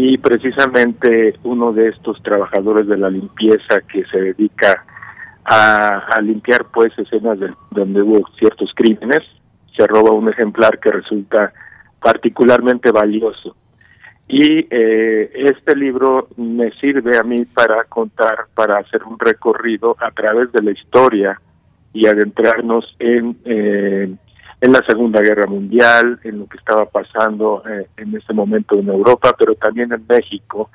y 0.00 0.16
precisamente 0.16 1.34
uno 1.42 1.72
de 1.72 1.88
estos 1.88 2.22
trabajadores 2.22 2.86
de 2.86 2.96
la 2.96 3.10
limpieza 3.10 3.80
que 3.80 4.04
se 4.04 4.20
dedica 4.20 4.84
a, 5.44 6.20
limpiar 6.22 6.66
pues 6.72 6.96
escenas 6.96 7.36
donde 7.72 8.02
hubo 8.02 8.24
ciertos 8.38 8.70
crímenes 8.76 9.24
se 9.76 9.84
roba 9.88 10.12
un 10.12 10.28
ejemplar 10.28 10.78
que 10.78 10.92
resulta 10.92 11.52
particularmente 12.00 12.92
valioso. 12.92 13.56
Y 14.28 14.68
eh, 14.70 15.32
este 15.34 15.74
libro 15.74 16.28
me 16.36 16.70
sirve 16.78 17.18
a 17.18 17.24
mí 17.24 17.44
para 17.46 17.82
contar 17.82 18.46
para 18.54 18.78
hacer 18.78 19.02
un 19.02 19.18
recorrido 19.18 19.96
a 19.98 20.12
través 20.12 20.52
de 20.52 20.62
la 20.62 20.70
historia 20.70 21.40
y 21.92 22.06
adentrarnos 22.06 22.94
en 23.00 23.36
eh, 23.44 24.14
en 24.60 24.72
la 24.72 24.82
Segunda 24.86 25.20
Guerra 25.20 25.46
Mundial, 25.46 26.18
en 26.24 26.40
lo 26.40 26.46
que 26.46 26.58
estaba 26.58 26.86
pasando 26.86 27.62
eh, 27.68 27.86
en 27.96 28.16
ese 28.16 28.32
momento 28.32 28.78
en 28.78 28.88
Europa, 28.88 29.34
pero 29.38 29.54
también 29.54 29.92
en 29.92 30.04
México 30.08 30.70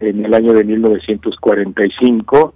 en 0.00 0.24
el 0.24 0.34
año 0.34 0.52
de 0.52 0.64
1945 0.64 2.54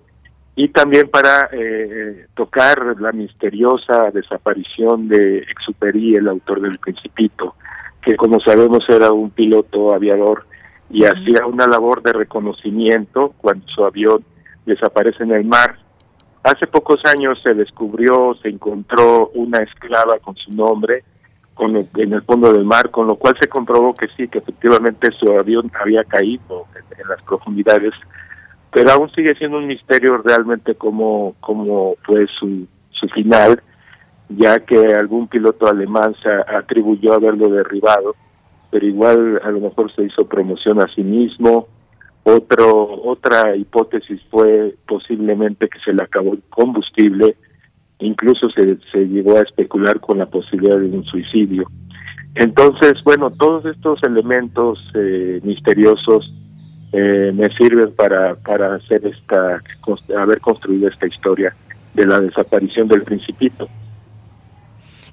y 0.57 0.69
también 0.69 1.09
para 1.09 1.49
eh, 1.53 2.27
tocar 2.35 3.01
la 3.01 3.13
misteriosa 3.13 4.11
desaparición 4.13 5.07
de 5.07 5.39
Exuperi, 5.39 6.17
el 6.17 6.29
autor 6.29 6.61
del 6.63 6.79
Principito, 6.79 7.55
que 8.03 8.17
como 8.17 8.41
sabemos 8.41 8.85
era 8.89 9.13
un 9.13 9.31
piloto 9.31 9.95
aviador 9.95 10.47
y 10.91 11.05
hacía 11.05 11.47
una 11.47 11.67
labor 11.67 12.03
de 12.03 12.13
reconocimiento 12.13 13.35
cuando 13.39 13.67
su 13.69 13.85
avión 13.85 14.25
desaparece 14.65 15.23
en 15.23 15.33
el 15.33 15.45
mar 15.45 15.79
Hace 16.47 16.69
pocos 16.69 17.01
años 17.07 17.41
se 17.43 17.55
descubrió, 17.55 18.37
se 18.41 18.49
encontró 18.49 19.33
una 19.35 19.59
esclava 19.65 20.21
con 20.21 20.37
su 20.37 20.53
nombre 20.53 21.03
con 21.55 21.75
en 21.75 22.13
el 22.13 22.23
fondo 22.23 22.53
del 22.53 22.65
mar, 22.65 22.93
con 22.93 23.09
lo 23.09 23.17
cual 23.17 23.35
se 23.41 23.49
comprobó 23.49 23.93
que 23.95 24.07
sí, 24.17 24.29
que 24.29 24.39
efectivamente 24.39 25.09
su 25.19 25.33
avión 25.33 25.73
había 25.81 26.05
caído 26.05 26.67
en, 26.77 27.09
las 27.09 27.21
profundidades, 27.23 27.95
pero 28.71 28.93
aún 28.93 29.11
sigue 29.11 29.35
siendo 29.37 29.59
un 29.59 29.67
misterio 29.67 30.19
realmente 30.19 30.77
cómo, 30.77 31.35
cómo 31.41 31.95
fue 32.05 32.29
su, 32.39 32.69
su 32.91 33.09
final, 33.09 33.61
ya 34.29 34.61
que 34.61 34.93
algún 34.93 35.27
piloto 35.27 35.67
alemán 35.67 36.15
se 36.23 36.33
atribuyó 36.33 37.15
haberlo 37.15 37.49
derribado, 37.49 38.15
pero 38.71 38.87
igual 38.87 39.41
a 39.43 39.51
lo 39.51 39.59
mejor 39.59 39.93
se 39.97 40.05
hizo 40.05 40.29
promoción 40.29 40.81
a 40.81 40.87
sí 40.95 41.03
mismo, 41.03 41.67
otro, 42.29 43.03
otra 43.05 43.55
hipótesis 43.55 44.21
fue 44.31 44.75
posiblemente 44.85 45.69
que 45.69 45.79
se 45.79 45.93
le 45.93 46.03
acabó 46.03 46.33
el 46.33 46.43
combustible, 46.51 47.37
incluso 48.01 48.51
se, 48.51 48.79
se 48.91 49.07
llegó 49.07 49.37
a 49.37 49.43
especular 49.43 50.01
con 50.01 50.19
la 50.19 50.27
posibilidad 50.27 50.77
de 50.77 50.89
un 50.89 51.05
suicidio. 51.05 51.69
Entonces, 52.35 52.95
bueno, 53.05 53.31
todos 53.31 53.65
estos 53.67 54.01
elementos 54.03 54.79
eh, 54.95 55.41
misteriosos 55.45 56.35
eh, 56.93 57.31
me 57.33 57.49
sirven 57.57 57.95
para, 57.95 58.35
para 58.35 58.75
hacer 58.75 59.07
esta, 59.07 59.63
haber 60.21 60.41
construido 60.41 60.89
esta 60.89 61.07
historia 61.07 61.55
de 61.95 62.07
la 62.07 62.21
desaparición 62.21 62.89
del 62.89 63.03
principito. 63.03 63.69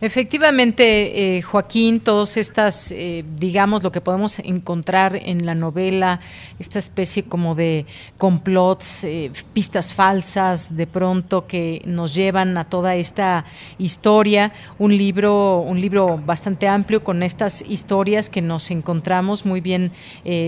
Efectivamente, 0.06 1.38
eh, 1.38 1.42
Joaquín, 1.42 2.02
todas 2.02 2.36
estas, 2.36 2.92
eh, 2.92 3.24
digamos, 3.38 3.84
lo 3.84 3.92
que 3.94 4.02
podemos 4.02 4.38
encontrar 4.40 5.16
en 5.16 5.46
la 5.46 5.56
novela, 5.56 6.20
esta 6.60 6.78
especie 6.78 7.24
como 7.24 7.56
de 7.56 7.86
complots, 8.18 9.06
eh, 9.06 9.32
pistas 9.54 9.94
falsas, 9.94 10.76
de 10.76 10.88
pronto 10.88 11.48
que 11.48 11.82
nos 11.86 12.14
llevan 12.14 12.58
a 12.58 12.66
toda 12.66 12.96
esta 12.96 13.46
historia, 13.78 14.52
un 14.78 14.98
libro, 14.98 15.62
un 15.62 15.80
libro 15.80 16.18
bastante 16.18 16.68
amplio 16.68 17.02
con 17.02 17.24
estas 17.24 17.62
historias 17.62 18.30
que 18.30 18.42
nos 18.42 18.72
encontramos 18.72 19.46
muy 19.46 19.62
bien 19.62 19.94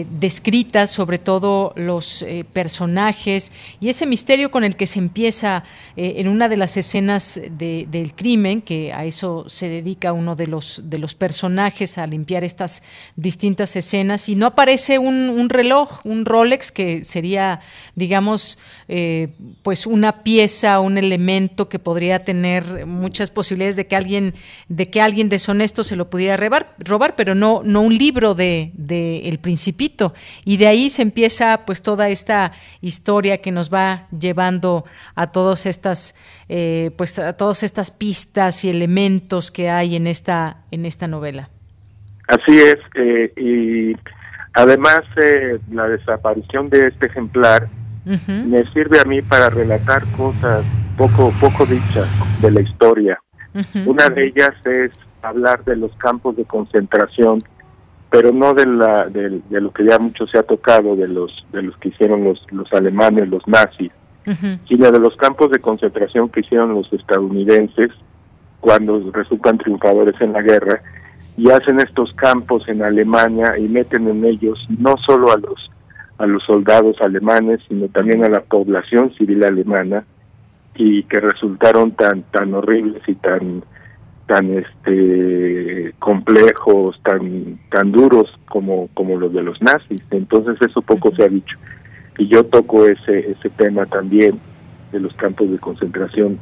descritas, 0.09 0.89
sobre 0.89 1.17
todo 1.17 1.71
los 1.77 2.25
personajes 2.51 3.53
y 3.79 3.87
ese 3.87 4.05
misterio 4.05 4.51
con 4.51 4.63
el 4.63 4.75
que 4.75 4.87
se 4.87 4.99
empieza 4.99 5.63
en 5.95 6.27
una 6.27 6.49
de 6.49 6.57
las 6.57 6.75
escenas 6.75 7.41
del 7.51 8.13
crimen, 8.15 8.61
que 8.61 8.91
a 8.91 9.05
eso 9.05 9.44
se 9.47 9.69
dedica 9.69 10.13
uno 10.13 10.35
de 10.35 10.47
los, 10.47 10.81
de 10.85 10.97
los 10.97 11.15
personajes 11.15 11.97
a 11.97 12.07
limpiar 12.07 12.43
estas 12.43 12.83
distintas 13.15 13.75
escenas 13.75 14.29
y 14.29 14.35
no 14.35 14.47
aparece 14.47 14.99
un, 14.99 15.49
reloj, 15.49 15.99
un 16.03 16.25
Rolex, 16.25 16.71
que 16.71 17.03
sería, 17.03 17.61
digamos, 17.95 18.57
eh, 18.87 19.29
pues 19.63 19.85
una 19.85 20.23
pieza, 20.23 20.79
un 20.79 20.97
elemento 20.97 21.69
que 21.69 21.79
podría 21.79 22.23
tener 22.23 22.85
muchas 22.85 23.31
posibilidades 23.31 23.75
de 23.75 23.87
que 23.87 23.95
alguien, 23.95 24.33
de 24.69 24.89
que 24.89 25.01
alguien 25.01 25.29
deshonesto 25.29 25.83
se 25.83 25.95
lo 25.95 26.09
pudiera 26.09 26.37
robar, 26.37 26.75
robar 26.79 27.15
pero 27.15 27.35
no, 27.35 27.61
no 27.63 27.81
un 27.81 27.97
libro 27.97 28.35
de, 28.35 28.71
de 28.73 29.27
El 29.27 29.39
Principito. 29.39 30.13
Y 30.43 30.57
de 30.57 30.67
ahí 30.67 30.89
se 30.89 31.01
empieza 31.01 31.65
pues 31.65 31.81
toda 31.81 32.09
esta 32.09 32.51
historia 32.81 33.39
que 33.39 33.51
nos 33.51 33.73
va 33.73 34.07
llevando 34.17 34.85
a 35.15 35.31
todas 35.31 35.65
estas, 35.65 36.15
eh, 36.49 36.91
pues 36.97 37.17
a 37.19 37.33
todas 37.33 37.63
estas 37.63 37.91
pistas 37.91 38.63
y 38.65 38.69
elementos 38.69 39.51
que 39.51 39.69
hay 39.69 39.95
en 39.95 40.07
esta, 40.07 40.57
en 40.71 40.85
esta 40.85 41.07
novela. 41.07 41.49
Así 42.27 42.57
es, 42.57 42.77
eh, 42.95 43.31
y 43.37 43.95
además 44.53 45.01
eh, 45.21 45.59
la 45.71 45.87
desaparición 45.87 46.69
de 46.69 46.87
este 46.87 47.07
ejemplar 47.07 47.67
me 48.05 48.63
sirve 48.71 48.99
a 48.99 49.05
mí 49.05 49.21
para 49.21 49.49
relatar 49.49 50.05
cosas 50.11 50.63
poco, 50.97 51.31
poco 51.39 51.65
dichas 51.65 52.07
de 52.41 52.51
la 52.51 52.61
historia. 52.61 53.19
Una 53.85 54.09
de 54.09 54.27
ellas 54.27 54.53
es 54.65 54.91
hablar 55.21 55.63
de 55.63 55.75
los 55.75 55.91
campos 55.95 56.35
de 56.35 56.45
concentración, 56.45 57.41
pero 58.09 58.31
no 58.31 58.53
de, 58.53 58.65
la, 58.65 59.07
de, 59.07 59.41
lo 59.49 59.71
que 59.71 59.85
ya 59.85 59.97
mucho 59.97 60.27
se 60.27 60.37
ha 60.37 60.43
tocado, 60.43 60.95
de 60.95 61.07
los, 61.07 61.45
de 61.51 61.63
los 61.63 61.75
que 61.77 61.89
hicieron 61.89 62.23
los, 62.23 62.45
los 62.51 62.71
alemanes, 62.73 63.29
los 63.29 63.47
nazis, 63.47 63.91
sino 64.67 64.91
de 64.91 64.99
los 64.99 65.15
campos 65.15 65.51
de 65.51 65.59
concentración 65.59 66.29
que 66.29 66.41
hicieron 66.41 66.73
los 66.73 66.91
estadounidenses 66.91 67.91
cuando 68.59 69.11
resultan 69.11 69.57
triunfadores 69.57 70.19
en 70.19 70.33
la 70.33 70.41
guerra 70.41 70.81
y 71.37 71.51
hacen 71.51 71.79
estos 71.79 72.13
campos 72.13 72.67
en 72.67 72.81
Alemania 72.81 73.57
y 73.57 73.67
meten 73.67 74.07
en 74.07 74.25
ellos 74.25 74.57
no 74.79 74.95
solo 75.05 75.31
a 75.31 75.37
los 75.37 75.69
a 76.17 76.25
los 76.25 76.43
soldados 76.43 76.95
alemanes 77.01 77.59
sino 77.67 77.87
también 77.89 78.23
a 78.23 78.29
la 78.29 78.41
población 78.41 79.13
civil 79.15 79.43
alemana 79.43 80.05
y 80.75 81.03
que 81.03 81.19
resultaron 81.19 81.91
tan 81.91 82.23
tan 82.23 82.53
horribles 82.53 83.01
y 83.07 83.15
tan 83.15 83.63
tan 84.27 84.57
este 84.57 85.93
complejos 85.99 86.99
tan 87.03 87.59
tan 87.69 87.91
duros 87.91 88.29
como 88.47 88.89
como 88.93 89.17
los 89.17 89.33
de 89.33 89.43
los 89.43 89.61
nazis. 89.61 90.01
Entonces 90.11 90.57
eso 90.61 90.81
poco 90.81 91.15
se 91.15 91.23
ha 91.23 91.27
dicho. 91.27 91.57
Y 92.17 92.27
yo 92.27 92.43
toco 92.45 92.85
ese 92.85 93.31
ese 93.31 93.49
tema 93.51 93.85
también 93.85 94.39
de 94.91 94.99
los 94.99 95.13
campos 95.15 95.51
de 95.51 95.59
concentración 95.59 96.39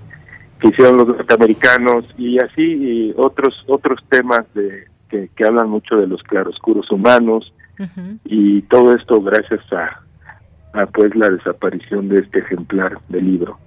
que 0.59 0.69
hicieron 0.69 0.97
los 0.97 1.07
norteamericanos 1.07 2.05
y 2.17 2.39
así 2.39 3.13
otros 3.17 3.63
otros 3.67 3.99
temas 4.09 4.45
de 4.53 4.87
que, 5.09 5.45
hablan 5.45 5.69
mucho 5.69 5.95
de 5.97 6.07
los 6.07 6.23
claroscuros 6.23 6.89
humanos 6.89 7.53
y 8.25 8.61
todo 8.63 8.93
esto 8.95 9.21
gracias 9.21 9.61
a, 9.73 10.01
a 10.73 10.85
pues 10.87 11.15
la 11.15 11.29
desaparición 11.29 12.09
de 12.09 12.19
este 12.19 12.39
ejemplar 12.39 12.99
del 13.09 13.25
libro. 13.25 13.59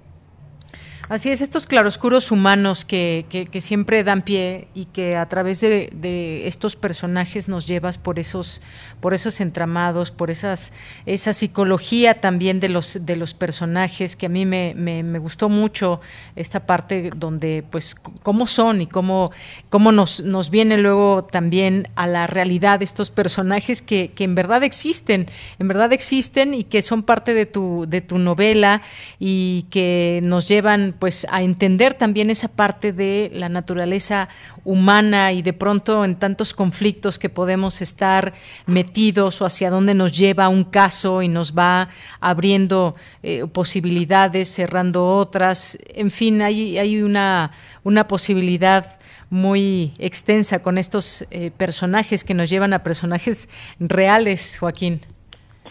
Así 1.09 1.29
es, 1.29 1.39
estos 1.39 1.67
claroscuros 1.67 2.31
humanos 2.31 2.83
que, 2.83 3.25
que, 3.29 3.61
siempre 3.61 4.03
dan 4.03 4.23
pie 4.23 4.67
y 4.75 4.85
que 4.85 5.15
a 5.15 5.25
través 5.29 5.61
de, 5.61 6.45
estos 6.45 6.75
personajes 6.75 7.47
nos 7.47 7.65
llevas 7.65 7.97
por 7.97 8.19
esos, 8.19 8.61
por 8.99 9.13
esos 9.13 9.39
entramados, 9.39 10.11
por 10.11 10.29
esas, 10.31 10.73
esa 11.05 11.31
psicología 11.31 12.19
también 12.19 12.59
de 12.59 12.67
los, 12.67 13.05
de 13.05 13.15
los 13.15 13.33
personajes, 13.33 14.17
que 14.17 14.25
a 14.25 14.29
mí 14.29 14.45
me, 14.45 14.73
me, 14.75 15.17
gustó 15.19 15.47
mucho 15.47 16.01
esta 16.35 16.65
parte 16.65 17.09
donde, 17.15 17.63
pues, 17.71 17.95
cómo 17.95 18.45
son 18.45 18.81
y 18.81 18.87
cómo, 18.87 19.31
cómo 19.69 19.93
nos, 19.93 20.21
nos 20.23 20.49
viene 20.49 20.77
luego 20.77 21.23
también 21.23 21.87
a 21.95 22.05
la 22.07 22.27
realidad 22.27 22.83
estos 22.83 23.11
personajes 23.11 23.81
que, 23.81 24.11
que 24.11 24.25
en 24.25 24.35
verdad 24.35 24.61
existen, 24.61 25.27
en 25.57 25.67
verdad 25.69 25.93
existen 25.93 26.53
y 26.53 26.65
que 26.65 26.81
son 26.81 27.03
parte 27.03 27.33
de 27.33 27.45
tu, 27.45 27.85
de 27.87 28.01
tu 28.01 28.19
novela 28.19 28.81
y 29.19 29.67
que 29.69 30.19
nos 30.23 30.49
llevan 30.49 30.96
pues 30.99 31.25
a 31.29 31.41
entender 31.41 31.93
también 31.93 32.29
esa 32.29 32.47
parte 32.47 32.93
de 32.93 33.29
la 33.33 33.49
naturaleza 33.49 34.29
humana 34.63 35.31
y 35.31 35.41
de 35.41 35.53
pronto 35.53 36.03
en 36.03 36.15
tantos 36.15 36.53
conflictos 36.53 37.19
que 37.19 37.29
podemos 37.29 37.81
estar 37.81 38.33
metidos 38.65 39.41
o 39.41 39.45
hacia 39.45 39.69
dónde 39.69 39.93
nos 39.93 40.17
lleva 40.17 40.49
un 40.49 40.63
caso 40.63 41.21
y 41.21 41.27
nos 41.27 41.57
va 41.57 41.89
abriendo 42.19 42.95
eh, 43.23 43.45
posibilidades, 43.51 44.49
cerrando 44.49 45.07
otras. 45.15 45.77
En 45.93 46.11
fin, 46.11 46.41
hay, 46.41 46.77
hay 46.77 47.01
una, 47.01 47.51
una 47.83 48.07
posibilidad 48.07 48.97
muy 49.29 49.93
extensa 49.99 50.61
con 50.61 50.77
estos 50.77 51.27
eh, 51.31 51.51
personajes 51.57 52.23
que 52.23 52.33
nos 52.33 52.49
llevan 52.49 52.73
a 52.73 52.83
personajes 52.83 53.49
reales, 53.79 54.57
Joaquín. 54.59 55.01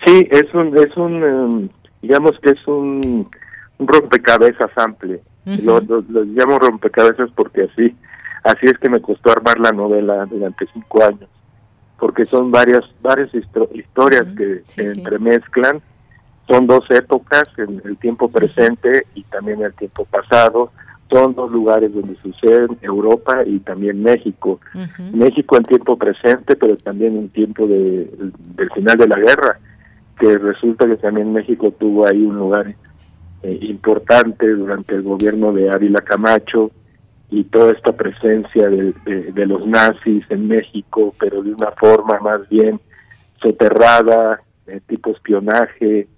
Sí, 0.04 0.28
es 0.30 0.52
un, 0.52 0.76
es 0.76 0.96
un, 0.96 1.22
em, 1.22 1.68
digamos 2.02 2.32
que 2.42 2.50
es 2.50 2.66
un 2.66 3.28
un 3.78 3.88
rompecabezas 3.88 4.70
amplio. 4.76 5.20
lo, 5.44 5.80
llamo 5.80 6.58
rompecabezas 6.58 7.30
porque 7.34 7.62
así, 7.62 7.94
así 8.44 8.66
es 8.66 8.78
que 8.78 8.88
me 8.88 9.00
costó 9.00 9.30
armar 9.30 9.58
la 9.58 9.70
novela 9.70 10.26
durante 10.26 10.66
cinco 10.72 11.04
años, 11.04 11.28
porque 11.98 12.26
son 12.26 12.50
varias, 12.50 12.84
varias 13.02 13.30
historias 13.34 14.24
que 14.36 14.62
se 14.66 14.84
entremezclan. 14.92 15.80
Son 16.48 16.66
dos 16.68 16.88
épocas, 16.90 17.42
en 17.58 17.82
el 17.84 17.96
tiempo 17.96 18.30
presente 18.30 19.06
y 19.14 19.24
también 19.24 19.62
el 19.62 19.74
tiempo 19.74 20.04
pasado. 20.04 20.70
Son 21.10 21.34
dos 21.34 21.50
lugares 21.50 21.92
donde 21.92 22.16
suceden, 22.20 22.78
Europa 22.82 23.42
y 23.44 23.58
también 23.60 24.00
México. 24.00 24.60
México 25.12 25.56
en 25.56 25.64
tiempo 25.64 25.96
presente, 25.96 26.54
pero 26.54 26.76
también 26.76 27.16
en 27.16 27.28
tiempo 27.30 27.66
de, 27.66 28.10
del 28.56 28.70
final 28.70 28.96
de 28.96 29.08
la 29.08 29.16
guerra, 29.16 29.58
que 30.20 30.38
resulta 30.38 30.86
que 30.86 30.96
también 30.96 31.32
México 31.32 31.72
tuvo 31.72 32.06
ahí 32.06 32.24
un 32.24 32.36
lugar 32.36 32.74
eh, 33.46 33.58
importante 33.60 34.48
durante 34.48 34.96
el 34.96 35.02
gobierno 35.02 35.52
de 35.52 35.70
Ávila 35.70 36.00
Camacho 36.00 36.72
y 37.30 37.44
toda 37.44 37.70
esta 37.70 37.92
presencia 37.92 38.68
de, 38.68 39.46
los 39.46 39.64
nazis 39.66 40.24
en 40.30 40.48
México, 40.48 41.14
pero 41.16 41.44
de 41.44 41.52
una 41.52 41.70
forma 41.72 42.18
más 42.18 42.48
bien 42.48 42.80
soterrada, 43.40 44.40
tipo 44.88 45.12
espionaje, 45.12 46.08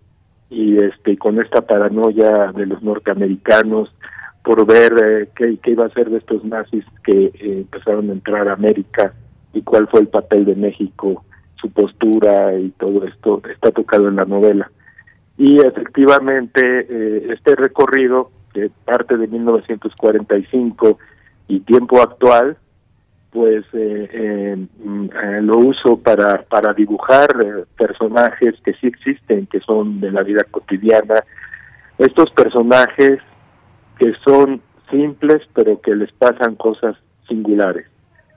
y 0.49 0.83
este 0.83 1.19
con 1.19 1.39
esta 1.39 1.61
paranoia 1.61 2.51
de 2.53 2.65
los 2.65 2.83
norteamericanos 2.83 3.95
por 4.43 4.65
ver 4.65 4.95
eh, 5.03 5.29
qué, 5.37 5.59
qué, 5.63 5.73
iba 5.73 5.85
a 5.85 5.91
ser 5.91 6.09
de 6.09 6.19
estos 6.19 6.43
nazis 6.45 6.85
que 7.05 7.27
eh, 7.27 7.33
empezaron 7.41 8.09
a 8.09 8.13
entrar 8.15 8.49
a 8.49 8.55
América 8.55 9.13
y 9.53 9.61
cuál 9.61 9.87
fue 9.89 10.01
el 10.01 10.09
papel 10.09 10.47
de 10.47 10.55
México, 10.55 11.27
su 11.61 11.71
postura 11.71 12.59
y 12.59 12.71
todo 12.71 13.05
esto 13.05 13.43
está 13.53 13.71
tocado 13.71 14.09
en 14.09 14.17
la 14.17 14.25
novela 14.25 14.71
y 15.39 15.61
efectivamente 15.61 16.61
eh, 16.91 17.29
este 17.33 17.55
recorrido 17.55 18.31
que 18.53 18.71
parte 18.85 19.17
de 19.17 19.29
1945 19.29 20.99
y 21.47 21.61
tiempo 21.61 22.03
actual 22.03 22.57
pues 23.31 23.65
eh, 23.73 24.09
eh, 24.13 25.41
lo 25.43 25.59
uso 25.59 25.99
para 25.99 26.43
para 26.43 26.75
dibujar 26.75 27.29
personajes 27.77 28.55
que 28.65 28.75
sí 28.75 28.89
existen 28.89 29.47
que 29.47 29.61
son 29.61 30.01
de 30.01 30.11
la 30.11 30.23
vida 30.23 30.41
cotidiana. 30.51 31.23
Estos 31.99 32.31
personajes 32.33 33.21
que 33.99 34.13
son 34.25 34.61
simples 34.91 35.43
pero 35.55 35.81
que 35.81 35.95
les 35.95 36.11
pasan 36.13 36.57
cosas 36.57 36.97
singulares. 37.29 37.87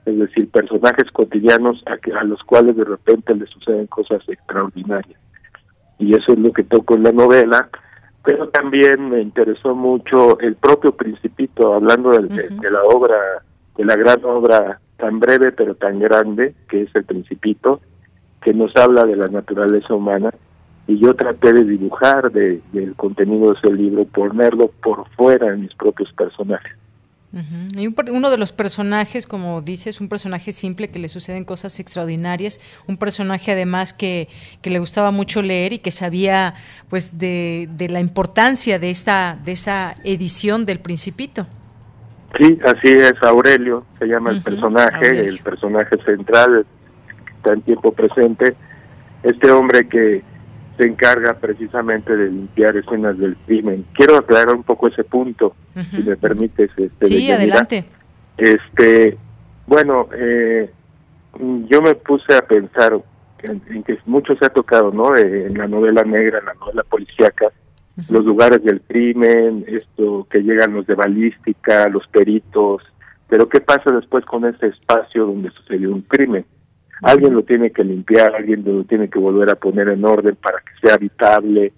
Es 0.06 0.18
decir 0.18 0.48
personajes 0.50 1.10
cotidianos 1.12 1.82
a, 1.86 1.96
que, 1.96 2.12
a 2.12 2.22
los 2.22 2.42
cuales 2.44 2.76
de 2.76 2.84
repente 2.84 3.34
les 3.34 3.50
suceden 3.50 3.86
cosas 3.88 4.20
extraordinarias 4.28 5.21
y 6.02 6.14
eso 6.14 6.32
es 6.32 6.38
lo 6.38 6.52
que 6.52 6.64
toco 6.64 6.94
en 6.94 7.04
la 7.04 7.12
novela, 7.12 7.68
pero 8.24 8.48
también 8.48 9.08
me 9.08 9.20
interesó 9.20 9.74
mucho 9.74 10.38
el 10.40 10.56
propio 10.56 10.92
Principito, 10.92 11.74
hablando 11.74 12.10
de, 12.10 12.70
la 12.70 12.82
obra, 12.82 13.16
de 13.76 13.84
la 13.84 13.96
gran 13.96 14.24
obra 14.24 14.80
tan 14.96 15.18
breve 15.18 15.52
pero 15.52 15.74
tan 15.74 15.98
grande, 15.98 16.54
que 16.68 16.82
es 16.82 16.94
El 16.94 17.04
Principito, 17.04 17.80
que 18.40 18.52
nos 18.52 18.74
habla 18.76 19.04
de 19.04 19.16
la 19.16 19.28
naturaleza 19.28 19.94
humana, 19.94 20.30
y 20.86 20.98
yo 20.98 21.14
traté 21.14 21.52
de 21.52 21.64
dibujar 21.64 22.30
de, 22.32 22.60
del 22.72 22.94
contenido 22.96 23.52
de 23.52 23.58
ese 23.58 23.72
libro, 23.72 24.04
ponerlo 24.04 24.70
por 24.82 25.08
fuera 25.10 25.52
en 25.52 25.62
mis 25.62 25.74
propios 25.74 26.12
personajes. 26.12 26.72
Y 27.32 27.86
uno 27.86 28.30
de 28.30 28.36
los 28.36 28.52
personajes, 28.52 29.26
como 29.26 29.62
dices, 29.62 30.02
un 30.02 30.08
personaje 30.10 30.52
simple 30.52 30.90
que 30.90 30.98
le 30.98 31.08
suceden 31.08 31.44
cosas 31.44 31.80
extraordinarias, 31.80 32.60
un 32.86 32.98
personaje 32.98 33.52
además 33.52 33.94
que, 33.94 34.28
que 34.60 34.68
le 34.68 34.78
gustaba 34.78 35.10
mucho 35.12 35.40
leer 35.40 35.72
y 35.72 35.78
que 35.78 35.90
sabía 35.90 36.54
pues 36.90 37.18
de, 37.18 37.70
de, 37.72 37.88
la 37.88 38.00
importancia 38.00 38.78
de 38.78 38.90
esta 38.90 39.38
de 39.42 39.52
esa 39.52 39.94
edición 40.04 40.66
del 40.66 40.80
Principito. 40.80 41.46
Sí, 42.38 42.58
así 42.64 42.92
es, 42.92 43.14
Aurelio 43.22 43.86
se 43.98 44.06
llama 44.06 44.30
el 44.30 44.42
personaje, 44.42 45.16
el 45.16 45.38
personaje 45.38 45.96
central, 46.04 46.66
está 47.36 47.54
en 47.54 47.62
tiempo 47.62 47.92
presente, 47.92 48.54
este 49.22 49.50
hombre 49.50 49.88
que 49.88 50.22
se 50.82 50.88
encarga 50.88 51.34
precisamente 51.34 52.16
de 52.16 52.26
limpiar 52.26 52.76
escenas 52.76 53.16
del 53.16 53.36
crimen. 53.46 53.86
Quiero 53.94 54.16
aclarar 54.16 54.54
un 54.54 54.64
poco 54.64 54.88
ese 54.88 55.04
punto, 55.04 55.54
si 55.90 56.02
me 56.02 56.16
permites. 56.16 56.70
Este, 56.76 57.06
sí, 57.06 57.30
adelante. 57.30 57.84
Este, 58.36 59.16
bueno, 59.66 60.08
eh, 60.12 60.70
yo 61.38 61.82
me 61.82 61.94
puse 61.94 62.34
a 62.34 62.42
pensar 62.42 63.00
en, 63.44 63.82
que 63.84 63.96
mucho 64.06 64.34
se 64.36 64.46
ha 64.46 64.48
tocado, 64.48 64.90
¿no? 64.90 65.14
Eh, 65.16 65.46
en 65.46 65.56
la 65.56 65.68
novela 65.68 66.02
negra, 66.02 66.40
en 66.40 66.46
la 66.46 66.54
novela 66.54 66.82
policíaca, 66.82 67.52
los 68.08 68.24
lugares 68.24 68.64
del 68.64 68.80
crimen, 68.80 69.64
esto 69.68 70.26
que 70.30 70.40
llegan 70.40 70.74
los 70.74 70.86
de 70.86 70.94
balística, 70.94 71.88
los 71.88 72.06
peritos, 72.08 72.82
pero 73.28 73.48
¿qué 73.48 73.60
pasa 73.60 73.92
después 73.92 74.24
con 74.24 74.46
ese 74.46 74.66
espacio 74.66 75.26
donde 75.26 75.50
sucedió 75.50 75.92
un 75.92 76.02
crimen? 76.02 76.44
Alguien 77.02 77.34
lo 77.34 77.42
tiene 77.42 77.70
que 77.70 77.82
limpiar, 77.82 78.34
alguien 78.34 78.62
lo 78.64 78.84
tiene 78.84 79.08
que 79.10 79.18
volver 79.18 79.50
a 79.50 79.56
poner 79.56 79.88
en 79.88 80.04
orden 80.04 80.36
para 80.36 80.58
que 80.58 80.86
sea 80.86 80.94
habitable, 80.94 81.72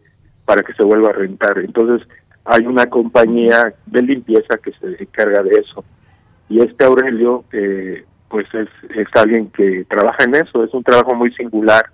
para 0.45 0.63
que 0.63 0.75
se 0.75 0.85
vuelva 0.85 1.09
a 1.09 1.15
rentar. 1.15 1.59
Entonces, 1.59 2.07
hay 2.45 2.67
una 2.67 2.87
compañía 2.87 3.75
de 3.87 4.03
limpieza 4.03 4.59
que 4.59 4.73
se 4.73 5.03
encarga 5.03 5.43
de 5.43 5.61
eso. 5.61 5.85
Y 6.51 6.61
este 6.61 6.85
Aurelio, 6.85 7.45
eh, 7.53 8.05
pues 8.29 8.47
es, 8.53 8.69
alguien 9.15 9.49
que 9.51 9.87
trabaja 9.89 10.25
en 10.25 10.35
eso, 10.35 10.63
es 10.63 10.75
un 10.75 10.85
trabajo 10.85 11.15
muy 11.15 11.33
singular 11.33 11.87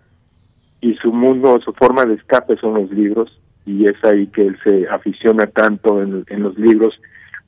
y 0.81 0.95
su 0.95 1.13
mundo, 1.13 1.61
su 1.65 1.73
forma 1.75 2.05
de 2.05 2.15
escape 2.15 2.57
son 2.57 2.75
los 2.75 2.91
libros 2.91 3.39
y 3.65 3.85
es 3.85 4.03
ahí 4.03 4.27
que 4.29 4.43
él 4.43 4.59
se 4.65 4.89
aficiona 4.89 5.47
tanto 5.47 6.03
en 6.03 6.43
los 6.43 6.59
libros, 6.59 6.99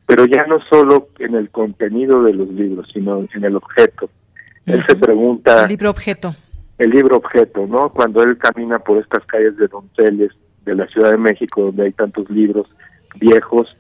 pero 0.06 0.26
ya 0.26 0.46
no 0.46 0.60
solo 0.70 1.08
en 1.18 1.34
el 1.34 1.50
contenido 1.50 2.22
de 2.22 2.34
los 2.34 2.48
libros, 2.50 2.88
sino 2.92 3.26
en 3.34 3.44
el 3.44 3.56
objeto. 3.56 4.10
Él 4.66 4.84
se 4.88 4.96
pregunta... 4.96 5.62
El 5.62 5.68
libro 5.68 5.90
objeto. 5.90 6.34
El 6.78 6.90
libro 6.90 7.16
objeto, 7.16 7.66
¿no? 7.66 7.90
Cuando 7.90 8.22
él 8.22 8.38
camina 8.38 8.78
por 8.78 8.98
estas 8.98 9.24
calles 9.26 9.56
de 9.56 9.68
Donceles, 9.68 10.32
de 10.64 10.74
la 10.74 10.86
Ciudad 10.86 11.10
de 11.10 11.18
México, 11.18 11.62
donde 11.62 11.84
hay 11.84 11.92
tantos 11.92 12.28
libros 12.30 12.68
viejos, 13.16 13.76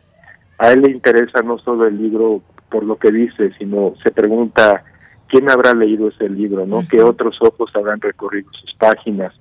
a 0.58 0.72
él 0.72 0.82
le 0.82 0.90
interesa 0.92 1.42
no 1.42 1.58
solo 1.58 1.86
el 1.86 1.96
libro 1.96 2.42
por 2.70 2.84
lo 2.84 2.96
que 2.96 3.10
dice, 3.10 3.52
sino 3.58 3.94
se 4.02 4.10
pregunta 4.10 4.84
quién 5.28 5.50
habrá 5.50 5.74
leído 5.74 6.08
ese 6.08 6.28
libro, 6.28 6.66
¿no? 6.66 6.86
¿Qué 6.90 7.02
otros 7.02 7.36
ojos 7.40 7.70
habrán 7.74 8.00
recorrido 8.00 8.50
sus 8.52 8.74
páginas? 8.74 9.32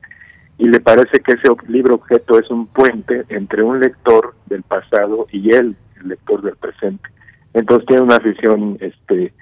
Y 0.57 0.67
le 0.67 0.79
parece 0.79 1.19
que 1.19 1.33
ese 1.33 1.47
libro 1.67 1.95
objeto 1.95 2.39
es 2.39 2.49
un 2.49 2.67
puente 2.67 3.25
entre 3.29 3.63
un 3.63 3.79
lector 3.79 4.35
del 4.45 4.63
pasado 4.63 5.27
y 5.31 5.53
él, 5.53 5.75
el 5.99 6.09
lector 6.09 6.41
del 6.41 6.55
presente. 6.55 7.09
Entonces 7.53 7.87
tiene 7.87 8.03
una 8.03 8.17
afición 8.17 8.77
este 8.79 9.33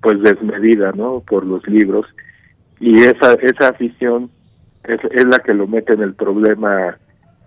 pues 0.00 0.20
desmedida, 0.22 0.92
¿no? 0.92 1.20
Por 1.20 1.44
los 1.44 1.66
libros 1.66 2.06
y 2.78 2.98
esa 3.04 3.34
esa 3.34 3.68
afición 3.68 4.30
es, 4.84 5.00
es 5.10 5.24
la 5.24 5.38
que 5.38 5.54
lo 5.54 5.66
mete 5.66 5.94
en 5.94 6.02
el 6.02 6.14
problema 6.14 6.98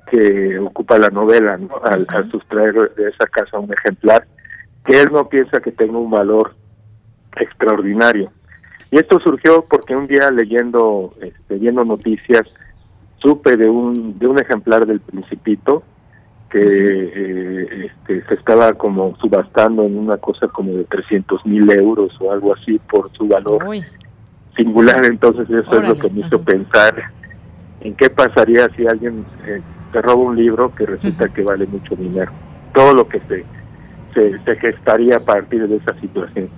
que 0.09 0.57
ocupa 0.59 0.97
la 0.97 1.09
novela, 1.09 1.57
¿no? 1.57 1.79
Al, 1.83 2.07
sustraer 2.31 2.93
de 2.95 3.09
esa 3.09 3.27
casa 3.27 3.59
un 3.59 3.71
ejemplar 3.71 4.25
que 4.85 4.99
él 5.01 5.09
no 5.11 5.29
piensa 5.29 5.59
que 5.59 5.71
tenga 5.71 5.97
un 5.97 6.09
valor 6.09 6.55
extraordinario. 7.35 8.31
Y 8.91 8.97
esto 8.97 9.19
surgió 9.19 9.65
porque 9.69 9.95
un 9.95 10.07
día 10.07 10.31
leyendo, 10.31 11.13
este, 11.21 11.55
viendo 11.57 11.85
noticias, 11.85 12.41
supe 13.19 13.55
de 13.55 13.69
un 13.69 14.17
de 14.17 14.27
un 14.27 14.39
ejemplar 14.39 14.87
del 14.87 14.99
Principito 14.99 15.83
que 16.49 16.59
eh, 16.59 17.85
este, 17.85 18.25
se 18.27 18.33
estaba 18.33 18.73
como 18.73 19.15
subastando 19.17 19.83
en 19.83 19.97
una 19.97 20.17
cosa 20.17 20.47
como 20.47 20.73
de 20.73 20.83
300 20.85 21.45
mil 21.45 21.69
euros 21.71 22.11
o 22.19 22.31
algo 22.31 22.53
así 22.53 22.79
por 22.79 23.11
su 23.13 23.27
valor 23.27 23.65
singular. 24.57 25.05
Entonces 25.05 25.49
eso 25.49 25.81
es 25.81 25.89
lo 25.89 25.95
que 25.95 26.09
me 26.09 26.21
hizo 26.21 26.41
pensar 26.41 26.95
en 27.81 27.95
qué 27.95 28.09
pasaría 28.09 28.67
si 28.75 28.87
alguien 28.87 29.25
eh, 29.45 29.61
te 29.91 29.99
roba 30.01 30.23
un 30.23 30.35
libro 30.35 30.73
que 30.73 30.85
resulta 30.85 31.29
que 31.29 31.43
vale 31.43 31.65
mucho 31.67 31.95
dinero. 31.95 32.31
Todo 32.73 32.93
lo 32.93 33.07
que 33.07 33.19
se, 33.21 33.45
se, 34.13 34.39
se 34.43 34.55
gestaría 34.57 35.17
a 35.17 35.19
partir 35.19 35.67
de 35.67 35.77
esa 35.77 35.99
situación. 35.99 36.49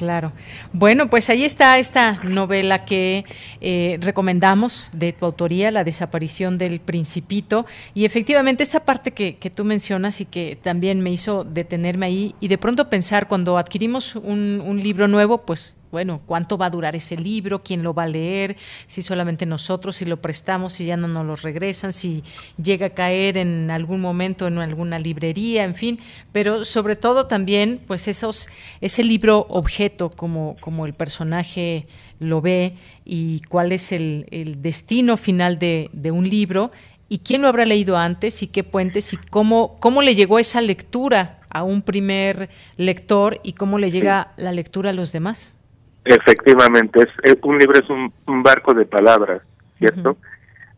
Claro. 0.00 0.32
Bueno, 0.72 1.10
pues 1.10 1.28
ahí 1.28 1.44
está 1.44 1.78
esta 1.78 2.24
novela 2.24 2.86
que 2.86 3.26
eh, 3.60 3.98
recomendamos 4.00 4.88
de 4.94 5.12
tu 5.12 5.26
autoría, 5.26 5.70
La 5.70 5.84
desaparición 5.84 6.56
del 6.56 6.80
principito. 6.80 7.66
Y 7.92 8.06
efectivamente 8.06 8.62
esta 8.62 8.86
parte 8.86 9.10
que, 9.10 9.36
que, 9.36 9.50
tú 9.50 9.62
mencionas 9.62 10.22
y 10.22 10.24
que 10.24 10.56
también 10.56 11.02
me 11.02 11.10
hizo 11.10 11.44
detenerme 11.44 12.06
ahí 12.06 12.34
y 12.40 12.48
de 12.48 12.56
pronto 12.56 12.88
pensar 12.88 13.28
cuando 13.28 13.58
adquirimos 13.58 14.16
un, 14.16 14.62
un 14.64 14.82
libro 14.82 15.06
nuevo, 15.06 15.42
pues 15.42 15.76
bueno, 15.90 16.20
cuánto 16.26 16.56
va 16.56 16.66
a 16.66 16.70
durar 16.70 16.96
ese 16.96 17.16
libro, 17.16 17.62
quién 17.62 17.82
lo 17.82 17.94
va 17.94 18.04
a 18.04 18.08
leer, 18.08 18.56
si 18.86 19.02
solamente 19.02 19.46
nosotros, 19.46 19.96
si 19.96 20.04
lo 20.04 20.20
prestamos, 20.20 20.72
si 20.74 20.86
ya 20.86 20.96
no 20.96 21.08
nos 21.08 21.26
lo 21.26 21.36
regresan, 21.36 21.92
si 21.92 22.22
llega 22.62 22.86
a 22.86 22.90
caer 22.90 23.36
en 23.36 23.70
algún 23.70 24.00
momento 24.00 24.46
en 24.46 24.58
alguna 24.58 24.98
librería, 24.98 25.64
en 25.64 25.74
fin, 25.74 25.98
pero 26.32 26.64
sobre 26.64 26.96
todo 26.96 27.26
también, 27.26 27.80
pues 27.86 28.08
esos, 28.08 28.48
ese 28.80 29.04
libro 29.04 29.46
objeto, 29.48 30.10
como, 30.10 30.56
como 30.60 30.86
el 30.86 30.94
personaje 30.94 31.86
lo 32.18 32.40
ve 32.40 32.76
y 33.04 33.40
cuál 33.48 33.72
es 33.72 33.92
el, 33.92 34.26
el 34.30 34.62
destino 34.62 35.16
final 35.16 35.58
de, 35.58 35.90
de 35.92 36.10
un 36.10 36.28
libro 36.28 36.70
y 37.08 37.18
quién 37.18 37.42
lo 37.42 37.48
habrá 37.48 37.66
leído 37.66 37.96
antes 37.96 38.42
y 38.42 38.46
qué 38.46 38.62
puentes 38.62 39.12
y 39.12 39.16
cómo, 39.16 39.76
cómo 39.80 40.00
le 40.00 40.14
llegó 40.14 40.38
esa 40.38 40.60
lectura 40.60 41.40
a 41.50 41.64
un 41.64 41.82
primer 41.82 42.48
lector 42.76 43.40
y 43.42 43.54
cómo 43.54 43.78
le 43.78 43.90
llega 43.90 44.32
la 44.36 44.52
lectura 44.52 44.90
a 44.90 44.92
los 44.92 45.10
demás. 45.12 45.56
Efectivamente, 46.04 47.06
es, 47.22 47.36
un 47.42 47.58
libro 47.58 47.78
es 47.78 47.88
un, 47.90 48.42
barco 48.42 48.72
de 48.72 48.86
palabras, 48.86 49.42
¿cierto? 49.78 50.16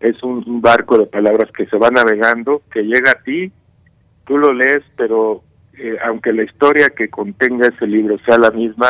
Es 0.00 0.20
un, 0.22 0.60
barco 0.60 0.98
de 0.98 1.06
palabras 1.06 1.50
que 1.56 1.66
se 1.66 1.76
va 1.76 1.90
navegando, 1.90 2.62
que 2.72 2.82
llega 2.82 3.12
a 3.12 3.22
ti, 3.22 3.52
tú 4.26 4.36
lo 4.36 4.52
lees, 4.52 4.82
pero 4.96 5.42
eh, 5.78 5.96
aunque 6.04 6.32
la 6.32 6.42
historia 6.42 6.88
que 6.88 7.08
contenga 7.08 7.68
ese 7.68 7.86
libro 7.86 8.18
sea 8.26 8.36
la 8.36 8.50
misma, 8.50 8.88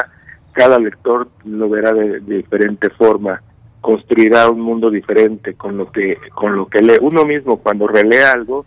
cada 0.53 0.79
lector 0.79 1.29
lo 1.45 1.69
verá 1.69 1.93
de, 1.93 2.21
diferente 2.21 2.89
forma, 2.91 3.43
construirá 3.83 4.49
un 4.49 4.61
mundo 4.61 4.91
diferente 4.91 5.55
con 5.55 5.77
lo 5.77 5.91
que 5.93 6.17
con 6.35 6.57
lo 6.57 6.67
que 6.67 6.81
lee. 6.81 6.99
Uno 7.01 7.25
mismo 7.25 7.59
cuando 7.59 7.89
relee 7.89 8.25
algo, 8.25 8.65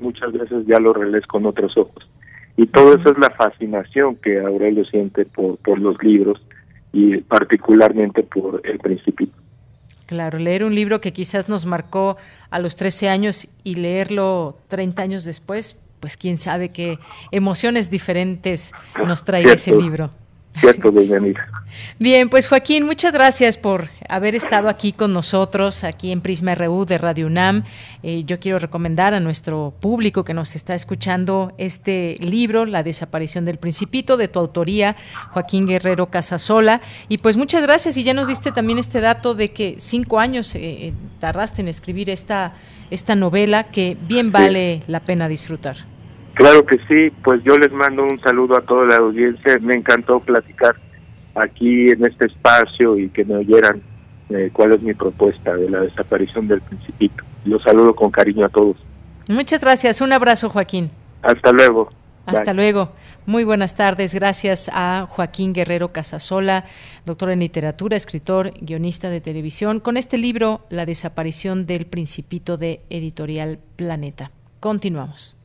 muchas 0.00 0.32
veces 0.32 0.66
ya 0.66 0.78
lo 0.80 0.92
relees 0.92 1.26
con 1.26 1.46
otros 1.46 1.76
ojos. 1.76 2.08
Y 2.56 2.66
todo 2.66 2.94
eso 2.94 3.12
es 3.12 3.18
la 3.18 3.30
fascinación 3.30 4.16
que 4.16 4.40
Aurelio 4.40 4.84
siente 4.86 5.26
por, 5.26 5.58
por 5.58 5.78
los 5.78 6.02
libros 6.02 6.40
y 6.92 7.18
particularmente 7.18 8.22
por 8.22 8.60
El 8.64 8.78
Principito. 8.78 9.32
Claro, 10.06 10.38
leer 10.38 10.64
un 10.64 10.74
libro 10.74 11.00
que 11.02 11.12
quizás 11.12 11.50
nos 11.50 11.66
marcó 11.66 12.16
a 12.50 12.58
los 12.58 12.76
13 12.76 13.10
años 13.10 13.48
y 13.62 13.74
leerlo 13.74 14.58
30 14.68 15.02
años 15.02 15.24
después, 15.24 15.82
pues 16.00 16.16
quién 16.16 16.38
sabe 16.38 16.70
qué 16.70 16.98
emociones 17.30 17.90
diferentes 17.90 18.72
nos 19.06 19.24
trae 19.24 19.44
ese 19.44 19.74
libro. 19.76 20.10
Cierto, 20.60 20.92
Bien, 21.98 22.28
pues 22.28 22.48
Joaquín, 22.48 22.84
muchas 22.84 23.12
gracias 23.12 23.56
por 23.56 23.88
haber 24.08 24.34
estado 24.34 24.68
aquí 24.68 24.92
con 24.92 25.12
nosotros, 25.12 25.84
aquí 25.84 26.10
en 26.10 26.20
Prisma 26.20 26.54
RU 26.54 26.84
de 26.84 26.98
Radio 26.98 27.26
UNAM. 27.26 27.64
Eh, 28.02 28.24
yo 28.24 28.40
quiero 28.40 28.58
recomendar 28.58 29.14
a 29.14 29.20
nuestro 29.20 29.74
público 29.80 30.24
que 30.24 30.34
nos 30.34 30.56
está 30.56 30.74
escuchando 30.74 31.52
este 31.58 32.16
libro, 32.20 32.64
La 32.64 32.82
desaparición 32.82 33.44
del 33.44 33.58
principito, 33.58 34.16
de 34.16 34.28
tu 34.28 34.38
autoría, 34.38 34.96
Joaquín 35.30 35.66
Guerrero 35.66 36.06
Casasola. 36.06 36.80
Y 37.08 37.18
pues 37.18 37.36
muchas 37.36 37.62
gracias 37.62 37.96
y 37.96 38.02
ya 38.02 38.14
nos 38.14 38.28
diste 38.28 38.50
también 38.50 38.78
este 38.78 39.00
dato 39.00 39.34
de 39.34 39.48
que 39.48 39.76
cinco 39.78 40.18
años 40.18 40.54
eh, 40.54 40.92
tardaste 41.20 41.62
en 41.62 41.68
escribir 41.68 42.10
esta, 42.10 42.54
esta 42.90 43.14
novela 43.14 43.64
que 43.64 43.96
bien 44.00 44.32
vale 44.32 44.82
la 44.86 45.00
pena 45.00 45.28
disfrutar. 45.28 45.97
Claro 46.38 46.64
que 46.64 46.78
sí, 46.86 47.12
pues 47.24 47.42
yo 47.42 47.56
les 47.56 47.72
mando 47.72 48.04
un 48.04 48.20
saludo 48.20 48.56
a 48.56 48.60
toda 48.60 48.86
la 48.86 48.96
audiencia. 48.96 49.58
Me 49.60 49.74
encantó 49.74 50.20
platicar 50.20 50.76
aquí 51.34 51.90
en 51.90 52.06
este 52.06 52.26
espacio 52.26 52.96
y 52.96 53.08
que 53.08 53.24
me 53.24 53.34
oyeran 53.34 53.82
eh, 54.30 54.48
cuál 54.52 54.72
es 54.72 54.80
mi 54.80 54.94
propuesta 54.94 55.56
de 55.56 55.68
la 55.68 55.80
desaparición 55.80 56.46
del 56.46 56.60
principito. 56.60 57.24
Los 57.44 57.60
saludo 57.64 57.92
con 57.96 58.12
cariño 58.12 58.46
a 58.46 58.50
todos. 58.50 58.76
Muchas 59.26 59.60
gracias. 59.60 60.00
Un 60.00 60.12
abrazo, 60.12 60.48
Joaquín. 60.48 60.92
Hasta 61.22 61.50
luego. 61.50 61.90
Hasta 62.24 62.54
luego. 62.54 62.92
Muy 63.26 63.42
buenas 63.42 63.74
tardes. 63.74 64.14
Gracias 64.14 64.70
a 64.72 65.08
Joaquín 65.08 65.52
Guerrero 65.52 65.92
Casasola, 65.92 66.66
doctor 67.04 67.30
en 67.30 67.40
literatura, 67.40 67.96
escritor, 67.96 68.52
guionista 68.60 69.10
de 69.10 69.20
televisión, 69.20 69.80
con 69.80 69.96
este 69.96 70.18
libro, 70.18 70.60
La 70.70 70.86
desaparición 70.86 71.66
del 71.66 71.86
principito 71.86 72.56
de 72.56 72.82
Editorial 72.90 73.58
Planeta. 73.74 74.30
Continuamos. 74.60 75.37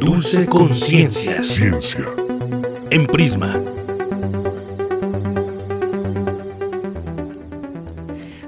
Dulce 0.00 0.46
Conciencia. 0.46 1.42
Ciencia. 1.42 2.04
En 2.90 3.06
Prisma. 3.06 3.60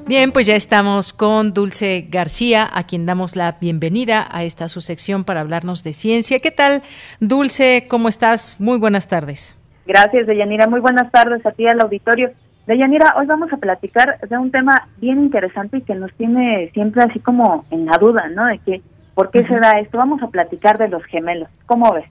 Bien, 0.07 0.33
pues 0.33 0.47
ya 0.47 0.57
estamos 0.57 1.13
con 1.13 1.53
Dulce 1.53 2.07
García, 2.09 2.67
a 2.73 2.85
quien 2.85 3.05
damos 3.05 3.37
la 3.37 3.59
bienvenida 3.61 4.27
a 4.31 4.45
esta 4.45 4.69
su 4.69 4.81
sección 4.81 5.25
para 5.25 5.41
hablarnos 5.41 5.85
de 5.85 5.93
ciencia. 5.93 6.41
¿Qué 6.41 6.51
tal, 6.51 6.83
Dulce? 7.21 7.85
¿Cómo 7.89 8.09
estás? 8.09 8.59
Muy 8.59 8.79
buenas 8.79 9.07
tardes. 9.07 9.59
Gracias, 9.87 10.27
Deyanira. 10.27 10.67
Muy 10.67 10.81
buenas 10.81 11.13
tardes 11.13 11.45
a 11.45 11.51
ti 11.51 11.67
al 11.67 11.81
auditorio. 11.83 12.31
Deyanira, 12.69 13.15
hoy 13.16 13.24
vamos 13.24 13.51
a 13.51 13.57
platicar 13.57 14.20
de 14.28 14.36
un 14.36 14.51
tema 14.51 14.89
bien 14.99 15.23
interesante 15.23 15.78
y 15.78 15.81
que 15.81 15.95
nos 15.95 16.12
tiene 16.19 16.70
siempre 16.74 17.03
así 17.03 17.19
como 17.19 17.65
en 17.70 17.86
la 17.86 17.97
duda, 17.97 18.28
¿no? 18.28 18.45
De 18.45 18.59
que, 18.59 18.82
¿por 19.15 19.31
qué 19.31 19.47
se 19.47 19.59
da 19.59 19.81
esto? 19.81 19.97
Vamos 19.97 20.23
a 20.23 20.28
platicar 20.28 20.77
de 20.77 20.89
los 20.89 21.03
gemelos. 21.07 21.49
¿Cómo 21.65 21.95
ves? 21.95 22.05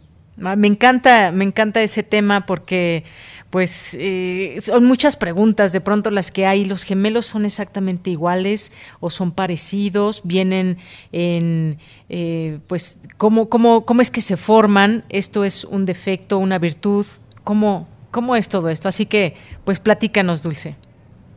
Ah, 0.44 0.56
me 0.56 0.66
encanta, 0.66 1.32
me 1.32 1.44
encanta 1.44 1.84
ese 1.84 2.02
tema 2.02 2.48
porque 2.48 3.04
pues 3.52 3.96
eh, 4.00 4.56
son 4.60 4.86
muchas 4.86 5.16
preguntas 5.16 5.74
de 5.74 5.82
pronto 5.82 6.10
las 6.10 6.32
que 6.32 6.48
hay. 6.48 6.66
¿Los 6.66 6.82
gemelos 6.82 7.28
son 7.28 7.46
exactamente 7.46 8.10
iguales 8.10 8.74
o 9.00 9.12
son 9.12 9.34
parecidos? 9.34 10.22
¿Vienen 10.24 10.78
en, 11.12 11.78
eh, 12.10 12.58
pues, 12.66 13.00
¿cómo, 13.18 13.48
cómo, 13.48 13.86
cómo 13.86 14.02
es 14.02 14.10
que 14.10 14.22
se 14.22 14.38
forman? 14.38 15.04
¿Esto 15.10 15.44
es 15.44 15.66
un 15.66 15.86
defecto, 15.86 16.40
una 16.40 16.58
virtud? 16.58 17.06
¿Cómo, 17.44 17.88
¿Cómo 18.12 18.36
es 18.36 18.50
todo 18.50 18.70
esto? 18.70 18.88
Así 18.88 19.06
que, 19.06 19.36
pues 19.66 19.80
platícanos, 19.80 20.44
Dulce. 20.44 20.76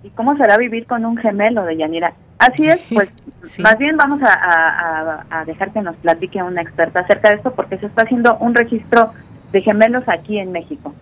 ¿Y 0.03 0.11
cómo 0.11 0.37
será 0.37 0.57
vivir 0.57 0.87
con 0.87 1.05
un 1.05 1.17
gemelo 1.17 1.65
de 1.65 1.77
Yanira? 1.77 2.15
Así 2.39 2.67
es, 2.67 2.81
pues 2.93 3.09
más 3.59 3.77
bien 3.79 3.97
vamos 3.97 4.21
a, 4.23 5.45
dejar 5.45 5.73
que 5.73 5.83
nos 5.83 5.97
platique 5.97 6.43
una 6.43 6.63
experta 6.63 7.01
acerca 7.01 7.31
de 7.31 7.37
esto 7.37 7.53
porque 7.55 7.77
se 7.79 7.87
está 7.87 8.03
haciendo 8.03 8.37
un 8.39 8.55
registro 8.55 9.13
de 9.53 9.61
gemelos 9.61 10.05
aquí 10.09 10.39
en 10.39 10.53
México. 10.53 10.95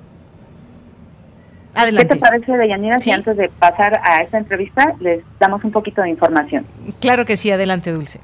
Adelante. 1.74 2.08
¿Qué 2.08 2.14
te 2.14 2.20
parece, 2.20 2.56
Deyanira, 2.56 2.98
si 2.98 3.12
antes 3.12 3.36
de 3.36 3.50
pasar 3.50 4.00
a 4.02 4.22
esta 4.22 4.38
entrevista 4.38 4.94
les 4.98 5.22
damos 5.38 5.62
un 5.62 5.70
poquito 5.70 6.02
de 6.02 6.10
información? 6.10 6.66
Claro 7.00 7.24
que 7.24 7.36
sí, 7.36 7.52
adelante, 7.52 7.92
Dulce. 7.92 8.18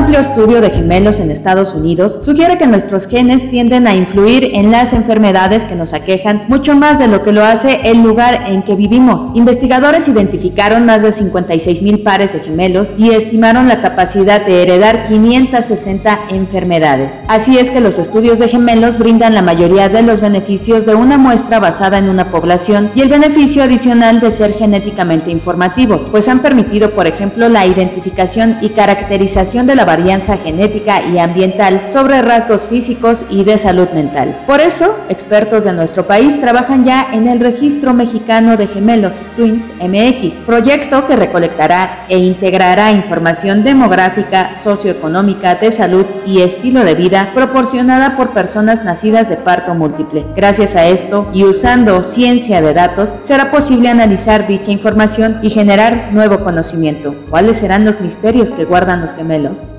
Amplio 0.00 0.20
estudio 0.20 0.62
de 0.62 0.70
gemelos 0.70 1.20
en 1.20 1.30
Estados 1.30 1.74
Unidos 1.74 2.20
sugiere 2.22 2.56
que 2.56 2.66
nuestros 2.66 3.06
genes 3.06 3.50
tienden 3.50 3.86
a 3.86 3.94
influir 3.94 4.52
en 4.54 4.70
las 4.70 4.94
enfermedades 4.94 5.66
que 5.66 5.74
nos 5.74 5.92
aquejan 5.92 6.44
mucho 6.48 6.74
más 6.74 6.98
de 6.98 7.06
lo 7.06 7.22
que 7.22 7.32
lo 7.32 7.44
hace 7.44 7.80
el 7.84 8.02
lugar 8.02 8.44
en 8.46 8.62
que 8.62 8.76
vivimos. 8.76 9.32
Investigadores 9.34 10.08
identificaron 10.08 10.86
más 10.86 11.02
de 11.02 11.12
56 11.12 11.82
mil 11.82 12.02
pares 12.02 12.32
de 12.32 12.40
gemelos 12.40 12.94
y 12.96 13.10
estimaron 13.10 13.68
la 13.68 13.82
capacidad 13.82 14.40
de 14.40 14.62
heredar 14.62 15.04
560 15.04 16.18
enfermedades. 16.30 17.12
Así 17.28 17.58
es 17.58 17.68
que 17.68 17.82
los 17.82 17.98
estudios 17.98 18.38
de 18.38 18.48
gemelos 18.48 18.98
brindan 18.98 19.34
la 19.34 19.42
mayoría 19.42 19.90
de 19.90 20.00
los 20.00 20.22
beneficios 20.22 20.86
de 20.86 20.94
una 20.94 21.18
muestra 21.18 21.60
basada 21.60 21.98
en 21.98 22.08
una 22.08 22.30
población 22.30 22.90
y 22.94 23.02
el 23.02 23.10
beneficio 23.10 23.64
adicional 23.64 24.20
de 24.20 24.30
ser 24.30 24.54
genéticamente 24.54 25.30
informativos, 25.30 26.08
pues 26.10 26.26
han 26.26 26.38
permitido, 26.38 26.92
por 26.92 27.06
ejemplo, 27.06 27.50
la 27.50 27.66
identificación 27.66 28.56
y 28.62 28.70
caracterización 28.70 29.66
de 29.66 29.76
la 29.76 29.89
varianza 29.90 30.36
genética 30.36 31.02
y 31.02 31.18
ambiental 31.18 31.82
sobre 31.88 32.22
rasgos 32.22 32.64
físicos 32.64 33.24
y 33.28 33.42
de 33.42 33.58
salud 33.58 33.88
mental. 33.92 34.36
Por 34.46 34.60
eso, 34.60 34.96
expertos 35.08 35.64
de 35.64 35.72
nuestro 35.72 36.06
país 36.06 36.40
trabajan 36.40 36.84
ya 36.84 37.08
en 37.12 37.26
el 37.26 37.40
Registro 37.40 37.92
Mexicano 37.92 38.56
de 38.56 38.68
Gemelos, 38.68 39.14
Twins 39.34 39.72
MX, 39.80 40.46
proyecto 40.46 41.08
que 41.08 41.16
recolectará 41.16 42.04
e 42.08 42.18
integrará 42.18 42.92
información 42.92 43.64
demográfica, 43.64 44.54
socioeconómica, 44.54 45.56
de 45.56 45.72
salud 45.72 46.06
y 46.24 46.42
estilo 46.42 46.84
de 46.84 46.94
vida 46.94 47.32
proporcionada 47.34 48.16
por 48.16 48.30
personas 48.30 48.84
nacidas 48.84 49.28
de 49.28 49.38
parto 49.38 49.74
múltiple. 49.74 50.24
Gracias 50.36 50.76
a 50.76 50.86
esto 50.86 51.28
y 51.32 51.42
usando 51.42 52.04
ciencia 52.04 52.62
de 52.62 52.74
datos, 52.74 53.16
será 53.24 53.50
posible 53.50 53.88
analizar 53.88 54.46
dicha 54.46 54.70
información 54.70 55.40
y 55.42 55.50
generar 55.50 56.12
nuevo 56.12 56.44
conocimiento. 56.44 57.12
¿Cuáles 57.28 57.56
serán 57.56 57.84
los 57.84 58.00
misterios 58.00 58.52
que 58.52 58.64
guardan 58.64 59.00
los 59.00 59.16
gemelos? 59.16 59.72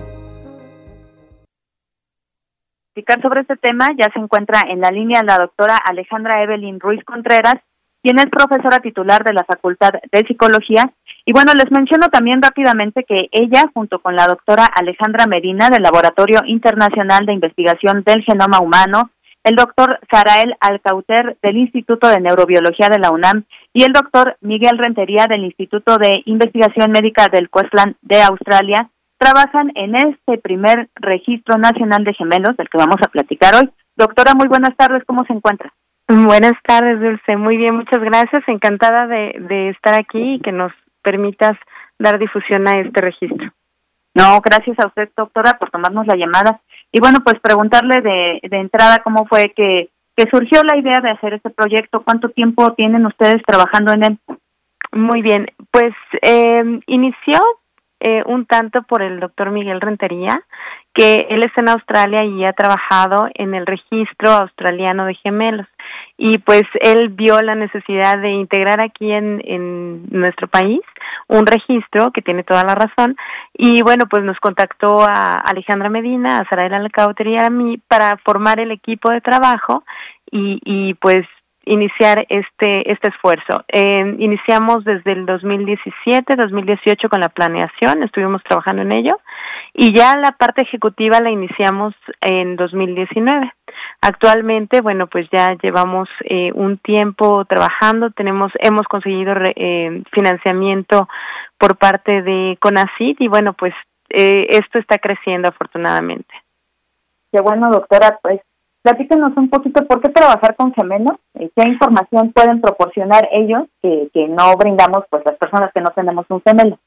Sobre 3.21 3.41
este 3.41 3.55
tema 3.57 3.87
ya 3.97 4.07
se 4.13 4.19
encuentra 4.19 4.61
en 4.67 4.81
la 4.81 4.89
línea 4.89 5.23
la 5.23 5.37
doctora 5.37 5.77
Alejandra 5.77 6.43
Evelyn 6.43 6.79
Ruiz 6.79 7.03
Contreras, 7.05 7.55
quien 8.03 8.19
es 8.19 8.25
profesora 8.25 8.79
titular 8.79 9.23
de 9.23 9.33
la 9.33 9.43
Facultad 9.43 9.91
de 10.11 10.25
Psicología. 10.27 10.91
Y 11.25 11.33
bueno, 11.33 11.53
les 11.53 11.71
menciono 11.71 12.09
también 12.09 12.41
rápidamente 12.41 13.03
que 13.03 13.27
ella, 13.31 13.69
junto 13.73 13.99
con 13.99 14.15
la 14.15 14.25
doctora 14.25 14.65
Alejandra 14.65 15.27
Medina 15.27 15.69
del 15.69 15.83
Laboratorio 15.83 16.41
Internacional 16.45 17.25
de 17.25 17.33
Investigación 17.33 18.03
del 18.03 18.23
Genoma 18.23 18.59
Humano, 18.59 19.11
el 19.43 19.55
doctor 19.55 19.99
Sarael 20.11 20.55
Alcauter 20.59 21.37
del 21.41 21.57
Instituto 21.57 22.07
de 22.07 22.19
Neurobiología 22.19 22.89
de 22.89 22.99
la 22.99 23.11
UNAM 23.11 23.45
y 23.73 23.83
el 23.83 23.93
doctor 23.93 24.37
Miguel 24.41 24.77
Rentería 24.77 25.25
del 25.27 25.45
Instituto 25.45 25.97
de 25.97 26.21
Investigación 26.25 26.91
Médica 26.91 27.27
del 27.27 27.49
Queensland 27.49 27.95
de 28.01 28.21
Australia, 28.21 28.89
trabajan 29.21 29.71
en 29.75 29.95
este 29.95 30.39
primer 30.39 30.89
registro 30.95 31.59
nacional 31.59 32.03
de 32.03 32.15
gemelos 32.15 32.57
del 32.57 32.69
que 32.69 32.77
vamos 32.79 32.97
a 33.05 33.09
platicar 33.09 33.53
hoy. 33.53 33.69
Doctora, 33.95 34.33
muy 34.33 34.47
buenas 34.47 34.75
tardes, 34.75 35.03
¿cómo 35.05 35.23
se 35.25 35.33
encuentra? 35.33 35.71
Buenas 36.07 36.57
tardes, 36.65 36.99
Dulce. 36.99 37.37
Muy 37.37 37.55
bien, 37.55 37.75
muchas 37.75 38.01
gracias. 38.01 38.43
Encantada 38.47 39.05
de, 39.05 39.35
de 39.47 39.69
estar 39.69 39.93
aquí 39.93 40.35
y 40.35 40.39
que 40.39 40.51
nos 40.51 40.71
permitas 41.03 41.51
dar 41.99 42.17
difusión 42.17 42.67
a 42.67 42.79
este 42.79 42.99
registro. 42.99 43.53
No, 44.15 44.41
gracias 44.43 44.77
a 44.79 44.87
usted, 44.87 45.09
doctora, 45.15 45.53
por 45.59 45.69
tomarnos 45.69 46.07
la 46.07 46.17
llamada. 46.17 46.59
Y 46.91 46.99
bueno, 46.99 47.19
pues 47.23 47.39
preguntarle 47.39 48.01
de, 48.01 48.39
de 48.41 48.57
entrada 48.57 49.03
cómo 49.03 49.27
fue 49.27 49.53
que, 49.55 49.89
que 50.17 50.29
surgió 50.31 50.63
la 50.63 50.77
idea 50.77 50.99
de 50.99 51.11
hacer 51.11 51.35
este 51.35 51.51
proyecto, 51.51 52.01
cuánto 52.03 52.29
tiempo 52.29 52.73
tienen 52.73 53.05
ustedes 53.05 53.41
trabajando 53.45 53.93
en 53.93 54.03
él. 54.03 54.17
Muy 54.93 55.21
bien, 55.21 55.45
pues 55.69 55.93
eh, 56.23 56.79
inició 56.87 57.39
eh, 58.03 58.23
un 58.25 58.45
tanto 58.45 58.81
por 58.83 59.01
el 59.01 59.19
doctor 59.19 59.51
Miguel 59.51 59.79
Rentería, 59.79 60.41
que 60.93 61.27
él 61.29 61.43
está 61.43 61.61
en 61.61 61.69
Australia 61.69 62.25
y 62.25 62.43
ha 62.43 62.53
trabajado 62.53 63.29
en 63.35 63.53
el 63.53 63.65
registro 63.65 64.31
australiano 64.31 65.05
de 65.05 65.13
gemelos. 65.15 65.67
Y 66.17 66.39
pues 66.39 66.63
él 66.81 67.09
vio 67.09 67.39
la 67.41 67.55
necesidad 67.55 68.17
de 68.17 68.31
integrar 68.31 68.83
aquí 68.83 69.11
en, 69.11 69.41
en 69.45 70.05
nuestro 70.09 70.47
país 70.47 70.81
un 71.27 71.45
registro 71.45 72.11
que 72.11 72.21
tiene 72.21 72.43
toda 72.43 72.63
la 72.63 72.75
razón. 72.75 73.15
Y 73.53 73.81
bueno, 73.83 74.05
pues 74.09 74.23
nos 74.23 74.39
contactó 74.39 75.03
a 75.03 75.35
Alejandra 75.35 75.89
Medina, 75.89 76.39
a 76.39 76.49
Saraela 76.49 76.77
Alcauter 76.77 77.27
y 77.27 77.37
a 77.37 77.49
mí 77.49 77.77
para 77.87 78.17
formar 78.17 78.59
el 78.59 78.71
equipo 78.71 79.11
de 79.11 79.21
trabajo 79.21 79.83
y, 80.31 80.59
y 80.65 80.93
pues 80.95 81.25
iniciar 81.65 82.25
este 82.29 82.91
este 82.91 83.09
esfuerzo. 83.09 83.63
Eh, 83.67 84.15
iniciamos 84.19 84.83
desde 84.83 85.11
el 85.11 85.25
2017, 85.25 86.35
2018 86.35 87.09
con 87.09 87.19
la 87.19 87.29
planeación, 87.29 88.03
estuvimos 88.03 88.43
trabajando 88.43 88.81
en 88.81 88.91
ello 88.91 89.19
y 89.73 89.95
ya 89.95 90.15
la 90.17 90.31
parte 90.31 90.63
ejecutiva 90.63 91.19
la 91.19 91.29
iniciamos 91.29 91.93
en 92.21 92.55
2019. 92.55 93.51
Actualmente, 94.01 94.81
bueno, 94.81 95.07
pues 95.07 95.27
ya 95.31 95.55
llevamos 95.61 96.09
eh, 96.25 96.51
un 96.53 96.77
tiempo 96.77 97.45
trabajando, 97.45 98.09
tenemos 98.09 98.51
hemos 98.59 98.87
conseguido 98.87 99.33
eh, 99.55 100.03
financiamiento 100.11 101.07
por 101.57 101.77
parte 101.77 102.21
de 102.23 102.57
CONACYT 102.59 103.21
y 103.21 103.27
bueno, 103.27 103.53
pues 103.53 103.73
eh, 104.09 104.47
esto 104.49 104.79
está 104.79 104.97
creciendo 104.97 105.49
afortunadamente. 105.49 106.33
Qué 107.31 107.39
bueno, 107.39 107.69
doctora, 107.69 108.19
pues 108.21 108.41
Platíquenos 108.83 109.33
un 109.37 109.49
poquito 109.49 109.85
por 109.85 110.01
qué 110.01 110.09
trabajar 110.09 110.55
con 110.55 110.73
gemelos, 110.73 111.17
eh, 111.35 111.49
qué 111.55 111.67
información 111.67 112.31
pueden 112.33 112.61
proporcionar 112.61 113.29
ellos 113.31 113.67
que, 113.81 114.09
que 114.13 114.27
no 114.27 114.55
brindamos 114.57 115.03
pues 115.09 115.23
las 115.25 115.37
personas 115.37 115.71
que 115.73 115.81
no 115.81 115.91
tenemos 115.91 116.25
un 116.29 116.41
gemelo. 116.41 116.79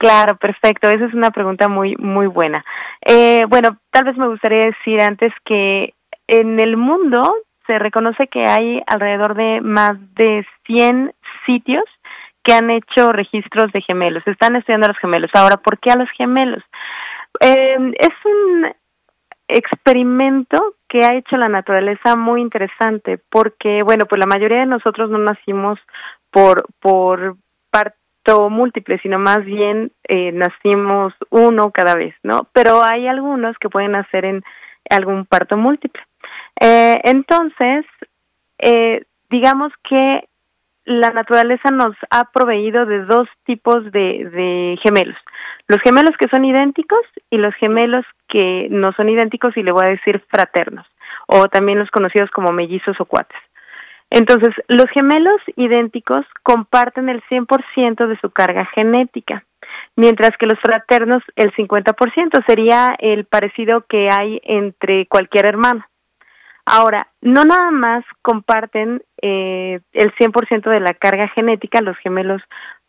Claro, 0.00 0.36
perfecto. 0.36 0.88
Esa 0.88 1.04
es 1.06 1.14
una 1.14 1.30
pregunta 1.30 1.68
muy 1.68 1.94
muy 1.96 2.26
buena. 2.26 2.64
Eh, 3.06 3.44
bueno, 3.48 3.78
tal 3.90 4.04
vez 4.04 4.16
me 4.16 4.28
gustaría 4.28 4.66
decir 4.66 5.02
antes 5.02 5.32
que 5.44 5.92
en 6.26 6.58
el 6.58 6.78
mundo 6.78 7.22
se 7.66 7.78
reconoce 7.78 8.26
que 8.28 8.46
hay 8.46 8.82
alrededor 8.86 9.34
de 9.34 9.60
más 9.60 9.92
de 10.14 10.46
100 10.66 11.12
sitios 11.44 11.84
que 12.42 12.54
han 12.54 12.70
hecho 12.70 13.12
registros 13.12 13.70
de 13.72 13.82
gemelos. 13.82 14.26
Están 14.26 14.56
estudiando 14.56 14.86
a 14.86 14.88
los 14.88 14.98
gemelos. 14.98 15.30
Ahora, 15.34 15.58
¿por 15.58 15.78
qué 15.78 15.90
a 15.90 15.96
los 15.96 16.08
gemelos? 16.16 16.64
Eh, 17.40 17.76
es 17.98 18.14
un 18.24 18.72
experimento 19.52 20.74
que 20.88 21.00
ha 21.04 21.14
hecho 21.14 21.36
la 21.36 21.48
naturaleza 21.48 22.16
muy 22.16 22.40
interesante, 22.40 23.18
porque, 23.30 23.82
bueno, 23.82 24.06
pues 24.06 24.18
la 24.18 24.26
mayoría 24.26 24.60
de 24.60 24.66
nosotros 24.66 25.10
no 25.10 25.18
nacimos 25.18 25.78
por, 26.30 26.66
por 26.80 27.36
parto 27.70 28.50
múltiple, 28.50 28.98
sino 29.02 29.18
más 29.18 29.44
bien 29.44 29.92
eh, 30.08 30.32
nacimos 30.32 31.14
uno 31.30 31.70
cada 31.70 31.94
vez, 31.94 32.14
¿no? 32.22 32.48
Pero 32.52 32.82
hay 32.84 33.06
algunos 33.06 33.56
que 33.58 33.68
pueden 33.68 33.92
nacer 33.92 34.24
en 34.24 34.42
algún 34.88 35.26
parto 35.26 35.56
múltiple. 35.56 36.02
Eh, 36.60 37.00
entonces, 37.04 37.84
eh, 38.58 39.04
digamos 39.30 39.72
que 39.88 40.28
la 40.84 41.10
naturaleza 41.10 41.70
nos 41.70 41.94
ha 42.10 42.24
proveído 42.32 42.86
de 42.86 43.04
dos 43.04 43.28
tipos 43.44 43.90
de, 43.92 44.78
gemelos. 44.82 45.16
Los 45.68 45.80
gemelos 45.82 46.16
que 46.18 46.28
son 46.28 46.44
idénticos 46.44 47.02
y 47.30 47.36
los 47.36 47.54
gemelos 47.54 48.04
que 48.28 48.68
no 48.70 48.92
son 48.92 49.08
idénticos 49.08 49.56
y 49.56 49.62
le 49.62 49.72
voy 49.72 49.84
a 49.84 49.90
decir 49.90 50.22
fraternos, 50.28 50.86
o 51.26 51.48
también 51.48 51.78
los 51.78 51.90
conocidos 51.90 52.30
como 52.30 52.52
mellizos 52.52 53.00
o 53.00 53.04
cuates. 53.04 53.38
Entonces, 54.10 54.50
los 54.66 54.86
gemelos 54.92 55.40
idénticos 55.54 56.26
comparten 56.42 57.08
el 57.08 57.22
100% 57.30 58.08
de 58.08 58.18
su 58.18 58.30
carga 58.30 58.66
genética, 58.74 59.44
mientras 59.94 60.36
que 60.36 60.46
los 60.46 60.58
fraternos 60.58 61.22
el 61.36 61.52
50% 61.54 62.44
sería 62.46 62.96
el 62.98 63.24
parecido 63.26 63.84
que 63.88 64.08
hay 64.10 64.40
entre 64.42 65.06
cualquier 65.06 65.48
hermano. 65.48 65.84
Ahora, 66.72 67.08
no 67.20 67.44
nada 67.44 67.72
más 67.72 68.04
comparten 68.22 69.02
eh, 69.20 69.80
el 69.92 70.14
100% 70.14 70.70
de 70.70 70.78
la 70.78 70.94
carga 70.94 71.26
genética, 71.28 71.80
los 71.80 71.98
gemelos 71.98 72.40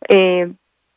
eh, 0.08 0.52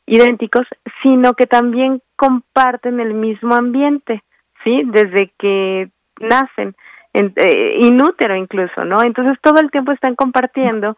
idénticos, 0.05 0.67
sino 1.01 1.33
que 1.33 1.47
también 1.47 2.03
comparten 2.15 2.99
el 2.99 3.15
mismo 3.15 3.55
ambiente, 3.55 4.21
¿sí? 4.63 4.83
Desde 4.85 5.33
que 5.39 5.89
nacen, 6.19 6.75
en, 7.13 7.33
eh, 7.37 7.77
inútero 7.81 8.35
incluso, 8.35 8.85
¿no? 8.85 9.01
Entonces 9.03 9.35
todo 9.41 9.59
el 9.61 9.71
tiempo 9.71 9.91
están 9.91 10.13
compartiendo 10.13 10.95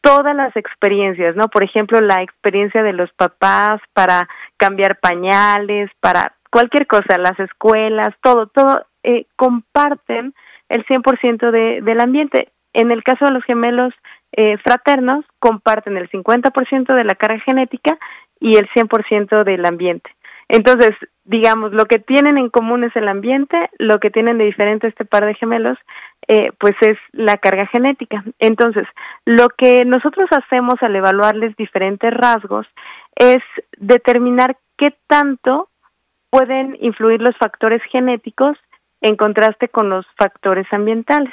todas 0.00 0.34
las 0.34 0.56
experiencias, 0.56 1.36
¿no? 1.36 1.48
Por 1.48 1.62
ejemplo, 1.62 2.00
la 2.00 2.22
experiencia 2.22 2.82
de 2.82 2.94
los 2.94 3.12
papás 3.12 3.82
para 3.92 4.30
cambiar 4.56 4.98
pañales, 4.98 5.90
para 6.00 6.36
cualquier 6.50 6.86
cosa, 6.86 7.18
las 7.18 7.38
escuelas, 7.38 8.14
todo, 8.22 8.46
todo 8.46 8.86
eh, 9.02 9.26
comparten 9.36 10.32
el 10.72 10.84
100% 10.86 11.50
de, 11.50 11.80
del 11.82 12.00
ambiente. 12.00 12.48
En 12.72 12.90
el 12.90 13.04
caso 13.04 13.26
de 13.26 13.32
los 13.32 13.44
gemelos 13.44 13.92
eh, 14.32 14.56
fraternos, 14.58 15.24
comparten 15.38 15.96
el 15.96 16.10
50% 16.10 16.94
de 16.94 17.04
la 17.04 17.14
carga 17.14 17.40
genética 17.40 17.98
y 18.40 18.56
el 18.56 18.68
100% 18.70 19.44
del 19.44 19.66
ambiente. 19.66 20.10
Entonces, 20.48 20.90
digamos, 21.24 21.72
lo 21.72 21.84
que 21.86 21.98
tienen 21.98 22.38
en 22.38 22.48
común 22.48 22.84
es 22.84 22.94
el 22.96 23.08
ambiente, 23.08 23.70
lo 23.78 24.00
que 24.00 24.10
tienen 24.10 24.38
de 24.38 24.44
diferente 24.44 24.88
este 24.88 25.04
par 25.04 25.24
de 25.24 25.34
gemelos, 25.34 25.78
eh, 26.28 26.50
pues 26.58 26.74
es 26.80 26.98
la 27.12 27.36
carga 27.36 27.66
genética. 27.66 28.24
Entonces, 28.38 28.86
lo 29.24 29.48
que 29.50 29.84
nosotros 29.84 30.28
hacemos 30.30 30.74
al 30.80 30.96
evaluarles 30.96 31.56
diferentes 31.56 32.12
rasgos 32.12 32.66
es 33.16 33.42
determinar 33.76 34.56
qué 34.78 34.94
tanto 35.06 35.68
pueden 36.30 36.76
influir 36.80 37.20
los 37.20 37.36
factores 37.36 37.82
genéticos 37.90 38.56
en 39.02 39.16
contraste 39.16 39.68
con 39.68 39.90
los 39.90 40.06
factores 40.16 40.66
ambientales. 40.72 41.32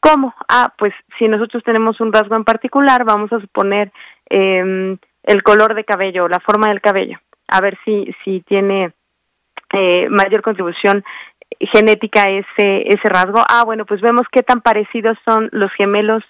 ¿Cómo? 0.00 0.34
Ah, 0.48 0.72
pues 0.78 0.92
si 1.18 1.26
nosotros 1.26 1.64
tenemos 1.64 2.00
un 2.00 2.12
rasgo 2.12 2.36
en 2.36 2.44
particular, 2.44 3.04
vamos 3.04 3.32
a 3.32 3.40
suponer 3.40 3.90
eh, 4.30 4.96
el 5.24 5.42
color 5.42 5.74
de 5.74 5.84
cabello 5.84 6.28
la 6.28 6.40
forma 6.40 6.68
del 6.68 6.80
cabello, 6.80 7.18
a 7.48 7.60
ver 7.60 7.76
si, 7.84 8.14
si 8.22 8.40
tiene 8.42 8.92
eh, 9.72 10.08
mayor 10.08 10.42
contribución 10.42 11.02
genética 11.60 12.22
ese, 12.28 12.82
ese 12.86 13.08
rasgo. 13.08 13.42
Ah, 13.48 13.64
bueno, 13.64 13.84
pues 13.84 14.00
vemos 14.00 14.22
qué 14.30 14.42
tan 14.42 14.60
parecidos 14.60 15.18
son 15.26 15.48
los 15.52 15.72
gemelos 15.72 16.22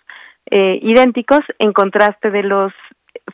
eh, 0.50 0.78
idénticos 0.82 1.40
en 1.58 1.72
contraste 1.72 2.30
de 2.30 2.42
los 2.42 2.72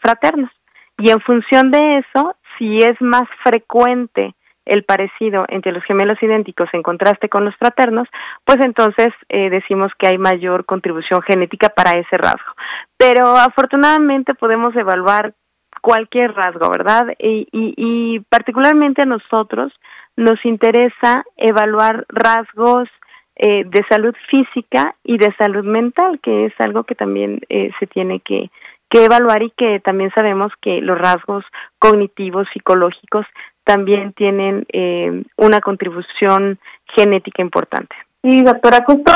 fraternos. 0.01 0.51
Y 0.99 1.11
en 1.11 1.21
función 1.21 1.71
de 1.71 1.81
eso, 1.99 2.37
si 2.57 2.79
es 2.79 3.01
más 3.01 3.25
frecuente 3.43 4.35
el 4.65 4.85
parecido 4.85 5.45
entre 5.49 5.73
los 5.73 5.83
gemelos 5.85 6.23
idénticos 6.23 6.69
en 6.73 6.83
contraste 6.83 7.29
con 7.29 7.45
los 7.45 7.57
fraternos, 7.57 8.09
pues 8.45 8.59
entonces 8.65 9.09
eh, 9.29 9.51
decimos 9.51 9.93
que 9.99 10.09
hay 10.09 10.19
mayor 10.19 10.65
contribución 10.65 11.23
genética 11.23 11.69
para 11.71 11.99
ese 11.99 12.17
rasgo. 12.17 12.53
Pero 12.97 13.37
afortunadamente 13.37 14.35
podemos 14.35 14.75
evaluar 14.77 15.35
cualquier 15.81 16.33
rasgo, 16.35 16.71
¿verdad? 16.71 17.15
Y, 17.19 18.21
particularmente 18.29 19.03
a 19.03 19.07
nosotros 19.07 19.73
nos 20.17 20.45
interesa 20.45 21.25
evaluar 21.37 22.07
rasgos 22.09 22.89
eh, 23.37 23.65
de 23.65 23.85
salud 23.89 24.15
física 24.31 24.95
y 25.03 25.19
de 25.19 25.35
salud 25.37 25.65
mental, 25.65 26.21
que 26.23 26.47
es 26.47 26.53
algo 26.59 26.85
que 26.85 26.95
también 26.95 27.41
eh, 27.49 27.71
se 27.81 27.87
tiene 27.87 28.21
que, 28.21 28.51
que 28.91 29.05
evaluar 29.05 29.43
y 29.43 29.51
que 29.51 29.81
también 29.81 30.11
sabemos 30.15 30.53
que 30.61 30.83
los 30.83 30.99
rasgos 30.99 31.45
cognitivos, 31.79 32.47
psicológicos, 32.53 33.27
también 33.65 34.13
tienen 34.13 34.67
eh, 34.73 35.23
una 35.37 35.61
contribución 35.61 36.59
genética 36.95 37.43
importante. 37.43 37.95
Sí, 38.23 38.43
doctora, 38.43 38.85
justo 38.87 39.13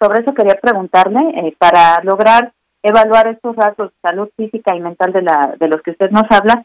sobre 0.00 0.22
eso 0.22 0.34
quería 0.34 0.54
preguntarme, 0.60 1.20
eh, 1.36 1.54
para 1.58 2.02
lograr 2.02 2.52
evaluar 2.82 3.28
estos 3.28 3.56
rasgos 3.56 3.90
de 3.90 4.08
salud 4.08 4.28
física 4.36 4.74
y 4.74 4.80
mental 4.80 5.12
de, 5.12 5.22
la, 5.22 5.54
de 5.58 5.68
los 5.68 5.80
que 5.82 5.92
usted 5.92 6.10
nos 6.10 6.24
habla, 6.30 6.64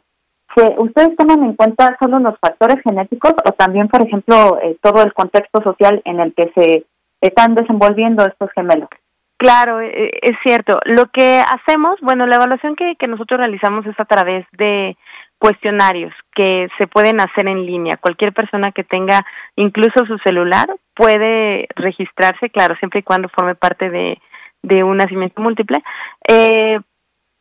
¿ustedes 0.77 1.15
toman 1.15 1.43
en 1.43 1.53
cuenta 1.53 1.95
solo 2.01 2.19
los 2.19 2.37
factores 2.39 2.77
genéticos 2.83 3.33
o 3.45 3.51
también, 3.51 3.87
por 3.87 4.01
ejemplo, 4.01 4.59
eh, 4.61 4.77
todo 4.81 5.03
el 5.03 5.13
contexto 5.13 5.61
social 5.61 6.01
en 6.05 6.19
el 6.19 6.33
que 6.33 6.51
se 6.55 6.85
están 7.21 7.55
desenvolviendo 7.55 8.25
estos 8.25 8.49
gemelos? 8.53 8.89
Claro, 9.37 9.81
eh, 9.81 10.11
es 10.21 10.35
cierto. 10.43 10.79
Lo 10.85 11.05
que 11.13 11.41
hacemos, 11.41 11.99
bueno, 12.01 12.25
la 12.25 12.37
evaluación 12.37 12.75
que, 12.75 12.95
que 12.95 13.07
nosotros 13.07 13.39
realizamos 13.39 13.85
es 13.85 13.99
a 13.99 14.05
través 14.05 14.45
de 14.53 14.97
cuestionarios 15.39 16.13
que 16.33 16.67
se 16.77 16.87
pueden 16.87 17.21
hacer 17.21 17.47
en 17.47 17.65
línea. 17.65 17.97
Cualquier 17.97 18.33
persona 18.33 18.71
que 18.71 18.83
tenga 18.83 19.25
incluso 19.55 20.05
su 20.05 20.17
celular 20.19 20.67
puede 20.95 21.67
registrarse, 21.75 22.49
claro, 22.49 22.75
siempre 22.77 23.01
y 23.01 23.03
cuando 23.03 23.29
forme 23.29 23.55
parte 23.55 23.89
de, 23.89 24.19
de 24.63 24.83
un 24.83 24.97
nacimiento 24.97 25.41
múltiple, 25.41 25.83
eh, 26.27 26.79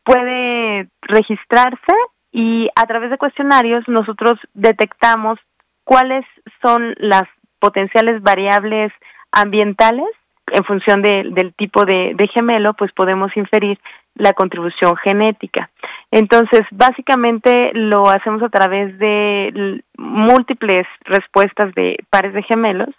puede 0.03 0.87
registrarse 1.01 1.93
y 2.31 2.69
a 2.75 2.85
través 2.85 3.09
de 3.09 3.17
cuestionarios 3.17 3.83
nosotros 3.87 4.39
detectamos 4.53 5.39
cuáles 5.83 6.25
son 6.61 6.93
las 6.97 7.23
potenciales 7.59 8.21
variables 8.21 8.91
ambientales 9.31 10.07
en 10.51 10.63
función 10.63 11.01
del 11.01 11.53
tipo 11.57 11.83
de, 11.83 12.13
de, 12.15 12.27
gemelo, 12.27 12.73
pues 12.73 12.91
podemos 12.93 13.35
inferir 13.35 13.77
la 14.17 14.33
contribución 14.33 14.95
genética. 14.97 15.69
Entonces, 16.11 16.61
básicamente 16.71 17.71
lo 17.73 18.07
hacemos 18.07 18.41
a 18.43 18.49
través 18.49 18.97
de 18.99 19.81
múltiples 19.97 20.85
respuestas 21.05 21.73
de 21.75 21.97
pares 22.09 22.33
de 22.33 22.43
gemelos 22.43 22.93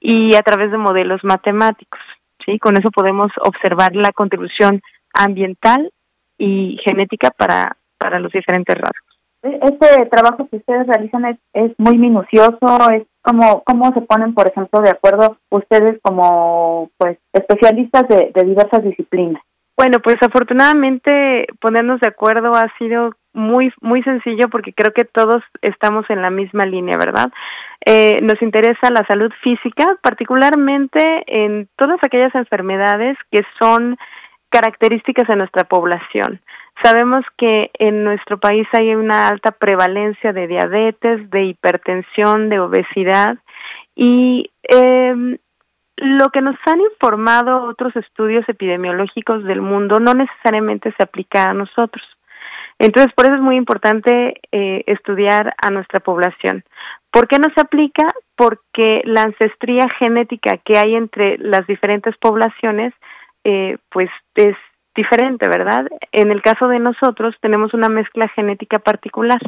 y 0.00 0.34
a 0.34 0.40
través 0.40 0.70
de 0.70 0.78
modelos 0.78 1.22
matemáticos. 1.24 2.00
¿sí? 2.44 2.58
Con 2.58 2.78
eso 2.78 2.90
podemos 2.90 3.30
observar 3.42 3.94
la 3.94 4.12
contribución 4.12 4.80
ambiental 5.14 5.92
y 6.38 6.78
genética 6.84 7.30
para, 7.30 7.76
para 7.98 8.20
los 8.20 8.32
diferentes 8.32 8.74
rasgos. 8.74 9.18
E-, 9.42 9.60
este 9.62 10.06
trabajo 10.06 10.48
que 10.48 10.56
ustedes 10.56 10.86
realizan 10.86 11.24
es, 11.26 11.38
es 11.52 11.72
muy 11.78 11.98
minucioso, 11.98 12.90
es 12.92 13.06
como 13.22 13.62
cómo 13.64 13.92
se 13.92 14.00
ponen, 14.02 14.34
por 14.34 14.48
ejemplo, 14.48 14.80
de 14.80 14.90
acuerdo 14.90 15.36
ustedes 15.50 16.00
como 16.02 16.90
pues 16.96 17.18
especialistas 17.32 18.08
de, 18.08 18.32
de 18.34 18.44
diversas 18.44 18.82
disciplinas. 18.82 19.42
Bueno, 19.78 20.00
pues 20.00 20.16
afortunadamente 20.20 21.46
ponernos 21.60 22.00
de 22.00 22.08
acuerdo 22.08 22.50
ha 22.52 22.66
sido 22.78 23.12
muy 23.32 23.72
muy 23.80 24.02
sencillo 24.02 24.48
porque 24.50 24.72
creo 24.72 24.92
que 24.92 25.04
todos 25.04 25.40
estamos 25.62 26.04
en 26.10 26.20
la 26.20 26.30
misma 26.30 26.66
línea, 26.66 26.96
¿verdad? 26.98 27.30
Eh, 27.86 28.16
nos 28.20 28.42
interesa 28.42 28.90
la 28.90 29.06
salud 29.06 29.30
física, 29.40 29.96
particularmente 30.02 31.22
en 31.28 31.68
todas 31.76 31.98
aquellas 32.02 32.34
enfermedades 32.34 33.16
que 33.30 33.44
son 33.60 33.96
características 34.48 35.28
de 35.28 35.36
nuestra 35.36 35.62
población. 35.62 36.40
Sabemos 36.82 37.24
que 37.36 37.70
en 37.74 38.02
nuestro 38.02 38.38
país 38.38 38.66
hay 38.72 38.96
una 38.96 39.28
alta 39.28 39.52
prevalencia 39.52 40.32
de 40.32 40.48
diabetes, 40.48 41.30
de 41.30 41.44
hipertensión, 41.44 42.48
de 42.48 42.58
obesidad 42.58 43.38
y 43.94 44.50
eh, 44.68 45.38
lo 46.00 46.30
que 46.30 46.40
nos 46.40 46.56
han 46.66 46.80
informado 46.80 47.64
otros 47.64 47.94
estudios 47.96 48.48
epidemiológicos 48.48 49.44
del 49.44 49.60
mundo 49.60 50.00
no 50.00 50.14
necesariamente 50.14 50.92
se 50.96 51.02
aplica 51.02 51.44
a 51.44 51.54
nosotros. 51.54 52.04
Entonces, 52.78 53.12
por 53.14 53.26
eso 53.26 53.34
es 53.34 53.40
muy 53.40 53.56
importante 53.56 54.40
eh, 54.52 54.84
estudiar 54.86 55.54
a 55.60 55.70
nuestra 55.70 56.00
población. 56.00 56.62
¿Por 57.10 57.26
qué 57.26 57.38
no 57.38 57.50
se 57.50 57.60
aplica? 57.60 58.04
Porque 58.36 59.02
la 59.04 59.22
ancestría 59.22 59.88
genética 59.98 60.58
que 60.58 60.78
hay 60.78 60.94
entre 60.94 61.38
las 61.38 61.66
diferentes 61.66 62.16
poblaciones, 62.18 62.94
eh, 63.42 63.78
pues 63.90 64.10
es 64.36 64.56
diferente, 64.94 65.48
¿verdad? 65.48 65.88
En 66.12 66.30
el 66.30 66.42
caso 66.42 66.68
de 66.68 66.78
nosotros 66.78 67.34
tenemos 67.40 67.74
una 67.74 67.88
mezcla 67.88 68.28
genética 68.28 68.78
particular. 68.78 69.40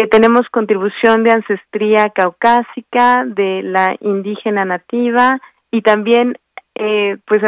Eh, 0.00 0.06
tenemos 0.06 0.48
contribución 0.48 1.24
de 1.24 1.32
ancestría 1.32 2.08
caucásica, 2.14 3.22
de 3.26 3.62
la 3.62 3.96
indígena 4.00 4.64
nativa 4.64 5.38
y 5.70 5.82
también 5.82 6.38
eh, 6.74 7.18
pues 7.26 7.42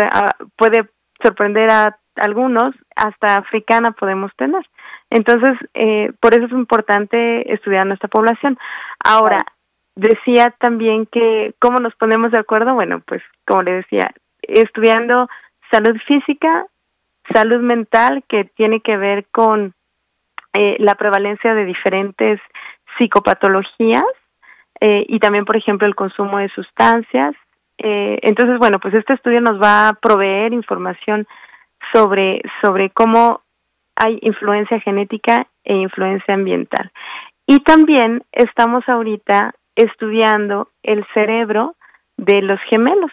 puede 0.57 0.87
sorprender 1.23 1.71
a 1.71 1.97
algunos, 2.17 2.75
hasta 2.95 3.37
africana 3.37 3.93
podemos 3.93 4.33
tener. 4.37 4.63
Entonces, 5.09 5.57
eh, 5.73 6.13
por 6.21 6.35
eso 6.35 6.45
es 6.45 6.53
importante 6.53 7.51
estudiar 7.55 7.87
nuestra 7.87 8.11
población. 8.11 8.59
Ahora, 9.03 9.39
decía 9.97 10.55
también 10.59 11.07
que, 11.07 11.55
¿cómo 11.59 11.79
nos 11.81 11.95
ponemos 11.95 12.33
de 12.33 12.41
acuerdo? 12.41 12.75
Bueno, 12.75 13.01
pues 13.07 13.23
como 13.47 13.63
le 13.63 13.77
decía, 13.77 14.13
estudiando 14.43 15.27
salud 15.71 15.97
física, 16.07 16.67
salud 17.33 17.63
mental, 17.63 18.25
que 18.29 18.45
tiene 18.45 18.81
que 18.81 18.99
ver 18.99 19.25
con 19.33 19.73
eh, 20.55 20.77
la 20.79 20.95
prevalencia 20.95 21.55
de 21.55 21.65
diferentes 21.65 22.41
psicopatologías 22.99 24.05
eh, 24.81 25.05
y 25.09 25.19
también, 25.19 25.45
por 25.45 25.57
ejemplo, 25.57 25.87
el 25.87 25.95
consumo 25.95 26.39
de 26.39 26.49
sustancias. 26.51 27.35
Eh, 27.79 28.19
entonces, 28.23 28.59
bueno, 28.59 28.81
pues 28.81 28.95
este 28.95 29.15
estudio 29.15 29.41
nos 29.41 29.61
va 29.61 29.89
a 29.89 29.93
proveer 29.95 30.53
información 30.53 31.27
sobre, 31.93 32.43
sobre 32.63 32.91
cómo 32.91 33.43
hay 33.97 34.19
influencia 34.23 34.81
genética 34.81 35.47
e 35.65 35.75
influencia 35.75 36.35
ambiental. 36.35 36.91
Y 37.47 37.61
también 37.61 38.23
estamos 38.33 38.89
ahorita 38.89 39.55
estudiando 39.77 40.69
el 40.83 41.07
cerebro 41.15 41.77
de 42.17 42.43
los 42.43 42.61
gemelos. 42.69 43.11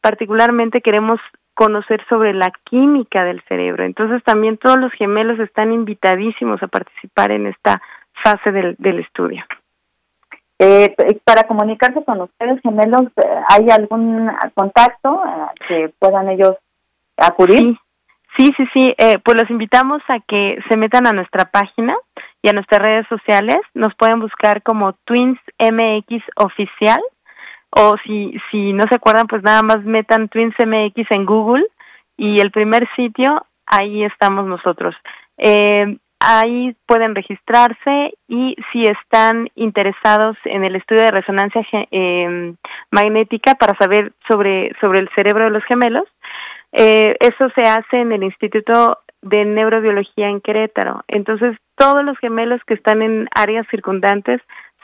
Particularmente 0.00 0.80
queremos 0.80 1.20
conocer 1.54 2.04
sobre 2.08 2.34
la 2.34 2.52
química 2.64 3.24
del 3.24 3.42
cerebro. 3.48 3.84
Entonces 3.84 4.22
también 4.24 4.58
todos 4.58 4.78
los 4.78 4.92
gemelos 4.92 5.38
están 5.40 5.72
invitadísimos 5.72 6.62
a 6.62 6.68
participar 6.68 7.32
en 7.32 7.46
esta 7.46 7.80
fase 8.22 8.52
del, 8.52 8.76
del 8.78 9.00
estudio. 9.00 9.44
Eh, 10.58 10.94
para 11.24 11.44
comunicarse 11.44 12.04
con 12.04 12.20
ustedes, 12.20 12.60
gemelos, 12.62 13.06
eh, 13.16 13.40
¿hay 13.48 13.70
algún 13.70 14.30
contacto 14.54 15.22
eh, 15.26 15.60
que 15.68 15.94
puedan 15.98 16.28
ellos 16.28 16.56
acudir? 17.16 17.76
Sí, 18.36 18.50
sí, 18.56 18.64
sí. 18.72 18.94
Eh, 18.98 19.18
pues 19.24 19.40
los 19.40 19.50
invitamos 19.50 20.02
a 20.08 20.18
que 20.20 20.58
se 20.68 20.76
metan 20.76 21.06
a 21.06 21.12
nuestra 21.12 21.44
página 21.44 21.94
y 22.42 22.48
a 22.48 22.52
nuestras 22.52 22.80
redes 22.80 23.06
sociales. 23.08 23.58
Nos 23.74 23.94
pueden 23.94 24.20
buscar 24.20 24.62
como 24.62 24.92
Twins 25.04 25.38
MX 25.58 26.22
Oficial 26.36 27.00
o 27.76 27.96
si, 28.04 28.36
si 28.50 28.72
no 28.72 28.84
se 28.88 28.96
acuerdan, 28.96 29.26
pues 29.26 29.42
nada 29.42 29.62
más 29.62 29.84
metan 29.84 30.28
Twins 30.28 30.54
MX 30.64 31.10
en 31.10 31.26
Google 31.26 31.66
y 32.16 32.40
el 32.40 32.50
primer 32.50 32.88
sitio, 32.94 33.34
ahí 33.66 34.04
estamos 34.04 34.46
nosotros. 34.46 34.94
Eh, 35.38 35.96
ahí 36.20 36.76
pueden 36.86 37.14
registrarse 37.14 38.14
y 38.28 38.56
si 38.72 38.84
están 38.84 39.48
interesados 39.56 40.36
en 40.44 40.64
el 40.64 40.76
estudio 40.76 41.02
de 41.02 41.10
resonancia 41.10 41.62
eh, 41.90 42.54
magnética 42.90 43.54
para 43.54 43.76
saber 43.76 44.12
sobre, 44.28 44.70
sobre 44.80 45.00
el 45.00 45.10
cerebro 45.16 45.44
de 45.44 45.50
los 45.50 45.64
gemelos, 45.64 46.04
eh, 46.72 47.14
eso 47.20 47.50
se 47.56 47.68
hace 47.68 48.00
en 48.00 48.12
el 48.12 48.22
Instituto 48.22 48.98
de 49.22 49.44
Neurobiología 49.44 50.28
en 50.28 50.40
Querétaro. 50.40 51.02
Entonces, 51.08 51.56
todos 51.76 52.04
los 52.04 52.16
gemelos 52.18 52.60
que 52.66 52.74
están 52.74 53.02
en 53.02 53.28
áreas 53.34 53.66
circundantes 53.70 54.40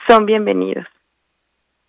son 0.08 0.26
bienvenidos. 0.26 0.86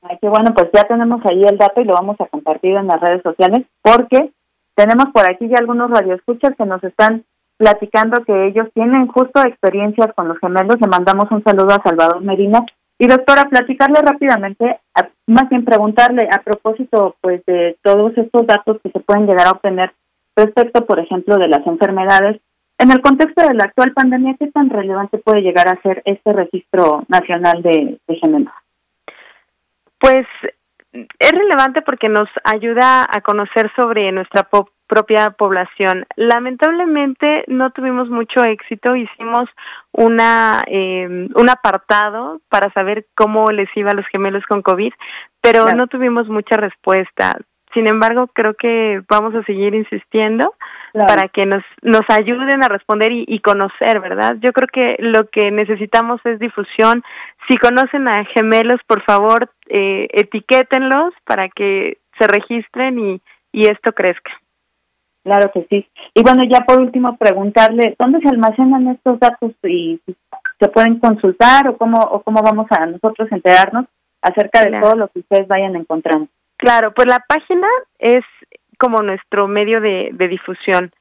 Ay, 0.04 0.18
qué 0.20 0.30
bueno, 0.30 0.54
pues 0.56 0.70
ya 0.74 0.84
tenemos 0.84 1.22
ahí 1.26 1.44
el 1.44 1.58
dato 1.58 1.80
y 1.80 1.86
lo 1.86 1.94
vamos 1.94 2.20
a 2.20 2.26
compartir 2.26 2.76
en 2.76 2.88
las 2.88 3.00
redes 3.00 3.22
sociales 3.22 3.66
porque 3.82 4.32
tenemos 4.76 5.06
por 5.14 5.30
aquí 5.30 5.48
ya 5.48 5.58
algunos 5.60 5.92
radioescuchas 5.92 6.56
que 6.58 6.66
nos 6.66 6.84
están 6.84 7.24
platicando 7.58 8.24
que 8.24 8.48
ellos 8.48 8.68
tienen 8.74 9.06
justo 9.08 9.42
experiencias 9.42 10.12
con 10.16 10.28
los 10.28 10.40
gemelos. 10.40 10.82
Le 10.82 10.88
mandamos 10.88 11.26
un 11.30 11.44
saludo 11.44 11.76
a 11.76 11.84
Salvador 11.84 12.22
Medina. 12.22 12.66
Y 12.98 13.08
doctora, 13.08 13.46
platicarle 13.50 14.02
rápidamente, 14.02 14.80
más 15.28 15.50
bien 15.50 15.66
preguntarle 15.66 16.28
a 16.32 16.42
propósito 16.42 17.16
pues 17.22 17.44
de 17.46 17.78
todos 17.84 18.18
estos 18.18 18.48
datos 18.48 18.78
que 18.84 18.92
se 18.92 19.00
pueden 19.00 19.28
llegar 19.28 19.48
a 19.48 19.52
obtener 19.52 19.92
respecto, 20.36 20.86
por 20.86 21.00
ejemplo, 21.00 21.38
de 21.38 21.48
las 21.48 21.66
enfermedades. 21.68 22.42
En 22.80 22.92
el 22.92 23.02
contexto 23.02 23.48
de 23.48 23.54
la 23.54 23.66
actual 23.66 23.94
pandemia, 23.94 24.36
¿qué 24.40 24.48
tan 24.48 24.70
relevante 24.70 25.20
puede 25.20 25.42
llegar 25.42 25.68
a 25.68 25.82
ser 25.82 26.02
este 26.06 26.34
registro 26.34 27.04
nacional 27.08 27.62
de, 27.62 28.00
de 28.08 28.16
gemelos? 28.16 28.54
Pues 30.02 30.26
es 31.20 31.32
relevante 31.32 31.82
porque 31.82 32.10
nos 32.10 32.28
ayuda 32.44 33.06
a 33.10 33.22
conocer 33.22 33.72
sobre 33.78 34.12
nuestra 34.12 34.50
propia 34.88 35.30
población. 35.38 36.06
Lamentablemente 36.18 37.46
no 37.48 37.72
tuvimos 37.72 38.10
mucho 38.10 38.44
éxito, 38.44 38.96
hicimos 38.96 39.48
una 39.94 40.62
eh, 40.68 41.30
un 41.34 41.50
apartado 41.50 42.42
para 42.50 42.74
saber 42.74 43.06
cómo 43.16 43.46
les 43.52 43.70
iba 43.78 43.92
a 43.92 43.96
los 43.96 44.06
gemelos 44.08 44.44
con 44.48 44.62
COVID, 44.62 44.92
pero 45.40 45.72
no 45.74 45.88
tuvimos 45.88 46.28
mucha 46.28 46.58
respuesta. 46.58 47.38
Sin 47.74 47.88
embargo, 47.88 48.28
creo 48.34 48.54
que 48.54 49.02
vamos 49.10 49.34
a 49.36 49.44
seguir 49.44 49.74
insistiendo 49.74 50.54
para 50.94 51.30
que 51.30 51.46
nos, 51.46 51.64
nos 51.82 52.02
ayuden 52.10 52.64
a 52.64 52.68
responder 52.68 53.12
y, 53.12 53.40
conocer, 53.40 54.00
¿verdad? 54.02 54.36
Yo 54.42 54.52
creo 54.52 54.68
que 54.68 54.98
lo 55.00 55.30
que 55.30 55.52
necesitamos 55.52 56.20
es 56.26 56.40
difusión. 56.40 57.04
Si 57.48 57.58
conocen 57.58 58.08
a 58.08 58.26
gemelos, 58.26 58.80
por 58.86 59.02
favor, 59.04 59.50
eh, 59.68 60.08
etiquétenlos 60.12 61.14
para 61.26 61.48
que 61.50 61.98
se 62.20 62.28
registren 62.28 63.00
y, 63.00 63.22
y 63.54 63.72
esto 63.72 63.94
crezca. 63.94 64.32
Claro 65.24 65.52
que 65.54 65.66
sí. 65.70 65.88
Y 66.14 66.24
bueno, 66.24 66.44
ya 66.50 66.62
por 66.62 66.82
último, 66.82 67.16
preguntarle, 67.16 67.96
¿dónde 67.98 68.20
se 68.20 68.30
almacenan 68.30 68.88
estos 68.88 69.20
datos 69.20 69.52
y 69.64 70.02
se 70.60 70.68
pueden 70.70 71.00
consultar 71.00 71.68
o 71.68 71.78
cómo, 71.78 72.00
o 72.00 72.22
cómo 72.22 72.42
vamos 72.42 72.68
a 72.72 72.86
nosotros 72.88 73.32
enterarnos 73.32 73.86
acerca 74.22 74.64
de 74.64 74.80
todo 74.80 74.96
lo 74.96 75.08
que 75.10 75.20
ustedes 75.20 75.48
vayan 75.48 75.76
encontrando? 75.76 76.28
Claro, 76.62 76.92
pues 76.94 77.08
la 77.08 77.20
página 77.28 77.68
es 77.98 78.24
como 78.78 79.02
nuestro 79.02 79.48
medio 79.48 79.82
de, 79.82 80.12
difusión. 80.30 80.92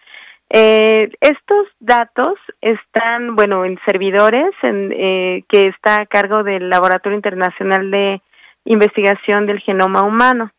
Eh, 0.49 1.11
estos 1.21 1.67
datos 1.81 2.39
están, 2.63 3.37
bueno, 3.37 3.67
en 3.67 3.79
servidores 3.85 4.55
en, 4.63 4.91
eh, 4.91 5.45
que 5.51 5.69
está 5.69 6.01
a 6.01 6.07
cargo 6.07 6.43
del 6.45 6.71
Laboratorio 6.71 7.15
Internacional 7.15 7.91
de 7.91 8.23
Investigación 8.65 9.45
del 9.45 9.61
Genoma 9.61 10.03
Humano. 10.03 10.51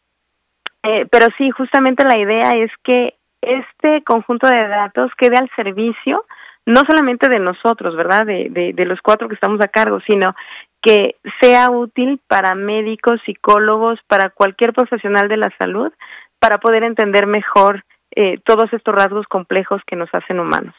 Eh, 0.84 1.08
pero 1.12 1.30
sí, 1.36 1.50
justamente 1.50 2.06
la 2.06 2.20
idea 2.20 2.56
es 2.58 2.70
que 2.84 3.16
este 3.42 4.04
conjunto 4.04 4.48
de 4.48 4.68
datos 4.68 5.12
quede 5.18 5.36
al 5.36 5.50
servicio 5.56 6.26
no 6.68 6.82
solamente 6.88 7.28
de 7.28 7.40
nosotros, 7.40 7.96
¿verdad? 7.96 8.24
De, 8.28 8.50
de, 8.52 8.74
de 8.74 8.86
los 8.86 9.02
cuatro 9.02 9.28
que 9.28 9.34
estamos 9.34 9.60
a 9.62 9.68
cargo, 9.68 10.00
sino 10.02 10.36
que 10.82 11.16
sea 11.40 11.70
útil 11.70 12.20
para 12.28 12.56
médicos, 12.56 13.22
psicólogos, 13.26 14.00
para 14.08 14.30
cualquier 14.30 14.74
profesional 14.74 15.28
de 15.28 15.38
la 15.38 15.54
salud, 15.58 15.92
para 16.40 16.58
poder 16.58 16.84
entender 16.84 17.28
mejor 17.28 17.84
eh, 18.16 18.40
todos 18.44 18.72
estos 18.74 18.94
rasgos 18.94 19.28
complejos 19.28 19.82
que 19.86 19.96
nos 19.96 20.10
hacen 20.14 20.40
humanos. 20.40 20.74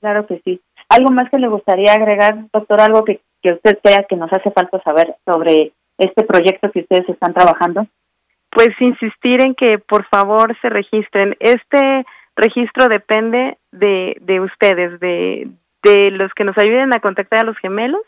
Claro 0.00 0.26
que 0.26 0.40
sí. 0.44 0.60
¿Algo 0.88 1.10
más 1.10 1.30
que 1.30 1.38
le 1.38 1.48
gustaría 1.48 1.92
agregar, 1.92 2.36
doctor? 2.52 2.80
¿Algo 2.80 3.04
que, 3.04 3.20
que 3.42 3.52
usted 3.52 3.78
crea 3.82 4.04
que 4.08 4.16
nos 4.16 4.32
hace 4.32 4.50
falta 4.50 4.82
saber 4.82 5.14
sobre 5.24 5.72
este 5.98 6.24
proyecto 6.24 6.70
que 6.72 6.80
ustedes 6.80 7.08
están 7.08 7.32
trabajando? 7.32 7.86
Pues 8.50 8.68
insistir 8.80 9.40
en 9.42 9.54
que 9.54 9.78
por 9.78 10.06
favor 10.06 10.56
se 10.60 10.68
registren. 10.68 11.36
Este 11.38 12.04
registro 12.34 12.88
depende 12.88 13.58
de, 13.70 14.16
de 14.22 14.40
ustedes, 14.40 14.98
de, 14.98 15.48
de 15.84 16.10
los 16.10 16.32
que 16.34 16.44
nos 16.44 16.58
ayuden 16.58 16.92
a 16.94 17.00
contactar 17.00 17.40
a 17.40 17.44
los 17.44 17.56
gemelos 17.58 18.02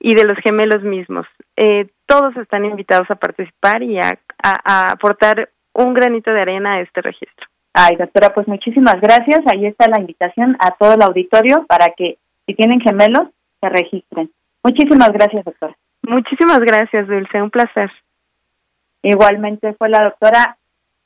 y 0.00 0.14
de 0.14 0.24
los 0.24 0.38
gemelos 0.38 0.82
mismos. 0.82 1.26
Eh, 1.56 1.88
todos 2.06 2.36
están 2.36 2.64
invitados 2.64 3.10
a 3.10 3.16
participar 3.16 3.82
y 3.82 3.98
a, 3.98 4.18
aportar 4.64 5.50
un 5.74 5.94
granito 5.94 6.30
de 6.30 6.40
arena 6.40 6.74
a 6.74 6.80
este 6.80 7.02
registro. 7.02 7.46
Ay, 7.74 7.96
doctora, 7.96 8.32
pues 8.32 8.48
muchísimas 8.48 9.00
gracias. 9.00 9.40
Ahí 9.52 9.66
está 9.66 9.88
la 9.88 10.00
invitación 10.00 10.56
a 10.60 10.72
todo 10.72 10.94
el 10.94 11.02
auditorio 11.02 11.66
para 11.68 11.88
que 11.96 12.18
si 12.46 12.54
tienen 12.54 12.80
gemelos, 12.80 13.28
se 13.60 13.68
registren. 13.68 14.30
Muchísimas 14.64 15.12
gracias, 15.12 15.44
doctora. 15.44 15.76
Muchísimas 16.02 16.60
gracias, 16.60 17.06
Dulce. 17.06 17.42
Un 17.42 17.50
placer. 17.50 17.90
Igualmente 19.02 19.74
fue 19.74 19.88
la 19.88 20.00
doctora 20.00 20.56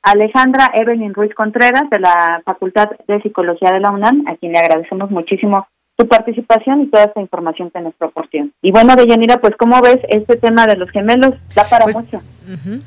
Alejandra 0.01 0.71
Evelyn 0.73 1.13
Ruiz 1.13 1.33
Contreras 1.33 1.89
de 1.89 1.99
la 1.99 2.41
Facultad 2.45 2.89
de 3.07 3.21
Psicología 3.21 3.71
de 3.71 3.79
la 3.79 3.91
UNAM, 3.91 4.25
a 4.27 4.35
quien 4.35 4.53
le 4.53 4.59
agradecemos 4.59 5.11
muchísimo 5.11 5.67
tu 5.95 6.07
participación 6.07 6.81
y 6.81 6.87
toda 6.87 7.03
esta 7.03 7.21
información 7.21 7.69
que 7.69 7.79
nos 7.79 7.93
proporciona. 7.95 8.49
Y 8.61 8.71
bueno, 8.71 8.95
Deyanira, 8.95 9.39
pues 9.39 9.53
¿cómo 9.57 9.79
ves 9.81 9.99
este 10.09 10.37
tema 10.37 10.65
de 10.65 10.75
los 10.75 10.89
gemelos? 10.89 11.35
Da 11.55 11.69
para 11.69 11.83
pues, 11.85 11.95
mucho. 11.95 12.21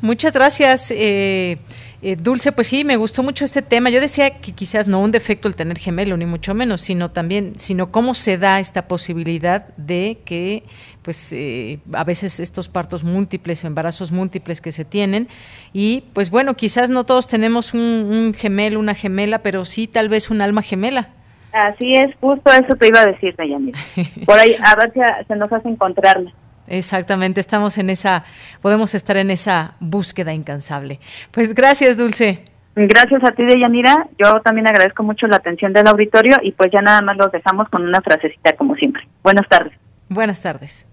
Muchas 0.02 0.32
gracias. 0.32 0.90
Eh, 0.90 1.58
eh, 2.02 2.16
Dulce, 2.16 2.52
pues 2.52 2.66
sí, 2.66 2.84
me 2.84 2.96
gustó 2.96 3.22
mucho 3.22 3.44
este 3.44 3.62
tema. 3.62 3.90
Yo 3.90 4.00
decía 4.00 4.38
que 4.40 4.52
quizás 4.52 4.88
no 4.88 5.00
un 5.00 5.12
defecto 5.12 5.46
el 5.46 5.54
tener 5.54 5.78
gemelo, 5.78 6.16
ni 6.16 6.26
mucho 6.26 6.52
menos, 6.52 6.80
sino 6.80 7.10
también, 7.10 7.54
sino 7.56 7.92
cómo 7.92 8.14
se 8.14 8.38
da 8.38 8.58
esta 8.58 8.88
posibilidad 8.88 9.68
de 9.76 10.18
que, 10.24 10.64
pues, 11.02 11.32
eh, 11.32 11.78
a 11.92 12.02
veces 12.02 12.40
estos 12.40 12.68
partos 12.68 13.04
múltiples, 13.04 13.64
embarazos 13.64 14.10
múltiples 14.10 14.60
que 14.60 14.72
se 14.72 14.84
tienen, 14.84 15.28
y 15.72 16.04
pues 16.12 16.30
bueno, 16.30 16.54
quizás 16.54 16.90
no 16.90 17.04
todos 17.04 17.28
tenemos 17.28 17.72
un, 17.72 17.80
un 17.80 18.34
gemelo, 18.34 18.80
una 18.80 18.94
gemela, 18.94 19.38
pero 19.38 19.64
sí 19.64 19.86
tal 19.86 20.08
vez 20.08 20.28
un 20.28 20.42
alma 20.42 20.62
gemela. 20.62 21.10
Así 21.56 21.92
es, 21.94 22.14
justo 22.20 22.52
eso 22.52 22.76
te 22.76 22.88
iba 22.88 23.00
a 23.00 23.06
decir, 23.06 23.34
Dayanira. 23.34 23.78
Por 24.26 24.38
ahí, 24.38 24.54
a 24.62 24.76
ver 24.76 24.92
si 24.92 25.00
se 25.26 25.36
nos 25.36 25.50
hace 25.50 25.68
encontrarla. 25.68 26.30
Exactamente, 26.68 27.40
estamos 27.40 27.78
en 27.78 27.88
esa, 27.88 28.24
podemos 28.60 28.94
estar 28.94 29.16
en 29.16 29.30
esa 29.30 29.74
búsqueda 29.80 30.34
incansable. 30.34 31.00
Pues 31.30 31.54
gracias, 31.54 31.96
Dulce. 31.96 32.42
Gracias 32.74 33.24
a 33.24 33.30
ti, 33.30 33.44
Deyanira. 33.44 34.06
Yo 34.18 34.40
también 34.42 34.66
agradezco 34.66 35.02
mucho 35.02 35.26
la 35.28 35.36
atención 35.36 35.72
del 35.72 35.86
auditorio 35.86 36.36
y 36.42 36.52
pues 36.52 36.70
ya 36.70 36.82
nada 36.82 37.00
más 37.00 37.16
los 37.16 37.32
dejamos 37.32 37.70
con 37.70 37.82
una 37.86 38.02
frasecita 38.02 38.54
como 38.54 38.74
siempre. 38.74 39.08
Buenas 39.22 39.48
tardes. 39.48 39.72
Buenas 40.10 40.42
tardes. 40.42 40.86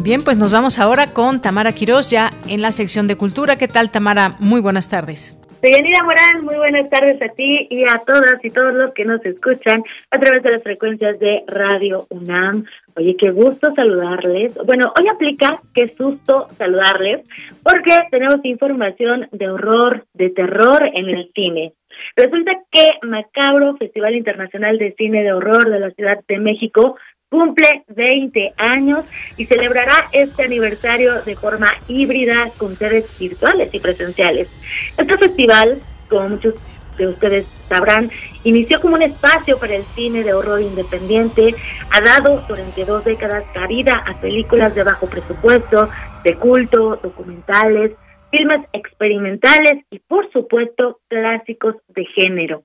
Bien, 0.02 0.20
pues 0.24 0.36
nos 0.36 0.50
vamos 0.50 0.80
ahora 0.80 1.06
con 1.06 1.40
Tamara 1.40 1.70
Quirós 1.70 2.10
ya 2.10 2.30
en 2.48 2.60
la 2.60 2.72
sección 2.72 3.06
de 3.06 3.14
cultura. 3.14 3.56
¿Qué 3.56 3.68
tal, 3.68 3.92
Tamara? 3.92 4.32
Muy 4.40 4.60
buenas 4.60 4.88
tardes. 4.88 5.38
Deyanira 5.62 6.02
Morán, 6.02 6.44
muy 6.44 6.56
buenas 6.56 6.90
tardes 6.90 7.22
a 7.22 7.28
ti 7.28 7.68
y 7.70 7.84
a 7.84 8.00
todas 8.04 8.44
y 8.44 8.50
todos 8.50 8.74
los 8.74 8.92
que 8.94 9.04
nos 9.04 9.24
escuchan 9.24 9.84
a 10.10 10.18
través 10.18 10.42
de 10.42 10.50
las 10.50 10.62
frecuencias 10.64 11.20
de 11.20 11.44
Radio 11.46 12.04
UNAM. 12.10 12.64
Oye, 12.96 13.14
qué 13.16 13.30
gusto 13.30 13.72
saludarles. 13.76 14.58
Bueno, 14.66 14.92
hoy 14.98 15.06
aplica 15.06 15.60
qué 15.72 15.86
susto 15.86 16.48
saludarles 16.58 17.24
porque 17.62 17.96
tenemos 18.10 18.44
información 18.44 19.28
de 19.30 19.50
horror, 19.50 20.04
de 20.14 20.30
terror 20.30 20.82
en 20.94 21.10
el 21.10 21.30
cine. 21.32 21.74
Resulta 22.16 22.52
que 22.70 22.90
Macabro, 23.02 23.76
Festival 23.76 24.16
Internacional 24.16 24.78
de 24.78 24.94
Cine 24.98 25.22
de 25.22 25.32
Horror 25.32 25.70
de 25.70 25.78
la 25.78 25.90
Ciudad 25.92 26.18
de 26.26 26.38
México, 26.38 26.96
cumple 27.32 27.82
20 27.88 28.52
años 28.58 29.06
y 29.38 29.46
celebrará 29.46 30.10
este 30.12 30.42
aniversario 30.42 31.22
de 31.22 31.34
forma 31.34 31.66
híbrida 31.88 32.50
con 32.58 32.76
sedes 32.76 33.18
virtuales 33.18 33.70
y 33.72 33.80
presenciales. 33.80 34.48
Este 34.98 35.16
festival, 35.16 35.80
como 36.10 36.28
muchos 36.28 36.54
de 36.98 37.06
ustedes 37.06 37.46
sabrán, 37.70 38.10
inició 38.44 38.82
como 38.82 38.96
un 38.96 39.02
espacio 39.02 39.58
para 39.58 39.76
el 39.76 39.84
cine 39.94 40.22
de 40.22 40.34
horror 40.34 40.60
independiente, 40.60 41.54
ha 41.90 42.02
dado 42.02 42.44
durante 42.46 42.84
dos 42.84 43.02
décadas 43.02 43.44
cabida 43.54 44.04
a 44.06 44.20
películas 44.20 44.74
de 44.74 44.84
bajo 44.84 45.06
presupuesto, 45.06 45.88
de 46.24 46.36
culto, 46.36 47.00
documentales, 47.02 47.92
filmes 48.30 48.60
experimentales 48.74 49.86
y 49.90 50.00
por 50.00 50.30
supuesto 50.32 51.00
clásicos 51.08 51.76
de 51.88 52.04
género. 52.04 52.64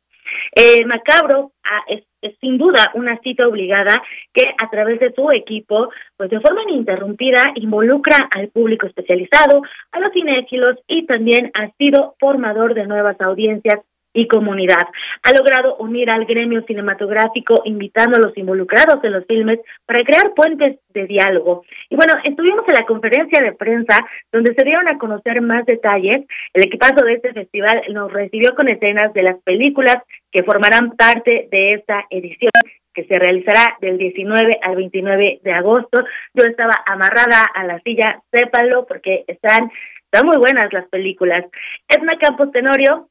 El 0.59 0.87
Macabro 0.87 1.51
ah, 1.65 1.83
es, 1.87 2.03
sin 2.41 2.57
duda 2.57 2.89
una 2.95 3.19
cita 3.19 3.47
obligada 3.47 4.01
que 4.33 4.43
a 4.59 4.67
través 4.71 4.99
de 4.99 5.13
su 5.13 5.29
equipo, 5.31 5.91
pues 6.17 6.31
de 6.31 6.39
forma 6.39 6.63
ininterrumpida, 6.63 7.51
involucra 7.53 8.27
al 8.35 8.47
público 8.47 8.87
especializado, 8.87 9.61
a 9.91 9.99
los 9.99 10.11
cinéfilos 10.13 10.79
y 10.87 11.05
también 11.05 11.51
ha 11.53 11.69
sido 11.77 12.15
formador 12.19 12.73
de 12.73 12.87
nuevas 12.87 13.21
audiencias 13.21 13.81
y 14.17 14.27
comunidad. 14.27 14.87
Ha 15.21 15.31
logrado 15.37 15.75
unir 15.77 16.09
al 16.09 16.25
gremio 16.25 16.63
cinematográfico, 16.63 17.61
invitando 17.65 18.17
a 18.17 18.27
los 18.27 18.35
involucrados 18.35 19.03
en 19.03 19.11
los 19.11 19.25
filmes 19.27 19.59
para 19.85 20.03
crear 20.03 20.33
puentes 20.33 20.79
de 20.89 21.05
diálogo. 21.05 21.63
Y 21.89 21.95
bueno, 21.95 22.13
estuvimos 22.23 22.65
en 22.67 22.79
la 22.79 22.85
conferencia 22.87 23.41
de 23.41 23.53
prensa 23.53 23.99
donde 24.31 24.55
se 24.55 24.65
dieron 24.65 24.87
a 24.87 24.97
conocer 24.97 25.39
más 25.41 25.67
detalles. 25.67 26.25
El 26.53 26.65
equipazo 26.65 27.05
de 27.05 27.13
este 27.13 27.33
festival 27.33 27.83
nos 27.91 28.11
recibió 28.11 28.55
con 28.55 28.67
escenas 28.69 29.13
de 29.13 29.21
las 29.21 29.37
películas 29.43 29.97
que 30.37 30.43
formarán 30.43 30.91
parte 30.91 31.47
de 31.49 31.73
esta 31.73 32.05
edición 32.11 32.51
que 32.93 33.05
se 33.05 33.17
realizará 33.17 33.75
del 33.81 33.97
19 33.97 34.59
al 34.61 34.75
29 34.75 35.39
de 35.43 35.51
agosto. 35.51 36.03
Yo 36.35 36.43
estaba 36.43 36.75
amarrada 36.85 37.43
a 37.55 37.63
la 37.63 37.79
silla, 37.79 38.21
sépalo, 38.31 38.85
porque 38.85 39.23
están, 39.25 39.71
están 40.03 40.27
muy 40.27 40.37
buenas 40.37 40.71
las 40.71 40.87
películas. 40.89 41.43
Edna 41.87 42.19
Campos 42.19 42.51
Tenorio, 42.51 43.09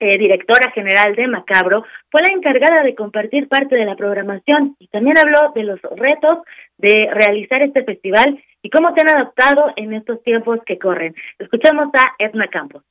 eh, 0.00 0.18
directora 0.18 0.72
general 0.72 1.14
de 1.14 1.28
Macabro, 1.28 1.84
fue 2.10 2.22
la 2.22 2.34
encargada 2.34 2.82
de 2.82 2.96
compartir 2.96 3.46
parte 3.46 3.76
de 3.76 3.84
la 3.84 3.94
programación 3.94 4.74
y 4.80 4.88
también 4.88 5.18
habló 5.18 5.52
de 5.54 5.62
los 5.62 5.80
retos 5.82 6.38
de 6.78 7.08
realizar 7.12 7.62
este 7.62 7.84
festival 7.84 8.42
y 8.60 8.70
cómo 8.70 8.92
se 8.92 9.02
han 9.02 9.10
adaptado 9.10 9.72
en 9.76 9.94
estos 9.94 10.20
tiempos 10.24 10.58
que 10.66 10.80
corren. 10.80 11.14
Escuchamos 11.38 11.90
a 11.94 12.16
Edna 12.18 12.48
Campos. 12.48 12.82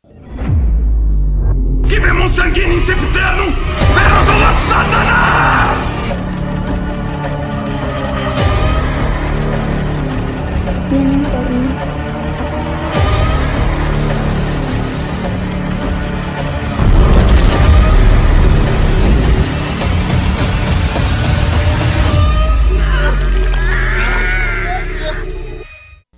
que 1.96 2.02
memon 2.02 2.28
sanguíneo 2.28 2.78
septerno, 2.78 3.46
era 3.96 4.20
do 4.26 4.54
Satanás! 4.68 5.75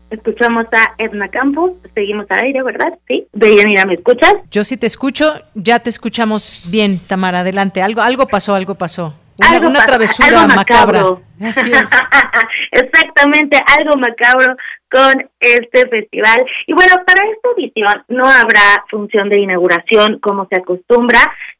Escuchamos 0.09 0.65
a 0.71 0.93
Edna 0.97 1.27
Campos, 1.27 1.71
seguimos 1.93 2.25
al 2.29 2.45
aire, 2.45 2.63
¿verdad? 2.63 2.97
Sí. 3.07 3.27
Deyanira, 3.33 3.85
¿me 3.85 3.95
escuchas? 3.95 4.35
Yo 4.51 4.63
sí 4.63 4.77
te 4.77 4.87
escucho, 4.87 5.41
ya 5.53 5.79
te 5.79 5.89
escuchamos 5.89 6.63
bien, 6.67 6.99
Tamara, 6.99 7.39
adelante. 7.39 7.81
Algo, 7.81 8.01
algo 8.01 8.25
pasó, 8.25 8.55
algo 8.55 8.75
pasó. 8.75 9.13
Una, 9.37 9.67
una 9.67 9.85
travesura 9.85 10.47
macabra. 10.47 11.03
Así 11.41 11.71
es. 11.71 11.91
Exactamente, 12.71 13.59
algo 13.77 13.97
macabro 13.97 14.55
con 14.89 15.29
este 15.39 15.87
festival. 15.87 16.43
Y 16.65 16.73
bueno, 16.73 16.95
para 17.05 17.29
esta 17.29 17.49
edición 17.57 18.03
no 18.07 18.23
habrá 18.25 18.85
función 18.89 19.29
de 19.29 19.41
inauguración 19.41 20.19
como 20.19 20.47
se 20.47 20.59
acostumbra, 20.59 21.19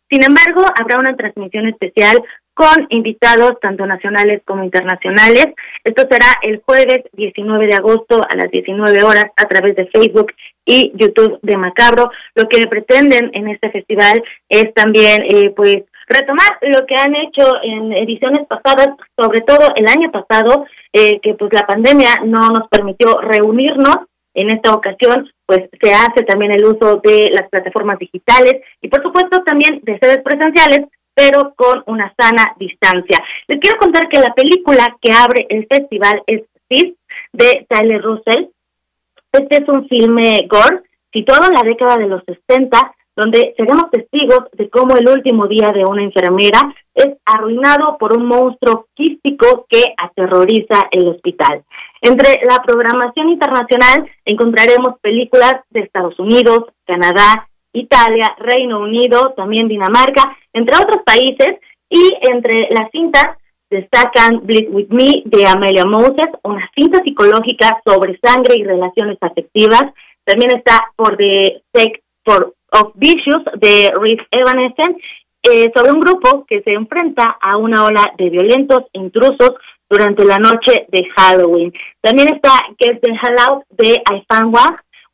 sin 0.09 0.23
embargo, 0.23 0.65
habrá 0.79 0.99
una 0.99 1.15
transmisión 1.15 1.67
especial 1.67 2.23
con 2.57 2.87
invitados 2.89 3.51
tanto 3.61 3.85
nacionales 3.85 4.41
como 4.43 4.63
internacionales. 4.63 5.45
Esto 5.83 6.07
será 6.09 6.25
el 6.41 6.59
jueves 6.65 7.03
19 7.13 7.67
de 7.67 7.75
agosto 7.75 8.19
a 8.27 8.35
las 8.35 8.49
19 8.49 9.03
horas 9.03 9.27
a 9.37 9.45
través 9.47 9.75
de 9.75 9.85
Facebook 9.85 10.33
y 10.65 10.91
YouTube 10.95 11.37
de 11.43 11.55
Macabro. 11.55 12.09
Lo 12.33 12.49
que 12.49 12.65
pretenden 12.65 13.29
en 13.33 13.47
este 13.49 13.69
festival 13.69 14.23
es 14.49 14.73
también, 14.73 15.21
eh, 15.29 15.53
pues, 15.55 15.83
retomar 16.07 16.57
lo 16.61 16.83
que 16.87 16.95
han 16.95 17.15
hecho 17.15 17.45
en 17.61 17.93
ediciones 17.93 18.47
pasadas, 18.47 18.89
sobre 19.15 19.41
todo 19.41 19.67
el 19.75 19.85
año 19.87 20.11
pasado, 20.11 20.65
eh, 20.93 21.19
que 21.19 21.35
pues 21.35 21.53
la 21.53 21.67
pandemia 21.67 22.21
no 22.25 22.49
nos 22.49 22.67
permitió 22.69 23.21
reunirnos. 23.21 23.97
En 24.33 24.51
esta 24.51 24.71
ocasión, 24.73 25.27
pues 25.47 25.61
se 25.81 25.93
hace 25.93 26.23
también 26.23 26.51
el 26.51 26.63
uso 26.63 27.01
de 27.03 27.29
las 27.33 27.49
plataformas 27.49 27.97
digitales 27.97 28.61
y 28.81 28.87
por 28.87 29.01
supuesto 29.01 29.41
también 29.43 29.79
de 29.81 29.97
sedes 29.97 30.19
presenciales 30.23 30.87
pero 31.17 31.55
con 31.55 31.81
una 31.87 32.13
sana 32.15 32.53
distancia. 32.59 33.17
Les 33.47 33.59
quiero 33.59 33.79
contar 33.79 34.07
que 34.07 34.19
la 34.19 34.35
película 34.35 34.95
que 35.01 35.11
abre 35.11 35.47
el 35.49 35.65
festival 35.65 36.21
es 36.27 36.43
Sis, 36.69 36.93
de 37.33 37.65
Tyler 37.67 38.03
Russell. 38.03 38.49
Este 39.31 39.63
es 39.63 39.67
un 39.67 39.87
filme 39.87 40.45
gore 40.47 40.83
situado 41.11 41.47
en 41.47 41.55
la 41.55 41.63
década 41.63 41.95
de 41.97 42.05
los 42.05 42.21
60, 42.23 42.93
donde 43.15 43.55
seremos 43.57 43.89
testigos 43.89 44.43
de 44.53 44.69
cómo 44.69 44.95
el 44.95 45.09
último 45.09 45.47
día 45.47 45.71
de 45.73 45.85
una 45.85 46.03
enfermera 46.03 46.59
es 46.93 47.17
arruinado 47.25 47.97
por 47.97 48.15
un 48.15 48.27
monstruo 48.27 48.85
quístico 48.93 49.65
que 49.67 49.81
aterroriza 49.97 50.87
el 50.91 51.07
hospital. 51.07 51.63
Entre 51.99 52.41
la 52.47 52.61
programación 52.61 53.29
internacional 53.29 54.07
encontraremos 54.23 54.99
películas 55.01 55.55
de 55.71 55.79
Estados 55.79 56.19
Unidos, 56.19 56.65
Canadá, 56.85 57.49
Italia, 57.79 58.35
Reino 58.37 58.79
Unido, 58.79 59.33
también 59.35 59.67
Dinamarca, 59.67 60.37
entre 60.53 60.77
otros 60.77 61.03
países, 61.05 61.59
y 61.89 62.11
entre 62.21 62.67
las 62.71 62.91
cintas 62.91 63.37
destacan 63.69 64.45
Bleed 64.45 64.69
With 64.69 64.89
Me 64.89 65.23
de 65.25 65.47
Amelia 65.47 65.85
Moses, 65.85 66.27
una 66.43 66.69
cinta 66.75 66.99
psicológica 67.03 67.79
sobre 67.85 68.19
sangre 68.23 68.55
y 68.57 68.63
relaciones 68.63 69.17
afectivas. 69.21 69.83
También 70.23 70.51
está 70.51 70.91
For 70.95 71.15
the 71.17 71.61
Sake 71.73 72.01
for 72.25 72.53
of 72.71 72.91
Vicious 72.95 73.43
de 73.59 73.91
Rick 74.01 74.27
Evanescence, 74.31 74.99
eh, 75.43 75.71
sobre 75.73 75.91
un 75.91 76.01
grupo 76.01 76.45
que 76.45 76.61
se 76.61 76.73
enfrenta 76.73 77.37
a 77.39 77.57
una 77.57 77.85
ola 77.85 78.13
de 78.17 78.29
violentos 78.29 78.83
intrusos 78.91 79.53
durante 79.89 80.25
la 80.25 80.37
noche 80.37 80.85
de 80.89 81.07
Halloween. 81.15 81.71
También 82.01 82.27
está 82.33 82.51
Get 82.77 82.99
the 83.01 83.11
Hell 83.11 83.39
Out 83.39 83.63
de 83.69 83.91
I 83.91 84.25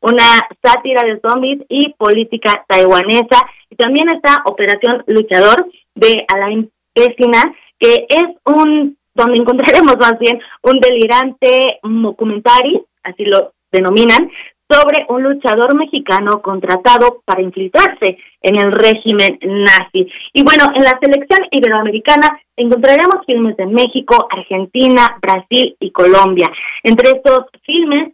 una 0.04 0.46
sátira 0.62 1.02
de 1.02 1.18
zombies 1.20 1.62
y 1.68 1.94
política 1.94 2.64
taiwanesa. 2.68 3.40
Y 3.70 3.76
también 3.76 4.06
está 4.14 4.42
Operación 4.44 5.02
Luchador 5.06 5.66
de 5.94 6.24
Alain 6.28 6.70
Pesina, 6.92 7.54
que 7.78 8.06
es 8.08 8.24
un, 8.44 8.98
donde 9.14 9.40
encontraremos 9.40 9.96
más 9.98 10.18
bien 10.18 10.38
un 10.62 10.78
delirante 10.78 11.80
documentary, 11.82 12.82
así 13.02 13.24
lo 13.24 13.52
denominan, 13.72 14.30
sobre 14.70 15.06
un 15.08 15.22
luchador 15.22 15.74
mexicano 15.74 16.40
contratado 16.42 17.22
para 17.24 17.42
infiltrarse 17.42 18.18
en 18.42 18.60
el 18.60 18.72
régimen 18.72 19.38
nazi. 19.42 20.06
Y 20.32 20.42
bueno, 20.42 20.64
en 20.74 20.84
la 20.84 20.98
selección 21.00 21.46
iberoamericana 21.50 22.40
encontraremos 22.56 23.24
filmes 23.26 23.56
de 23.56 23.66
México, 23.66 24.28
Argentina, 24.30 25.18
Brasil 25.20 25.76
y 25.80 25.90
Colombia. 25.90 26.50
Entre 26.82 27.10
estos 27.10 27.46
filmes 27.62 28.12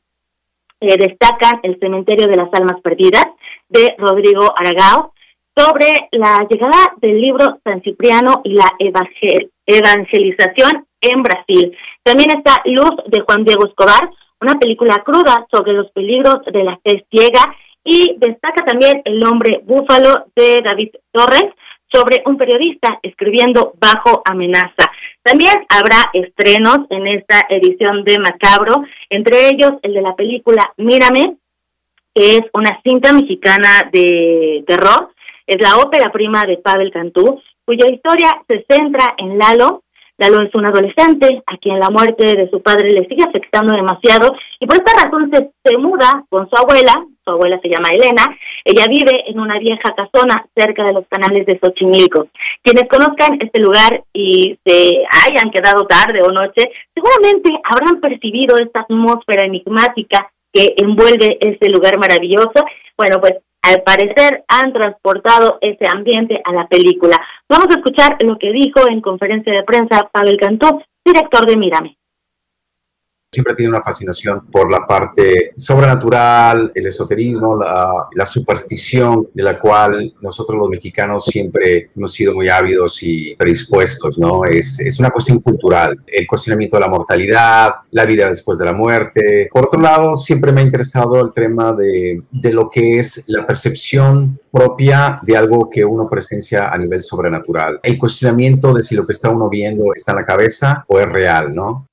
eh, 0.81 0.97
destacan 0.97 1.61
El 1.63 1.79
cementerio 1.79 2.27
de 2.27 2.37
las 2.37 2.49
almas 2.53 2.81
perdidas 2.81 3.27
de 3.69 3.95
Rodrigo 3.99 4.53
Aragao, 4.57 5.13
sobre 5.57 6.09
la 6.13 6.47
llegada 6.49 6.95
del 7.01 7.21
libro 7.21 7.59
San 7.65 7.83
Cipriano 7.83 8.41
y 8.45 8.55
la 8.55 8.71
evangelización 9.67 10.87
en 11.01 11.23
Brasil. 11.23 11.77
También 12.03 12.31
está 12.37 12.63
Luz 12.65 12.93
de 13.07 13.21
Juan 13.21 13.45
Diego 13.45 13.67
Escobar, 13.67 14.11
una 14.41 14.59
película 14.59 15.03
cruda 15.05 15.47
sobre 15.51 15.73
los 15.73 15.91
peligros 15.91 16.45
de 16.51 16.65
la 16.65 16.79
fe 16.83 17.05
ciega 17.11 17.55
y 17.85 18.17
destaca 18.19 18.65
también 18.65 19.03
El 19.05 19.25
hombre 19.27 19.61
búfalo 19.65 20.27
de 20.35 20.61
David 20.65 20.91
Torres 21.13 21.53
sobre 21.93 22.23
un 22.27 22.37
periodista 22.37 22.99
escribiendo 23.03 23.75
bajo 23.79 24.23
amenaza. 24.25 24.91
También 25.23 25.55
habrá 25.69 26.11
estrenos 26.13 26.79
en 26.91 27.07
esta 27.09 27.47
edición 27.49 28.05
de 28.05 28.19
Macabro, 28.19 28.85
entre 29.09 29.49
ellos 29.49 29.73
el 29.83 29.95
de 29.95 30.03
la 30.03 30.15
película 30.15 30.73
Mírame, 30.77 31.37
que 32.15 32.37
es 32.37 32.43
una 32.53 32.81
cinta 32.83 33.13
mexicana 33.13 33.89
de 33.93 34.65
terror, 34.67 35.11
es 35.47 35.61
la 35.61 35.79
ópera 35.79 36.11
prima 36.13 36.45
de 36.45 36.59
Pavel 36.59 36.93
Cantú, 36.93 37.43
cuya 37.65 37.87
historia 37.89 38.31
se 38.49 38.65
centra 38.69 39.15
en 39.19 39.39
Lalo, 39.39 39.83
Lalo 40.21 40.43
es 40.43 40.55
un 40.55 40.67
adolescente 40.67 41.43
a 41.47 41.57
quien 41.57 41.81
la 41.81 41.89
muerte 41.89 42.37
de 42.37 42.51
su 42.51 42.61
padre 42.61 42.91
le 42.91 43.09
sigue 43.09 43.25
afectando 43.27 43.73
demasiado 43.73 44.35
y 44.61 44.67
por 44.67 44.77
esta 44.77 44.93
razón 45.03 45.31
se, 45.33 45.51
se, 45.65 45.79
muda 45.79 46.25
con 46.29 46.47
su 46.51 46.57
abuela, 46.57 46.93
su 47.25 47.31
abuela 47.31 47.59
se 47.63 47.71
llama 47.71 47.89
Elena, 47.91 48.25
ella 48.63 48.85
vive 48.87 49.31
en 49.31 49.41
una 49.41 49.59
vieja 49.59 49.95
casona 49.97 50.45
cerca 50.55 50.85
de 50.85 50.93
los 50.93 51.07
canales 51.09 51.47
de 51.47 51.59
Xochimilco. 51.59 52.29
Quienes 52.63 52.87
conozcan 52.91 53.39
este 53.41 53.61
lugar 53.61 54.05
y 54.13 54.59
se 54.63 55.05
hayan 55.25 55.51
quedado 55.51 55.87
tarde 55.87 56.21
o 56.23 56.31
noche, 56.31 56.71
seguramente 56.95 57.59
habrán 57.65 57.99
percibido 58.01 58.59
esta 58.59 58.83
atmósfera 58.83 59.47
enigmática 59.47 60.31
que 60.53 60.75
envuelve 60.77 61.39
este 61.41 61.71
lugar 61.71 61.99
maravilloso. 61.99 62.61
Bueno, 62.99 63.21
pues 63.23 63.37
al 63.63 63.83
parecer 63.83 64.45
han 64.49 64.73
transportado 64.73 65.59
ese 65.61 65.87
ambiente 65.91 66.41
a 66.45 66.53
la 66.53 66.67
película. 66.67 67.17
Vamos 67.49 67.69
a 67.71 67.79
escuchar 67.79 68.17
lo 68.25 68.39
que 68.39 68.53
dijo 68.53 68.89
en 68.89 69.01
conferencia 69.01 69.53
de 69.53 69.65
prensa 69.65 70.09
Pavel 70.13 70.39
Cantú, 70.39 70.83
director 71.05 71.47
de 71.47 71.57
Mírame 71.57 72.00
siempre 73.33 73.55
tiene 73.55 73.71
una 73.71 73.83
fascinación 73.83 74.47
por 74.51 74.71
la 74.71 74.87
parte 74.87 75.53
sobrenatural, 75.57 76.73
el 76.75 76.87
esoterismo, 76.89 77.57
la, 77.57 78.27
superstición, 78.27 79.29
de 79.33 79.43
la 79.43 79.59
cual 79.59 80.13
nosotros 80.21 80.59
los 80.59 80.69
mexicanos 80.69 81.25
siempre 81.27 81.91
hemos 81.97 82.13
sido 82.13 82.35
muy 82.35 82.49
ávidos 82.49 83.03
y 83.03 83.35
predispuestos, 83.37 84.19
¿no? 84.19 84.45
Es, 84.45 84.81
es 84.81 84.99
una 84.99 85.11
cuestión 85.11 85.39
cultural, 85.41 85.97
el 86.07 86.27
cuestionamiento 86.27 86.77
de 86.77 86.81
la 86.81 86.89
mortalidad, 86.89 87.75
la 87.93 88.05
vida 88.05 88.29
después 88.29 88.59
de 88.59 88.65
la 88.65 88.73
muerte. 88.73 89.49
Por 89.53 89.67
otro 89.67 89.81
lado, 89.81 90.17
siempre 90.17 90.53
me 90.53 90.61
ha 90.61 90.65
interesado 90.65 91.21
el 91.21 91.33
tema 91.33 91.73
de, 91.73 92.23
de 92.31 92.53
lo 92.53 92.69
que 92.69 92.99
es 92.99 93.25
la 93.29 93.47
percepción 93.47 94.41
propia 94.51 95.21
de 95.23 95.37
algo 95.37 95.71
que 95.71 95.85
uno 95.85 96.09
presencia 96.09 96.69
a 96.69 96.79
nivel 96.79 97.01
sobrenatural. 97.01 97.79
El 97.83 97.97
cuestionamiento 97.97 98.75
de 98.75 98.83
si 98.83 98.97
lo 98.97 99.07
que 99.07 99.13
está 99.13 99.31
uno 99.31 99.49
viendo 99.49 99.95
está 99.95 100.13
en 100.13 100.19
la 100.19 100.27
cabeza 100.27 100.85
o 100.89 100.99
es 100.99 101.09
real, 101.09 101.55
¿no? 101.55 101.90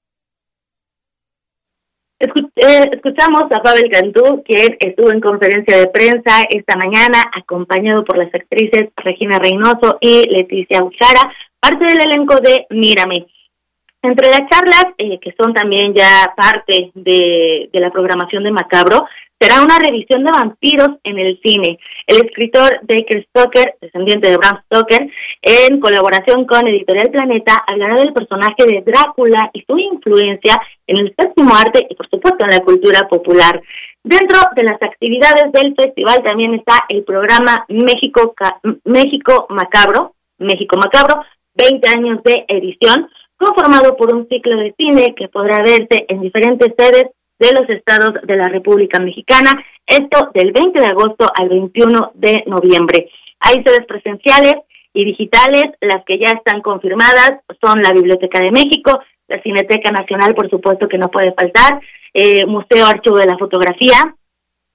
Eh, 2.20 2.90
escuchamos 2.94 3.44
a 3.52 3.62
Pavel 3.62 3.92
Cantú, 3.92 4.44
quien 4.44 4.76
estuvo 4.80 5.12
en 5.12 5.22
conferencia 5.22 5.78
de 5.78 5.88
prensa 5.88 6.42
esta 6.50 6.76
mañana, 6.76 7.24
acompañado 7.32 8.04
por 8.04 8.18
las 8.18 8.34
actrices 8.34 8.90
Regina 8.96 9.38
Reynoso 9.38 9.98
y 10.02 10.24
Leticia 10.28 10.84
Uchara, 10.84 11.32
parte 11.60 11.86
del 11.88 12.02
elenco 12.02 12.36
de 12.38 12.66
Mírame. 12.72 13.28
Entre 14.02 14.30
las 14.30 14.50
charlas, 14.50 14.86
eh, 14.98 15.20
que 15.20 15.36
son 15.40 15.54
también 15.54 15.94
ya 15.94 16.34
parte 16.36 16.92
de, 16.96 17.70
de 17.72 17.80
la 17.80 17.92
programación 17.92 18.44
de 18.44 18.52
Macabro, 18.52 19.06
será 19.40 19.62
una 19.62 19.78
revisión 19.80 20.24
de 20.24 20.32
vampiros 20.32 20.90
en 21.04 21.20
el 21.20 21.40
cine. 21.44 21.80
El 22.08 22.26
escritor 22.26 22.80
Baker 22.82 23.26
Stoker, 23.30 23.76
descendiente 23.82 24.30
de 24.30 24.38
Bram 24.38 24.62
Stoker, 24.66 25.10
en 25.42 25.80
colaboración 25.80 26.46
con 26.46 26.68
Editorial 26.68 27.12
Planeta, 27.12 27.64
hablará 27.68 27.98
del 27.98 28.14
personaje 28.14 28.66
de 28.66 28.84
Drácula 28.86 29.50
y 29.54 29.64
su 29.64 29.78
influencia 29.78 30.60
en 30.88 30.98
el 30.98 31.14
séptimo 31.18 31.56
arte 31.56 31.86
y, 31.90 31.96
por 31.96 32.10
supuesto, 32.10 32.46
en 32.46 32.52
la 32.52 32.64
cultura 32.64 33.08
popular. 33.08 33.62
Dentro 34.04 34.40
de 34.56 34.64
las 34.64 34.82
actividades 34.82 35.52
del 35.52 35.76
festival 35.76 36.24
también 36.24 36.54
está 36.56 36.86
el 36.90 37.04
programa 37.04 37.66
México, 37.68 38.34
México 38.86 39.48
Macabro, 39.50 40.16
México 40.40 40.78
Macabro, 40.78 41.24
20 41.56 41.90
años 41.90 42.24
de 42.24 42.46
edición, 42.48 43.10
conformado 43.38 43.96
por 43.98 44.14
un 44.16 44.28
ciclo 44.28 44.58
de 44.58 44.74
cine 44.80 45.14
que 45.16 45.28
podrá 45.28 45.62
verse 45.62 46.06
en 46.08 46.22
diferentes 46.22 46.74
sedes 46.78 47.12
de 47.40 47.52
los 47.52 47.70
estados 47.70 48.14
de 48.24 48.36
la 48.36 48.48
República 48.50 49.00
Mexicana, 49.00 49.52
esto 49.86 50.32
del 50.34 50.52
20 50.52 50.80
de 50.80 50.88
agosto 50.88 51.28
al 51.36 51.50
21 51.50 52.12
de 52.16 52.44
noviembre. 52.48 53.10
Hay 53.40 53.64
sedes 53.64 53.86
presenciales 53.88 54.56
y 54.94 55.06
digitales, 55.06 55.66
las 55.82 56.04
que 56.06 56.18
ya 56.18 56.32
están 56.32 56.62
confirmadas 56.62 57.40
son 57.62 57.78
la 57.84 57.94
Biblioteca 57.94 58.40
de 58.40 58.52
México, 58.52 59.00
la 59.28 59.42
Cineteca 59.42 59.92
Nacional, 59.92 60.34
por 60.34 60.50
supuesto 60.50 60.88
que 60.88 60.98
no 60.98 61.10
puede 61.10 61.34
faltar, 61.34 61.80
eh, 62.14 62.46
Museo 62.46 62.86
Archivo 62.86 63.18
de 63.18 63.28
la 63.28 63.38
Fotografía, 63.38 64.16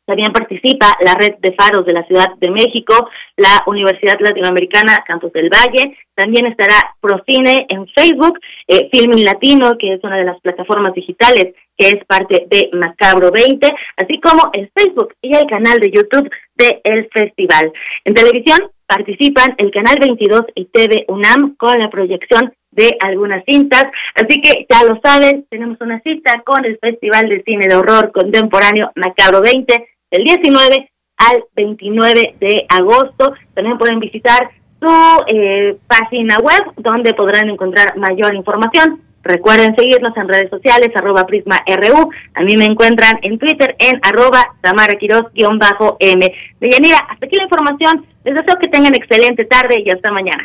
también 0.05 0.33
participa 0.33 0.93
la 1.01 1.15
Red 1.15 1.37
de 1.39 1.53
Faros 1.53 1.87
de 1.87 1.93
la 1.93 2.05
Ciudad 2.05 2.35
de 2.37 2.51
México, 2.51 3.09
la 3.37 3.63
Universidad 3.67 4.19
Latinoamericana 4.21 5.03
Campos 5.07 5.33
del 5.33 5.49
Valle, 5.49 5.97
también 6.15 6.47
estará 6.47 6.95
Procine 7.01 7.67
en 7.69 7.87
Facebook, 7.89 8.39
eh, 8.69 8.89
Filming 8.93 9.25
Latino, 9.25 9.77
que 9.79 9.95
es 9.95 10.01
una 10.03 10.19
de 10.19 10.25
las 10.25 10.41
plataformas 10.41 10.95
digitales 10.95 11.55
que 11.77 11.89
es 11.89 12.05
parte 12.07 12.47
de 12.49 12.71
Macabro 12.73 13.31
20, 13.31 13.67
así 13.97 14.21
como 14.21 14.51
el 14.53 14.71
Facebook 14.75 15.15
y 15.23 15.35
el 15.35 15.47
canal 15.47 15.79
de 15.79 15.91
YouTube 15.91 16.31
de 16.55 16.81
el 16.85 17.09
festival. 17.09 17.73
En 18.05 18.15
televisión 18.15 18.59
participan 18.87 19.55
el 19.59 19.71
canal 19.71 19.97
22 20.01 20.45
y 20.55 20.67
TV 20.67 21.05
UNAM 21.09 21.57
con 21.57 21.79
la 21.79 21.89
proyección 21.89 22.53
de 22.71 22.97
algunas 23.01 23.45
cintas, 23.45 23.85
así 24.15 24.41
que 24.41 24.67
ya 24.71 24.85
lo 24.85 24.99
saben, 25.03 25.47
tenemos 25.51 25.79
una 25.81 26.01
cita 26.01 26.43
con 26.45 26.65
el 26.65 26.79
Festival 26.79 27.29
de 27.29 27.43
Cine 27.43 27.67
de 27.69 27.75
Horror 27.75 28.13
Contemporáneo 28.13 28.91
Macabro 28.97 29.43
20 29.43 29.89
del 30.11 30.25
19 30.25 30.91
al 31.19 31.45
29 31.55 32.35
de 32.41 32.67
agosto. 32.69 33.35
También 33.55 33.79
pueden 33.79 34.01
visitar 34.01 34.51
su 34.83 35.25
eh, 35.29 35.77
página 35.87 36.37
web 36.39 36.75
donde 36.77 37.15
podrán 37.15 37.49
encontrar 37.49 37.97
mayor 37.97 38.35
información. 38.35 39.01
Recuerden 39.23 39.77
seguirnos 39.77 40.17
en 40.17 40.29
redes 40.29 40.51
sociales, 40.51 40.91
arroba 40.97 41.25
Prisma 41.27 41.61
RU. 41.67 42.11
A 42.35 42.43
mí 42.43 42.57
me 42.57 42.65
encuentran 42.65 43.21
en 43.23 43.39
Twitter 43.39 43.77
en 43.79 44.01
arroba 44.03 44.43
Tamara 44.61 44.95
m 44.99 46.35
Deyanira, 46.61 46.99
hasta 47.09 47.27
aquí 47.27 47.37
la 47.37 47.45
información. 47.45 48.05
Les 48.25 48.35
deseo 48.35 48.57
que 48.61 48.69
tengan 48.69 48.95
excelente 48.97 49.45
tarde 49.45 49.83
y 49.85 49.91
hasta 49.91 50.11
mañana. 50.11 50.43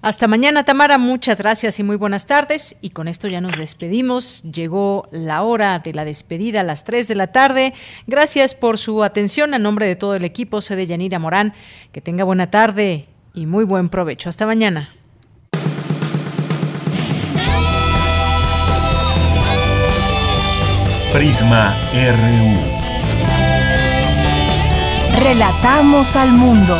Hasta 0.00 0.28
mañana, 0.28 0.64
Tamara. 0.64 0.98
Muchas 0.98 1.38
gracias 1.38 1.80
y 1.80 1.82
muy 1.82 1.96
buenas 1.96 2.26
tardes. 2.26 2.76
Y 2.82 2.90
con 2.90 3.08
esto 3.08 3.26
ya 3.26 3.40
nos 3.40 3.56
despedimos. 3.56 4.42
Llegó 4.42 5.08
la 5.10 5.42
hora 5.42 5.78
de 5.78 5.94
la 5.94 6.04
despedida 6.04 6.60
a 6.60 6.62
las 6.62 6.84
3 6.84 7.08
de 7.08 7.14
la 7.14 7.32
tarde. 7.32 7.72
Gracias 8.06 8.54
por 8.54 8.76
su 8.76 9.02
atención. 9.02 9.54
A 9.54 9.58
nombre 9.58 9.86
de 9.86 9.96
todo 9.96 10.14
el 10.14 10.24
equipo, 10.24 10.60
soy 10.60 10.76
de 10.76 10.86
Yanira 10.86 11.18
Morán. 11.18 11.54
Que 11.90 12.02
tenga 12.02 12.22
buena 12.24 12.50
tarde 12.50 13.06
y 13.34 13.46
muy 13.46 13.64
buen 13.64 13.88
provecho. 13.88 14.28
Hasta 14.28 14.46
mañana. 14.46 14.90
Prisma 21.12 21.76
RU. 21.92 22.74
Relatamos 25.20 26.16
al 26.16 26.32
mundo. 26.32 26.76